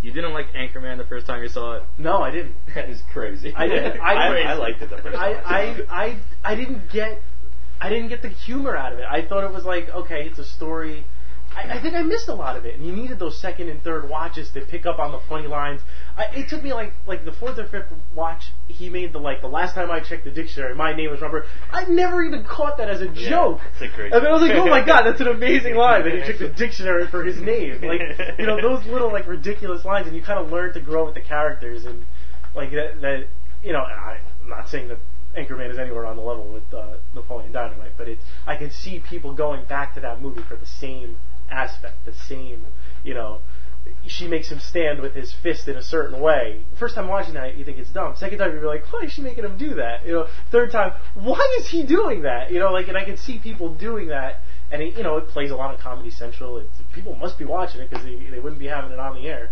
you 0.00 0.12
didn't 0.12 0.32
like 0.32 0.52
Anchorman 0.52 0.98
the 0.98 1.04
first 1.04 1.26
time 1.26 1.42
you 1.42 1.48
saw 1.48 1.76
it? 1.76 1.82
No, 1.98 2.18
I 2.18 2.30
didn't. 2.30 2.54
That 2.74 2.88
is 2.88 3.02
crazy. 3.12 3.52
I 3.54 3.66
didn't. 3.66 4.00
I, 4.00 4.12
I, 4.12 4.38
I 4.40 4.54
liked 4.54 4.82
it 4.82 4.90
the 4.90 4.98
first 4.98 5.16
I, 5.16 5.32
time. 5.34 5.86
I, 5.88 6.04
I, 6.04 6.52
I 6.52 6.54
didn't 6.54 6.90
get, 6.92 7.20
I 7.80 7.88
didn't 7.88 8.08
get 8.08 8.22
the 8.22 8.28
humor 8.28 8.76
out 8.76 8.92
of 8.92 8.98
it. 9.00 9.06
I 9.08 9.26
thought 9.26 9.44
it 9.44 9.52
was 9.52 9.64
like, 9.64 9.88
okay, 9.88 10.26
it's 10.26 10.38
a 10.38 10.44
story. 10.44 11.04
I, 11.54 11.78
I 11.78 11.82
think 11.82 11.94
I 11.94 12.02
missed 12.02 12.28
a 12.28 12.34
lot 12.34 12.56
of 12.56 12.66
it, 12.66 12.76
and 12.76 12.86
you 12.86 12.92
needed 12.92 13.18
those 13.18 13.40
second 13.40 13.68
and 13.68 13.82
third 13.82 14.08
watches 14.08 14.50
to 14.50 14.60
pick 14.60 14.86
up 14.86 14.98
on 14.98 15.12
the 15.12 15.20
funny 15.28 15.48
lines. 15.48 15.80
I, 16.18 16.24
it 16.34 16.48
took 16.48 16.64
me 16.64 16.72
like, 16.72 16.92
like 17.06 17.24
the 17.24 17.32
fourth 17.32 17.58
or 17.58 17.66
fifth 17.68 17.92
watch. 18.14 18.42
He 18.66 18.90
made 18.90 19.12
the 19.12 19.20
like 19.20 19.40
the 19.40 19.48
last 19.48 19.74
time 19.74 19.90
I 19.90 20.00
checked 20.00 20.24
the 20.24 20.32
dictionary, 20.32 20.74
my 20.74 20.92
name 20.92 21.10
was 21.10 21.20
Robert. 21.20 21.44
I 21.70 21.84
never 21.84 22.24
even 22.24 22.44
caught 22.44 22.78
that 22.78 22.90
as 22.90 23.00
a 23.00 23.08
joke. 23.08 23.60
it's 23.72 23.82
a 23.82 23.96
great 23.96 24.12
And 24.12 24.26
I 24.26 24.32
was 24.32 24.42
like, 24.42 24.52
oh 24.52 24.66
my 24.66 24.84
god, 24.84 25.04
that's 25.04 25.20
an 25.20 25.28
amazing 25.28 25.74
line. 25.76 26.02
Then 26.02 26.18
he 26.18 26.26
checked 26.26 26.40
the 26.40 26.48
dictionary 26.48 27.06
for 27.06 27.24
his 27.24 27.40
name. 27.40 27.80
Like, 27.82 28.00
you 28.38 28.46
know, 28.46 28.60
those 28.60 28.84
little 28.86 29.12
like 29.12 29.28
ridiculous 29.28 29.84
lines, 29.84 30.08
and 30.08 30.16
you 30.16 30.22
kind 30.22 30.40
of 30.40 30.50
learn 30.50 30.74
to 30.74 30.80
grow 30.80 31.06
with 31.06 31.14
the 31.14 31.20
characters, 31.20 31.84
and 31.84 32.04
like 32.54 32.72
that. 32.72 33.00
that 33.00 33.26
you 33.62 33.72
know, 33.72 33.80
I, 33.80 34.18
I'm 34.42 34.48
not 34.48 34.68
saying 34.68 34.88
that 34.88 34.98
Anchorman 35.36 35.70
is 35.70 35.78
anywhere 35.78 36.06
on 36.06 36.16
the 36.16 36.22
level 36.22 36.52
with 36.52 36.72
uh, 36.74 36.96
Napoleon 37.14 37.52
Dynamite, 37.52 37.92
but 37.96 38.08
it, 38.08 38.18
I 38.46 38.56
can 38.56 38.70
see 38.70 39.00
people 39.00 39.34
going 39.34 39.64
back 39.66 39.94
to 39.94 40.00
that 40.00 40.20
movie 40.20 40.42
for 40.42 40.56
the 40.56 40.66
same 40.66 41.16
aspect, 41.50 42.04
the 42.04 42.14
same, 42.14 42.66
you 43.04 43.14
know. 43.14 43.40
She 44.06 44.26
makes 44.26 44.50
him 44.50 44.58
stand 44.60 45.00
with 45.00 45.14
his 45.14 45.32
fist 45.42 45.68
in 45.68 45.76
a 45.76 45.82
certain 45.82 46.20
way. 46.20 46.64
First 46.78 46.94
time 46.94 47.08
watching 47.08 47.34
that, 47.34 47.56
you 47.56 47.64
think 47.64 47.78
it's 47.78 47.90
dumb. 47.90 48.14
Second 48.16 48.38
time, 48.38 48.52
you're 48.52 48.66
like, 48.66 48.90
why 48.92 49.00
is 49.02 49.12
she 49.12 49.20
making 49.22 49.44
him 49.44 49.58
do 49.58 49.74
that? 49.74 50.06
You 50.06 50.12
know. 50.12 50.26
Third 50.50 50.70
time, 50.72 50.92
why 51.14 51.56
is 51.60 51.68
he 51.68 51.84
doing 51.84 52.22
that? 52.22 52.50
You 52.50 52.58
know, 52.60 52.72
like, 52.72 52.88
and 52.88 52.96
I 52.96 53.04
can 53.04 53.16
see 53.16 53.38
people 53.38 53.74
doing 53.74 54.08
that, 54.08 54.40
and 54.72 54.80
it, 54.82 54.96
you 54.96 55.02
know, 55.02 55.16
it 55.18 55.28
plays 55.28 55.50
a 55.50 55.56
lot 55.56 55.74
on 55.74 55.80
Comedy 55.80 56.10
Central. 56.10 56.58
It's, 56.58 56.68
people 56.94 57.14
must 57.16 57.38
be 57.38 57.44
watching 57.44 57.80
it 57.80 57.90
because 57.90 58.04
they, 58.04 58.16
they 58.30 58.38
wouldn't 58.40 58.58
be 58.60 58.66
having 58.66 58.92
it 58.92 58.98
on 58.98 59.14
the 59.14 59.28
air 59.28 59.50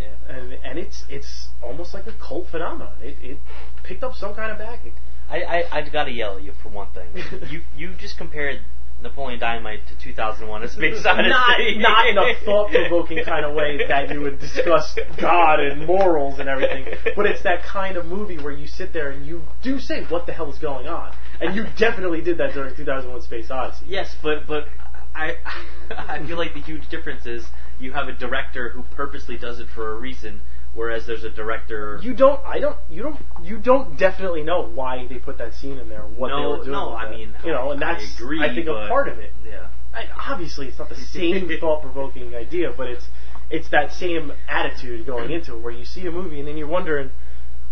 Yeah. 0.00 0.36
and 0.36 0.52
and 0.64 0.78
it's 0.78 1.04
it's 1.08 1.48
almost 1.62 1.92
like 1.94 2.06
a 2.06 2.12
cult 2.12 2.48
phenomenon. 2.50 2.94
It 3.02 3.16
it 3.20 3.38
picked 3.82 4.02
up 4.04 4.14
some 4.14 4.34
kind 4.34 4.50
of 4.52 4.58
backing. 4.58 4.94
I, 5.30 5.42
I 5.42 5.78
I 5.78 5.88
gotta 5.90 6.10
yell 6.12 6.36
at 6.38 6.42
you 6.42 6.52
for 6.62 6.68
one 6.70 6.88
thing. 6.92 7.08
you 7.50 7.62
you 7.76 7.94
just 7.94 8.16
compared 8.16 8.60
Napoleon 9.02 9.38
Dynamite 9.38 9.86
to 9.88 9.98
2001: 10.02 10.62
A 10.62 10.68
Space 10.68 11.06
Odyssey. 11.06 11.28
not 11.28 11.58
not 11.76 12.06
in 12.08 12.18
a 12.18 12.34
thought 12.44 12.70
provoking 12.70 13.24
kind 13.24 13.44
of 13.44 13.54
way 13.54 13.78
that 13.86 14.10
you 14.10 14.20
would 14.22 14.40
discuss 14.40 14.98
God 15.20 15.60
and 15.60 15.86
morals 15.86 16.38
and 16.38 16.48
everything, 16.48 16.86
but 17.14 17.26
it's 17.26 17.42
that 17.42 17.62
kind 17.62 17.96
of 17.96 18.06
movie 18.06 18.38
where 18.38 18.52
you 18.52 18.66
sit 18.66 18.92
there 18.92 19.10
and 19.10 19.24
you 19.24 19.42
do 19.62 19.78
say, 19.78 20.04
"What 20.04 20.26
the 20.26 20.32
hell 20.32 20.50
is 20.50 20.58
going 20.58 20.88
on?" 20.88 21.14
And 21.40 21.54
you 21.54 21.66
definitely 21.76 22.22
did 22.22 22.38
that 22.38 22.54
during 22.54 22.74
2001: 22.74 23.22
Space 23.22 23.50
Odyssey. 23.50 23.86
Yes, 23.88 24.16
but 24.22 24.46
but 24.46 24.66
I 25.14 25.36
I 25.90 26.26
feel 26.26 26.36
like 26.36 26.54
the 26.54 26.60
huge 26.60 26.88
difference 26.88 27.26
is 27.26 27.46
you 27.78 27.92
have 27.92 28.08
a 28.08 28.12
director 28.12 28.70
who 28.70 28.82
purposely 28.82 29.36
does 29.38 29.60
it 29.60 29.68
for 29.74 29.92
a 29.92 30.00
reason, 30.00 30.40
whereas 30.78 31.06
there's 31.06 31.24
a 31.24 31.30
director. 31.30 31.98
You 32.02 32.14
don't. 32.14 32.40
I 32.46 32.60
don't. 32.60 32.76
You 32.88 33.02
don't. 33.02 33.20
You 33.42 33.58
don't 33.58 33.98
definitely 33.98 34.44
know 34.44 34.62
why 34.62 35.06
they 35.08 35.16
put 35.16 35.38
that 35.38 35.54
scene 35.54 35.78
in 35.78 35.88
there. 35.88 36.02
What 36.02 36.28
they 36.28 36.36
no, 36.36 36.50
were 36.50 36.56
doing. 36.58 36.70
no, 36.70 36.94
I 36.94 37.06
that. 37.06 37.10
mean, 37.10 37.34
you 37.44 37.52
know, 37.52 37.72
and 37.72 37.82
I 37.82 37.94
that's 37.94 38.14
agree, 38.14 38.40
I 38.40 38.54
think 38.54 38.68
a 38.68 38.86
part 38.88 39.08
of 39.08 39.18
it. 39.18 39.32
Yeah. 39.44 39.66
I, 39.92 40.06
obviously, 40.30 40.68
it's 40.68 40.78
not 40.78 40.88
the 40.88 40.94
same 41.12 41.50
thought-provoking 41.60 42.34
idea, 42.34 42.72
but 42.74 42.86
it's 42.86 43.08
it's 43.50 43.68
that 43.70 43.92
same 43.92 44.32
attitude 44.48 45.04
going 45.04 45.32
into 45.32 45.54
it, 45.54 45.62
where 45.62 45.72
you 45.72 45.84
see 45.84 46.06
a 46.06 46.12
movie 46.12 46.38
and 46.38 46.46
then 46.46 46.56
you're 46.56 46.68
wondering, 46.68 47.10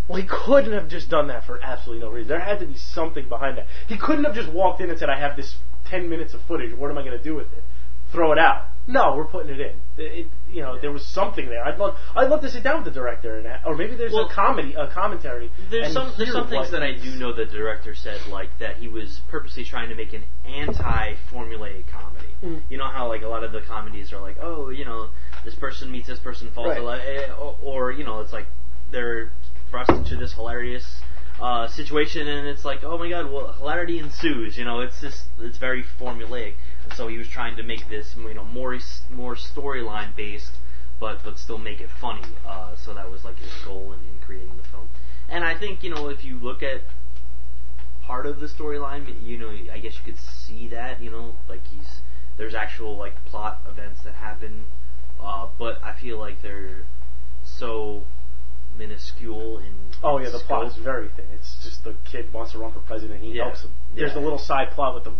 well, 0.07 0.19
he 0.19 0.27
couldn't 0.27 0.73
have 0.73 0.89
just 0.89 1.09
done 1.09 1.27
that 1.27 1.45
for 1.45 1.63
absolutely 1.63 2.05
no 2.05 2.11
reason. 2.11 2.27
There 2.27 2.39
had 2.39 2.59
to 2.59 2.65
be 2.65 2.75
something 2.75 3.29
behind 3.29 3.57
that. 3.57 3.67
He 3.87 3.97
couldn't 3.97 4.25
have 4.25 4.35
just 4.35 4.51
walked 4.51 4.81
in 4.81 4.89
and 4.89 4.99
said, 4.99 5.09
"I 5.09 5.19
have 5.19 5.37
this 5.37 5.55
10 5.85 6.09
minutes 6.09 6.33
of 6.33 6.41
footage. 6.41 6.75
What 6.75 6.91
am 6.91 6.97
I 6.97 7.03
going 7.03 7.17
to 7.17 7.23
do 7.23 7.35
with 7.35 7.51
it? 7.53 7.63
Throw 8.11 8.33
it 8.33 8.37
out?" 8.37 8.65
No, 8.87 9.15
we're 9.17 9.25
putting 9.25 9.51
it 9.53 9.59
in. 9.59 9.75
It, 9.97 10.01
it- 10.19 10.27
you 10.49 10.61
know, 10.61 10.79
there 10.79 10.93
was 10.93 11.05
something 11.05 11.49
there. 11.49 11.61
I'd 11.63 11.77
love, 11.77 11.97
I'd 12.15 12.29
love 12.29 12.39
to 12.41 12.49
sit 12.49 12.63
down 12.63 12.77
with 12.83 12.85
the 12.93 12.97
director 12.99 13.37
and, 13.37 13.47
or 13.65 13.75
maybe 13.75 13.95
there's 13.97 14.13
Well, 14.13 14.29
a 14.29 14.33
comedy, 14.33 14.73
a 14.75 14.87
commentary. 14.87 15.51
There's 15.69 15.91
some 15.91 16.13
there's 16.17 16.31
some 16.31 16.47
things 16.49 16.71
that 16.71 16.81
I 16.81 16.93
do 16.93 17.11
know 17.17 17.33
the 17.33 17.43
director 17.45 17.93
said 17.93 18.21
like 18.31 18.47
that 18.59 18.77
he 18.77 18.87
was 18.87 19.19
purposely 19.29 19.65
trying 19.65 19.89
to 19.89 19.95
make 19.95 20.13
an 20.13 20.23
anti-formulaic 20.45 21.83
comedy. 21.91 22.27
Mm. 22.43 22.61
You 22.69 22.77
know 22.77 22.87
how 22.87 23.07
like 23.09 23.23
a 23.23 23.27
lot 23.27 23.43
of 23.43 23.51
the 23.51 23.61
comedies 23.61 24.13
are 24.13 24.21
like, 24.21 24.37
oh, 24.41 24.69
you 24.69 24.85
know, 24.85 25.09
this 25.43 25.55
person 25.55 25.91
meets 25.91 26.07
this 26.07 26.19
person, 26.19 26.49
falls 26.51 26.69
Right. 26.69 26.77
in 26.77 26.83
love, 26.85 27.01
eh, 27.01 27.31
or, 27.33 27.57
or 27.61 27.91
you 27.91 28.03
know, 28.03 28.21
it's 28.21 28.33
like 28.33 28.45
they're 28.91 29.31
thrust 29.69 29.89
into 29.91 30.15
this 30.15 30.33
hilarious 30.33 30.85
uh, 31.41 31.67
situation, 31.67 32.27
and 32.27 32.47
it's 32.47 32.63
like, 32.65 32.83
oh 32.83 32.97
my 32.97 33.09
god, 33.09 33.31
well, 33.31 33.51
hilarity 33.53 33.99
ensues. 33.99 34.57
You 34.57 34.63
know, 34.65 34.79
it's 34.79 34.99
just 35.01 35.21
it's 35.39 35.57
very 35.57 35.83
formulaic, 35.99 36.53
and 36.87 36.97
so 36.97 37.07
he 37.07 37.17
was 37.17 37.27
trying 37.27 37.55
to 37.57 37.63
make 37.63 37.89
this, 37.89 38.15
you 38.17 38.33
know, 38.33 38.45
more 38.45 38.77
more 39.11 39.35
storyline 39.35 40.15
based, 40.15 40.51
but 40.99 41.19
but 41.23 41.37
still 41.37 41.57
make 41.57 41.81
it 41.81 41.89
funny. 41.99 42.21
Uh, 42.45 42.75
so 42.75 42.93
that 42.93 43.09
was 43.11 43.25
like 43.25 43.37
his 43.37 43.51
goal 43.65 43.93
in, 43.93 43.99
in 43.99 44.19
creating 44.25 44.55
the 44.57 44.63
film. 44.63 44.87
And 45.29 45.43
I 45.43 45.57
think 45.57 45.83
you 45.83 45.89
know 45.93 46.07
if 46.09 46.23
you 46.23 46.39
look 46.39 46.63
at 46.63 46.81
part 48.03 48.25
of 48.25 48.39
the 48.39 48.47
storyline, 48.47 49.05
you 49.25 49.37
know, 49.37 49.49
I 49.49 49.79
guess 49.79 49.95
you 49.97 50.03
could 50.13 50.19
see 50.19 50.69
that, 50.69 51.01
you 51.01 51.09
know, 51.11 51.35
like 51.49 51.61
he's 51.67 51.99
there's 52.37 52.55
actual 52.55 52.95
like 52.97 53.13
plot 53.25 53.61
events 53.69 54.01
that 54.05 54.13
happen, 54.13 54.65
uh, 55.21 55.47
but 55.59 55.83
I 55.83 55.93
feel 55.99 56.17
like 56.19 56.41
they're 56.41 56.85
so 57.43 58.03
minuscule 58.77 59.57
in. 59.59 59.73
Oh 60.03 60.19
yeah, 60.19 60.29
the 60.29 60.37
scope. 60.37 60.47
plot 60.47 60.67
is 60.67 60.75
very 60.77 61.09
thin. 61.09 61.25
It's 61.33 61.61
just 61.63 61.83
the 61.83 61.95
kid 62.05 62.31
wants 62.31 62.53
to 62.53 62.59
run 62.59 62.71
for 62.71 62.79
president. 62.79 63.19
and 63.21 63.29
He 63.29 63.37
Yeah. 63.37 63.45
helps 63.45 63.63
him. 63.63 63.71
There's 63.93 64.11
Yeah. 64.11 64.13
the 64.15 64.21
little 64.21 64.37
side 64.37 64.71
plot 64.71 64.93
with 64.95 65.03
the 65.03 65.13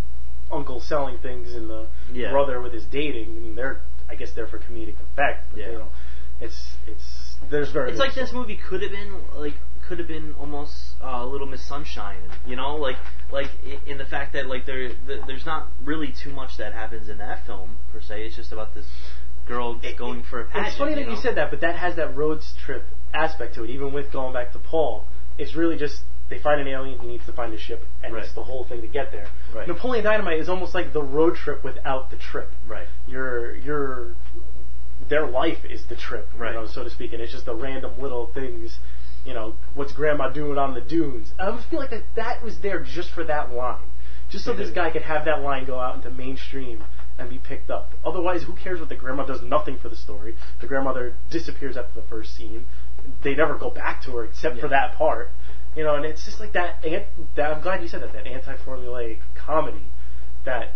uncle 0.52 0.80
selling 0.80 1.18
things 1.20 1.54
and 1.54 1.70
the 1.70 1.88
Yeah. 2.12 2.32
brother 2.32 2.62
with 2.62 2.74
his 2.74 2.86
dating. 2.86 3.38
And 3.38 3.58
they're, 3.58 3.82
I 4.10 4.16
guess, 4.16 4.32
they're 4.34 4.48
for 4.48 4.60
comedic 4.60 4.96
effect. 5.12 5.48
But, 5.52 5.60
Yeah. 5.60 5.72
You 5.72 5.78
know, 5.80 5.88
it's 6.40 6.76
it's 6.88 7.36
there's 7.50 7.72
very. 7.72 7.92
It's 7.92 8.00
like 8.00 8.10
little 8.16 8.24
this 8.26 8.34
movie 8.34 8.58
could 8.58 8.82
have 8.82 8.92
been 8.92 9.14
like 9.36 9.54
could 9.88 10.00
have 10.00 10.08
been 10.08 10.34
almost 10.38 10.74
uh, 11.02 11.24
Little 11.26 11.48
Miss 11.48 11.66
Sunshine, 11.66 12.20
you 12.46 12.56
know, 12.58 12.76
like 12.76 12.98
like 13.32 13.50
in 13.86 13.98
the 13.98 14.06
fact 14.06 14.34
that 14.34 14.46
like 14.48 14.66
there 14.66 14.90
th- 14.90 15.22
there's 15.28 15.46
not 15.46 15.68
really 15.84 16.12
too 16.24 16.32
much 16.32 16.58
that 16.58 16.74
happens 16.74 17.08
in 17.10 17.18
that 17.20 17.46
film 17.46 17.78
per 17.94 18.02
se. 18.02 18.24
It's 18.26 18.36
just 18.36 18.52
about 18.52 18.74
this 18.74 18.86
girl 19.48 19.80
It- 19.82 19.98
going 19.98 20.24
for 20.24 20.42
a 20.42 20.46
pageant. 20.46 20.68
It's 20.68 20.78
funny 20.78 20.96
that 20.96 21.06
you, 21.06 21.12
you 21.12 21.18
said 21.18 21.36
that, 21.38 21.50
but 21.52 21.62
that 21.62 21.78
has 21.78 21.96
that 21.96 22.16
road 22.18 22.42
trip 22.66 22.84
aspect 23.14 23.56
to 23.56 23.64
it. 23.64 23.70
Even 23.70 23.94
with 23.94 24.12
going 24.12 24.34
back 24.34 24.52
to 24.54 24.60
Paul, 24.60 25.06
it's 25.38 25.56
really 25.56 25.78
just 25.78 26.02
they 26.30 26.40
find 26.40 26.60
an 26.60 26.68
alien, 26.68 27.00
he 27.00 27.08
needs 27.08 27.26
to 27.26 27.34
find 27.34 27.54
a 27.54 27.58
ship, 27.58 27.86
and 28.04 28.14
Right. 28.14 28.24
it's 28.24 28.34
the 28.34 28.44
whole 28.44 28.64
thing 28.66 28.82
to 28.82 28.88
get 28.88 29.12
there. 29.12 29.28
Right. 29.54 29.68
Napoleon 29.68 30.04
Dynamite 30.04 30.40
is 30.40 30.50
almost 30.50 30.74
like 30.76 30.92
the 30.94 31.02
road 31.02 31.36
trip 31.36 31.64
without 31.64 32.10
the 32.10 32.18
trip. 32.18 32.52
Right. 32.68 32.88
Your 33.08 33.56
your 33.56 34.16
their 35.10 35.28
life 35.28 35.64
is 35.64 35.86
the 35.86 35.96
trip, 35.96 36.28
Right. 36.38 36.54
you 36.54 36.60
know, 36.60 36.68
so 36.68 36.84
to 36.84 36.90
speak, 36.90 37.14
and 37.14 37.22
it's 37.22 37.32
just 37.32 37.46
the 37.46 37.56
random 37.56 37.94
little 38.00 38.28
things. 38.28 38.78
You 39.26 39.34
know, 39.34 39.56
what's 39.74 39.92
Grandma 39.94 40.30
doing 40.30 40.58
on 40.58 40.74
the 40.74 40.82
dunes? 40.82 41.34
I 41.40 41.48
almost 41.48 41.68
feel 41.70 41.80
like 41.80 41.90
that 41.92 42.04
that 42.16 42.44
was 42.44 42.60
there 42.60 42.80
just 42.80 43.12
for 43.12 43.24
that 43.26 43.52
line, 43.54 43.84
just 44.30 44.46
so 44.46 44.54
this 44.54 44.72
guy 44.72 44.90
could 44.90 45.02
have 45.04 45.26
that 45.26 45.42
line 45.42 45.66
go 45.66 45.80
out 45.80 45.96
into 45.96 46.10
mainstream 46.10 46.84
and 47.20 47.30
be 47.30 47.38
picked 47.38 47.70
up. 47.70 47.92
Otherwise, 48.06 48.44
who 48.44 48.54
cares 48.54 48.80
what 48.80 48.90
the 48.90 48.96
grandma 48.96 49.26
does? 49.26 49.42
Nothing 49.42 49.78
for 49.78 49.90
the 49.90 49.96
story. 49.96 50.36
The 50.62 50.68
grandmother 50.68 51.16
disappears 51.30 51.76
after 51.78 52.00
the 52.00 52.08
first 52.08 52.36
scene. 52.36 52.66
They 53.24 53.36
never 53.36 53.56
go 53.56 53.70
back 53.70 54.02
to 54.04 54.12
her 54.18 54.24
except 54.26 54.60
for 54.60 54.68
that 54.70 54.96
part. 54.96 55.32
You 55.78 55.84
know, 55.84 55.96
and 55.96 56.06
it's 56.06 56.26
just 56.26 56.40
like 56.40 56.54
that. 56.54 56.84
ant- 56.84 57.06
that 57.36 57.54
I'm 57.54 57.62
glad 57.62 57.84
you 57.84 57.88
said 57.88 58.02
that. 58.02 58.12
That 58.14 58.26
anti-formulaic 58.26 59.20
comedy 59.36 59.86
that 60.44 60.74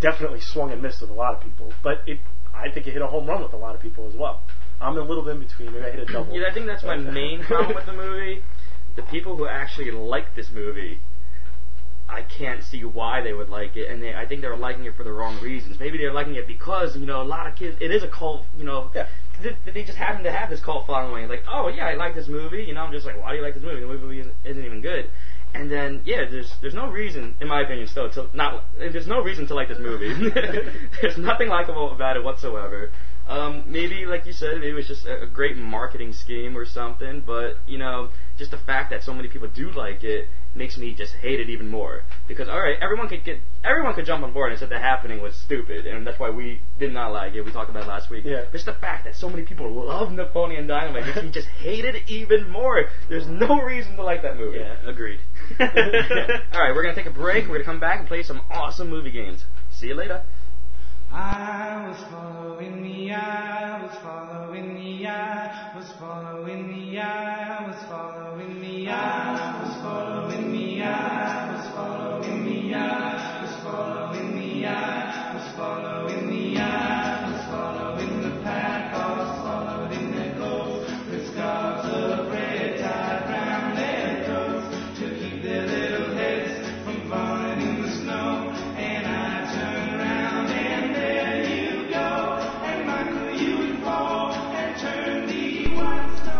definitely 0.00 0.40
swung 0.40 0.72
and 0.72 0.80
missed 0.80 1.02
with 1.02 1.10
a 1.10 1.14
lot 1.14 1.34
of 1.34 1.42
people, 1.42 1.72
but 1.82 1.98
it 2.06 2.18
I 2.54 2.70
think 2.70 2.86
it 2.86 2.92
hit 2.92 3.02
a 3.02 3.06
home 3.06 3.26
run 3.26 3.42
with 3.42 3.52
a 3.52 3.56
lot 3.56 3.74
of 3.74 3.82
people 3.82 4.08
as 4.08 4.14
well. 4.16 4.42
I'm 4.80 4.96
a 4.96 5.00
little 5.00 5.24
bit 5.24 5.34
in 5.34 5.40
between. 5.40 5.72
Maybe 5.72 5.84
I 5.84 5.90
hit 5.90 6.08
a 6.08 6.12
double. 6.12 6.34
Yeah, 6.34 6.48
I 6.50 6.54
think 6.54 6.66
that's 6.66 6.82
my 6.82 6.96
main 7.20 7.42
problem 7.44 7.76
with 7.76 7.86
the 7.86 7.92
movie. 7.92 8.42
The 8.96 9.02
people 9.02 9.36
who 9.36 9.46
actually 9.46 9.90
like 9.90 10.34
this 10.34 10.48
movie, 10.52 10.98
I 12.08 12.22
can't 12.22 12.64
see 12.64 12.84
why 12.84 13.20
they 13.22 13.32
would 13.32 13.48
like 13.48 13.76
it, 13.76 13.90
and 13.90 14.02
they, 14.02 14.14
I 14.14 14.26
think 14.26 14.40
they're 14.40 14.56
liking 14.56 14.86
it 14.86 14.96
for 14.96 15.04
the 15.04 15.12
wrong 15.12 15.40
reasons. 15.42 15.78
Maybe 15.78 15.98
they're 15.98 16.12
liking 16.12 16.36
it 16.36 16.46
because 16.46 16.96
you 16.96 17.06
know 17.06 17.20
a 17.20 17.24
lot 17.24 17.46
of 17.46 17.54
kids. 17.54 17.76
It 17.80 17.90
is 17.90 18.02
a 18.02 18.08
cult, 18.08 18.46
you 18.56 18.64
know. 18.64 18.90
Yeah. 18.94 19.06
Th- 19.42 19.56
They 19.72 19.84
just 19.84 19.98
happen 19.98 20.24
to 20.24 20.32
have 20.32 20.50
this 20.50 20.60
cult 20.60 20.86
following. 20.86 21.28
Like, 21.28 21.44
oh 21.48 21.68
yeah, 21.68 21.86
I 21.86 21.94
like 21.94 22.14
this 22.14 22.28
movie. 22.28 22.64
You 22.64 22.74
know, 22.74 22.82
I'm 22.82 22.92
just 22.92 23.06
like, 23.06 23.20
why 23.20 23.30
do 23.30 23.36
you 23.36 23.42
like 23.42 23.54
this 23.54 23.62
movie? 23.62 23.80
The 23.80 23.86
movie 23.86 24.20
isn't, 24.20 24.34
isn't 24.44 24.64
even 24.64 24.80
good. 24.80 25.10
And 25.54 25.70
then 25.70 26.02
yeah, 26.04 26.26
there's 26.30 26.52
there's 26.60 26.74
no 26.74 26.90
reason, 26.90 27.34
in 27.40 27.48
my 27.48 27.62
opinion, 27.62 27.86
still 27.88 28.10
to 28.10 28.28
not. 28.34 28.64
There's 28.78 29.06
no 29.06 29.22
reason 29.22 29.46
to 29.46 29.54
like 29.54 29.68
this 29.68 29.78
movie. 29.78 30.30
there's 31.00 31.16
nothing 31.16 31.48
likable 31.48 31.90
about 31.92 32.16
it 32.16 32.24
whatsoever. 32.24 32.90
Um, 33.26 33.64
maybe, 33.66 34.06
like 34.06 34.24
you 34.26 34.32
said, 34.32 34.54
maybe 34.54 34.70
it 34.70 34.74
was 34.74 34.86
just 34.86 35.06
a, 35.06 35.22
a 35.22 35.26
great 35.26 35.56
marketing 35.56 36.12
scheme 36.12 36.56
or 36.56 36.64
something. 36.66 37.22
But 37.24 37.58
you 37.66 37.78
know, 37.78 38.10
just 38.36 38.50
the 38.50 38.58
fact 38.58 38.90
that 38.90 39.02
so 39.02 39.14
many 39.14 39.28
people 39.28 39.48
do 39.48 39.70
like 39.70 40.04
it 40.04 40.28
makes 40.58 40.76
me 40.76 40.92
just 40.92 41.14
hate 41.14 41.40
it 41.40 41.48
even 41.48 41.68
more. 41.68 42.02
Because 42.26 42.48
all 42.48 42.60
right, 42.60 42.76
everyone 42.82 43.08
could 43.08 43.24
get, 43.24 43.38
everyone 43.64 43.94
could 43.94 44.04
jump 44.04 44.24
on 44.24 44.32
board 44.32 44.50
and 44.50 44.58
said 44.58 44.68
the 44.68 44.78
happening 44.78 45.22
was 45.22 45.34
stupid, 45.34 45.86
and 45.86 46.06
that's 46.06 46.18
why 46.18 46.30
we 46.30 46.60
did 46.78 46.92
not 46.92 47.12
like 47.12 47.34
it. 47.34 47.42
We 47.42 47.52
talked 47.52 47.70
about 47.70 47.84
it 47.84 47.88
last 47.88 48.10
week. 48.10 48.24
Yeah. 48.24 48.42
But 48.44 48.52
just 48.52 48.66
the 48.66 48.74
fact 48.74 49.04
that 49.04 49.14
so 49.14 49.30
many 49.30 49.44
people 49.44 49.72
love 49.72 50.12
Napoleon 50.12 50.66
Dynamite 50.66 51.06
makes 51.06 51.22
me 51.22 51.30
just 51.30 51.48
hate 51.48 51.84
it 51.84 52.02
even 52.08 52.48
more. 52.50 52.84
There's 53.08 53.26
no 53.26 53.62
reason 53.62 53.96
to 53.96 54.02
like 54.02 54.22
that 54.22 54.36
movie. 54.36 54.58
Yeah, 54.58 54.76
agreed. 54.84 55.20
all 55.60 55.66
right, 55.66 56.74
we're 56.74 56.82
gonna 56.82 56.94
take 56.94 57.06
a 57.06 57.10
break. 57.10 57.46
We're 57.46 57.54
gonna 57.54 57.64
come 57.64 57.80
back 57.80 58.00
and 58.00 58.08
play 58.08 58.22
some 58.22 58.42
awesome 58.50 58.90
movie 58.90 59.12
games. 59.12 59.44
See 59.70 59.86
you 59.86 59.94
later. 59.94 60.22
I 61.10 61.88
was 61.88 62.02
following 62.10 62.82
the 62.82 63.14
eye, 63.14 63.82
was 63.82 63.96
following 63.96 64.74
the 64.74 65.06
eye, 65.06 65.72
was 65.74 65.90
following 65.92 66.68
the 66.68 67.00
eye, 67.00 67.66
was 67.66 67.82
following 67.84 68.60
the 68.60 68.90
eye, 68.90 69.62
was 69.62 69.74
following 69.76 70.52
the 70.52 70.82
eye, 70.82 71.47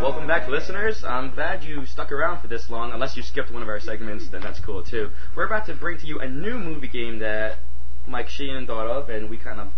Welcome 0.09 0.27
back, 0.27 0.49
listeners. 0.49 1.05
I'm 1.07 1.35
glad 1.35 1.63
you 1.63 1.85
stuck 1.85 2.13
around 2.13 2.41
for 2.41 2.49
this 2.49 2.71
long. 2.71 2.93
Unless 2.93 3.15
you 3.15 3.23
skipped 3.23 3.53
one 3.53 3.61
of 3.61 3.69
our 3.69 3.79
segments, 3.79 4.27
then 4.31 4.41
that's 4.41 4.59
cool 4.59 4.83
too. 4.83 5.11
We're 5.37 5.45
about 5.45 5.67
to 5.67 5.75
bring 5.75 5.99
to 5.99 6.07
you 6.07 6.19
a 6.19 6.27
new 6.27 6.59
movie 6.59 6.89
game 6.89 7.19
that 7.19 7.59
Mike 8.07 8.31
Sheehan 8.31 8.67
thought 8.67 8.87
of, 8.87 9.11
and 9.11 9.29
we 9.29 9.37
kind 9.37 9.61
of, 9.61 9.69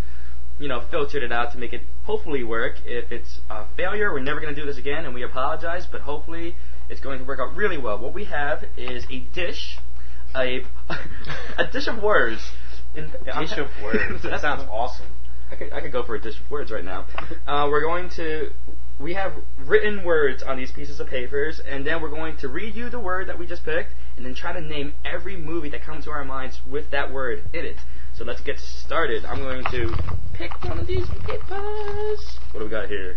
you 0.60 0.68
know, 0.68 0.82
filtered 0.88 1.24
it 1.24 1.32
out 1.32 1.50
to 1.54 1.58
make 1.58 1.72
it 1.72 1.80
hopefully 2.04 2.44
work. 2.44 2.76
If 2.86 3.10
it's 3.10 3.40
a 3.50 3.64
failure, 3.76 4.12
we're 4.12 4.20
never 4.20 4.40
going 4.40 4.54
to 4.54 4.60
do 4.60 4.64
this 4.64 4.78
again, 4.78 5.04
and 5.04 5.14
we 5.14 5.24
apologize. 5.24 5.88
But 5.90 6.02
hopefully, 6.02 6.54
it's 6.88 7.00
going 7.00 7.18
to 7.18 7.24
work 7.24 7.40
out 7.40 7.56
really 7.56 7.76
well. 7.76 7.98
What 7.98 8.14
we 8.14 8.26
have 8.26 8.62
is 8.76 9.04
a 9.10 9.18
dish, 9.34 9.78
a 10.36 10.60
a 11.58 11.66
dish 11.72 11.88
of 11.88 12.00
words. 12.00 12.40
In, 12.94 13.10
Dish 13.24 13.58
of 13.58 13.66
words. 13.82 14.22
That 14.22 14.42
sounds 14.42 14.62
awesome. 14.70 15.06
I 15.50 15.56
could, 15.56 15.72
I 15.72 15.80
could 15.80 15.90
go 15.90 16.04
for 16.04 16.14
a 16.14 16.20
dish 16.20 16.40
of 16.40 16.48
words 16.52 16.70
right 16.70 16.84
now. 16.84 17.06
Uh, 17.48 17.66
we're 17.68 17.82
going 17.82 18.10
to, 18.10 18.50
we 19.00 19.14
have 19.14 19.32
written 19.58 20.04
words 20.04 20.42
on 20.42 20.58
these 20.58 20.70
pieces 20.70 21.00
of 21.00 21.08
papers, 21.08 21.58
and 21.58 21.86
then 21.86 22.02
we're 22.02 22.10
going 22.10 22.36
to 22.38 22.48
read 22.48 22.74
you 22.74 22.90
the 22.90 23.00
word 23.00 23.28
that 23.28 23.38
we 23.38 23.46
just 23.46 23.64
picked, 23.64 23.92
and 24.16 24.26
then 24.26 24.34
try 24.34 24.52
to 24.52 24.60
name 24.60 24.92
every 25.04 25.36
movie 25.36 25.70
that 25.70 25.82
comes 25.82 26.04
to 26.04 26.10
our 26.10 26.24
minds 26.24 26.60
with 26.70 26.90
that 26.90 27.10
word 27.10 27.42
in 27.54 27.64
it. 27.64 27.76
So 28.14 28.24
let's 28.24 28.42
get 28.42 28.58
started. 28.58 29.24
I'm 29.24 29.38
going 29.38 29.64
to 29.64 29.96
pick 30.34 30.62
one 30.64 30.78
of 30.78 30.86
these 30.86 31.06
papers. 31.24 32.38
What 32.52 32.60
do 32.60 32.64
we 32.64 32.70
got 32.70 32.88
here? 32.88 33.16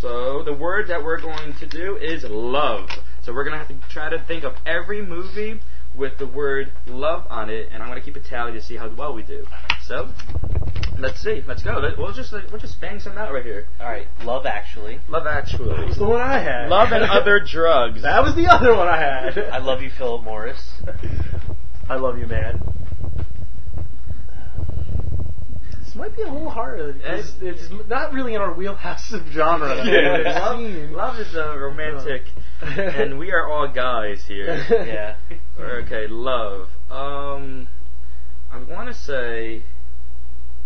So 0.00 0.42
the 0.42 0.52
word 0.52 0.88
that 0.88 1.04
we're 1.04 1.20
going 1.20 1.54
to 1.54 1.66
do 1.66 1.96
is 1.96 2.24
love. 2.24 2.90
So 3.22 3.32
we're 3.32 3.44
gonna 3.44 3.58
have 3.58 3.68
to 3.68 3.78
try 3.88 4.10
to 4.10 4.18
think 4.18 4.44
of 4.44 4.54
every 4.66 5.00
movie 5.00 5.60
with 5.94 6.18
the 6.18 6.26
word 6.26 6.70
love 6.86 7.26
on 7.30 7.50
it, 7.50 7.68
and 7.72 7.82
I'm 7.82 7.88
gonna 7.88 8.00
keep 8.00 8.16
a 8.16 8.20
tally 8.20 8.52
to 8.52 8.60
see 8.60 8.76
how 8.76 8.88
well 8.88 9.14
we 9.14 9.22
do. 9.22 9.46
So 9.86 10.08
let's 10.98 11.20
see. 11.20 11.42
Let's 11.46 11.62
go. 11.62 11.78
Let- 11.78 11.96
We'll 11.98 12.12
just 12.12 12.32
we'll 12.32 12.60
just 12.60 12.80
bang 12.80 12.98
some 13.00 13.16
out 13.16 13.32
right 13.32 13.44
here. 13.44 13.66
All 13.80 13.86
right, 13.86 14.06
Love 14.24 14.46
Actually. 14.46 14.98
Love 15.08 15.26
Actually. 15.26 15.76
That 15.76 15.86
was 15.86 15.96
the 15.98 16.06
one 16.08 16.20
I 16.20 16.40
had. 16.42 16.68
Love 16.68 16.90
and 16.92 17.04
other 17.04 17.40
drugs. 17.40 18.02
That 18.02 18.22
was 18.22 18.34
the 18.34 18.46
other 18.52 18.74
one 18.74 18.88
I 18.88 18.98
had. 18.98 19.38
I 19.38 19.58
Love 19.58 19.82
You, 19.82 19.90
Philip 19.90 20.24
Morris. 20.24 20.60
I 21.88 21.94
love 21.96 22.18
you, 22.18 22.26
man. 22.26 22.60
This 25.84 25.94
might 25.94 26.16
be 26.16 26.22
a 26.22 26.32
little 26.32 26.50
harder. 26.50 26.96
It's, 27.00 27.32
it's 27.40 27.70
not 27.88 28.12
really 28.12 28.34
in 28.34 28.40
our 28.40 28.52
wheelhouse 28.52 29.12
of 29.12 29.22
genre. 29.30 29.76
Yeah, 29.86 30.38
love, 30.48 30.90
love 30.90 31.20
is 31.20 31.34
a 31.36 31.56
romantic, 31.56 32.22
and 32.60 33.18
we 33.20 33.30
are 33.30 33.48
all 33.48 33.68
guys 33.72 34.24
here. 34.26 34.64
Yeah. 34.68 35.16
Okay, 35.58 36.06
love. 36.08 36.68
Um, 36.90 37.68
I 38.50 38.58
want 38.64 38.88
to 38.88 38.94
say, 38.94 39.62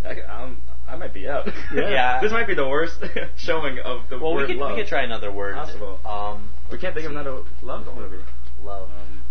I, 0.05 0.22
I'm, 0.22 0.57
I 0.88 0.96
might 0.96 1.12
be 1.14 1.28
out. 1.28 1.48
Yeah. 1.74 2.20
this 2.20 2.32
might 2.32 2.46
be 2.46 2.55
the 2.55 2.66
worst 2.68 3.03
showing 3.36 3.78
of 3.80 4.09
the 4.09 4.18
Well, 4.18 4.32
we 4.34 4.42
word 4.42 4.46
could 4.48 4.57
love. 4.57 4.70
we 4.72 4.76
could 4.82 4.88
try 4.88 5.03
another 5.03 5.30
word. 5.32 5.55
Possible. 5.55 5.98
Um, 6.05 6.51
We 6.70 6.78
can't 6.78 6.94
think 6.94 7.07
of 7.07 7.12
another 7.12 7.42
love 7.62 7.86
movie. 7.96 8.22
love. 8.64 8.88
Um, 8.88 9.22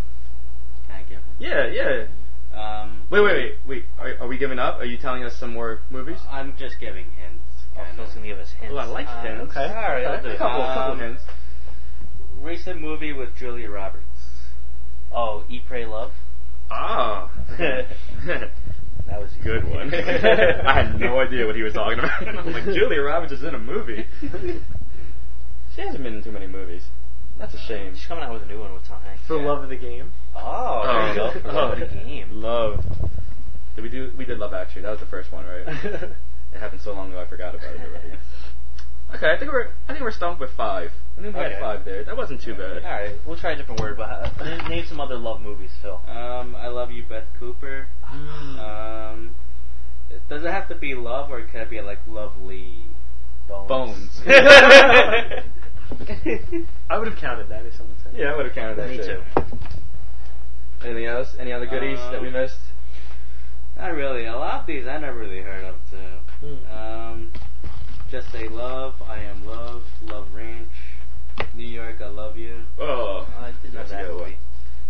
can 0.87 0.95
I 0.95 1.03
give 1.03 1.17
one? 1.19 1.35
Yeah, 1.39 1.65
yeah. 1.67 2.05
Um, 2.53 3.01
Wait, 3.11 3.21
wait, 3.21 3.33
wait, 3.33 3.55
wait. 3.67 3.85
Are, 3.99 4.23
are 4.23 4.27
we 4.27 4.37
giving 4.37 4.57
up? 4.59 4.79
Are 4.79 4.85
you 4.85 4.97
telling 4.97 5.23
us 5.23 5.35
some 5.39 5.53
more 5.53 5.81
movies? 5.89 6.17
I'm 6.29 6.55
just 6.57 6.79
giving 6.79 7.05
hints. 7.05 7.43
Oh, 7.77 7.83
kind 7.83 7.95
Phil's 7.95 8.13
gonna 8.13 8.25
give 8.27 8.39
us 8.39 8.49
hints. 8.59 8.73
Oh, 8.75 8.77
I 8.79 8.85
like 8.85 9.07
Uh, 9.07 9.21
hints. 9.21 9.51
Okay. 9.51 9.67
All 9.67 9.73
right, 9.73 10.05
I'll 10.05 10.21
do 10.21 10.29
a 10.29 10.31
it. 10.33 10.37
couple, 10.37 10.63
couple 10.63 10.93
Um, 10.93 10.99
hints. 10.99 11.21
Recent 12.41 12.81
movie 12.81 13.13
with 13.13 13.35
Julia 13.37 13.69
Roberts. 13.69 14.05
Oh, 15.13 15.43
Eat, 15.49 15.63
Pray, 15.67 15.85
Love. 15.85 16.11
Ah. 16.71 17.29
That 19.09 19.19
was 19.19 19.31
a 19.39 19.43
Good 19.43 19.67
one. 19.67 19.93
I 19.93 20.83
had 20.83 20.99
no 20.99 21.19
idea 21.19 21.45
what 21.45 21.55
he 21.55 21.63
was 21.63 21.73
talking 21.73 21.99
about. 21.99 22.27
I'm 22.27 22.53
like, 22.53 22.65
Julia 22.65 23.01
Roberts 23.01 23.33
is 23.33 23.43
in 23.43 23.55
a 23.55 23.59
movie. 23.59 24.05
She 25.75 25.81
hasn't 25.85 26.03
been 26.03 26.15
in 26.15 26.23
too 26.23 26.31
many 26.31 26.47
movies. 26.47 26.81
That's 27.37 27.53
a 27.53 27.59
shame. 27.59 27.93
She's 27.95 28.05
coming 28.05 28.23
out 28.23 28.33
with 28.33 28.41
a 28.41 28.47
new 28.47 28.59
one 28.59 28.73
with 28.73 28.83
Tom 28.85 29.01
Hanks. 29.01 29.21
For 29.27 29.33
the 29.35 29.47
love 29.47 29.63
of 29.63 29.69
the 29.69 29.77
game. 29.77 30.11
Oh, 30.35 30.81
there 30.83 31.09
you 31.09 31.15
go. 31.15 31.27
Oh, 31.27 31.41
For 31.41 31.53
Love 31.53 31.73
of 31.73 31.79
the 31.79 31.95
Game. 31.95 32.31
Love. 32.31 32.83
Did 33.75 33.83
we 33.83 33.89
do? 33.89 34.11
We 34.17 34.25
did 34.25 34.39
Love 34.39 34.53
Actually. 34.53 34.81
That 34.81 34.91
was 34.91 34.99
the 34.99 35.05
first 35.05 35.31
one, 35.31 35.45
right? 35.45 35.65
it 35.85 36.59
happened 36.59 36.81
so 36.81 36.93
long 36.93 37.11
ago, 37.11 37.21
I 37.21 37.27
forgot 37.27 37.55
about 37.55 37.75
it 37.75 37.81
already. 37.81 38.17
Okay, 39.15 39.31
I 39.31 39.37
think 39.37 39.51
we're. 39.51 39.69
I 39.87 39.93
think 39.93 40.01
we're 40.01 40.11
stumped 40.11 40.39
with 40.39 40.51
five. 40.51 40.91
I 41.17 41.21
think 41.21 41.35
we 41.35 41.41
Okay. 41.41 41.53
had 41.53 41.59
five 41.61 41.83
there. 41.85 42.03
That 42.03 42.15
wasn't 42.15 42.41
too 42.41 42.53
bad. 42.53 42.83
All 42.85 42.91
right, 42.91 43.15
we'll 43.25 43.37
try 43.37 43.51
a 43.53 43.55
different 43.55 43.81
word, 43.81 43.97
but 43.97 44.09
uh, 44.09 44.43
name, 44.43 44.67
name 44.69 44.85
some 44.85 44.99
other 45.01 45.17
love 45.17 45.41
movies, 45.41 45.71
Phil. 45.81 45.99
Um, 46.07 46.55
I 46.55 46.67
love 46.67 46.91
you, 46.91 47.03
Beth 47.03 47.25
Cooper. 47.39 47.87
Um, 48.09 49.35
it- 50.09 50.27
does 50.29 50.43
it 50.43 50.51
have 50.51 50.67
to 50.69 50.75
be 50.75 50.95
love 50.95 51.29
or 51.31 51.41
can 51.41 51.61
it 51.61 51.69
be 51.69 51.81
like 51.81 51.99
lovely? 52.07 52.75
Bones. 53.47 54.21
I 54.27 55.43
would 56.97 57.07
have 57.07 57.17
counted 57.17 57.49
that 57.49 57.65
if 57.65 57.75
someone 57.75 57.95
said 58.03 58.13
yeah, 58.15 58.31
I 58.31 58.35
would 58.37 58.45
have 58.45 58.53
counted 58.55 58.77
that. 58.77 58.89
Me 58.89 58.97
too. 58.97 59.21
too. 59.35 59.43
Anything 60.83 61.05
else? 61.05 61.35
Any 61.39 61.51
other 61.51 61.65
goodies 61.65 61.97
that 62.11 62.21
we 62.21 62.27
Um, 62.27 62.33
missed? 62.33 62.59
Not 63.77 63.93
really. 63.93 64.25
A 64.25 64.35
lot 64.35 64.61
of 64.61 64.65
these 64.67 64.87
I 64.87 64.97
never 64.97 65.17
really 65.17 65.41
heard 65.41 65.63
of 65.65 65.75
too. 65.89 65.97
Hmm. 66.45 66.77
Um, 66.77 67.31
just 68.11 68.31
say 68.31 68.47
love. 68.47 68.93
I 69.07 69.19
am 69.23 69.45
love. 69.45 69.81
Love 70.03 70.27
Ranch. 70.33 70.69
New 71.55 71.65
York. 71.67 71.97
I 72.01 72.07
love 72.07 72.37
you. 72.37 72.63
Oh, 72.79 73.27
I 73.37 73.51
did 73.61 73.73
know 73.73 73.79
that's 73.79 73.91
that 73.91 74.05
a 74.05 74.07
good 74.07 74.19
one. 74.21 74.35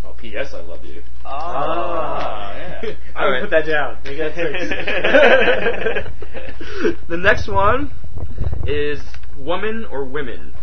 Oh, 0.04 0.14
P.S. 0.18 0.54
I 0.54 0.60
love 0.62 0.82
you. 0.84 1.02
Oh, 1.24 1.28
Ah, 1.28 2.54
yeah. 2.56 2.80
I 3.14 3.26
would 3.26 3.26
Alright. 3.26 3.42
put 3.42 3.50
that 3.50 3.66
down. 3.66 3.98
Make 4.04 4.16
that 4.18 4.34
six. 4.34 4.50
the 7.08 7.16
next 7.18 7.48
one 7.48 7.90
is 8.66 8.98
woman 9.38 9.84
or 9.90 10.04
women. 10.06 10.54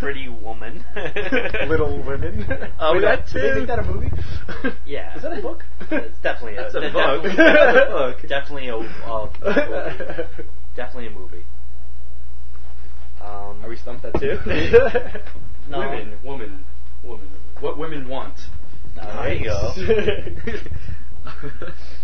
Pretty 0.00 0.28
Woman. 0.28 0.84
Little 1.68 2.02
Women. 2.02 2.44
Oh, 2.80 2.94
Wait, 2.94 3.02
that 3.02 3.26
Did 3.26 3.34
they 3.34 3.40
too? 3.54 3.58
make 3.60 3.68
that 3.68 3.78
a 3.78 3.84
movie? 3.84 4.10
Yeah. 4.84 5.14
Is 5.14 5.22
that 5.22 5.32
a 5.38 5.40
book? 5.40 5.62
It's 5.92 6.18
definitely 6.22 6.56
a, 6.56 6.62
That's 6.62 6.74
a 6.74 6.80
de- 6.80 6.90
book. 6.90 7.22
Definitely, 7.22 7.36
That's 7.36 7.86
a 7.86 7.90
book. 7.92 8.16
definitely 8.28 8.66
a, 8.68 8.76
uh, 8.76 9.28
movie. 9.44 9.62
Definitely 10.76 11.08
a 11.08 11.10
movie. 11.10 11.44
Um, 13.20 13.62
Are 13.64 13.68
we 13.68 13.76
stumped 13.76 14.02
that 14.02 14.18
too? 14.18 14.38
No. 15.68 15.78
Women, 15.78 16.18
woman, 16.24 16.64
woman. 17.04 17.30
What 17.60 17.78
women 17.78 18.08
want. 18.08 18.34
uh, 19.00 19.22
there 19.22 19.34
you 19.34 19.44
go. 19.44 19.72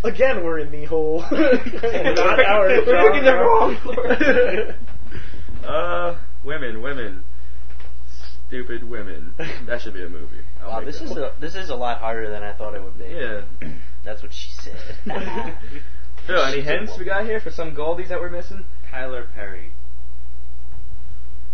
Again, 0.09 0.45
we're 0.45 0.61
in 0.61 0.71
the 0.71 0.85
hole. 0.85 1.21
not 1.23 1.33
our 2.47 2.69
We're 2.69 3.03
looking 3.03 3.25
the 3.25 3.35
wrong 3.35 3.77
genre. 3.83 4.77
Uh, 5.67 6.17
women, 6.45 6.81
women. 6.81 7.25
Stupid 8.47 8.89
women. 8.89 9.35
That 9.67 9.81
should 9.81 9.95
be 9.95 10.05
a 10.05 10.09
movie. 10.09 10.37
I'll 10.63 10.69
Wow, 10.69 10.81
this 10.85 11.01
that 11.01 11.05
is 11.07 11.11
a, 11.17 11.33
this 11.41 11.55
is 11.57 11.71
a 11.71 11.75
lot 11.75 11.99
harder 11.99 12.31
than 12.31 12.45
I 12.45 12.53
thought 12.53 12.75
it 12.77 12.83
would 12.85 12.97
be. 12.97 13.07
Yeah. 13.07 13.41
That's 14.05 14.23
what 14.23 14.33
she 14.33 14.51
said. 14.63 15.59
Phil, 16.27 16.43
any 16.43 16.61
hints 16.61 16.99
we 16.99 17.05
got 17.05 17.25
here 17.25 17.41
for 17.41 17.51
some 17.51 17.75
goldies 17.75 18.09
that 18.09 18.21
we're 18.21 18.31
missing? 18.31 18.65
Tyler 18.91 19.29
Perry. 19.35 19.71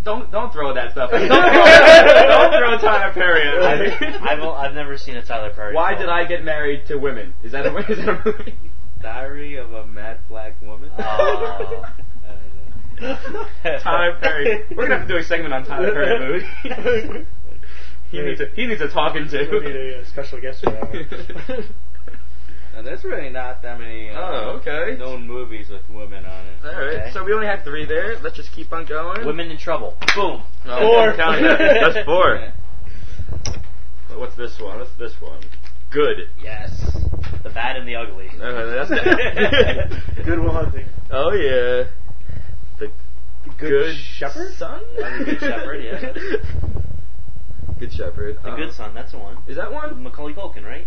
Don't 0.04 0.32
don't 0.32 0.52
throw 0.52 0.74
that 0.74 0.92
stuff. 0.92 1.10
don't, 1.12 1.28
throw, 1.28 1.28
don't 1.28 2.50
throw 2.52 2.78
Tyler 2.78 3.12
Perry 3.12 3.42
at 3.42 4.00
me. 4.00 4.06
I've, 4.18 4.40
I've, 4.40 4.42
I've 4.42 4.74
never 4.74 4.96
seen 4.96 5.16
a 5.16 5.24
Tyler 5.24 5.52
Perry. 5.54 5.74
Why 5.74 5.90
film. 5.90 6.00
did 6.00 6.08
I 6.08 6.24
get 6.24 6.42
married 6.42 6.86
to 6.86 6.96
women? 6.96 7.34
Is 7.44 7.52
that 7.52 7.66
a, 7.66 7.76
is 7.90 7.98
that 7.98 8.08
a 8.08 8.22
movie? 8.24 8.54
Diary 9.00 9.56
of 9.56 9.72
a 9.72 9.86
Mad 9.86 10.18
Black 10.28 10.60
Woman. 10.62 10.90
Know. 13.00 13.78
Tyler 13.80 14.16
Perry. 14.20 14.64
We're 14.70 14.86
gonna 14.86 14.98
have 14.98 15.08
to 15.08 15.14
do 15.14 15.18
a 15.18 15.24
segment 15.24 15.52
on 15.52 15.64
Tyler 15.64 15.92
Perry 15.92 16.18
movies. 16.20 17.26
he 18.12 18.20
needs 18.20 18.40
a 18.40 18.46
he 18.54 18.66
needs 18.66 18.80
a 18.80 18.88
talking 18.88 19.26
to. 19.28 19.48
We'll 19.50 19.60
need 19.60 19.74
a 19.74 20.00
uh, 20.00 20.04
special 20.04 20.40
guest 20.40 20.62
for 20.62 20.70
that 20.70 21.48
one. 21.48 21.64
Now, 22.74 22.82
there's 22.82 23.04
really 23.04 23.28
not 23.28 23.60
that 23.62 23.78
many 23.78 24.08
uh, 24.10 24.18
Oh, 24.20 24.60
okay. 24.60 24.96
known 24.98 25.26
movies 25.26 25.68
with 25.68 25.82
women 25.90 26.24
on 26.24 26.46
it. 26.46 26.56
All 26.64 26.70
right, 26.72 26.94
Okay. 27.02 27.10
so 27.12 27.22
we 27.24 27.32
only 27.34 27.46
have 27.46 27.64
three 27.64 27.84
there. 27.84 28.18
Let's 28.22 28.36
just 28.36 28.50
keep 28.52 28.72
on 28.72 28.86
going. 28.86 29.26
Women 29.26 29.50
in 29.50 29.58
Trouble. 29.58 29.96
Boom. 30.14 30.42
No, 30.64 30.78
Four. 30.80 31.16
That. 31.16 31.92
That's 31.94 32.06
four. 32.06 32.36
Yeah. 32.36 34.16
What's 34.16 34.36
this 34.36 34.58
one? 34.60 34.78
What's 34.78 34.94
this 34.98 35.14
one? 35.20 35.40
Good. 35.90 36.28
Yes. 36.42 36.70
The 37.42 37.50
Bad 37.50 37.76
and 37.76 37.86
the 37.88 37.96
Ugly. 37.96 38.28
Okay, 38.40 38.88
that's 38.88 38.90
Good 40.26 40.38
Will 40.38 40.52
Hunting. 40.52 40.86
Oh 41.10 41.32
yeah. 41.32 41.84
The 42.78 42.90
Good 43.58 43.96
Shepherd? 43.96 44.54
Son. 44.58 44.80
The 44.96 45.24
Good 45.24 45.40
Shepherd, 45.40 45.82
yeah. 45.84 46.12
Good 47.78 47.92
Shepherd. 47.92 48.38
The 48.42 48.50
Uh, 48.50 48.56
Good 48.56 48.72
Son. 48.74 48.94
That's 48.94 49.12
the 49.12 49.18
one. 49.18 49.38
Is 49.46 49.56
that 49.56 49.72
one? 49.72 50.02
Macaulay 50.02 50.34
Culkin, 50.34 50.64
right? 50.64 50.86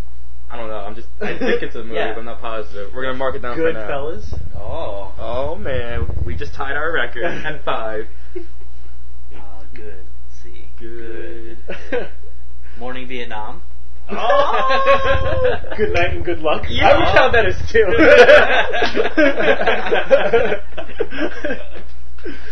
I 0.55 0.57
don't 0.57 0.69
know. 0.69 0.77
I'm 0.77 0.95
just. 0.95 1.07
I 1.19 1.37
think 1.37 1.61
it's 1.63 1.75
a 1.75 1.83
movie, 1.83 1.95
Yeah. 1.95 2.13
but 2.13 2.19
I'm 2.19 2.25
not 2.25 2.39
positive. 2.39 2.93
We're 2.93 3.03
gonna 3.03 3.17
mark 3.17 3.35
it 3.35 3.39
down 3.41 3.57
for 3.57 3.63
Good 3.63 3.73
now. 3.75 3.87
Fellas. 3.87 4.33
Oh. 4.55 5.13
Oh 5.19 5.55
man, 5.55 6.07
we 6.25 6.33
just 6.35 6.53
tied 6.53 6.77
our 6.77 6.93
record 6.93 7.23
at 7.45 7.65
five. 7.65 8.07
Oh, 8.37 9.63
good. 9.73 10.05
Let's 10.29 10.43
see. 10.43 10.69
Good. 10.79 11.57
Morning 12.79 13.05
Vietnam. 13.05 13.63
Oh! 14.09 15.57
good 15.77 15.93
night 15.93 16.13
and 16.13 16.23
good 16.23 16.39
luck. 16.39 16.63
Yeah. 16.69 16.87
I 16.89 16.97
would 16.99 17.07
count 17.17 17.33
that 17.33 17.45
as 17.47 17.59
two. 17.69 17.85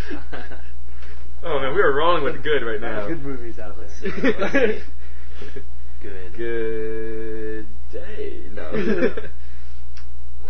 Oh 1.46 1.60
man, 1.60 1.76
we 1.76 1.82
are 1.82 1.94
rolling 1.94 2.24
with 2.24 2.42
good 2.42 2.64
right 2.64 2.80
now. 2.80 3.06
Good 3.08 3.22
movies 3.22 3.60
out 3.60 3.76
there. 3.76 3.90
Good. 4.22 4.82
Good 6.02 6.34
day. 7.94 8.42
No. 8.52 8.70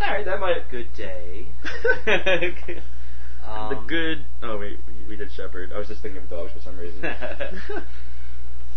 All 0.00 0.10
right, 0.10 0.24
that 0.24 0.40
might. 0.40 0.68
Good 0.70 0.88
day. 0.94 1.46
Um, 3.46 3.68
the 3.68 3.74
good. 3.86 4.24
Oh 4.42 4.56
wait, 4.56 4.78
we, 4.88 4.94
we 5.10 5.16
did 5.16 5.30
Shepherd. 5.30 5.70
I 5.74 5.78
was 5.78 5.86
just 5.86 6.00
thinking 6.00 6.22
of 6.22 6.30
dogs 6.30 6.50
for 6.52 6.60
some 6.60 6.78
reason. 6.78 7.02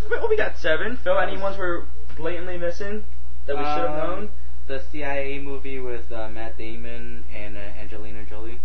well, 0.09 0.27
we 0.29 0.35
got 0.35 0.57
seven. 0.57 0.97
Phil, 0.97 1.17
any 1.17 1.37
ones 1.37 1.57
we're 1.57 1.85
blatantly 2.17 2.57
missing 2.57 3.05
that 3.45 3.55
we 3.55 3.61
should 3.63 3.67
have 3.69 3.89
Um, 3.91 3.97
known? 3.97 4.29
The 4.67 4.83
CIA 4.91 5.39
movie 5.39 5.79
with 5.79 6.11
uh, 6.11 6.27
Matt 6.27 6.57
Damon 6.57 7.23
and 7.33 7.55
uh, 7.55 7.61
Angelina 7.61 8.25
Jolie. 8.25 8.59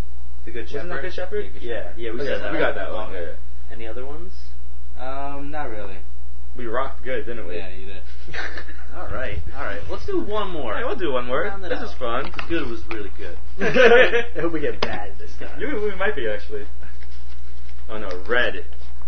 The 0.45 0.51
Good 0.51 0.69
Shepherd. 0.69 0.89
Wasn't 0.89 0.91
that 0.91 1.03
Good 1.03 1.15
Shepherd? 1.15 1.45
Yeah, 1.45 1.53
Good 1.53 1.63
Yeah, 1.63 1.93
yeah, 1.97 2.11
we, 2.13 2.21
Okay, 2.23 2.29
got, 2.31 2.41
that 2.43 2.53
we 2.53 2.59
one. 2.59 2.61
got 2.61 2.75
that 2.75 2.93
one. 2.93 3.13
Yeah. 3.13 3.29
Any 3.71 3.87
other 3.87 4.05
ones? 4.05 4.33
Um, 4.99 5.53
not 5.53 5.71
really. 5.71 5.99
We 6.57 6.67
rocked 6.67 7.03
good, 7.05 7.25
didn't 7.27 7.47
we? 7.47 7.57
Yeah, 7.57 7.69
you 7.71 7.87
did. 7.87 8.03
All 8.97 9.09
right, 9.09 9.39
all 9.57 9.65
right. 9.65 9.81
Let's 9.91 10.05
do 10.05 10.21
one 10.21 10.51
more. 10.51 10.77
Hey, 10.77 10.85
we'll 10.85 10.95
do 10.97 11.13
one 11.13 11.25
more. 11.27 11.45
Round 11.45 11.65
it 11.65 11.71
This 11.71 11.81
is 11.81 11.95
fun. 11.95 12.25
The 12.25 12.43
good 12.47 12.69
was 12.69 12.83
really 12.91 13.11
good. 13.17 13.39
I 13.59 14.39
hope 14.39 14.53
we 14.53 14.61
get 14.61 14.83
bad 14.83 15.17
this 15.19 15.31
time. 15.41 15.59
You, 15.59 15.81
we 15.81 15.95
might 15.95 16.15
be 16.15 16.29
actually. 16.29 16.67
Oh 17.89 17.97
no, 17.99 18.23
Red. 18.29 18.67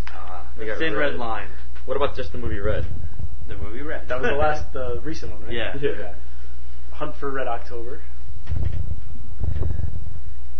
Ah, 0.08 0.50
We 0.58 0.64
got 0.64 0.78
thin 0.78 0.94
red. 0.94 1.10
Red. 1.10 1.14
line. 1.16 1.48
What 1.84 1.98
about 1.98 2.16
just 2.16 2.32
the 2.32 2.38
movie 2.38 2.60
Red? 2.60 2.86
The 3.46 3.58
movie 3.58 3.82
Red. 3.82 4.08
That 4.08 4.22
was 4.22 4.30
the 4.30 4.36
last, 4.36 4.72
the 4.72 5.02
recent 5.04 5.32
one, 5.32 5.42
right? 5.42 5.52
Yeah. 5.52 5.76
Yeah. 5.78 6.14
Hunt 6.92 7.14
for 7.20 7.30
Red 7.30 7.46
October. 7.46 8.00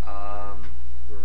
Um, 0.07 0.63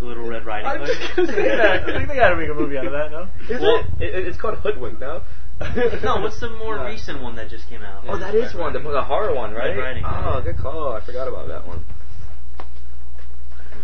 Little 0.02 0.26
Red 0.28 0.46
Riding 0.46 0.68
I'm 0.68 0.80
Hood. 0.80 0.88
just 0.98 1.16
gonna 1.18 1.28
say 1.28 1.50
that. 1.50 1.84
I 1.90 1.98
think 1.98 2.08
they 2.08 2.16
gotta 2.16 2.38
make 2.38 2.50
a 2.50 2.54
movie 2.54 2.78
out 2.78 2.86
of 2.86 2.94
that, 2.94 3.12
no? 3.12 3.28
Is 3.54 3.62
Well- 3.62 3.84
it? 4.00 4.16
it? 4.16 4.28
It's 4.28 4.38
called 4.40 4.56
Hoodwink, 4.60 5.00
no? 5.02 5.22
no, 6.04 6.22
what's 6.22 6.40
the 6.40 6.50
more 6.64 6.78
No. 6.78 6.86
recent 6.86 7.22
one 7.22 7.36
that 7.36 7.50
just 7.50 7.68
came 7.70 7.82
out? 7.84 8.04
Oh, 8.08 8.18
that 8.18 8.34
is 8.36 8.54
one, 8.54 8.72
the, 8.74 8.80
Riding 8.80 8.94
the 8.94 9.04
horror 9.04 9.36
one, 9.36 9.52
right? 9.54 9.76
Red 9.76 9.78
Riding 9.78 10.04
Hood. 10.04 10.26
oh, 10.26 10.42
good 10.42 10.58
call. 10.58 10.94
I 10.94 11.02
forgot 11.06 11.28
about 11.28 11.48
that 11.50 11.68
one. 11.68 11.84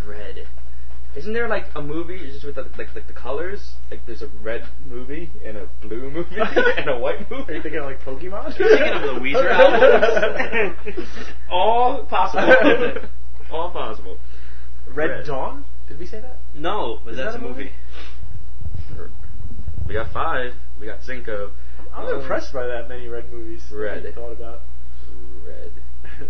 Red. 0.07 0.47
Isn't 1.15 1.33
there 1.33 1.47
like 1.47 1.65
a 1.75 1.81
movie 1.81 2.17
just 2.31 2.45
with 2.45 2.55
the, 2.55 2.63
like 2.77 2.93
like 2.93 3.07
the 3.07 3.13
colors? 3.13 3.73
Like 3.89 4.05
there's 4.05 4.21
a 4.21 4.27
red 4.43 4.63
movie 4.87 5.29
and 5.45 5.57
a 5.57 5.69
blue 5.81 6.09
movie 6.11 6.35
and 6.77 6.89
a 6.89 6.97
white 6.97 7.29
movie. 7.31 7.53
Are 7.53 7.55
you 7.55 7.61
thinking 7.61 7.79
of 7.79 7.85
like 7.85 8.01
Pokemon? 8.01 8.57
You're 8.59 8.69
thinking 8.69 8.93
of 8.93 9.15
the 9.15 9.21
Weezer 9.21 9.49
albums? 9.51 11.07
All 11.49 12.05
possible. 12.05 13.07
All 13.51 13.71
possible. 13.71 14.17
Red, 14.87 15.09
Red. 15.09 15.25
Dawn? 15.25 15.65
Did 15.87 15.99
we 15.99 16.05
say 16.07 16.19
that? 16.19 16.37
No, 16.53 16.99
but 17.03 17.11
Is 17.11 17.17
that's 17.17 17.35
that 17.35 17.41
a 17.41 17.45
a 17.45 17.47
movie. 17.49 17.71
movie? 18.89 19.11
We 19.87 19.93
got 19.93 20.11
five. 20.11 20.53
We 20.79 20.85
got 20.87 21.01
Cinco. 21.03 21.51
I'm 21.95 22.05
Oh. 22.07 22.19
impressed 22.19 22.51
by 22.53 22.65
that 22.67 22.89
many 22.89 23.07
red 23.07 23.31
movies. 23.31 23.63
that 23.69 23.75
Red. 23.77 24.03
you 24.03 24.11
thought 24.11 24.31
about. 24.31 24.61
Red. 25.47 25.71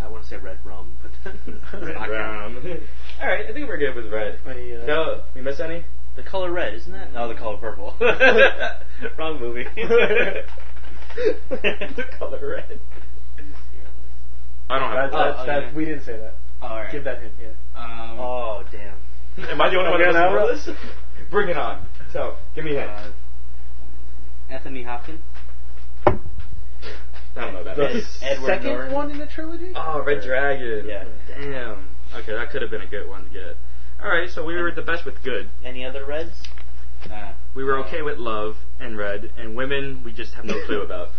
I 0.00 0.08
want 0.08 0.22
to 0.24 0.28
say 0.28 0.36
Red 0.36 0.58
Rum, 0.64 0.92
but 1.02 1.10
Red 1.82 1.94
Not 1.94 2.08
brown. 2.08 2.56
All 3.20 3.26
right, 3.28 3.46
I 3.48 3.52
think 3.52 3.66
we're 3.68 3.78
good 3.78 3.94
with 3.94 4.12
red. 4.12 4.38
Any, 4.46 4.76
uh, 4.76 4.84
No, 4.84 5.22
we 5.34 5.40
miss 5.40 5.60
any? 5.60 5.84
The 6.16 6.22
color 6.22 6.50
red, 6.52 6.74
isn't 6.74 6.92
that? 6.92 7.12
No, 7.12 7.26
the 7.28 7.34
color 7.34 7.56
purple. 7.56 7.94
Wrong 9.18 9.40
movie. 9.40 9.64
the 9.74 10.44
color 12.18 12.46
red. 12.56 12.78
I 14.70 14.78
don't 14.78 14.90
have. 14.90 15.10
That, 15.10 15.16
Oh, 15.18 15.18
that, 15.18 15.36
oh, 15.40 15.46
that, 15.46 15.62
yeah. 15.62 15.74
We 15.74 15.84
didn't 15.84 16.04
say 16.04 16.16
that. 16.18 16.34
Alright. 16.62 16.92
Give 16.92 17.04
that 17.04 17.20
hint, 17.20 17.32
yeah. 17.40 17.48
Um, 17.76 18.18
oh 18.18 18.62
damn. 18.72 18.94
Am 19.50 19.60
I 19.60 19.68
the 19.70 19.76
only 19.76 19.90
one 19.90 20.00
Okay, 20.00 20.12
that 20.12 20.18
now 20.18 20.34
doesn't 20.46 20.66
know 20.68 20.74
we're- 20.74 20.78
this? 20.78 21.30
Bring 21.30 21.48
it 21.48 21.56
on. 21.56 21.86
So, 22.12 22.36
give 22.54 22.64
me 22.64 22.76
a 22.76 22.80
hint. 22.80 22.90
uh, 22.90 23.08
Anthony 24.50 24.82
Hopkins. 24.82 25.20
I 26.06 26.12
don't 27.34 27.52
know 27.54 27.64
that. 27.64 27.76
The. 27.76 28.04
Edward 28.22 28.46
second 28.46 28.70
Norton. 28.72 28.92
one 28.92 29.10
in 29.10 29.18
the 29.18 29.26
trilogy? 29.26 29.72
Oh, 29.74 30.02
Red 30.04 30.22
Dragon. 30.22 30.86
Yeah. 30.86 31.04
Damn. 31.28 31.88
Okay, 32.14 32.32
that 32.32 32.50
could 32.50 32.62
have 32.62 32.70
been 32.70 32.82
a 32.82 32.86
good 32.86 33.08
one 33.08 33.24
to 33.24 33.30
get. 33.30 33.56
All 34.02 34.08
right, 34.08 34.30
so 34.30 34.44
we 34.44 34.54
were 34.54 34.70
the 34.70 34.82
best 34.82 35.04
with 35.04 35.22
good. 35.22 35.48
Any 35.64 35.84
other 35.84 36.04
reds? 36.06 36.32
Nah. 37.08 37.32
We 37.54 37.64
were 37.64 37.78
Uh, 37.78 37.84
okay 37.86 38.02
with 38.02 38.18
love 38.18 38.56
and 38.78 38.96
red, 38.96 39.32
and 39.36 39.56
women 39.56 40.02
we 40.04 40.12
just 40.12 40.34
have 40.34 40.44
no 40.44 40.54
clue 40.66 40.82
about. 40.82 41.10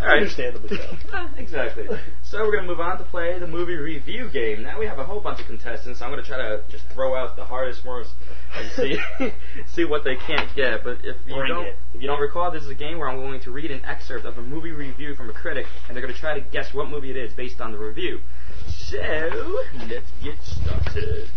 All 0.00 0.06
right. 0.06 0.16
Understandably 0.22 0.76
so. 0.76 0.96
Ah, 1.12 1.30
exactly. 1.36 1.86
So 2.22 2.42
we're 2.44 2.56
gonna 2.56 2.66
move 2.66 2.80
on 2.80 2.98
to 2.98 3.04
play 3.04 3.38
the 3.38 3.46
movie 3.46 3.76
review 3.76 4.28
game. 4.30 4.62
Now 4.62 4.78
we 4.78 4.86
have 4.86 4.98
a 4.98 5.04
whole 5.04 5.20
bunch 5.20 5.38
of 5.40 5.46
contestants. 5.46 6.02
I'm 6.02 6.10
gonna 6.10 6.22
try 6.22 6.38
to 6.38 6.62
just 6.68 6.88
throw 6.88 7.14
out 7.14 7.36
the 7.36 7.44
hardest 7.44 7.84
ones 7.84 8.08
and 8.56 8.70
see 8.72 8.98
see 9.66 9.84
what 9.84 10.02
they 10.04 10.16
can't 10.16 10.48
get. 10.56 10.82
But 10.82 10.98
if 11.04 11.16
you 11.26 11.34
Bring 11.36 11.48
don't 11.48 11.66
it. 11.66 11.76
if 11.94 12.02
you 12.02 12.08
don't 12.08 12.20
recall, 12.20 12.50
this 12.50 12.64
is 12.64 12.68
a 12.70 12.74
game 12.74 12.98
where 12.98 13.08
I'm 13.08 13.18
going 13.18 13.40
to 13.42 13.50
read 13.52 13.70
an 13.70 13.84
excerpt 13.84 14.24
of 14.24 14.36
a 14.38 14.42
movie 14.42 14.72
review 14.72 15.14
from 15.14 15.30
a 15.30 15.32
critic, 15.32 15.66
and 15.86 15.96
they're 15.96 16.02
gonna 16.02 16.14
try 16.18 16.34
to 16.34 16.40
guess 16.50 16.74
what 16.74 16.88
movie 16.90 17.10
it 17.10 17.16
is 17.16 17.32
based 17.32 17.60
on 17.60 17.70
the 17.72 17.78
review. 17.78 18.20
So 18.66 19.62
let's 19.88 20.10
get 20.22 20.36
started. 20.42 21.28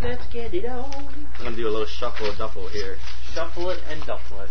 Let's 0.00 0.26
get 0.28 0.54
it 0.54 0.66
on. 0.66 0.92
I'm 1.38 1.44
gonna 1.44 1.56
do 1.56 1.66
a 1.66 1.70
little 1.70 1.86
shuffle 1.86 2.28
duffle 2.32 2.70
here. 2.70 2.96
Shuffle 3.32 3.70
it 3.70 3.80
and 3.88 4.00
duffle 4.02 4.40
it. 4.44 4.50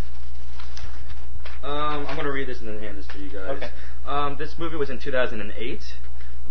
Um, 1.63 2.05
I'm 2.07 2.17
gonna 2.17 2.31
read 2.31 2.49
this 2.49 2.59
and 2.59 2.67
then 2.67 2.79
hand 2.79 2.97
this 2.97 3.07
to 3.07 3.19
you 3.19 3.29
guys. 3.29 3.49
Okay. 3.51 3.69
Um, 4.05 4.35
this 4.37 4.59
movie 4.59 4.75
was 4.75 4.89
in 4.89 4.99
2008 4.99 5.95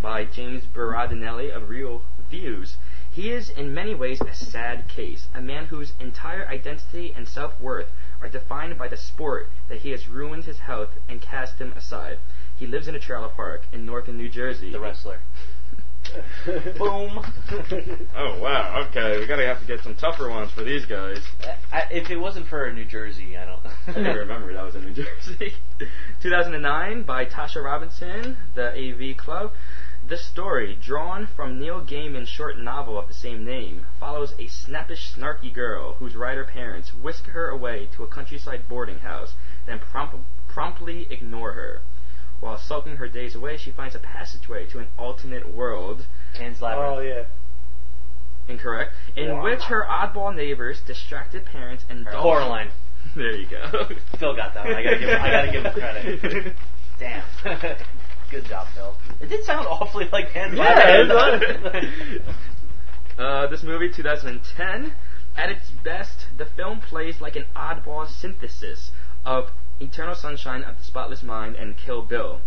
by 0.01 0.25
James 0.25 0.63
Berardinelli 0.65 1.55
of 1.55 1.69
Real 1.69 2.01
Views. 2.31 2.77
He 3.11 3.29
is 3.29 3.51
in 3.51 3.75
many 3.75 3.93
ways 3.93 4.21
a 4.21 4.33
sad 4.33 4.87
case, 4.87 5.27
a 5.35 5.39
man 5.39 5.67
whose 5.67 5.93
entire 5.99 6.47
identity 6.47 7.13
and 7.15 7.27
self-worth 7.27 7.91
are 8.21 8.27
defined 8.27 8.75
by 8.79 8.87
the 8.87 8.97
sport 8.97 9.49
that 9.69 9.81
he 9.81 9.91
has 9.91 10.07
ruined 10.07 10.45
his 10.45 10.59
health 10.59 10.89
and 11.07 11.21
cast 11.21 11.59
him 11.59 11.73
aside. 11.73 12.17
He 12.55 12.65
lives 12.65 12.87
in 12.87 12.95
a 12.95 12.99
trailer 12.99 13.27
park 13.27 13.67
in 13.71 13.85
northern 13.85 14.17
New 14.17 14.29
Jersey. 14.29 14.71
The 14.71 14.79
wrestler. 14.79 15.19
Boom. 16.77 17.19
Oh 18.15 18.39
wow, 18.41 18.85
okay, 18.89 19.19
we 19.19 19.27
gotta 19.27 19.45
have 19.45 19.59
to 19.59 19.65
get 19.65 19.81
some 19.81 19.95
tougher 19.95 20.29
ones 20.29 20.51
for 20.51 20.63
these 20.63 20.85
guys. 20.85 21.19
I, 21.71 21.83
if 21.91 22.09
it 22.09 22.17
wasn't 22.17 22.47
for 22.47 22.71
New 22.71 22.85
Jersey, 22.85 23.37
I 23.37 23.45
don't. 23.45 23.61
I 23.87 23.93
didn't 23.93 24.17
remember 24.17 24.53
that 24.53 24.63
was 24.63 24.75
in 24.75 24.83
New 24.85 24.93
Jersey. 24.93 25.53
2009 26.21 27.03
by 27.03 27.25
Tasha 27.25 27.63
Robinson, 27.63 28.37
the 28.55 28.71
AV 28.71 29.17
Club. 29.17 29.51
This 30.05 30.27
story, 30.27 30.75
drawn 30.75 31.27
from 31.27 31.59
Neil 31.59 31.79
Gaiman's 31.79 32.27
short 32.27 32.57
novel 32.59 32.99
of 32.99 33.07
the 33.07 33.13
same 33.13 33.45
name, 33.45 33.85
follows 34.01 34.33
a 34.37 34.47
snappish, 34.47 35.13
snarky 35.15 35.53
girl 35.53 35.93
whose 35.93 36.13
writer 36.13 36.43
parents 36.43 36.93
whisk 36.93 37.25
her 37.27 37.47
away 37.47 37.87
to 37.95 38.03
a 38.03 38.07
countryside 38.07 38.67
boarding 38.67 38.99
house, 38.99 39.33
then 39.65 39.79
prompt- 39.79 40.17
promptly 40.49 41.07
ignore 41.09 41.53
her. 41.53 41.81
While 42.43 42.57
sulking 42.57 42.97
her 42.97 43.07
days 43.07 43.35
away, 43.35 43.55
she 43.55 43.71
finds 43.71 43.95
a 43.95 43.99
passageway 43.99 44.65
to 44.71 44.79
an 44.79 44.87
alternate 44.97 45.55
world, 45.55 46.05
Hands 46.37 46.57
oh, 46.61 46.99
yeah. 46.99 47.23
incorrect, 48.49 48.91
in 49.15 49.31
Wow. 49.31 49.43
which 49.45 49.61
her 49.63 49.85
oddball 49.89 50.35
neighbors, 50.35 50.81
distracted 50.85 51.45
parents, 51.45 51.85
and 51.89 52.03
dogs. 52.03 52.17
Coraline. 52.17 52.71
There 53.15 53.31
you 53.33 53.45
go. 53.47 53.87
Phil 54.17 54.35
got 54.35 54.53
that 54.55 54.65
one. 54.65 54.75
I 54.75 54.83
gotta 54.83 54.99
give 54.99 55.09
him, 55.09 55.21
I 55.21 55.29
gotta 55.31 55.51
give 55.51 55.63
him 55.63 55.73
credit. 55.73 56.55
Damn. 56.99 57.23
Good 58.31 58.45
job, 58.45 58.67
Phil. 58.75 58.95
It 59.21 59.27
did 59.29 59.45
sound 59.45 59.65
awfully 59.67 60.09
like 60.11 60.29
Hands 60.31 60.57
Yeah, 60.57 61.03
Labyrinth. 61.07 62.23
Uh, 63.17 63.47
this 63.47 63.63
movie, 63.63 63.89
2010. 63.89 64.93
At 65.37 65.49
its 65.49 65.69
best, 65.83 66.27
the 66.37 66.45
film 66.45 66.81
plays 66.81 67.21
like 67.21 67.35
an 67.37 67.45
oddball 67.55 68.07
synthesis 68.07 68.91
of 69.25 69.51
Eternal 69.83 70.15
Sunshine 70.15 70.63
of 70.63 70.77
the 70.77 70.83
Spotless 70.83 71.23
Mind 71.23 71.55
and 71.55 71.75
Kill 71.77 72.01
Bill. 72.01 72.41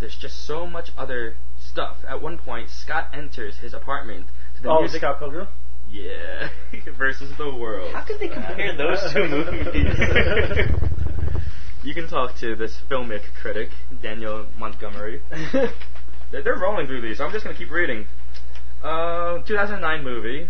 There's 0.00 0.16
just 0.16 0.46
so 0.46 0.66
much 0.66 0.90
other 0.96 1.36
stuff. 1.58 1.96
At 2.08 2.20
one 2.22 2.38
point, 2.38 2.68
Scott 2.70 3.08
enters 3.14 3.56
his 3.58 3.72
apartment 3.74 4.26
to 4.56 4.62
the 4.62 4.68
Oh, 4.70 4.80
music. 4.80 5.00
Scott 5.00 5.18
Pilgrim? 5.18 5.48
Yeah, 5.90 6.48
versus 6.98 7.36
the 7.36 7.54
world. 7.54 7.92
How 7.94 8.02
could 8.04 8.18
they 8.18 8.28
compare 8.28 8.74
those 8.76 9.12
two 9.12 9.28
movies? 9.28 9.94
you 11.84 11.94
can 11.94 12.08
talk 12.08 12.34
to 12.40 12.56
this 12.56 12.78
filmic 12.90 13.22
critic, 13.40 13.68
Daniel 14.02 14.46
Montgomery. 14.58 15.20
They're, 16.32 16.42
they're 16.42 16.58
rolling 16.58 16.86
through 16.86 17.02
these. 17.02 17.18
so 17.18 17.26
I'm 17.26 17.32
just 17.32 17.44
going 17.44 17.54
to 17.54 17.62
keep 17.62 17.70
reading. 17.70 18.06
Uh, 18.82 19.42
2009 19.42 20.02
movie. 20.02 20.48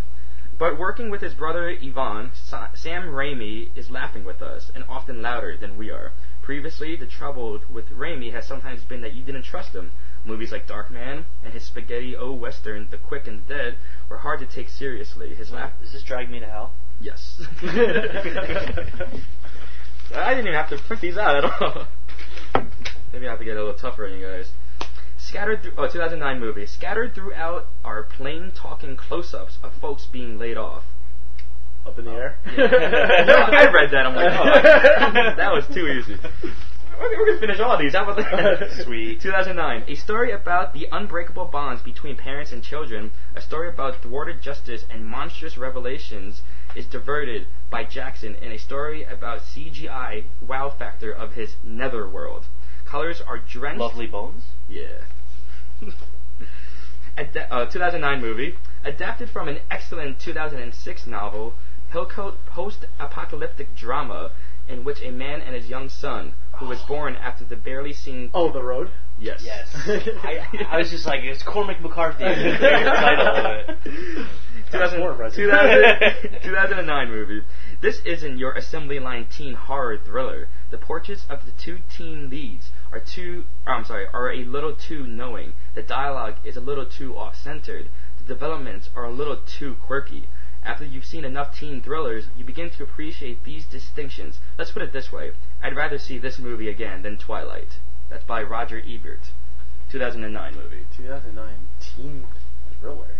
But 0.56 0.78
working 0.78 1.10
with 1.10 1.20
his 1.22 1.34
brother 1.34 1.70
Yvonne, 1.70 2.30
Sa- 2.46 2.68
Sam 2.74 3.08
Raimi 3.08 3.76
is 3.76 3.90
laughing 3.90 4.24
with 4.24 4.40
us, 4.42 4.70
and 4.76 4.84
often 4.88 5.22
louder 5.22 5.56
than 5.56 5.76
we 5.76 5.90
are. 5.90 6.12
Previously, 6.42 6.96
the 6.96 7.06
trouble 7.06 7.60
with 7.72 7.88
Raimi 7.90 8.32
has 8.32 8.46
sometimes 8.46 8.82
been 8.82 9.00
that 9.02 9.14
you 9.14 9.22
didn't 9.22 9.44
trust 9.44 9.74
him. 9.74 9.92
Movies 10.24 10.52
like 10.52 10.66
Darkman 10.66 11.24
and 11.44 11.52
his 11.52 11.64
spaghetti 11.64 12.16
O 12.16 12.32
western, 12.32 12.88
The 12.90 12.98
Quick 12.98 13.26
and 13.28 13.46
the 13.46 13.54
Dead, 13.54 13.76
were 14.08 14.18
hard 14.18 14.40
to 14.40 14.46
take 14.46 14.68
seriously. 14.68 15.34
His 15.34 15.50
laugh. 15.50 15.72
Does 15.80 15.92
this 15.92 16.02
drag 16.02 16.30
me 16.30 16.40
to 16.40 16.46
hell? 16.46 16.72
Yes. 17.00 17.40
I 20.14 20.30
didn't 20.30 20.46
even 20.46 20.54
have 20.54 20.68
to 20.70 20.78
print 20.78 21.00
these 21.00 21.16
out 21.16 21.36
at 21.36 21.44
all. 21.44 21.86
Maybe 23.12 23.26
I 23.26 23.30
have 23.30 23.38
to 23.38 23.44
get 23.44 23.56
a 23.56 23.60
little 23.60 23.74
tougher 23.74 24.06
on 24.06 24.18
you 24.18 24.26
guys. 24.26 24.50
Scattered 25.18 25.62
through, 25.62 25.72
oh, 25.78 25.86
2009 25.86 26.40
movie. 26.40 26.66
Scattered 26.66 27.14
throughout 27.14 27.68
are 27.84 28.02
plain 28.02 28.50
talking 28.54 28.96
close-ups 28.96 29.58
of 29.62 29.72
folks 29.74 30.06
being 30.06 30.38
laid 30.38 30.56
off. 30.56 30.84
Up 31.86 31.98
in 31.98 32.04
the 32.04 32.12
air? 32.12 32.38
No, 32.56 33.34
I 33.34 33.70
read 33.72 33.90
that. 33.90 34.06
I'm 34.06 34.14
like, 34.14 34.32
oh, 34.32 35.36
that 35.36 35.52
was 35.52 35.66
too 35.74 35.86
easy. 35.88 36.16
We're 37.00 37.18
we're 37.18 37.26
gonna 37.26 37.40
finish 37.40 37.58
all 37.60 37.76
these. 37.78 37.94
How 37.94 38.04
about 38.04 38.16
that? 38.18 38.70
Sweet. 38.84 39.20
2009. 39.20 39.84
A 39.88 39.94
story 39.96 40.30
about 40.30 40.74
the 40.74 40.86
unbreakable 40.92 41.46
bonds 41.46 41.82
between 41.82 42.16
parents 42.16 42.52
and 42.52 42.62
children. 42.62 43.10
A 43.34 43.40
story 43.40 43.68
about 43.68 44.02
thwarted 44.02 44.40
justice 44.40 44.84
and 44.88 45.04
monstrous 45.04 45.58
revelations 45.58 46.42
is 46.76 46.86
diverted 46.86 47.46
by 47.70 47.84
Jackson 47.84 48.36
in 48.36 48.52
a 48.52 48.58
story 48.58 49.04
about 49.04 49.40
CGI 49.40 50.24
wow 50.46 50.70
factor 50.70 51.10
of 51.12 51.32
his 51.34 51.56
netherworld. 51.64 52.44
Colors 52.84 53.20
are 53.26 53.38
drenched. 53.38 53.80
Lovely 53.80 54.06
Bones? 54.06 54.44
Yeah. 54.68 55.04
Ad- 57.18 57.46
uh, 57.50 57.66
2009 57.66 58.20
movie, 58.20 58.54
adapted 58.84 59.28
from 59.28 59.48
an 59.48 59.58
excellent 59.70 60.18
2006 60.20 61.06
novel, 61.06 61.52
Hillcoat 61.52 61.56
post-apocalyptic 61.92 63.74
drama 63.76 64.30
in 64.68 64.84
which 64.84 65.02
a 65.02 65.10
man 65.10 65.40
and 65.40 65.54
his 65.54 65.66
young 65.66 65.88
son, 65.88 66.34
who 66.58 66.66
was 66.66 66.80
born 66.82 67.16
after 67.16 67.44
the 67.44 67.56
barely 67.56 67.92
seen. 67.92 68.30
Oh, 68.32 68.52
the 68.52 68.62
road. 68.62 68.90
yes. 69.18 69.42
Yes. 69.44 69.68
I, 70.22 70.66
I 70.70 70.78
was 70.78 70.90
just 70.90 71.06
like, 71.06 71.20
it's 71.22 71.42
Cormac 71.42 71.80
McCarthy. 71.80 72.24
It's 72.24 72.60
the 72.60 72.68
title 72.68 73.26
of 73.26 73.68
it. 73.68 74.28
2000 74.70 75.00
more 75.00 75.12
Resident 75.12 75.52
2000 75.52 76.42
2009 76.42 77.10
movie. 77.10 77.42
This 77.82 78.00
isn't 78.06 78.38
your 78.38 78.52
assembly 78.52 78.98
line 79.00 79.26
teen 79.36 79.54
horror 79.54 79.98
thriller. 79.98 80.48
The 80.70 80.78
portraits 80.78 81.26
of 81.28 81.44
the 81.44 81.52
two 81.52 81.80
teen 81.94 82.30
leads 82.30 82.70
are 82.90 83.00
too, 83.00 83.44
or 83.66 83.74
I'm 83.74 83.84
sorry, 83.84 84.06
are 84.14 84.32
a 84.32 84.44
little 84.44 84.74
too 84.74 85.06
knowing. 85.06 85.52
The 85.74 85.82
dialogue 85.82 86.36
is 86.44 86.56
a 86.56 86.60
little 86.60 86.86
too 86.86 87.16
off-centered. 87.18 87.88
The 88.18 88.24
developments 88.24 88.88
are 88.96 89.04
a 89.04 89.10
little 89.10 89.36
too 89.58 89.76
quirky. 89.84 90.28
After 90.64 90.84
you've 90.84 91.04
seen 91.04 91.24
enough 91.24 91.58
teen 91.58 91.82
thrillers, 91.82 92.28
you 92.36 92.44
begin 92.44 92.70
to 92.70 92.84
appreciate 92.84 93.42
these 93.42 93.64
distinctions. 93.66 94.38
Let's 94.56 94.70
put 94.70 94.82
it 94.82 94.92
this 94.92 95.10
way: 95.10 95.32
I'd 95.62 95.74
rather 95.74 95.98
see 95.98 96.18
this 96.18 96.38
movie 96.38 96.68
again 96.68 97.02
than 97.02 97.18
Twilight. 97.18 97.78
That's 98.08 98.24
by 98.24 98.42
Roger 98.42 98.80
Ebert, 98.86 99.32
2009 99.90 100.54
movie. 100.54 100.86
2009 100.96 101.54
teen 101.80 102.24
thriller. 102.78 103.16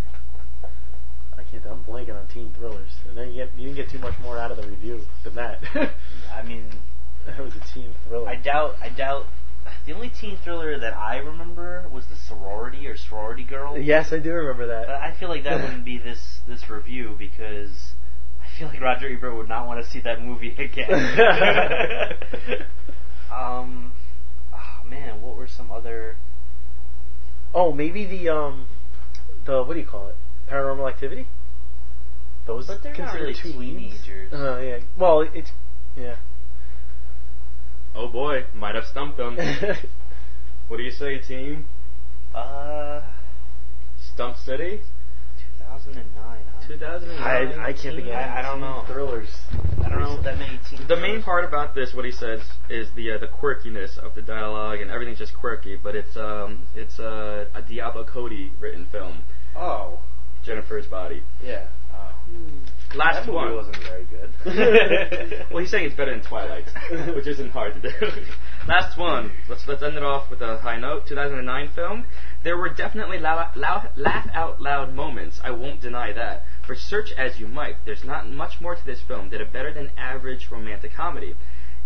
I 1.37 1.43
can't. 1.43 1.65
I'm 1.67 1.83
blanking 1.83 2.19
on 2.19 2.29
teen 2.29 2.53
thrillers, 2.53 2.91
and 3.09 3.17
then 3.17 3.29
you 3.29 3.45
get 3.45 3.55
you 3.57 3.67
didn't 3.67 3.77
get 3.77 3.91
too 3.91 3.99
much 3.99 4.19
more 4.21 4.39
out 4.39 4.53
of 4.53 4.59
the 4.59 4.67
review 4.69 5.01
than 5.25 5.35
that. 5.35 5.61
I 6.33 6.43
mean, 6.43 6.71
that 7.27 7.39
was 7.39 7.55
a 7.57 7.61
teen 7.75 7.93
thriller. 8.07 8.29
I 8.29 8.37
doubt. 8.37 8.77
I 8.81 8.89
doubt. 8.89 9.27
The 9.87 9.93
only 9.93 10.11
teen 10.11 10.37
thriller 10.45 10.79
that 10.79 10.97
I 10.97 11.19
remember 11.19 11.89
was 11.93 12.07
the 12.07 12.15
sorority 12.17 12.87
or 12.87 12.97
sorority 12.97 13.43
girl. 13.45 13.77
yes, 13.79 14.13
I 14.13 14.19
do 14.19 14.33
remember 14.33 14.67
But 14.67 14.87
that. 14.87 15.03
I 15.03 15.13
feel 15.19 15.29
like 15.29 15.43
that 15.45 15.61
wouldn't 15.61 15.85
be 15.85 15.99
this 15.99 16.39
this 16.47 16.71
review 16.71 17.17
because 17.19 17.93
I 18.41 18.59
feel 18.59 18.69
like 18.69 18.81
Roger 18.81 19.09
Ebert 19.09 19.35
would 19.35 19.49
not 19.49 19.67
want 19.67 19.85
to 19.85 19.91
see 19.91 20.01
that 20.01 20.23
movie 20.23 20.55
again. 20.57 20.93
um, 23.35 23.93
oh 24.55 24.85
man, 24.89 25.21
what 25.21 25.37
were 25.37 25.49
some 25.49 25.71
other? 25.73 26.17
oh, 27.55 27.73
maybe 27.73 28.05
the 28.05 28.29
um, 28.29 28.67
the 29.47 29.63
what 29.63 29.75
do 29.75 29.81
you 29.81 29.87
call 29.87 30.09
it? 30.09 30.17
Paranormal 30.51 30.89
Activity. 30.89 31.27
Those 32.47 32.67
But 32.67 32.83
they're 32.83 32.93
not 32.93 33.13
considered 33.13 33.23
really 33.23 33.35
two 33.35 33.53
teenagers. 33.53 34.31
Oh 34.33 34.59
yeah. 34.61 34.79
Well, 34.97 35.21
it's 35.21 35.51
yeah. 35.97 36.17
Oh 37.95 38.09
boy, 38.09 38.45
might 38.55 38.75
have 38.75 38.85
stumped 38.87 39.17
them. 39.19 39.37
what 40.69 40.77
do 40.79 40.83
you 40.83 40.91
say, 40.91 41.19
team? 41.19 41.67
Uh, 42.35 43.03
Stump 44.15 44.37
City? 44.39 44.81
2009. 45.59 46.05
Huh? 46.17 46.67
2009. 46.69 47.21
I 47.61 47.65
I 47.69 47.73
can't 47.73 47.97
think 47.97 48.09
I- 48.09 48.39
I 48.39 48.43
don't 48.43 48.61
know. 48.61 48.85
thrillers. 48.87 49.29
I 49.85 49.89
don't 49.89 50.01
know 50.01 50.23
that 50.23 50.39
many 50.39 50.59
teen. 50.71 50.87
The 50.89 50.97
main 50.97 51.23
part 51.23 51.45
about 51.45 51.75
this, 51.75 51.93
what 51.95 52.05
he 52.05 52.13
says, 52.13 52.41
is 52.71 52.89
the 52.95 53.13
uh, 53.13 53.19
the 53.19 53.27
quirkiness 53.29 53.99
of 53.99 54.15
the 54.15 54.23
dialogue, 54.23 54.81
and 54.81 54.91
everything's 54.91 55.19
just 55.19 55.35
quirky. 55.35 55.77
But 55.77 55.95
it's 55.95 56.17
um 56.17 56.67
it's 56.75 56.99
uh, 56.99 57.47
a 57.55 57.61
Diablo 57.63 58.05
Cody 58.05 58.53
written 58.61 58.87
film, 58.91 59.19
Oh, 59.55 60.01
Jennifer's 60.45 60.87
Body. 60.87 61.23
yeah. 61.45 61.67
Last 62.95 63.25
that 63.25 63.27
movie 63.27 63.37
one. 63.37 63.55
wasn't 63.55 63.77
very 63.85 64.05
good. 64.05 65.45
well, 65.51 65.61
he's 65.61 65.71
saying 65.71 65.87
it's 65.87 65.95
better 65.97 66.11
than 66.15 66.23
Twilight, 66.23 66.67
which 67.17 67.27
isn't 67.27 67.51
hard 67.51 67.73
to 67.75 67.81
do. 67.81 67.89
Last 68.69 68.99
one. 68.99 69.33
Let's 69.49 69.67
let's 69.67 69.83
end 69.83 69.97
it 69.97 70.03
off 70.03 70.29
with 70.31 70.43
a 70.43 70.59
high 70.59 70.79
note. 70.79 71.07
2009 71.07 71.71
film. 71.75 72.05
There 72.45 72.57
were 72.59 72.69
definitely 72.69 73.19
lou- 73.19 73.51
lou- 73.57 74.03
laugh 74.03 74.29
out 74.35 74.61
loud 74.61 74.95
moments. 74.95 75.41
I 75.43 75.53
won't 75.53 75.81
deny 75.81 76.13
that. 76.13 76.43
For 76.67 76.75
search 76.75 77.13
as 77.17 77.41
you 77.41 77.49
might, 77.49 77.77
there's 77.87 78.05
not 78.05 78.29
much 78.29 78.61
more 78.61 78.75
to 78.75 78.85
this 78.85 79.01
film 79.01 79.31
than 79.31 79.41
a 79.41 79.47
better 79.47 79.73
than 79.73 79.91
average 79.97 80.49
romantic 80.51 80.93
comedy. 80.93 81.35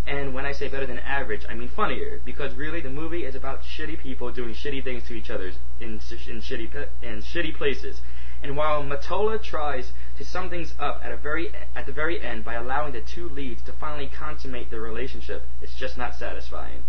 And 0.05 0.33
when 0.33 0.45
I 0.45 0.51
say 0.51 0.67
better 0.69 0.85
than 0.85 0.99
average, 0.99 1.45
I 1.49 1.53
mean 1.53 1.69
funnier, 1.69 2.19
because 2.23 2.53
really 2.53 2.81
the 2.81 2.89
movie 2.89 3.23
is 3.25 3.35
about 3.35 3.61
shitty 3.61 3.99
people 3.99 4.31
doing 4.31 4.53
shitty 4.53 4.83
things 4.83 5.03
to 5.07 5.13
each 5.13 5.29
other 5.29 5.51
in, 5.79 5.97
s- 5.97 6.13
in 6.27 6.41
shitty 6.41 6.71
pa- 6.71 6.89
in 7.05 7.21
shitty 7.21 7.55
places. 7.55 8.01
And 8.43 8.55
while 8.55 8.83
Mottola 8.83 9.41
tries 9.41 9.91
to 10.17 10.25
sum 10.25 10.49
things 10.49 10.73
up 10.79 11.01
at 11.03 11.11
a 11.11 11.17
very 11.17 11.49
at 11.75 11.85
the 11.85 11.91
very 11.91 12.21
end 12.21 12.43
by 12.43 12.55
allowing 12.55 12.93
the 12.93 13.01
two 13.01 13.29
leads 13.29 13.61
to 13.63 13.73
finally 13.73 14.07
consummate 14.07 14.69
their 14.71 14.81
relationship, 14.81 15.43
it's 15.61 15.75
just 15.75 15.97
not 15.97 16.15
satisfying. 16.15 16.83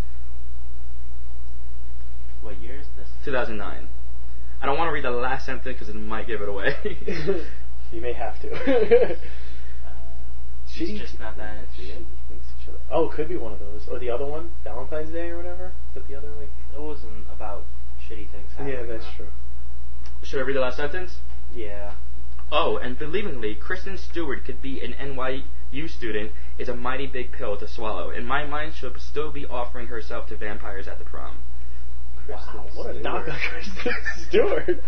What 2.40 2.59
year 2.59 2.78
is 2.78 2.86
this? 2.96 3.09
2009. 3.24 3.88
I 4.60 4.66
don't 4.66 4.78
want 4.78 4.88
to 4.88 4.92
read 4.92 5.05
the 5.05 5.10
last 5.10 5.46
sentence 5.46 5.64
because 5.64 5.88
it 5.88 5.94
might 5.94 6.26
give 6.26 6.40
it 6.40 6.48
away. 6.48 6.74
you 7.92 8.00
may 8.00 8.12
have 8.12 8.40
to. 8.42 9.16
Uh, 9.86 9.90
she's 10.70 10.90
Shitty- 10.90 10.98
just 10.98 11.18
not 11.18 11.36
that 11.38 11.56
into 11.78 11.92
it. 11.92 12.02
Oh, 12.90 13.09
it 13.10 13.14
could 13.14 13.28
be 13.28 13.36
one 13.36 13.52
of 13.52 13.59
those, 13.59 13.86
or 13.90 13.98
the 13.98 14.10
other 14.10 14.26
one, 14.26 14.50
Valentine's 14.64 15.10
Day 15.10 15.28
or 15.30 15.36
whatever. 15.38 15.72
But 15.94 16.06
the 16.09 16.14
other 16.14 16.28
like? 16.38 16.50
It 16.74 16.80
wasn't 16.80 17.24
about 17.32 17.64
shitty 18.06 18.30
things 18.30 18.50
happening. 18.52 18.74
Yeah, 18.74 18.82
that's 18.86 19.05
though. 19.05 19.24
true. 19.24 19.28
Should 20.22 20.40
I 20.40 20.42
read 20.42 20.56
the 20.56 20.60
last 20.60 20.76
sentence? 20.76 21.16
Yeah. 21.55 21.94
Oh, 22.50 22.78
and 22.78 22.98
believingly, 22.98 23.58
Kristen 23.60 23.98
Stewart 23.98 24.44
could 24.44 24.62
be 24.62 24.80
an 24.82 24.94
NYU 24.94 25.88
student 25.88 26.32
is 26.58 26.68
a 26.68 26.74
mighty 26.74 27.06
big 27.06 27.30
pill 27.32 27.56
to 27.58 27.68
swallow. 27.68 28.10
In 28.10 28.24
my 28.26 28.44
mind, 28.46 28.74
she'll 28.74 28.98
still 28.98 29.30
be 29.30 29.44
offering 29.46 29.88
herself 29.88 30.28
to 30.28 30.36
vampires 30.36 30.88
at 30.88 30.98
the 30.98 31.04
prom. 31.04 31.36
Wow, 32.28 32.66
what 32.74 32.86
a 32.90 33.00
Stewart. 33.00 33.02
knock 33.02 33.28
on 33.28 33.38
Kristen 33.38 33.92
Stewart. 34.28 34.84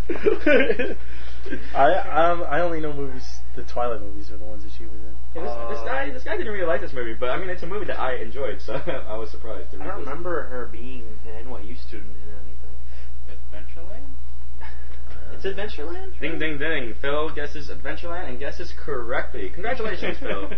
I 1.75 1.95
um 1.95 2.45
I 2.49 2.61
only 2.61 2.81
know 2.81 2.93
movies. 2.93 3.27
The 3.57 3.63
Twilight 3.65 4.01
movies 4.03 4.31
are 4.31 4.37
the 4.37 4.45
ones 4.45 4.63
that 4.63 4.73
she 4.77 4.85
was 4.85 4.93
in. 5.01 5.15
Hey, 5.35 5.41
this, 5.41 5.51
this 5.71 5.79
Uh, 5.81 5.85
guy, 5.87 6.11
this 6.11 6.23
guy 6.25 6.37
didn't 6.37 6.53
really 6.53 6.67
like 6.67 6.81
this 6.83 6.93
movie, 6.93 7.15
but 7.15 7.31
I 7.31 7.39
mean, 7.39 7.49
it's 7.49 7.63
a 7.63 7.67
movie 7.67 7.87
that 7.87 7.99
I 7.99 8.17
enjoyed, 8.17 8.61
so 8.61 8.75
I 9.09 9.17
was 9.17 9.31
surprised. 9.31 9.71
To 9.73 9.81
I 9.81 9.87
don't 9.87 10.01
remember 10.01 10.45
her 10.49 10.67
being 10.71 11.05
an 11.27 11.47
NYU 11.47 11.77
student 11.81 12.11
in 12.25 12.33
anything. 12.45 12.77
Adventureland? 13.31 14.10
It's 15.43 15.59
Adventureland. 15.59 16.21
Ding, 16.21 16.39
ding, 16.39 16.59
ding! 16.59 16.93
Phil 17.01 17.31
guesses 17.31 17.71
Adventureland 17.71 18.29
and 18.29 18.39
guesses 18.39 18.75
correctly. 18.77 19.49
Congratulations, 19.49 20.19
Phil. 20.21 20.51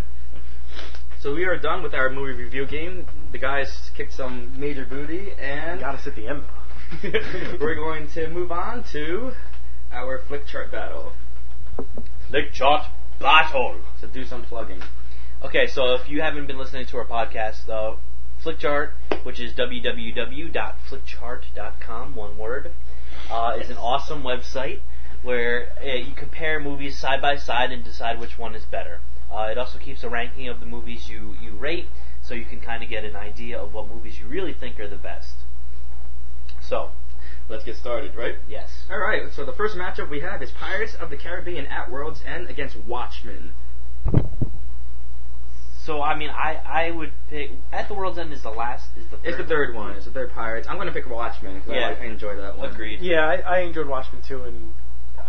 So 1.20 1.32
we 1.32 1.44
are 1.44 1.56
done 1.56 1.84
with 1.84 1.94
our 1.94 2.10
movie 2.10 2.42
review 2.42 2.66
game. 2.66 3.06
The 3.30 3.38
guys 3.38 3.92
kicked 3.96 4.12
some 4.12 4.59
major 4.59 4.84
booty, 4.84 5.34
and 5.38 5.78
Got 5.78 5.94
us 5.94 6.09
at 6.09 6.16
the 6.16 6.26
end 6.26 6.42
we're 7.60 7.76
going 7.76 8.09
to 8.14 8.28
move 8.28 8.50
on 8.50 8.82
to 8.90 9.34
our 9.92 10.18
Flickchart 10.18 10.72
battle. 10.72 11.12
Flickchart 12.28 12.86
battle. 13.20 13.80
So 14.00 14.09
do 14.09 14.24
some 14.24 14.42
plugging. 14.42 14.82
Okay, 15.44 15.68
so 15.68 15.94
if 15.94 16.09
you 16.09 16.22
haven't 16.22 16.48
been 16.48 16.59
listening 16.59 16.86
to 16.86 16.96
our 16.96 17.06
podcast, 17.06 17.68
uh, 17.68 17.94
Flickchart, 18.44 18.94
which 19.22 19.38
is 19.38 19.54
www.flickchart.com, 19.54 22.16
one 22.16 22.36
word, 22.36 22.72
uh, 23.30 23.56
is 23.60 23.70
an 23.70 23.76
awesome 23.76 24.22
website 24.22 24.80
where 25.22 25.68
uh, 25.80 25.94
you 25.94 26.14
compare 26.14 26.59
movies 26.59 26.98
side 26.98 27.20
by 27.22 27.36
side 27.36 27.70
and 27.70 27.84
decide 27.84 28.18
which 28.18 28.39
one 28.39 28.55
is 28.55 28.64
better. 28.64 29.01
Uh, 29.32 29.48
it 29.51 29.59
also 29.59 29.78
keeps 29.78 30.02
a 30.02 30.09
ranking 30.09 30.48
of 30.48 30.60
the 30.60 30.66
movies 30.66 31.09
you, 31.09 31.34
you 31.40 31.56
rate, 31.56 31.89
so 32.22 32.34
you 32.34 32.44
can 32.44 32.60
kind 32.60 32.82
of 32.82 32.89
get 32.89 33.05
an 33.05 33.16
idea 33.16 33.59
of 33.59 33.72
what 33.72 33.89
movies 33.89 34.18
you 34.18 34.26
really 34.26 34.52
think 34.52 34.78
are 34.78 34.89
the 34.89 34.97
best. 34.97 35.34
So, 36.60 36.90
Let's 37.48 37.64
get 37.64 37.76
started, 37.76 38.14
right? 38.14 38.36
yes. 38.48 38.86
All 38.90 38.98
right. 38.98 39.30
So 39.32 39.44
the 39.44 39.52
first 39.52 39.76
matchup 39.76 40.09
we 40.09 40.20
have 40.20 40.43
is 40.43 40.51
Pirates 40.52 40.94
of 40.94 41.10
the 41.10 41.16
Caribbean 41.16 41.66
at 41.66 41.90
World's 41.90 42.22
End 42.24 42.48
against 42.48 42.76
Watchmen. 42.76 43.52
So 45.84 46.00
I 46.00 46.16
mean, 46.16 46.30
I 46.30 46.54
I 46.64 46.90
would 46.92 47.12
pick 47.28 47.50
at 47.72 47.88
the 47.88 47.94
World's 47.94 48.18
End 48.18 48.32
is 48.32 48.42
the 48.42 48.50
last 48.50 48.84
is 48.96 49.04
the 49.10 49.16
third 49.16 49.26
It's 49.26 49.36
the 49.38 49.44
third 49.44 49.74
one. 49.74 49.96
It's 49.96 50.04
the 50.04 50.12
third 50.12 50.32
Pirates. 50.32 50.68
I'm 50.68 50.76
going 50.76 50.86
to 50.86 50.92
pick 50.92 51.09
Watchmen. 51.09 51.60
'cause 51.60 51.70
Yeah. 51.74 51.94
I, 51.98 52.04
I 52.04 52.06
enjoy 52.06 52.36
that 52.36 52.56
one. 52.56 52.70
Agreed. 52.70 53.00
Yeah, 53.00 53.26
I, 53.26 53.34
I 53.56 53.59
enjoyed 53.60 53.88
Watchmen 53.88 54.22
too, 54.26 54.44
and 54.44 54.72
I 55.18 55.22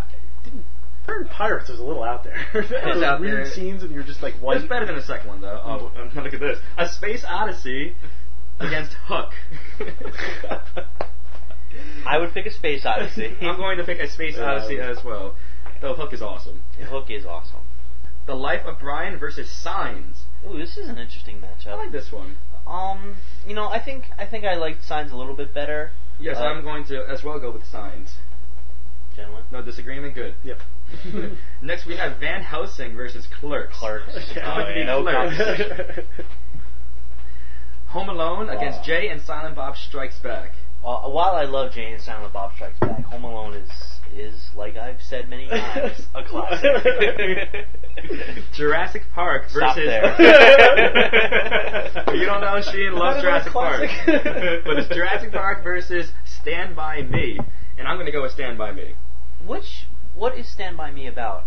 didn't. 0.44 0.64
Third 1.08 1.28
Pirates 1.30 1.70
was 1.70 1.80
a 1.80 1.84
little 1.84 2.04
out 2.04 2.24
there. 2.24 2.38
Those 2.54 3.04
out 3.04 3.20
weird 3.20 3.46
there. 3.46 3.52
scenes, 3.54 3.84
and 3.84 3.92
you're 3.92 4.04
just 4.04 4.22
like, 4.24 4.36
what? 4.36 4.56
It's 4.58 4.66
better 4.68 4.86
than 4.86 4.96
the 4.96 5.02
second 5.02 5.28
one, 5.28 5.42
though. 5.42 5.60
Oh, 5.62 5.92
um, 6.02 6.12
look 6.24 6.34
at 6.34 6.40
this. 6.40 6.60
A 6.78 6.88
Space 6.88 7.26
Odyssey 7.28 7.96
against 8.60 8.94
Hook. 9.08 9.32
I 12.06 12.18
would 12.20 12.32
pick 12.34 12.46
a 12.46 12.52
Space 12.52 12.86
Odyssey. 12.86 13.36
I'm 13.42 13.58
going 13.58 13.78
to 13.78 13.84
pick 13.84 14.00
a 14.00 14.10
Space 14.10 14.36
Yeah, 14.38 14.52
Odyssey 14.52 14.80
as 14.80 15.04
well. 15.04 15.36
Though 15.82 15.96
Hook 15.96 16.14
is 16.14 16.22
awesome. 16.22 16.64
Hook 16.80 17.10
is 17.10 17.26
awesome. 17.26 17.62
The 18.28 18.36
Life 18.36 18.62
of 18.66 18.80
Brian 18.80 19.18
versus 19.20 19.52
Signs. 19.52 20.24
Ooh, 20.48 20.58
this 20.58 20.78
is 20.78 20.90
an 20.90 20.98
interesting 20.98 21.38
matchup. 21.40 21.68
I 21.68 21.76
like 21.76 21.92
this 21.92 22.12
one. 22.12 22.36
Um, 22.68 23.16
you 23.48 23.54
know, 23.56 23.68
I 23.68 23.80
think 23.84 24.06
I 24.18 24.26
think 24.26 24.46
I 24.46 24.56
liked 24.56 24.84
Signs 24.84 25.12
a 25.12 25.16
little 25.16 25.36
bit 25.36 25.54
better. 25.54 25.92
Yes, 26.20 26.38
Uh, 26.38 26.44
I'm 26.44 26.64
going 26.64 26.86
to 26.86 27.04
as 27.10 27.24
well 27.24 27.40
go 27.40 27.52
with 27.52 27.66
Signs. 27.66 28.12
Gentlemen. 29.16 29.44
No 29.52 29.62
disagreement? 29.62 30.16
Good. 30.16 30.36
Yep. 30.44 30.60
Next, 31.62 31.86
we 31.86 31.96
have 31.98 32.20
Van 32.20 32.42
Helsing 32.42 32.96
versus 32.96 33.28
Clerks. 33.40 33.78
Clerks. 33.78 34.32
Yeah. 34.36 34.56
Oh, 34.66 34.70
yeah, 34.70 34.84
no 34.86 35.04
Clerks. 35.04 36.00
Home 37.90 38.10
Alone 38.10 38.50
against 38.50 38.84
Jay 38.84 39.10
and 39.10 39.22
Silent 39.22 39.56
Bob 39.56 39.76
Strikes 39.76 40.18
Back. 40.20 40.52
Uh, 40.84 41.10
while 41.10 41.36
I 41.36 41.44
love 41.44 41.72
Jay 41.74 41.92
and 41.94 42.02
Silent 42.02 42.34
Bob 42.34 42.54
Strikes 42.56 42.80
Back, 42.80 43.04
Home 43.06 43.24
Alone 43.24 43.54
is 43.54 43.70
is, 44.14 44.50
like 44.56 44.78
I've 44.78 45.02
said 45.02 45.30
many 45.30 45.48
times, 45.48 46.02
a 46.16 46.24
classic. 46.24 47.66
Jurassic 48.54 49.04
Park 49.14 49.44
versus. 49.52 49.56
Stop 49.56 49.76
there. 49.76 50.16
you 52.16 52.26
don't 52.26 52.42
know 52.42 52.62
she 52.62 52.90
loves 52.90 52.98
Not 52.98 53.18
even 53.18 53.20
a 53.20 53.22
Jurassic 53.22 53.54
Park, 53.54 53.90
but 54.66 54.78
it's 54.78 54.90
Jurassic 54.94 55.32
Park 55.32 55.64
versus 55.64 56.12
Stand 56.26 56.76
by 56.76 57.02
Me, 57.04 57.40
and 57.78 57.88
I'm 57.88 57.98
gonna 57.98 58.12
go 58.12 58.22
with 58.24 58.32
Stand 58.32 58.58
by 58.58 58.72
Me. 58.72 58.94
Which 59.46 59.86
what 60.16 60.38
is 60.38 60.52
Stand 60.52 60.78
by 60.78 60.92
Me 60.92 61.08
about? 61.08 61.46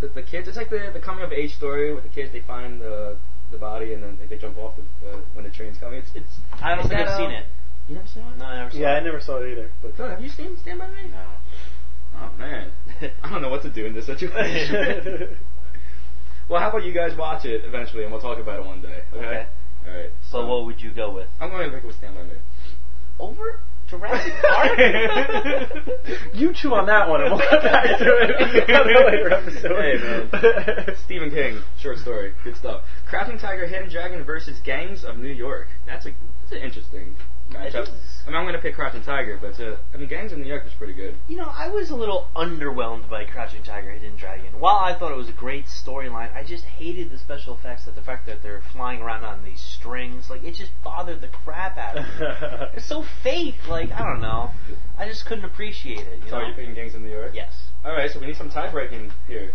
The, 0.00 0.08
the 0.08 0.22
kids, 0.22 0.48
it's 0.48 0.56
like 0.56 0.70
the, 0.70 0.90
the 0.92 1.00
coming 1.00 1.24
of 1.24 1.32
age 1.32 1.54
story 1.54 1.94
with 1.94 2.04
the 2.04 2.10
kids. 2.10 2.32
They 2.32 2.40
find 2.40 2.80
the 2.80 3.16
the 3.50 3.58
body 3.58 3.92
and 3.92 4.02
then 4.02 4.18
they 4.28 4.36
jump 4.36 4.58
off 4.58 4.74
the, 4.76 5.08
uh, 5.08 5.20
when 5.34 5.44
the 5.44 5.50
train's 5.50 5.78
coming. 5.78 6.00
It's 6.00 6.10
it's. 6.14 6.40
I 6.60 6.74
don't 6.74 6.84
is 6.84 6.90
think 6.90 7.00
that, 7.00 7.08
I've 7.08 7.16
seen 7.16 7.30
uh, 7.30 7.40
it. 7.40 7.46
You 7.88 7.94
never 7.94 8.08
seen 8.08 8.22
it? 8.24 8.38
No, 8.38 8.44
I 8.44 8.56
never 8.56 8.70
saw 8.70 8.76
it. 8.76 8.80
yeah, 8.80 8.88
I 8.88 8.98
it. 8.98 9.04
never 9.04 9.20
saw 9.20 9.36
it 9.38 9.52
either. 9.52 9.70
But 9.82 9.96
Phil, 9.96 10.08
have 10.08 10.20
you 10.20 10.28
seen 10.28 10.56
Stand 10.58 10.78
by 10.80 10.88
Me? 10.88 11.08
No. 11.10 11.24
Oh 12.16 12.30
man, 12.38 12.72
I 13.22 13.30
don't 13.30 13.42
know 13.42 13.50
what 13.50 13.62
to 13.62 13.70
do 13.70 13.86
in 13.86 13.94
this 13.94 14.06
situation. 14.06 15.36
well, 16.48 16.60
how 16.60 16.70
about 16.70 16.84
you 16.84 16.92
guys 16.92 17.16
watch 17.16 17.44
it 17.44 17.64
eventually, 17.64 18.02
and 18.02 18.12
we'll 18.12 18.20
talk 18.20 18.38
about 18.38 18.60
it 18.60 18.66
one 18.66 18.80
day. 18.80 19.02
Okay. 19.12 19.24
Okay. 19.24 19.46
All 19.86 19.94
right. 19.94 20.10
So 20.30 20.46
what 20.46 20.66
would 20.66 20.80
you 20.80 20.92
go 20.92 21.12
with? 21.12 21.28
I'm 21.40 21.50
going 21.50 21.70
to 21.70 21.76
pick 21.76 21.84
with 21.84 21.96
Stand 21.96 22.16
by 22.16 22.24
Me. 22.24 22.34
Over 23.18 23.60
Jurassic 23.88 24.32
Park? 24.42 24.78
you 26.34 26.52
chew 26.52 26.74
on 26.74 26.86
that 26.86 27.08
one, 27.08 27.22
and 27.22 27.30
we'll 27.30 27.48
come 27.48 27.62
back 27.62 27.84
to 27.98 28.04
it 28.04 28.70
on 28.70 28.90
a 28.90 29.06
later 29.06 29.32
episode. 29.32 29.80
Hey, 29.80 30.86
man. 30.86 30.96
Stephen 31.04 31.30
King, 31.30 31.62
short 31.78 31.98
story, 31.98 32.34
good 32.42 32.56
stuff. 32.56 32.82
Crouching 33.06 33.38
Tiger, 33.38 33.66
Hidden 33.66 33.90
Dragon 33.90 34.24
versus 34.24 34.58
Gangs 34.64 35.04
of 35.04 35.18
New 35.18 35.32
York. 35.32 35.68
That's 35.86 36.06
a 36.06 36.10
that's 36.40 36.52
an 36.52 36.58
interesting 36.58 37.16
matchup. 37.50 37.88
Is. 38.26 38.28
I 38.28 38.30
mean, 38.30 38.36
I'm 38.38 38.44
going 38.44 38.54
to 38.54 38.60
pick 38.60 38.74
Crouching 38.74 39.02
Tiger, 39.02 39.38
but 39.40 39.58
uh, 39.60 39.76
I 39.94 39.96
mean, 39.96 40.08
Gangs 40.08 40.32
of 40.32 40.38
New 40.38 40.46
York 40.46 40.66
is 40.66 40.72
pretty 40.74 40.92
good. 40.94 41.14
You 41.28 41.36
know, 41.36 41.50
I 41.52 41.68
was 41.68 41.90
a 41.90 41.94
little 41.96 42.26
underwhelmed 42.34 43.08
by 43.08 43.24
Crouching 43.24 43.62
Tiger, 43.62 43.90
Hidden 43.90 44.16
Dragon. 44.16 44.58
While 44.58 44.76
I 44.76 44.98
thought 44.98 45.12
it 45.12 45.16
was 45.16 45.28
a 45.28 45.32
great 45.32 45.66
storyline, 45.66 46.34
I 46.34 46.44
just 46.44 46.64
hated 46.64 47.10
the 47.10 47.18
special 47.18 47.54
effects. 47.56 47.84
That 47.84 47.94
the 47.94 48.02
fact 48.02 48.26
that 48.26 48.42
they're 48.42 48.62
flying 48.72 49.00
around 49.00 49.24
on 49.24 49.44
these 49.44 49.60
strings, 49.60 50.28
like 50.30 50.42
it 50.44 50.54
just 50.54 50.72
bothered 50.82 51.20
the 51.20 51.28
crap 51.28 51.76
out 51.78 51.98
of 51.98 52.04
me. 52.04 52.66
It's 52.76 52.86
so 52.88 53.04
fake. 53.22 53.66
Like 53.68 53.90
I 53.92 53.98
don't 54.04 54.20
know. 54.20 54.50
I 54.98 55.06
just 55.06 55.26
couldn't 55.26 55.44
appreciate 55.44 56.00
it. 56.06 56.18
You 56.24 56.30
So, 56.30 56.38
know? 56.38 56.44
are 56.44 56.48
you 56.48 56.54
picking 56.54 56.74
Gangs 56.74 56.94
of 56.94 57.00
New 57.02 57.10
York? 57.10 57.32
Yes. 57.34 57.52
All 57.84 57.92
right, 57.92 58.10
so 58.10 58.18
we 58.18 58.26
need 58.26 58.36
some 58.36 58.50
tie 58.50 58.70
breaking 58.70 59.12
here. 59.28 59.52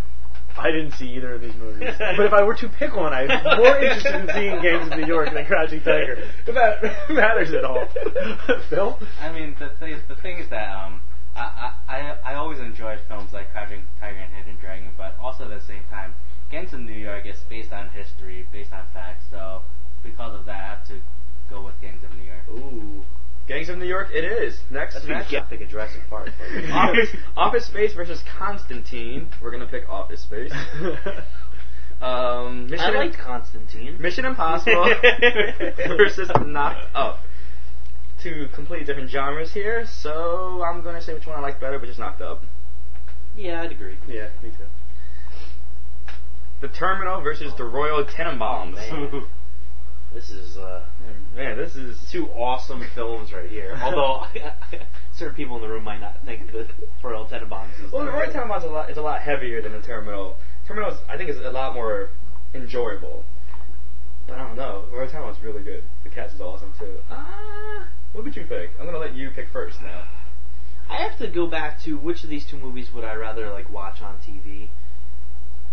I 0.58 0.72
didn't 0.72 0.92
see 0.94 1.10
either 1.16 1.34
of 1.34 1.42
these 1.42 1.56
movies. 1.56 1.94
but 1.98 2.20
if 2.20 2.34
I 2.34 2.44
were 2.44 2.56
to 2.56 2.70
pick 2.70 2.96
one, 2.96 3.14
I'm 3.14 3.28
more 3.28 3.78
interested 3.78 4.16
in 4.16 4.28
seeing 4.34 4.62
Gangs 4.62 4.92
of 4.92 4.98
New 4.98 5.06
York 5.06 5.34
than 5.34 5.46
Crouching 5.46 5.80
Tiger. 5.80 6.30
If 6.46 6.56
that 6.56 7.10
matters 7.10 7.52
at 7.54 7.64
all. 7.64 7.88
Phil? 8.70 9.00
I 9.20 9.32
mean, 9.32 9.56
the 9.60 9.70
thing 9.80 10.00
the 10.08 10.16
thing 10.16 10.38
is 10.40 10.50
that 10.50 10.70
um, 10.72 11.02
I, 11.36 11.74
I 11.88 11.96
I 11.96 12.18
I 12.32 12.34
always 12.36 12.60
enjoyed 12.60 13.00
films 13.08 13.34
like 13.34 13.52
Crouching 13.52 13.84
Tiger 14.00 14.20
and 14.20 14.34
Hidden 14.34 14.58
Dragon, 14.62 14.90
but 14.98 15.16
also 15.22 15.46
at 15.46 15.50
the 15.50 15.66
same 15.66 15.84
time, 15.90 16.14
Gangs 16.50 16.74
of 16.74 16.82
New 16.82 16.94
York 16.94 17.26
is 17.26 17.40
based 17.50 17.72
on 17.72 17.90
history, 17.90 18.48
based 18.52 18.74
on 18.74 18.86
facts. 18.94 19.24
So 19.30 19.62
because 20.04 20.38
of 20.38 20.46
that, 20.46 20.62
I 20.62 20.68
have 20.68 20.88
to 20.88 21.00
go 21.50 21.64
with 21.64 21.80
Gangs 21.82 22.04
of 22.04 22.12
New 22.16 22.24
York. 22.24 22.44
Ooh. 22.50 23.04
Gangs 23.48 23.70
of 23.70 23.78
New 23.78 23.86
York, 23.86 24.10
it 24.14 24.24
is. 24.24 24.60
Next 24.70 24.94
That's 24.94 25.06
matchup. 25.06 25.16
what 25.24 25.32
you 25.32 25.42
pick 25.58 25.62
a 25.62 25.66
Jurassic 25.66 26.02
Park. 26.10 26.30
Office, 26.72 27.10
Office 27.36 27.66
Space 27.66 27.94
versus 27.94 28.24
Constantine. 28.38 29.30
We're 29.42 29.52
gonna 29.52 29.68
pick 29.68 29.90
Office 29.90 30.22
Space. 30.22 30.54
Um, 32.02 32.68
Mission, 32.68 32.84
I 32.84 32.90
liked 32.90 33.20
Constantine. 33.20 34.02
Mission 34.02 34.26
Impossible 34.26 34.92
versus 35.88 36.32
Knocked 36.44 36.88
Up. 36.96 37.20
Two 38.24 38.48
completely 38.56 38.88
different 38.88 39.12
genres 39.12 39.54
here, 39.54 39.86
so 39.86 40.64
I'm 40.64 40.82
gonna 40.82 41.00
say 41.02 41.14
which 41.14 41.28
one 41.28 41.38
I 41.38 41.42
like 41.42 41.60
better, 41.60 41.78
but 41.78 41.86
just 41.86 42.00
Knocked 42.00 42.22
Up. 42.22 42.42
Yeah, 43.38 43.62
I'd 43.62 43.72
agree. 43.72 43.98
yeah, 44.08 44.30
me 44.42 44.50
too. 44.50 44.66
The 46.62 46.70
Terminal 46.70 47.22
versus 47.22 47.54
the 47.56 47.66
Royal 47.66 48.04
Tenenbaums. 48.04 48.78
Oh, 48.92 48.96
man. 48.96 49.26
This 50.14 50.30
is 50.30 50.58
uh, 50.58 50.86
Man, 51.36 51.56
this 51.58 51.76
is 51.78 51.98
two 52.12 52.28
awesome 52.28 52.86
films 52.94 53.32
right 53.32 53.50
here. 53.50 53.78
Although 53.82 54.28
certain 55.16 55.36
people 55.36 55.56
in 55.56 55.62
the 55.62 55.70
room 55.70 55.84
might 55.84 56.02
not 56.02 56.18
think 56.26 56.52
that 56.52 56.68
Royal 57.02 57.26
Tenenbaums 57.26 57.84
is. 57.84 57.92
Well, 57.92 58.06
the 58.06 58.12
Royal. 58.12 58.32
Tenenbaums 58.32 58.60
is 58.60 58.64
a 58.66 58.68
lot, 58.68 58.90
is 58.92 58.98
a 58.98 59.02
lot 59.02 59.22
heavier 59.22 59.62
than 59.62 59.72
the 59.72 59.82
Terminal. 59.82 60.36
Terminal, 60.68 60.92
is, 60.92 60.98
I 61.08 61.18
think, 61.18 61.30
is 61.30 61.38
a 61.38 61.52
lot 61.52 61.74
more 61.74 62.10
enjoyable. 62.54 63.24
But 64.28 64.38
I 64.38 64.48
don't 64.48 64.58
know. 64.58 64.86
Royal 64.92 65.08
Tenenbaums 65.08 65.38
is 65.38 65.44
really 65.44 65.64
good. 65.64 65.84
The 66.04 66.10
cast 66.10 66.36
is 66.36 66.42
awesome 66.42 66.74
too. 66.78 66.98
Ah, 67.10 67.88
what 68.12 68.26
would 68.26 68.36
you 68.36 68.44
pick? 68.44 68.72
I'm 68.80 68.86
gonna 68.86 68.98
let 68.98 69.16
you 69.16 69.30
pick 69.32 69.48
first 69.54 69.82
now. 69.82 70.04
I 70.90 70.98
have 70.98 71.18
to 71.20 71.28
go 71.30 71.48
back 71.48 71.82
to 71.84 71.98
which 71.98 72.26
of 72.26 72.30
these 72.30 72.46
two 72.46 72.58
movies 72.58 72.90
would 72.94 73.06
I 73.06 73.14
rather 73.16 73.50
like 73.50 73.72
watch 73.72 74.02
on 74.02 74.18
TV. 74.18 74.68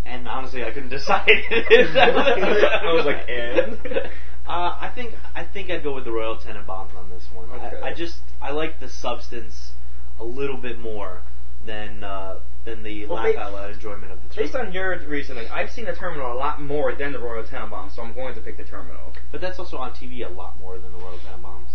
And 0.07 0.29
honestly, 0.29 0.63
I 0.63 0.71
couldn't 0.71 0.89
decide. 0.99 1.29
I 1.29 2.93
was 2.95 3.05
like, 3.05 3.29
and? 3.29 4.11
Uh, 4.49 4.77
I 4.81 4.91
think 4.95 5.15
I 5.35 5.45
think 5.45 5.71
I'd 5.71 5.83
go 5.83 5.95
with 5.95 6.05
the 6.05 6.13
Royal 6.13 6.37
Tenenbaums 6.39 6.95
on 6.97 7.11
this 7.11 7.25
one. 7.35 7.51
Okay. 7.51 7.77
I, 7.83 7.89
I 7.91 7.95
just 7.95 8.19
I 8.41 8.51
like 8.51 8.81
the 8.81 8.89
substance 8.89 9.73
a 10.19 10.25
little 10.25 10.57
bit 10.57 10.79
more 10.79 11.21
than 11.67 12.03
uh, 12.03 12.41
than 12.65 12.83
the 12.83 13.07
Well, 13.07 13.17
laugh 13.17 13.35
ba- 13.35 13.41
out 13.41 13.53
loud 13.53 13.71
enjoyment 13.73 14.11
of 14.13 14.19
the 14.29 14.35
Based 14.35 14.55
on 14.55 14.73
your 14.73 14.99
reasoning, 15.07 15.47
I've 15.53 15.71
seen 15.71 15.85
the 15.85 15.95
Terminal 15.95 16.33
a 16.33 16.35
lot 16.39 16.61
more 16.63 16.95
than 16.95 17.13
the 17.13 17.19
Royal 17.19 17.45
Tenenbaums, 17.45 17.95
so 17.95 18.03
I'm 18.03 18.15
going 18.15 18.35
to 18.35 18.41
pick 18.41 18.57
the 18.57 18.65
Terminal 18.65 19.13
But 19.33 19.41
that's 19.41 19.59
also 19.59 19.77
on 19.77 19.93
TV 19.93 20.25
a 20.27 20.31
lot 20.33 20.59
more 20.59 20.79
than 20.79 20.93
the 20.93 20.99
Royal 20.99 21.19
Tenenbaums. 21.19 21.69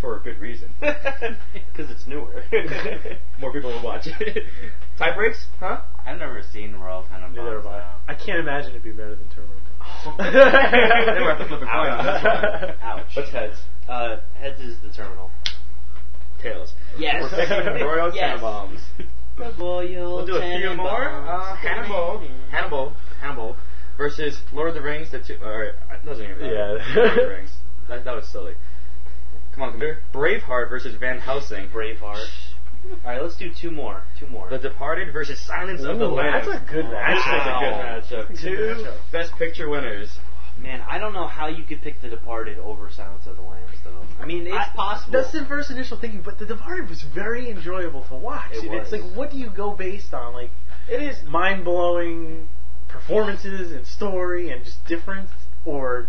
for 0.00 0.16
a 0.16 0.20
good 0.22 0.38
reason. 0.38 0.70
Because 0.80 1.90
it's 1.90 2.06
newer. 2.06 2.42
more 3.40 3.52
people 3.52 3.70
will 3.70 3.82
watch 3.82 4.06
it. 4.06 4.44
Tie 4.98 5.14
breaks, 5.14 5.44
huh? 5.60 5.82
I've 6.06 6.18
never 6.18 6.42
seen 6.42 6.74
Royal 6.74 7.02
Tenenbaums. 7.04 7.34
Neither 7.36 7.56
have 7.58 7.66
I. 7.66 7.80
so- 7.82 7.86
I 8.08 8.14
can't 8.14 8.38
imagine 8.40 8.70
it'd 8.70 8.82
be 8.82 8.92
better 8.92 9.14
than 9.14 9.28
Terminal. 9.28 9.56
Then 10.18 11.22
we 11.22 11.28
have 11.28 11.38
to 11.38 11.48
flip 11.48 11.62
a 11.62 11.66
coin 11.66 11.90
on 11.90 12.04
this 12.06 12.22
one. 12.22 12.74
Ouch. 12.82 13.16
What's 13.16 13.30
heads? 13.30 13.56
Uh, 13.88 14.16
heads 14.38 14.60
is 14.60 14.76
the 14.82 14.90
terminal. 14.90 15.30
Tails. 16.42 16.72
Yes. 16.98 17.22
We're 17.22 17.46
picking 17.46 17.86
Royal 17.86 18.14
Yes. 18.14 18.40
Tenenbaums. 18.40 18.80
The 19.38 19.52
Royal 19.58 20.16
We'll 20.16 20.26
do 20.26 20.36
a 20.36 20.58
few 20.60 20.74
more. 20.74 21.08
Uh, 21.08 21.56
Hannibal, 21.56 22.26
Hannibal, 22.50 22.92
Hannibal 23.20 23.56
versus 23.98 24.38
Lord 24.52 24.68
of 24.70 24.74
the 24.74 24.82
Rings. 24.82 25.10
The 25.10 25.20
two, 25.20 25.36
or 25.42 25.64
it 25.64 25.74
doesn't 26.04 26.24
even 26.24 26.38
matter. 26.38 26.54
Yeah. 26.54 26.94
Lord 26.96 27.08
of 27.08 27.14
the 27.16 27.28
Rings. 27.28 27.50
That, 27.88 28.04
that 28.04 28.14
was 28.14 28.28
silly. 28.28 28.54
Come 29.54 29.62
on, 29.64 29.70
computer. 29.72 30.00
Braveheart 30.12 30.68
versus 30.68 30.94
Van 30.98 31.18
Helsing. 31.18 31.68
Braveheart. 31.68 32.26
All 33.04 33.10
right, 33.12 33.22
let's 33.22 33.36
do 33.36 33.50
two 33.52 33.70
more. 33.70 34.02
Two 34.18 34.26
more. 34.28 34.48
The 34.50 34.58
Departed 34.58 35.12
versus 35.12 35.38
Silence 35.40 35.82
of 35.84 35.98
the 35.98 36.04
Ooh, 36.06 36.14
Lambs. 36.14 36.46
that's 36.46 36.62
a 36.62 36.72
good 36.72 36.84
matchup. 36.86 38.00
That's 38.04 38.12
a 38.12 38.14
good 38.16 38.28
matchup. 38.28 38.40
Two 38.40 38.82
matchup. 38.84 38.96
Best 39.12 39.32
Picture 39.36 39.68
winners. 39.68 40.10
Man, 40.60 40.80
I 40.88 40.98
don't 40.98 41.12
know 41.12 41.26
how 41.26 41.48
you 41.48 41.64
could 41.64 41.82
pick 41.82 42.00
The 42.00 42.08
Departed 42.08 42.58
over 42.58 42.88
Silence 42.90 43.26
of 43.26 43.36
the 43.36 43.42
Lambs, 43.42 43.76
though. 43.84 44.00
I 44.18 44.24
mean, 44.24 44.46
it's 44.46 44.56
I- 44.56 44.72
possible. 44.74 45.12
That's 45.12 45.32
the 45.32 45.44
first 45.44 45.70
initial 45.70 45.98
thinking, 45.98 46.22
but 46.22 46.38
The 46.38 46.46
Departed 46.46 46.88
was 46.88 47.02
very 47.02 47.50
enjoyable 47.50 48.04
to 48.04 48.14
watch. 48.14 48.52
It 48.52 48.64
And 48.64 48.74
It's 48.74 48.90
like, 48.90 49.02
what 49.14 49.30
do 49.30 49.36
you 49.36 49.50
go 49.50 49.72
based 49.72 50.14
on? 50.14 50.32
Like, 50.32 50.50
It 50.88 51.02
is. 51.02 51.22
mind 51.24 51.64
blowing 51.64 52.48
performances 52.88 53.72
and 53.72 53.86
story 53.86 54.50
and 54.50 54.64
just 54.64 54.82
difference, 54.86 55.30
or 55.66 56.08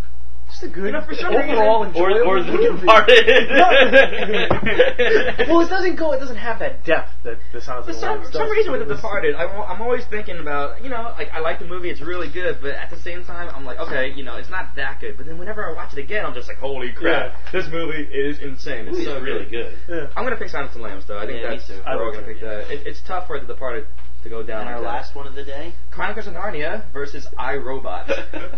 just 0.59 0.71
a 0.71 0.73
good 0.73 0.85
You 0.85 0.91
know, 0.91 1.01
for 1.01 1.15
some 1.15 1.33
overall 1.35 1.85
reason- 1.85 2.01
or, 2.01 2.23
or 2.39 2.43
The 2.43 2.51
movie. 2.51 2.79
Departed. 2.81 3.27
well, 5.47 5.61
it 5.61 5.69
doesn't 5.69 5.95
go. 5.95 6.13
It 6.13 6.19
doesn't 6.19 6.35
have 6.37 6.59
that 6.59 6.83
depth 6.85 7.09
that 7.23 7.37
the 7.53 7.61
Sounds 7.61 7.85
For 7.85 7.91
of 7.91 7.95
the 7.95 8.01
some, 8.01 8.09
Lambs 8.19 8.27
for 8.27 8.33
some 8.33 8.49
reason 8.49 8.71
with 8.71 8.87
The 8.87 8.95
Departed, 8.95 9.35
I, 9.35 9.73
am 9.73 9.81
always 9.81 10.05
thinking 10.05 10.39
about, 10.39 10.83
you 10.83 10.89
know, 10.89 11.13
like, 11.17 11.29
I 11.31 11.39
like 11.39 11.59
the 11.59 11.65
movie, 11.67 11.89
it's 11.89 12.01
really 12.01 12.29
good, 12.31 12.57
but 12.61 12.71
at 12.71 12.89
the 12.89 12.99
same 13.01 13.23
time, 13.23 13.49
I'm 13.53 13.65
like, 13.65 13.79
okay, 13.79 14.11
you 14.13 14.23
know, 14.23 14.35
it's 14.37 14.49
not 14.49 14.75
that 14.75 14.99
good. 14.99 15.17
But 15.17 15.25
then 15.25 15.37
whenever 15.37 15.65
I 15.65 15.73
watch 15.73 15.93
it 15.93 15.99
again, 15.99 16.25
I'm 16.25 16.33
just 16.33 16.47
like, 16.47 16.57
holy 16.57 16.91
crap, 16.91 17.33
Yeah. 17.33 17.51
this 17.51 17.67
movie 17.71 18.03
is 18.03 18.39
insane. 18.39 18.87
It's 18.87 18.97
It's 18.97 19.07
so 19.07 19.19
really 19.21 19.49
good. 19.49 19.73
Yeah. 19.87 20.07
I'm 20.15 20.23
gonna 20.23 20.37
pick 20.37 20.49
Silence 20.49 20.73
of 20.75 20.81
the 20.81 20.87
Lambs, 20.87 21.05
though. 21.07 21.19
I 21.19 21.25
think 21.25 21.41
Yeah, 21.41 21.49
me 21.49 21.55
that's, 21.57 21.67
too. 21.67 21.81
we're 21.85 21.91
I 21.91 21.97
all 21.97 22.11
gonna 22.11 22.25
pick 22.25 22.41
yeah. 22.41 22.49
that. 22.49 22.71
It, 22.71 22.87
it's 22.87 23.01
tough 23.07 23.27
for 23.27 23.39
The 23.39 23.45
Departed 23.45 23.85
to 24.23 24.29
go 24.29 24.43
down 24.43 24.61
And 24.61 24.69
our 24.69 24.81
that. 24.81 24.87
last 24.87 25.15
one 25.15 25.27
of 25.27 25.35
the 25.35 25.43
day. 25.43 25.73
Chronicles 25.91 26.27
of 26.27 26.33
Narnia 26.33 26.83
versus 26.93 27.27
iRobot. 27.37 28.07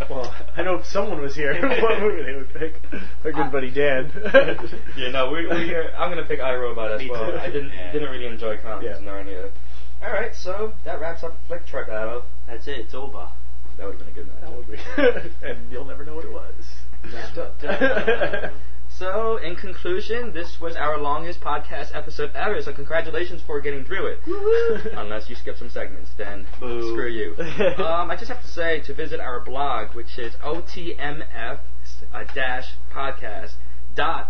Well, 0.10 0.34
I 0.58 0.64
know 0.64 0.76
if 0.76 0.86
someone 0.88 1.22
was 1.22 1.36
here, 1.36 1.54
what 1.82 2.00
movie 2.00 2.24
they 2.24 2.34
would 2.36 2.52
pick. 2.54 2.82
Our 3.24 3.32
good 3.32 3.52
buddy 3.52 3.70
Dan. 3.70 4.12
yeah, 4.98 5.12
no, 5.12 5.30
we, 5.32 5.46
we 5.46 5.74
are, 5.76 5.92
I'm 5.96 6.10
gonna 6.10 6.26
pick 6.26 6.40
iRobot 6.40 6.96
as 6.96 7.00
Me 7.00 7.10
well. 7.12 7.32
too. 7.32 7.38
I 7.38 7.48
didn't 7.52 7.70
Yeah. 7.74 7.92
didn't 7.92 8.10
really 8.10 8.26
enjoy 8.26 8.58
Chronicles 8.58 8.98
of 8.98 9.04
Yeah. 9.04 9.12
Narnia. 9.12 9.52
All 10.02 10.12
right, 10.12 10.34
so 10.34 10.74
that 10.86 11.00
wraps 11.00 11.24
up 11.24 11.38
Flickchart 11.50 11.88
Battle. 11.88 12.24
That's 12.48 12.68
it. 12.68 12.80
It's 12.80 12.94
over. 12.96 13.30
That 13.78 13.86
would 13.88 14.00
have 14.00 14.00
been 14.00 14.10
a 14.10 14.12
good 14.12 14.28
match. 14.28 14.42
That 14.42 14.56
would 14.56 14.68
be. 14.68 15.48
and 15.48 15.72
you'll 15.72 15.86
never 15.86 16.04
know 16.06 16.16
what 16.16 16.26
it 16.26 16.32
was. 16.32 16.54
So, 19.00 19.38
in 19.38 19.56
conclusion, 19.56 20.34
this 20.34 20.60
was 20.60 20.76
our 20.76 20.98
longest 21.00 21.40
podcast 21.40 21.96
episode 21.96 22.32
ever. 22.36 22.62
So, 22.62 22.74
congratulations 22.74 23.42
for 23.48 23.62
getting 23.62 23.86
through 23.86 24.08
it. 24.08 24.20
Unless 24.94 25.30
you 25.30 25.38
skip 25.38 25.56
some 25.56 25.70
segments, 25.70 26.10
then 26.18 26.46
Boo. 26.60 26.92
screw 26.92 27.08
you. 27.08 27.34
um, 27.78 28.12
I 28.12 28.18
just 28.18 28.30
have 28.30 28.42
to 28.42 28.48
say 28.50 28.82
to 28.82 28.94
visit 28.94 29.22
our 29.22 29.40
blog, 29.40 29.96
which 29.96 30.20
is 30.20 30.34
otmf 30.44 31.60
uh, 32.14 32.24
dot 33.96 34.26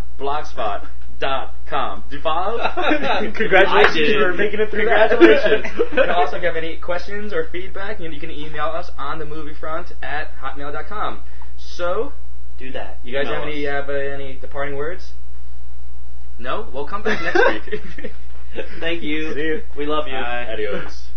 hotmail.com. 1.19 2.03
Do 2.07 2.15
you 2.15 2.21
follow? 2.21 2.59
Congratulations 3.33 4.21
for 4.21 4.33
making 4.35 4.59
it 4.59 4.69
through. 4.69 4.85
Congratulations. 4.85 5.65
and 5.93 6.11
also, 6.11 6.37
if 6.37 6.43
you 6.43 6.47
have 6.47 6.55
any 6.55 6.77
questions 6.77 7.33
or 7.33 7.49
feedback, 7.51 7.99
you, 7.99 8.11
you 8.11 8.19
can 8.19 8.29
email 8.29 8.65
us 8.65 8.91
on 8.99 9.17
the 9.17 9.25
movie 9.25 9.55
front 9.55 9.93
at 10.03 10.31
hotmail.com. 10.35 11.23
So, 11.57 12.13
Do 12.59 12.71
that. 12.73 12.99
you 13.03 13.13
guys 13.13 13.27
have 13.27 13.43
any 13.43 13.63
have 13.63 13.89
uh, 13.89 13.93
any 13.93 14.37
departing 14.37 14.75
words? 14.75 15.13
No? 16.37 16.69
We'll 16.73 16.87
come 16.87 17.03
back 17.03 17.21
next 17.21 17.71
week. 17.71 18.11
Thank 18.79 19.03
you. 19.03 19.33
See 19.33 19.39
you. 19.39 19.61
We 19.77 19.85
love 19.85 20.07
you. 20.07 20.13
Bye. 20.13 20.47
Adios. 20.51 21.08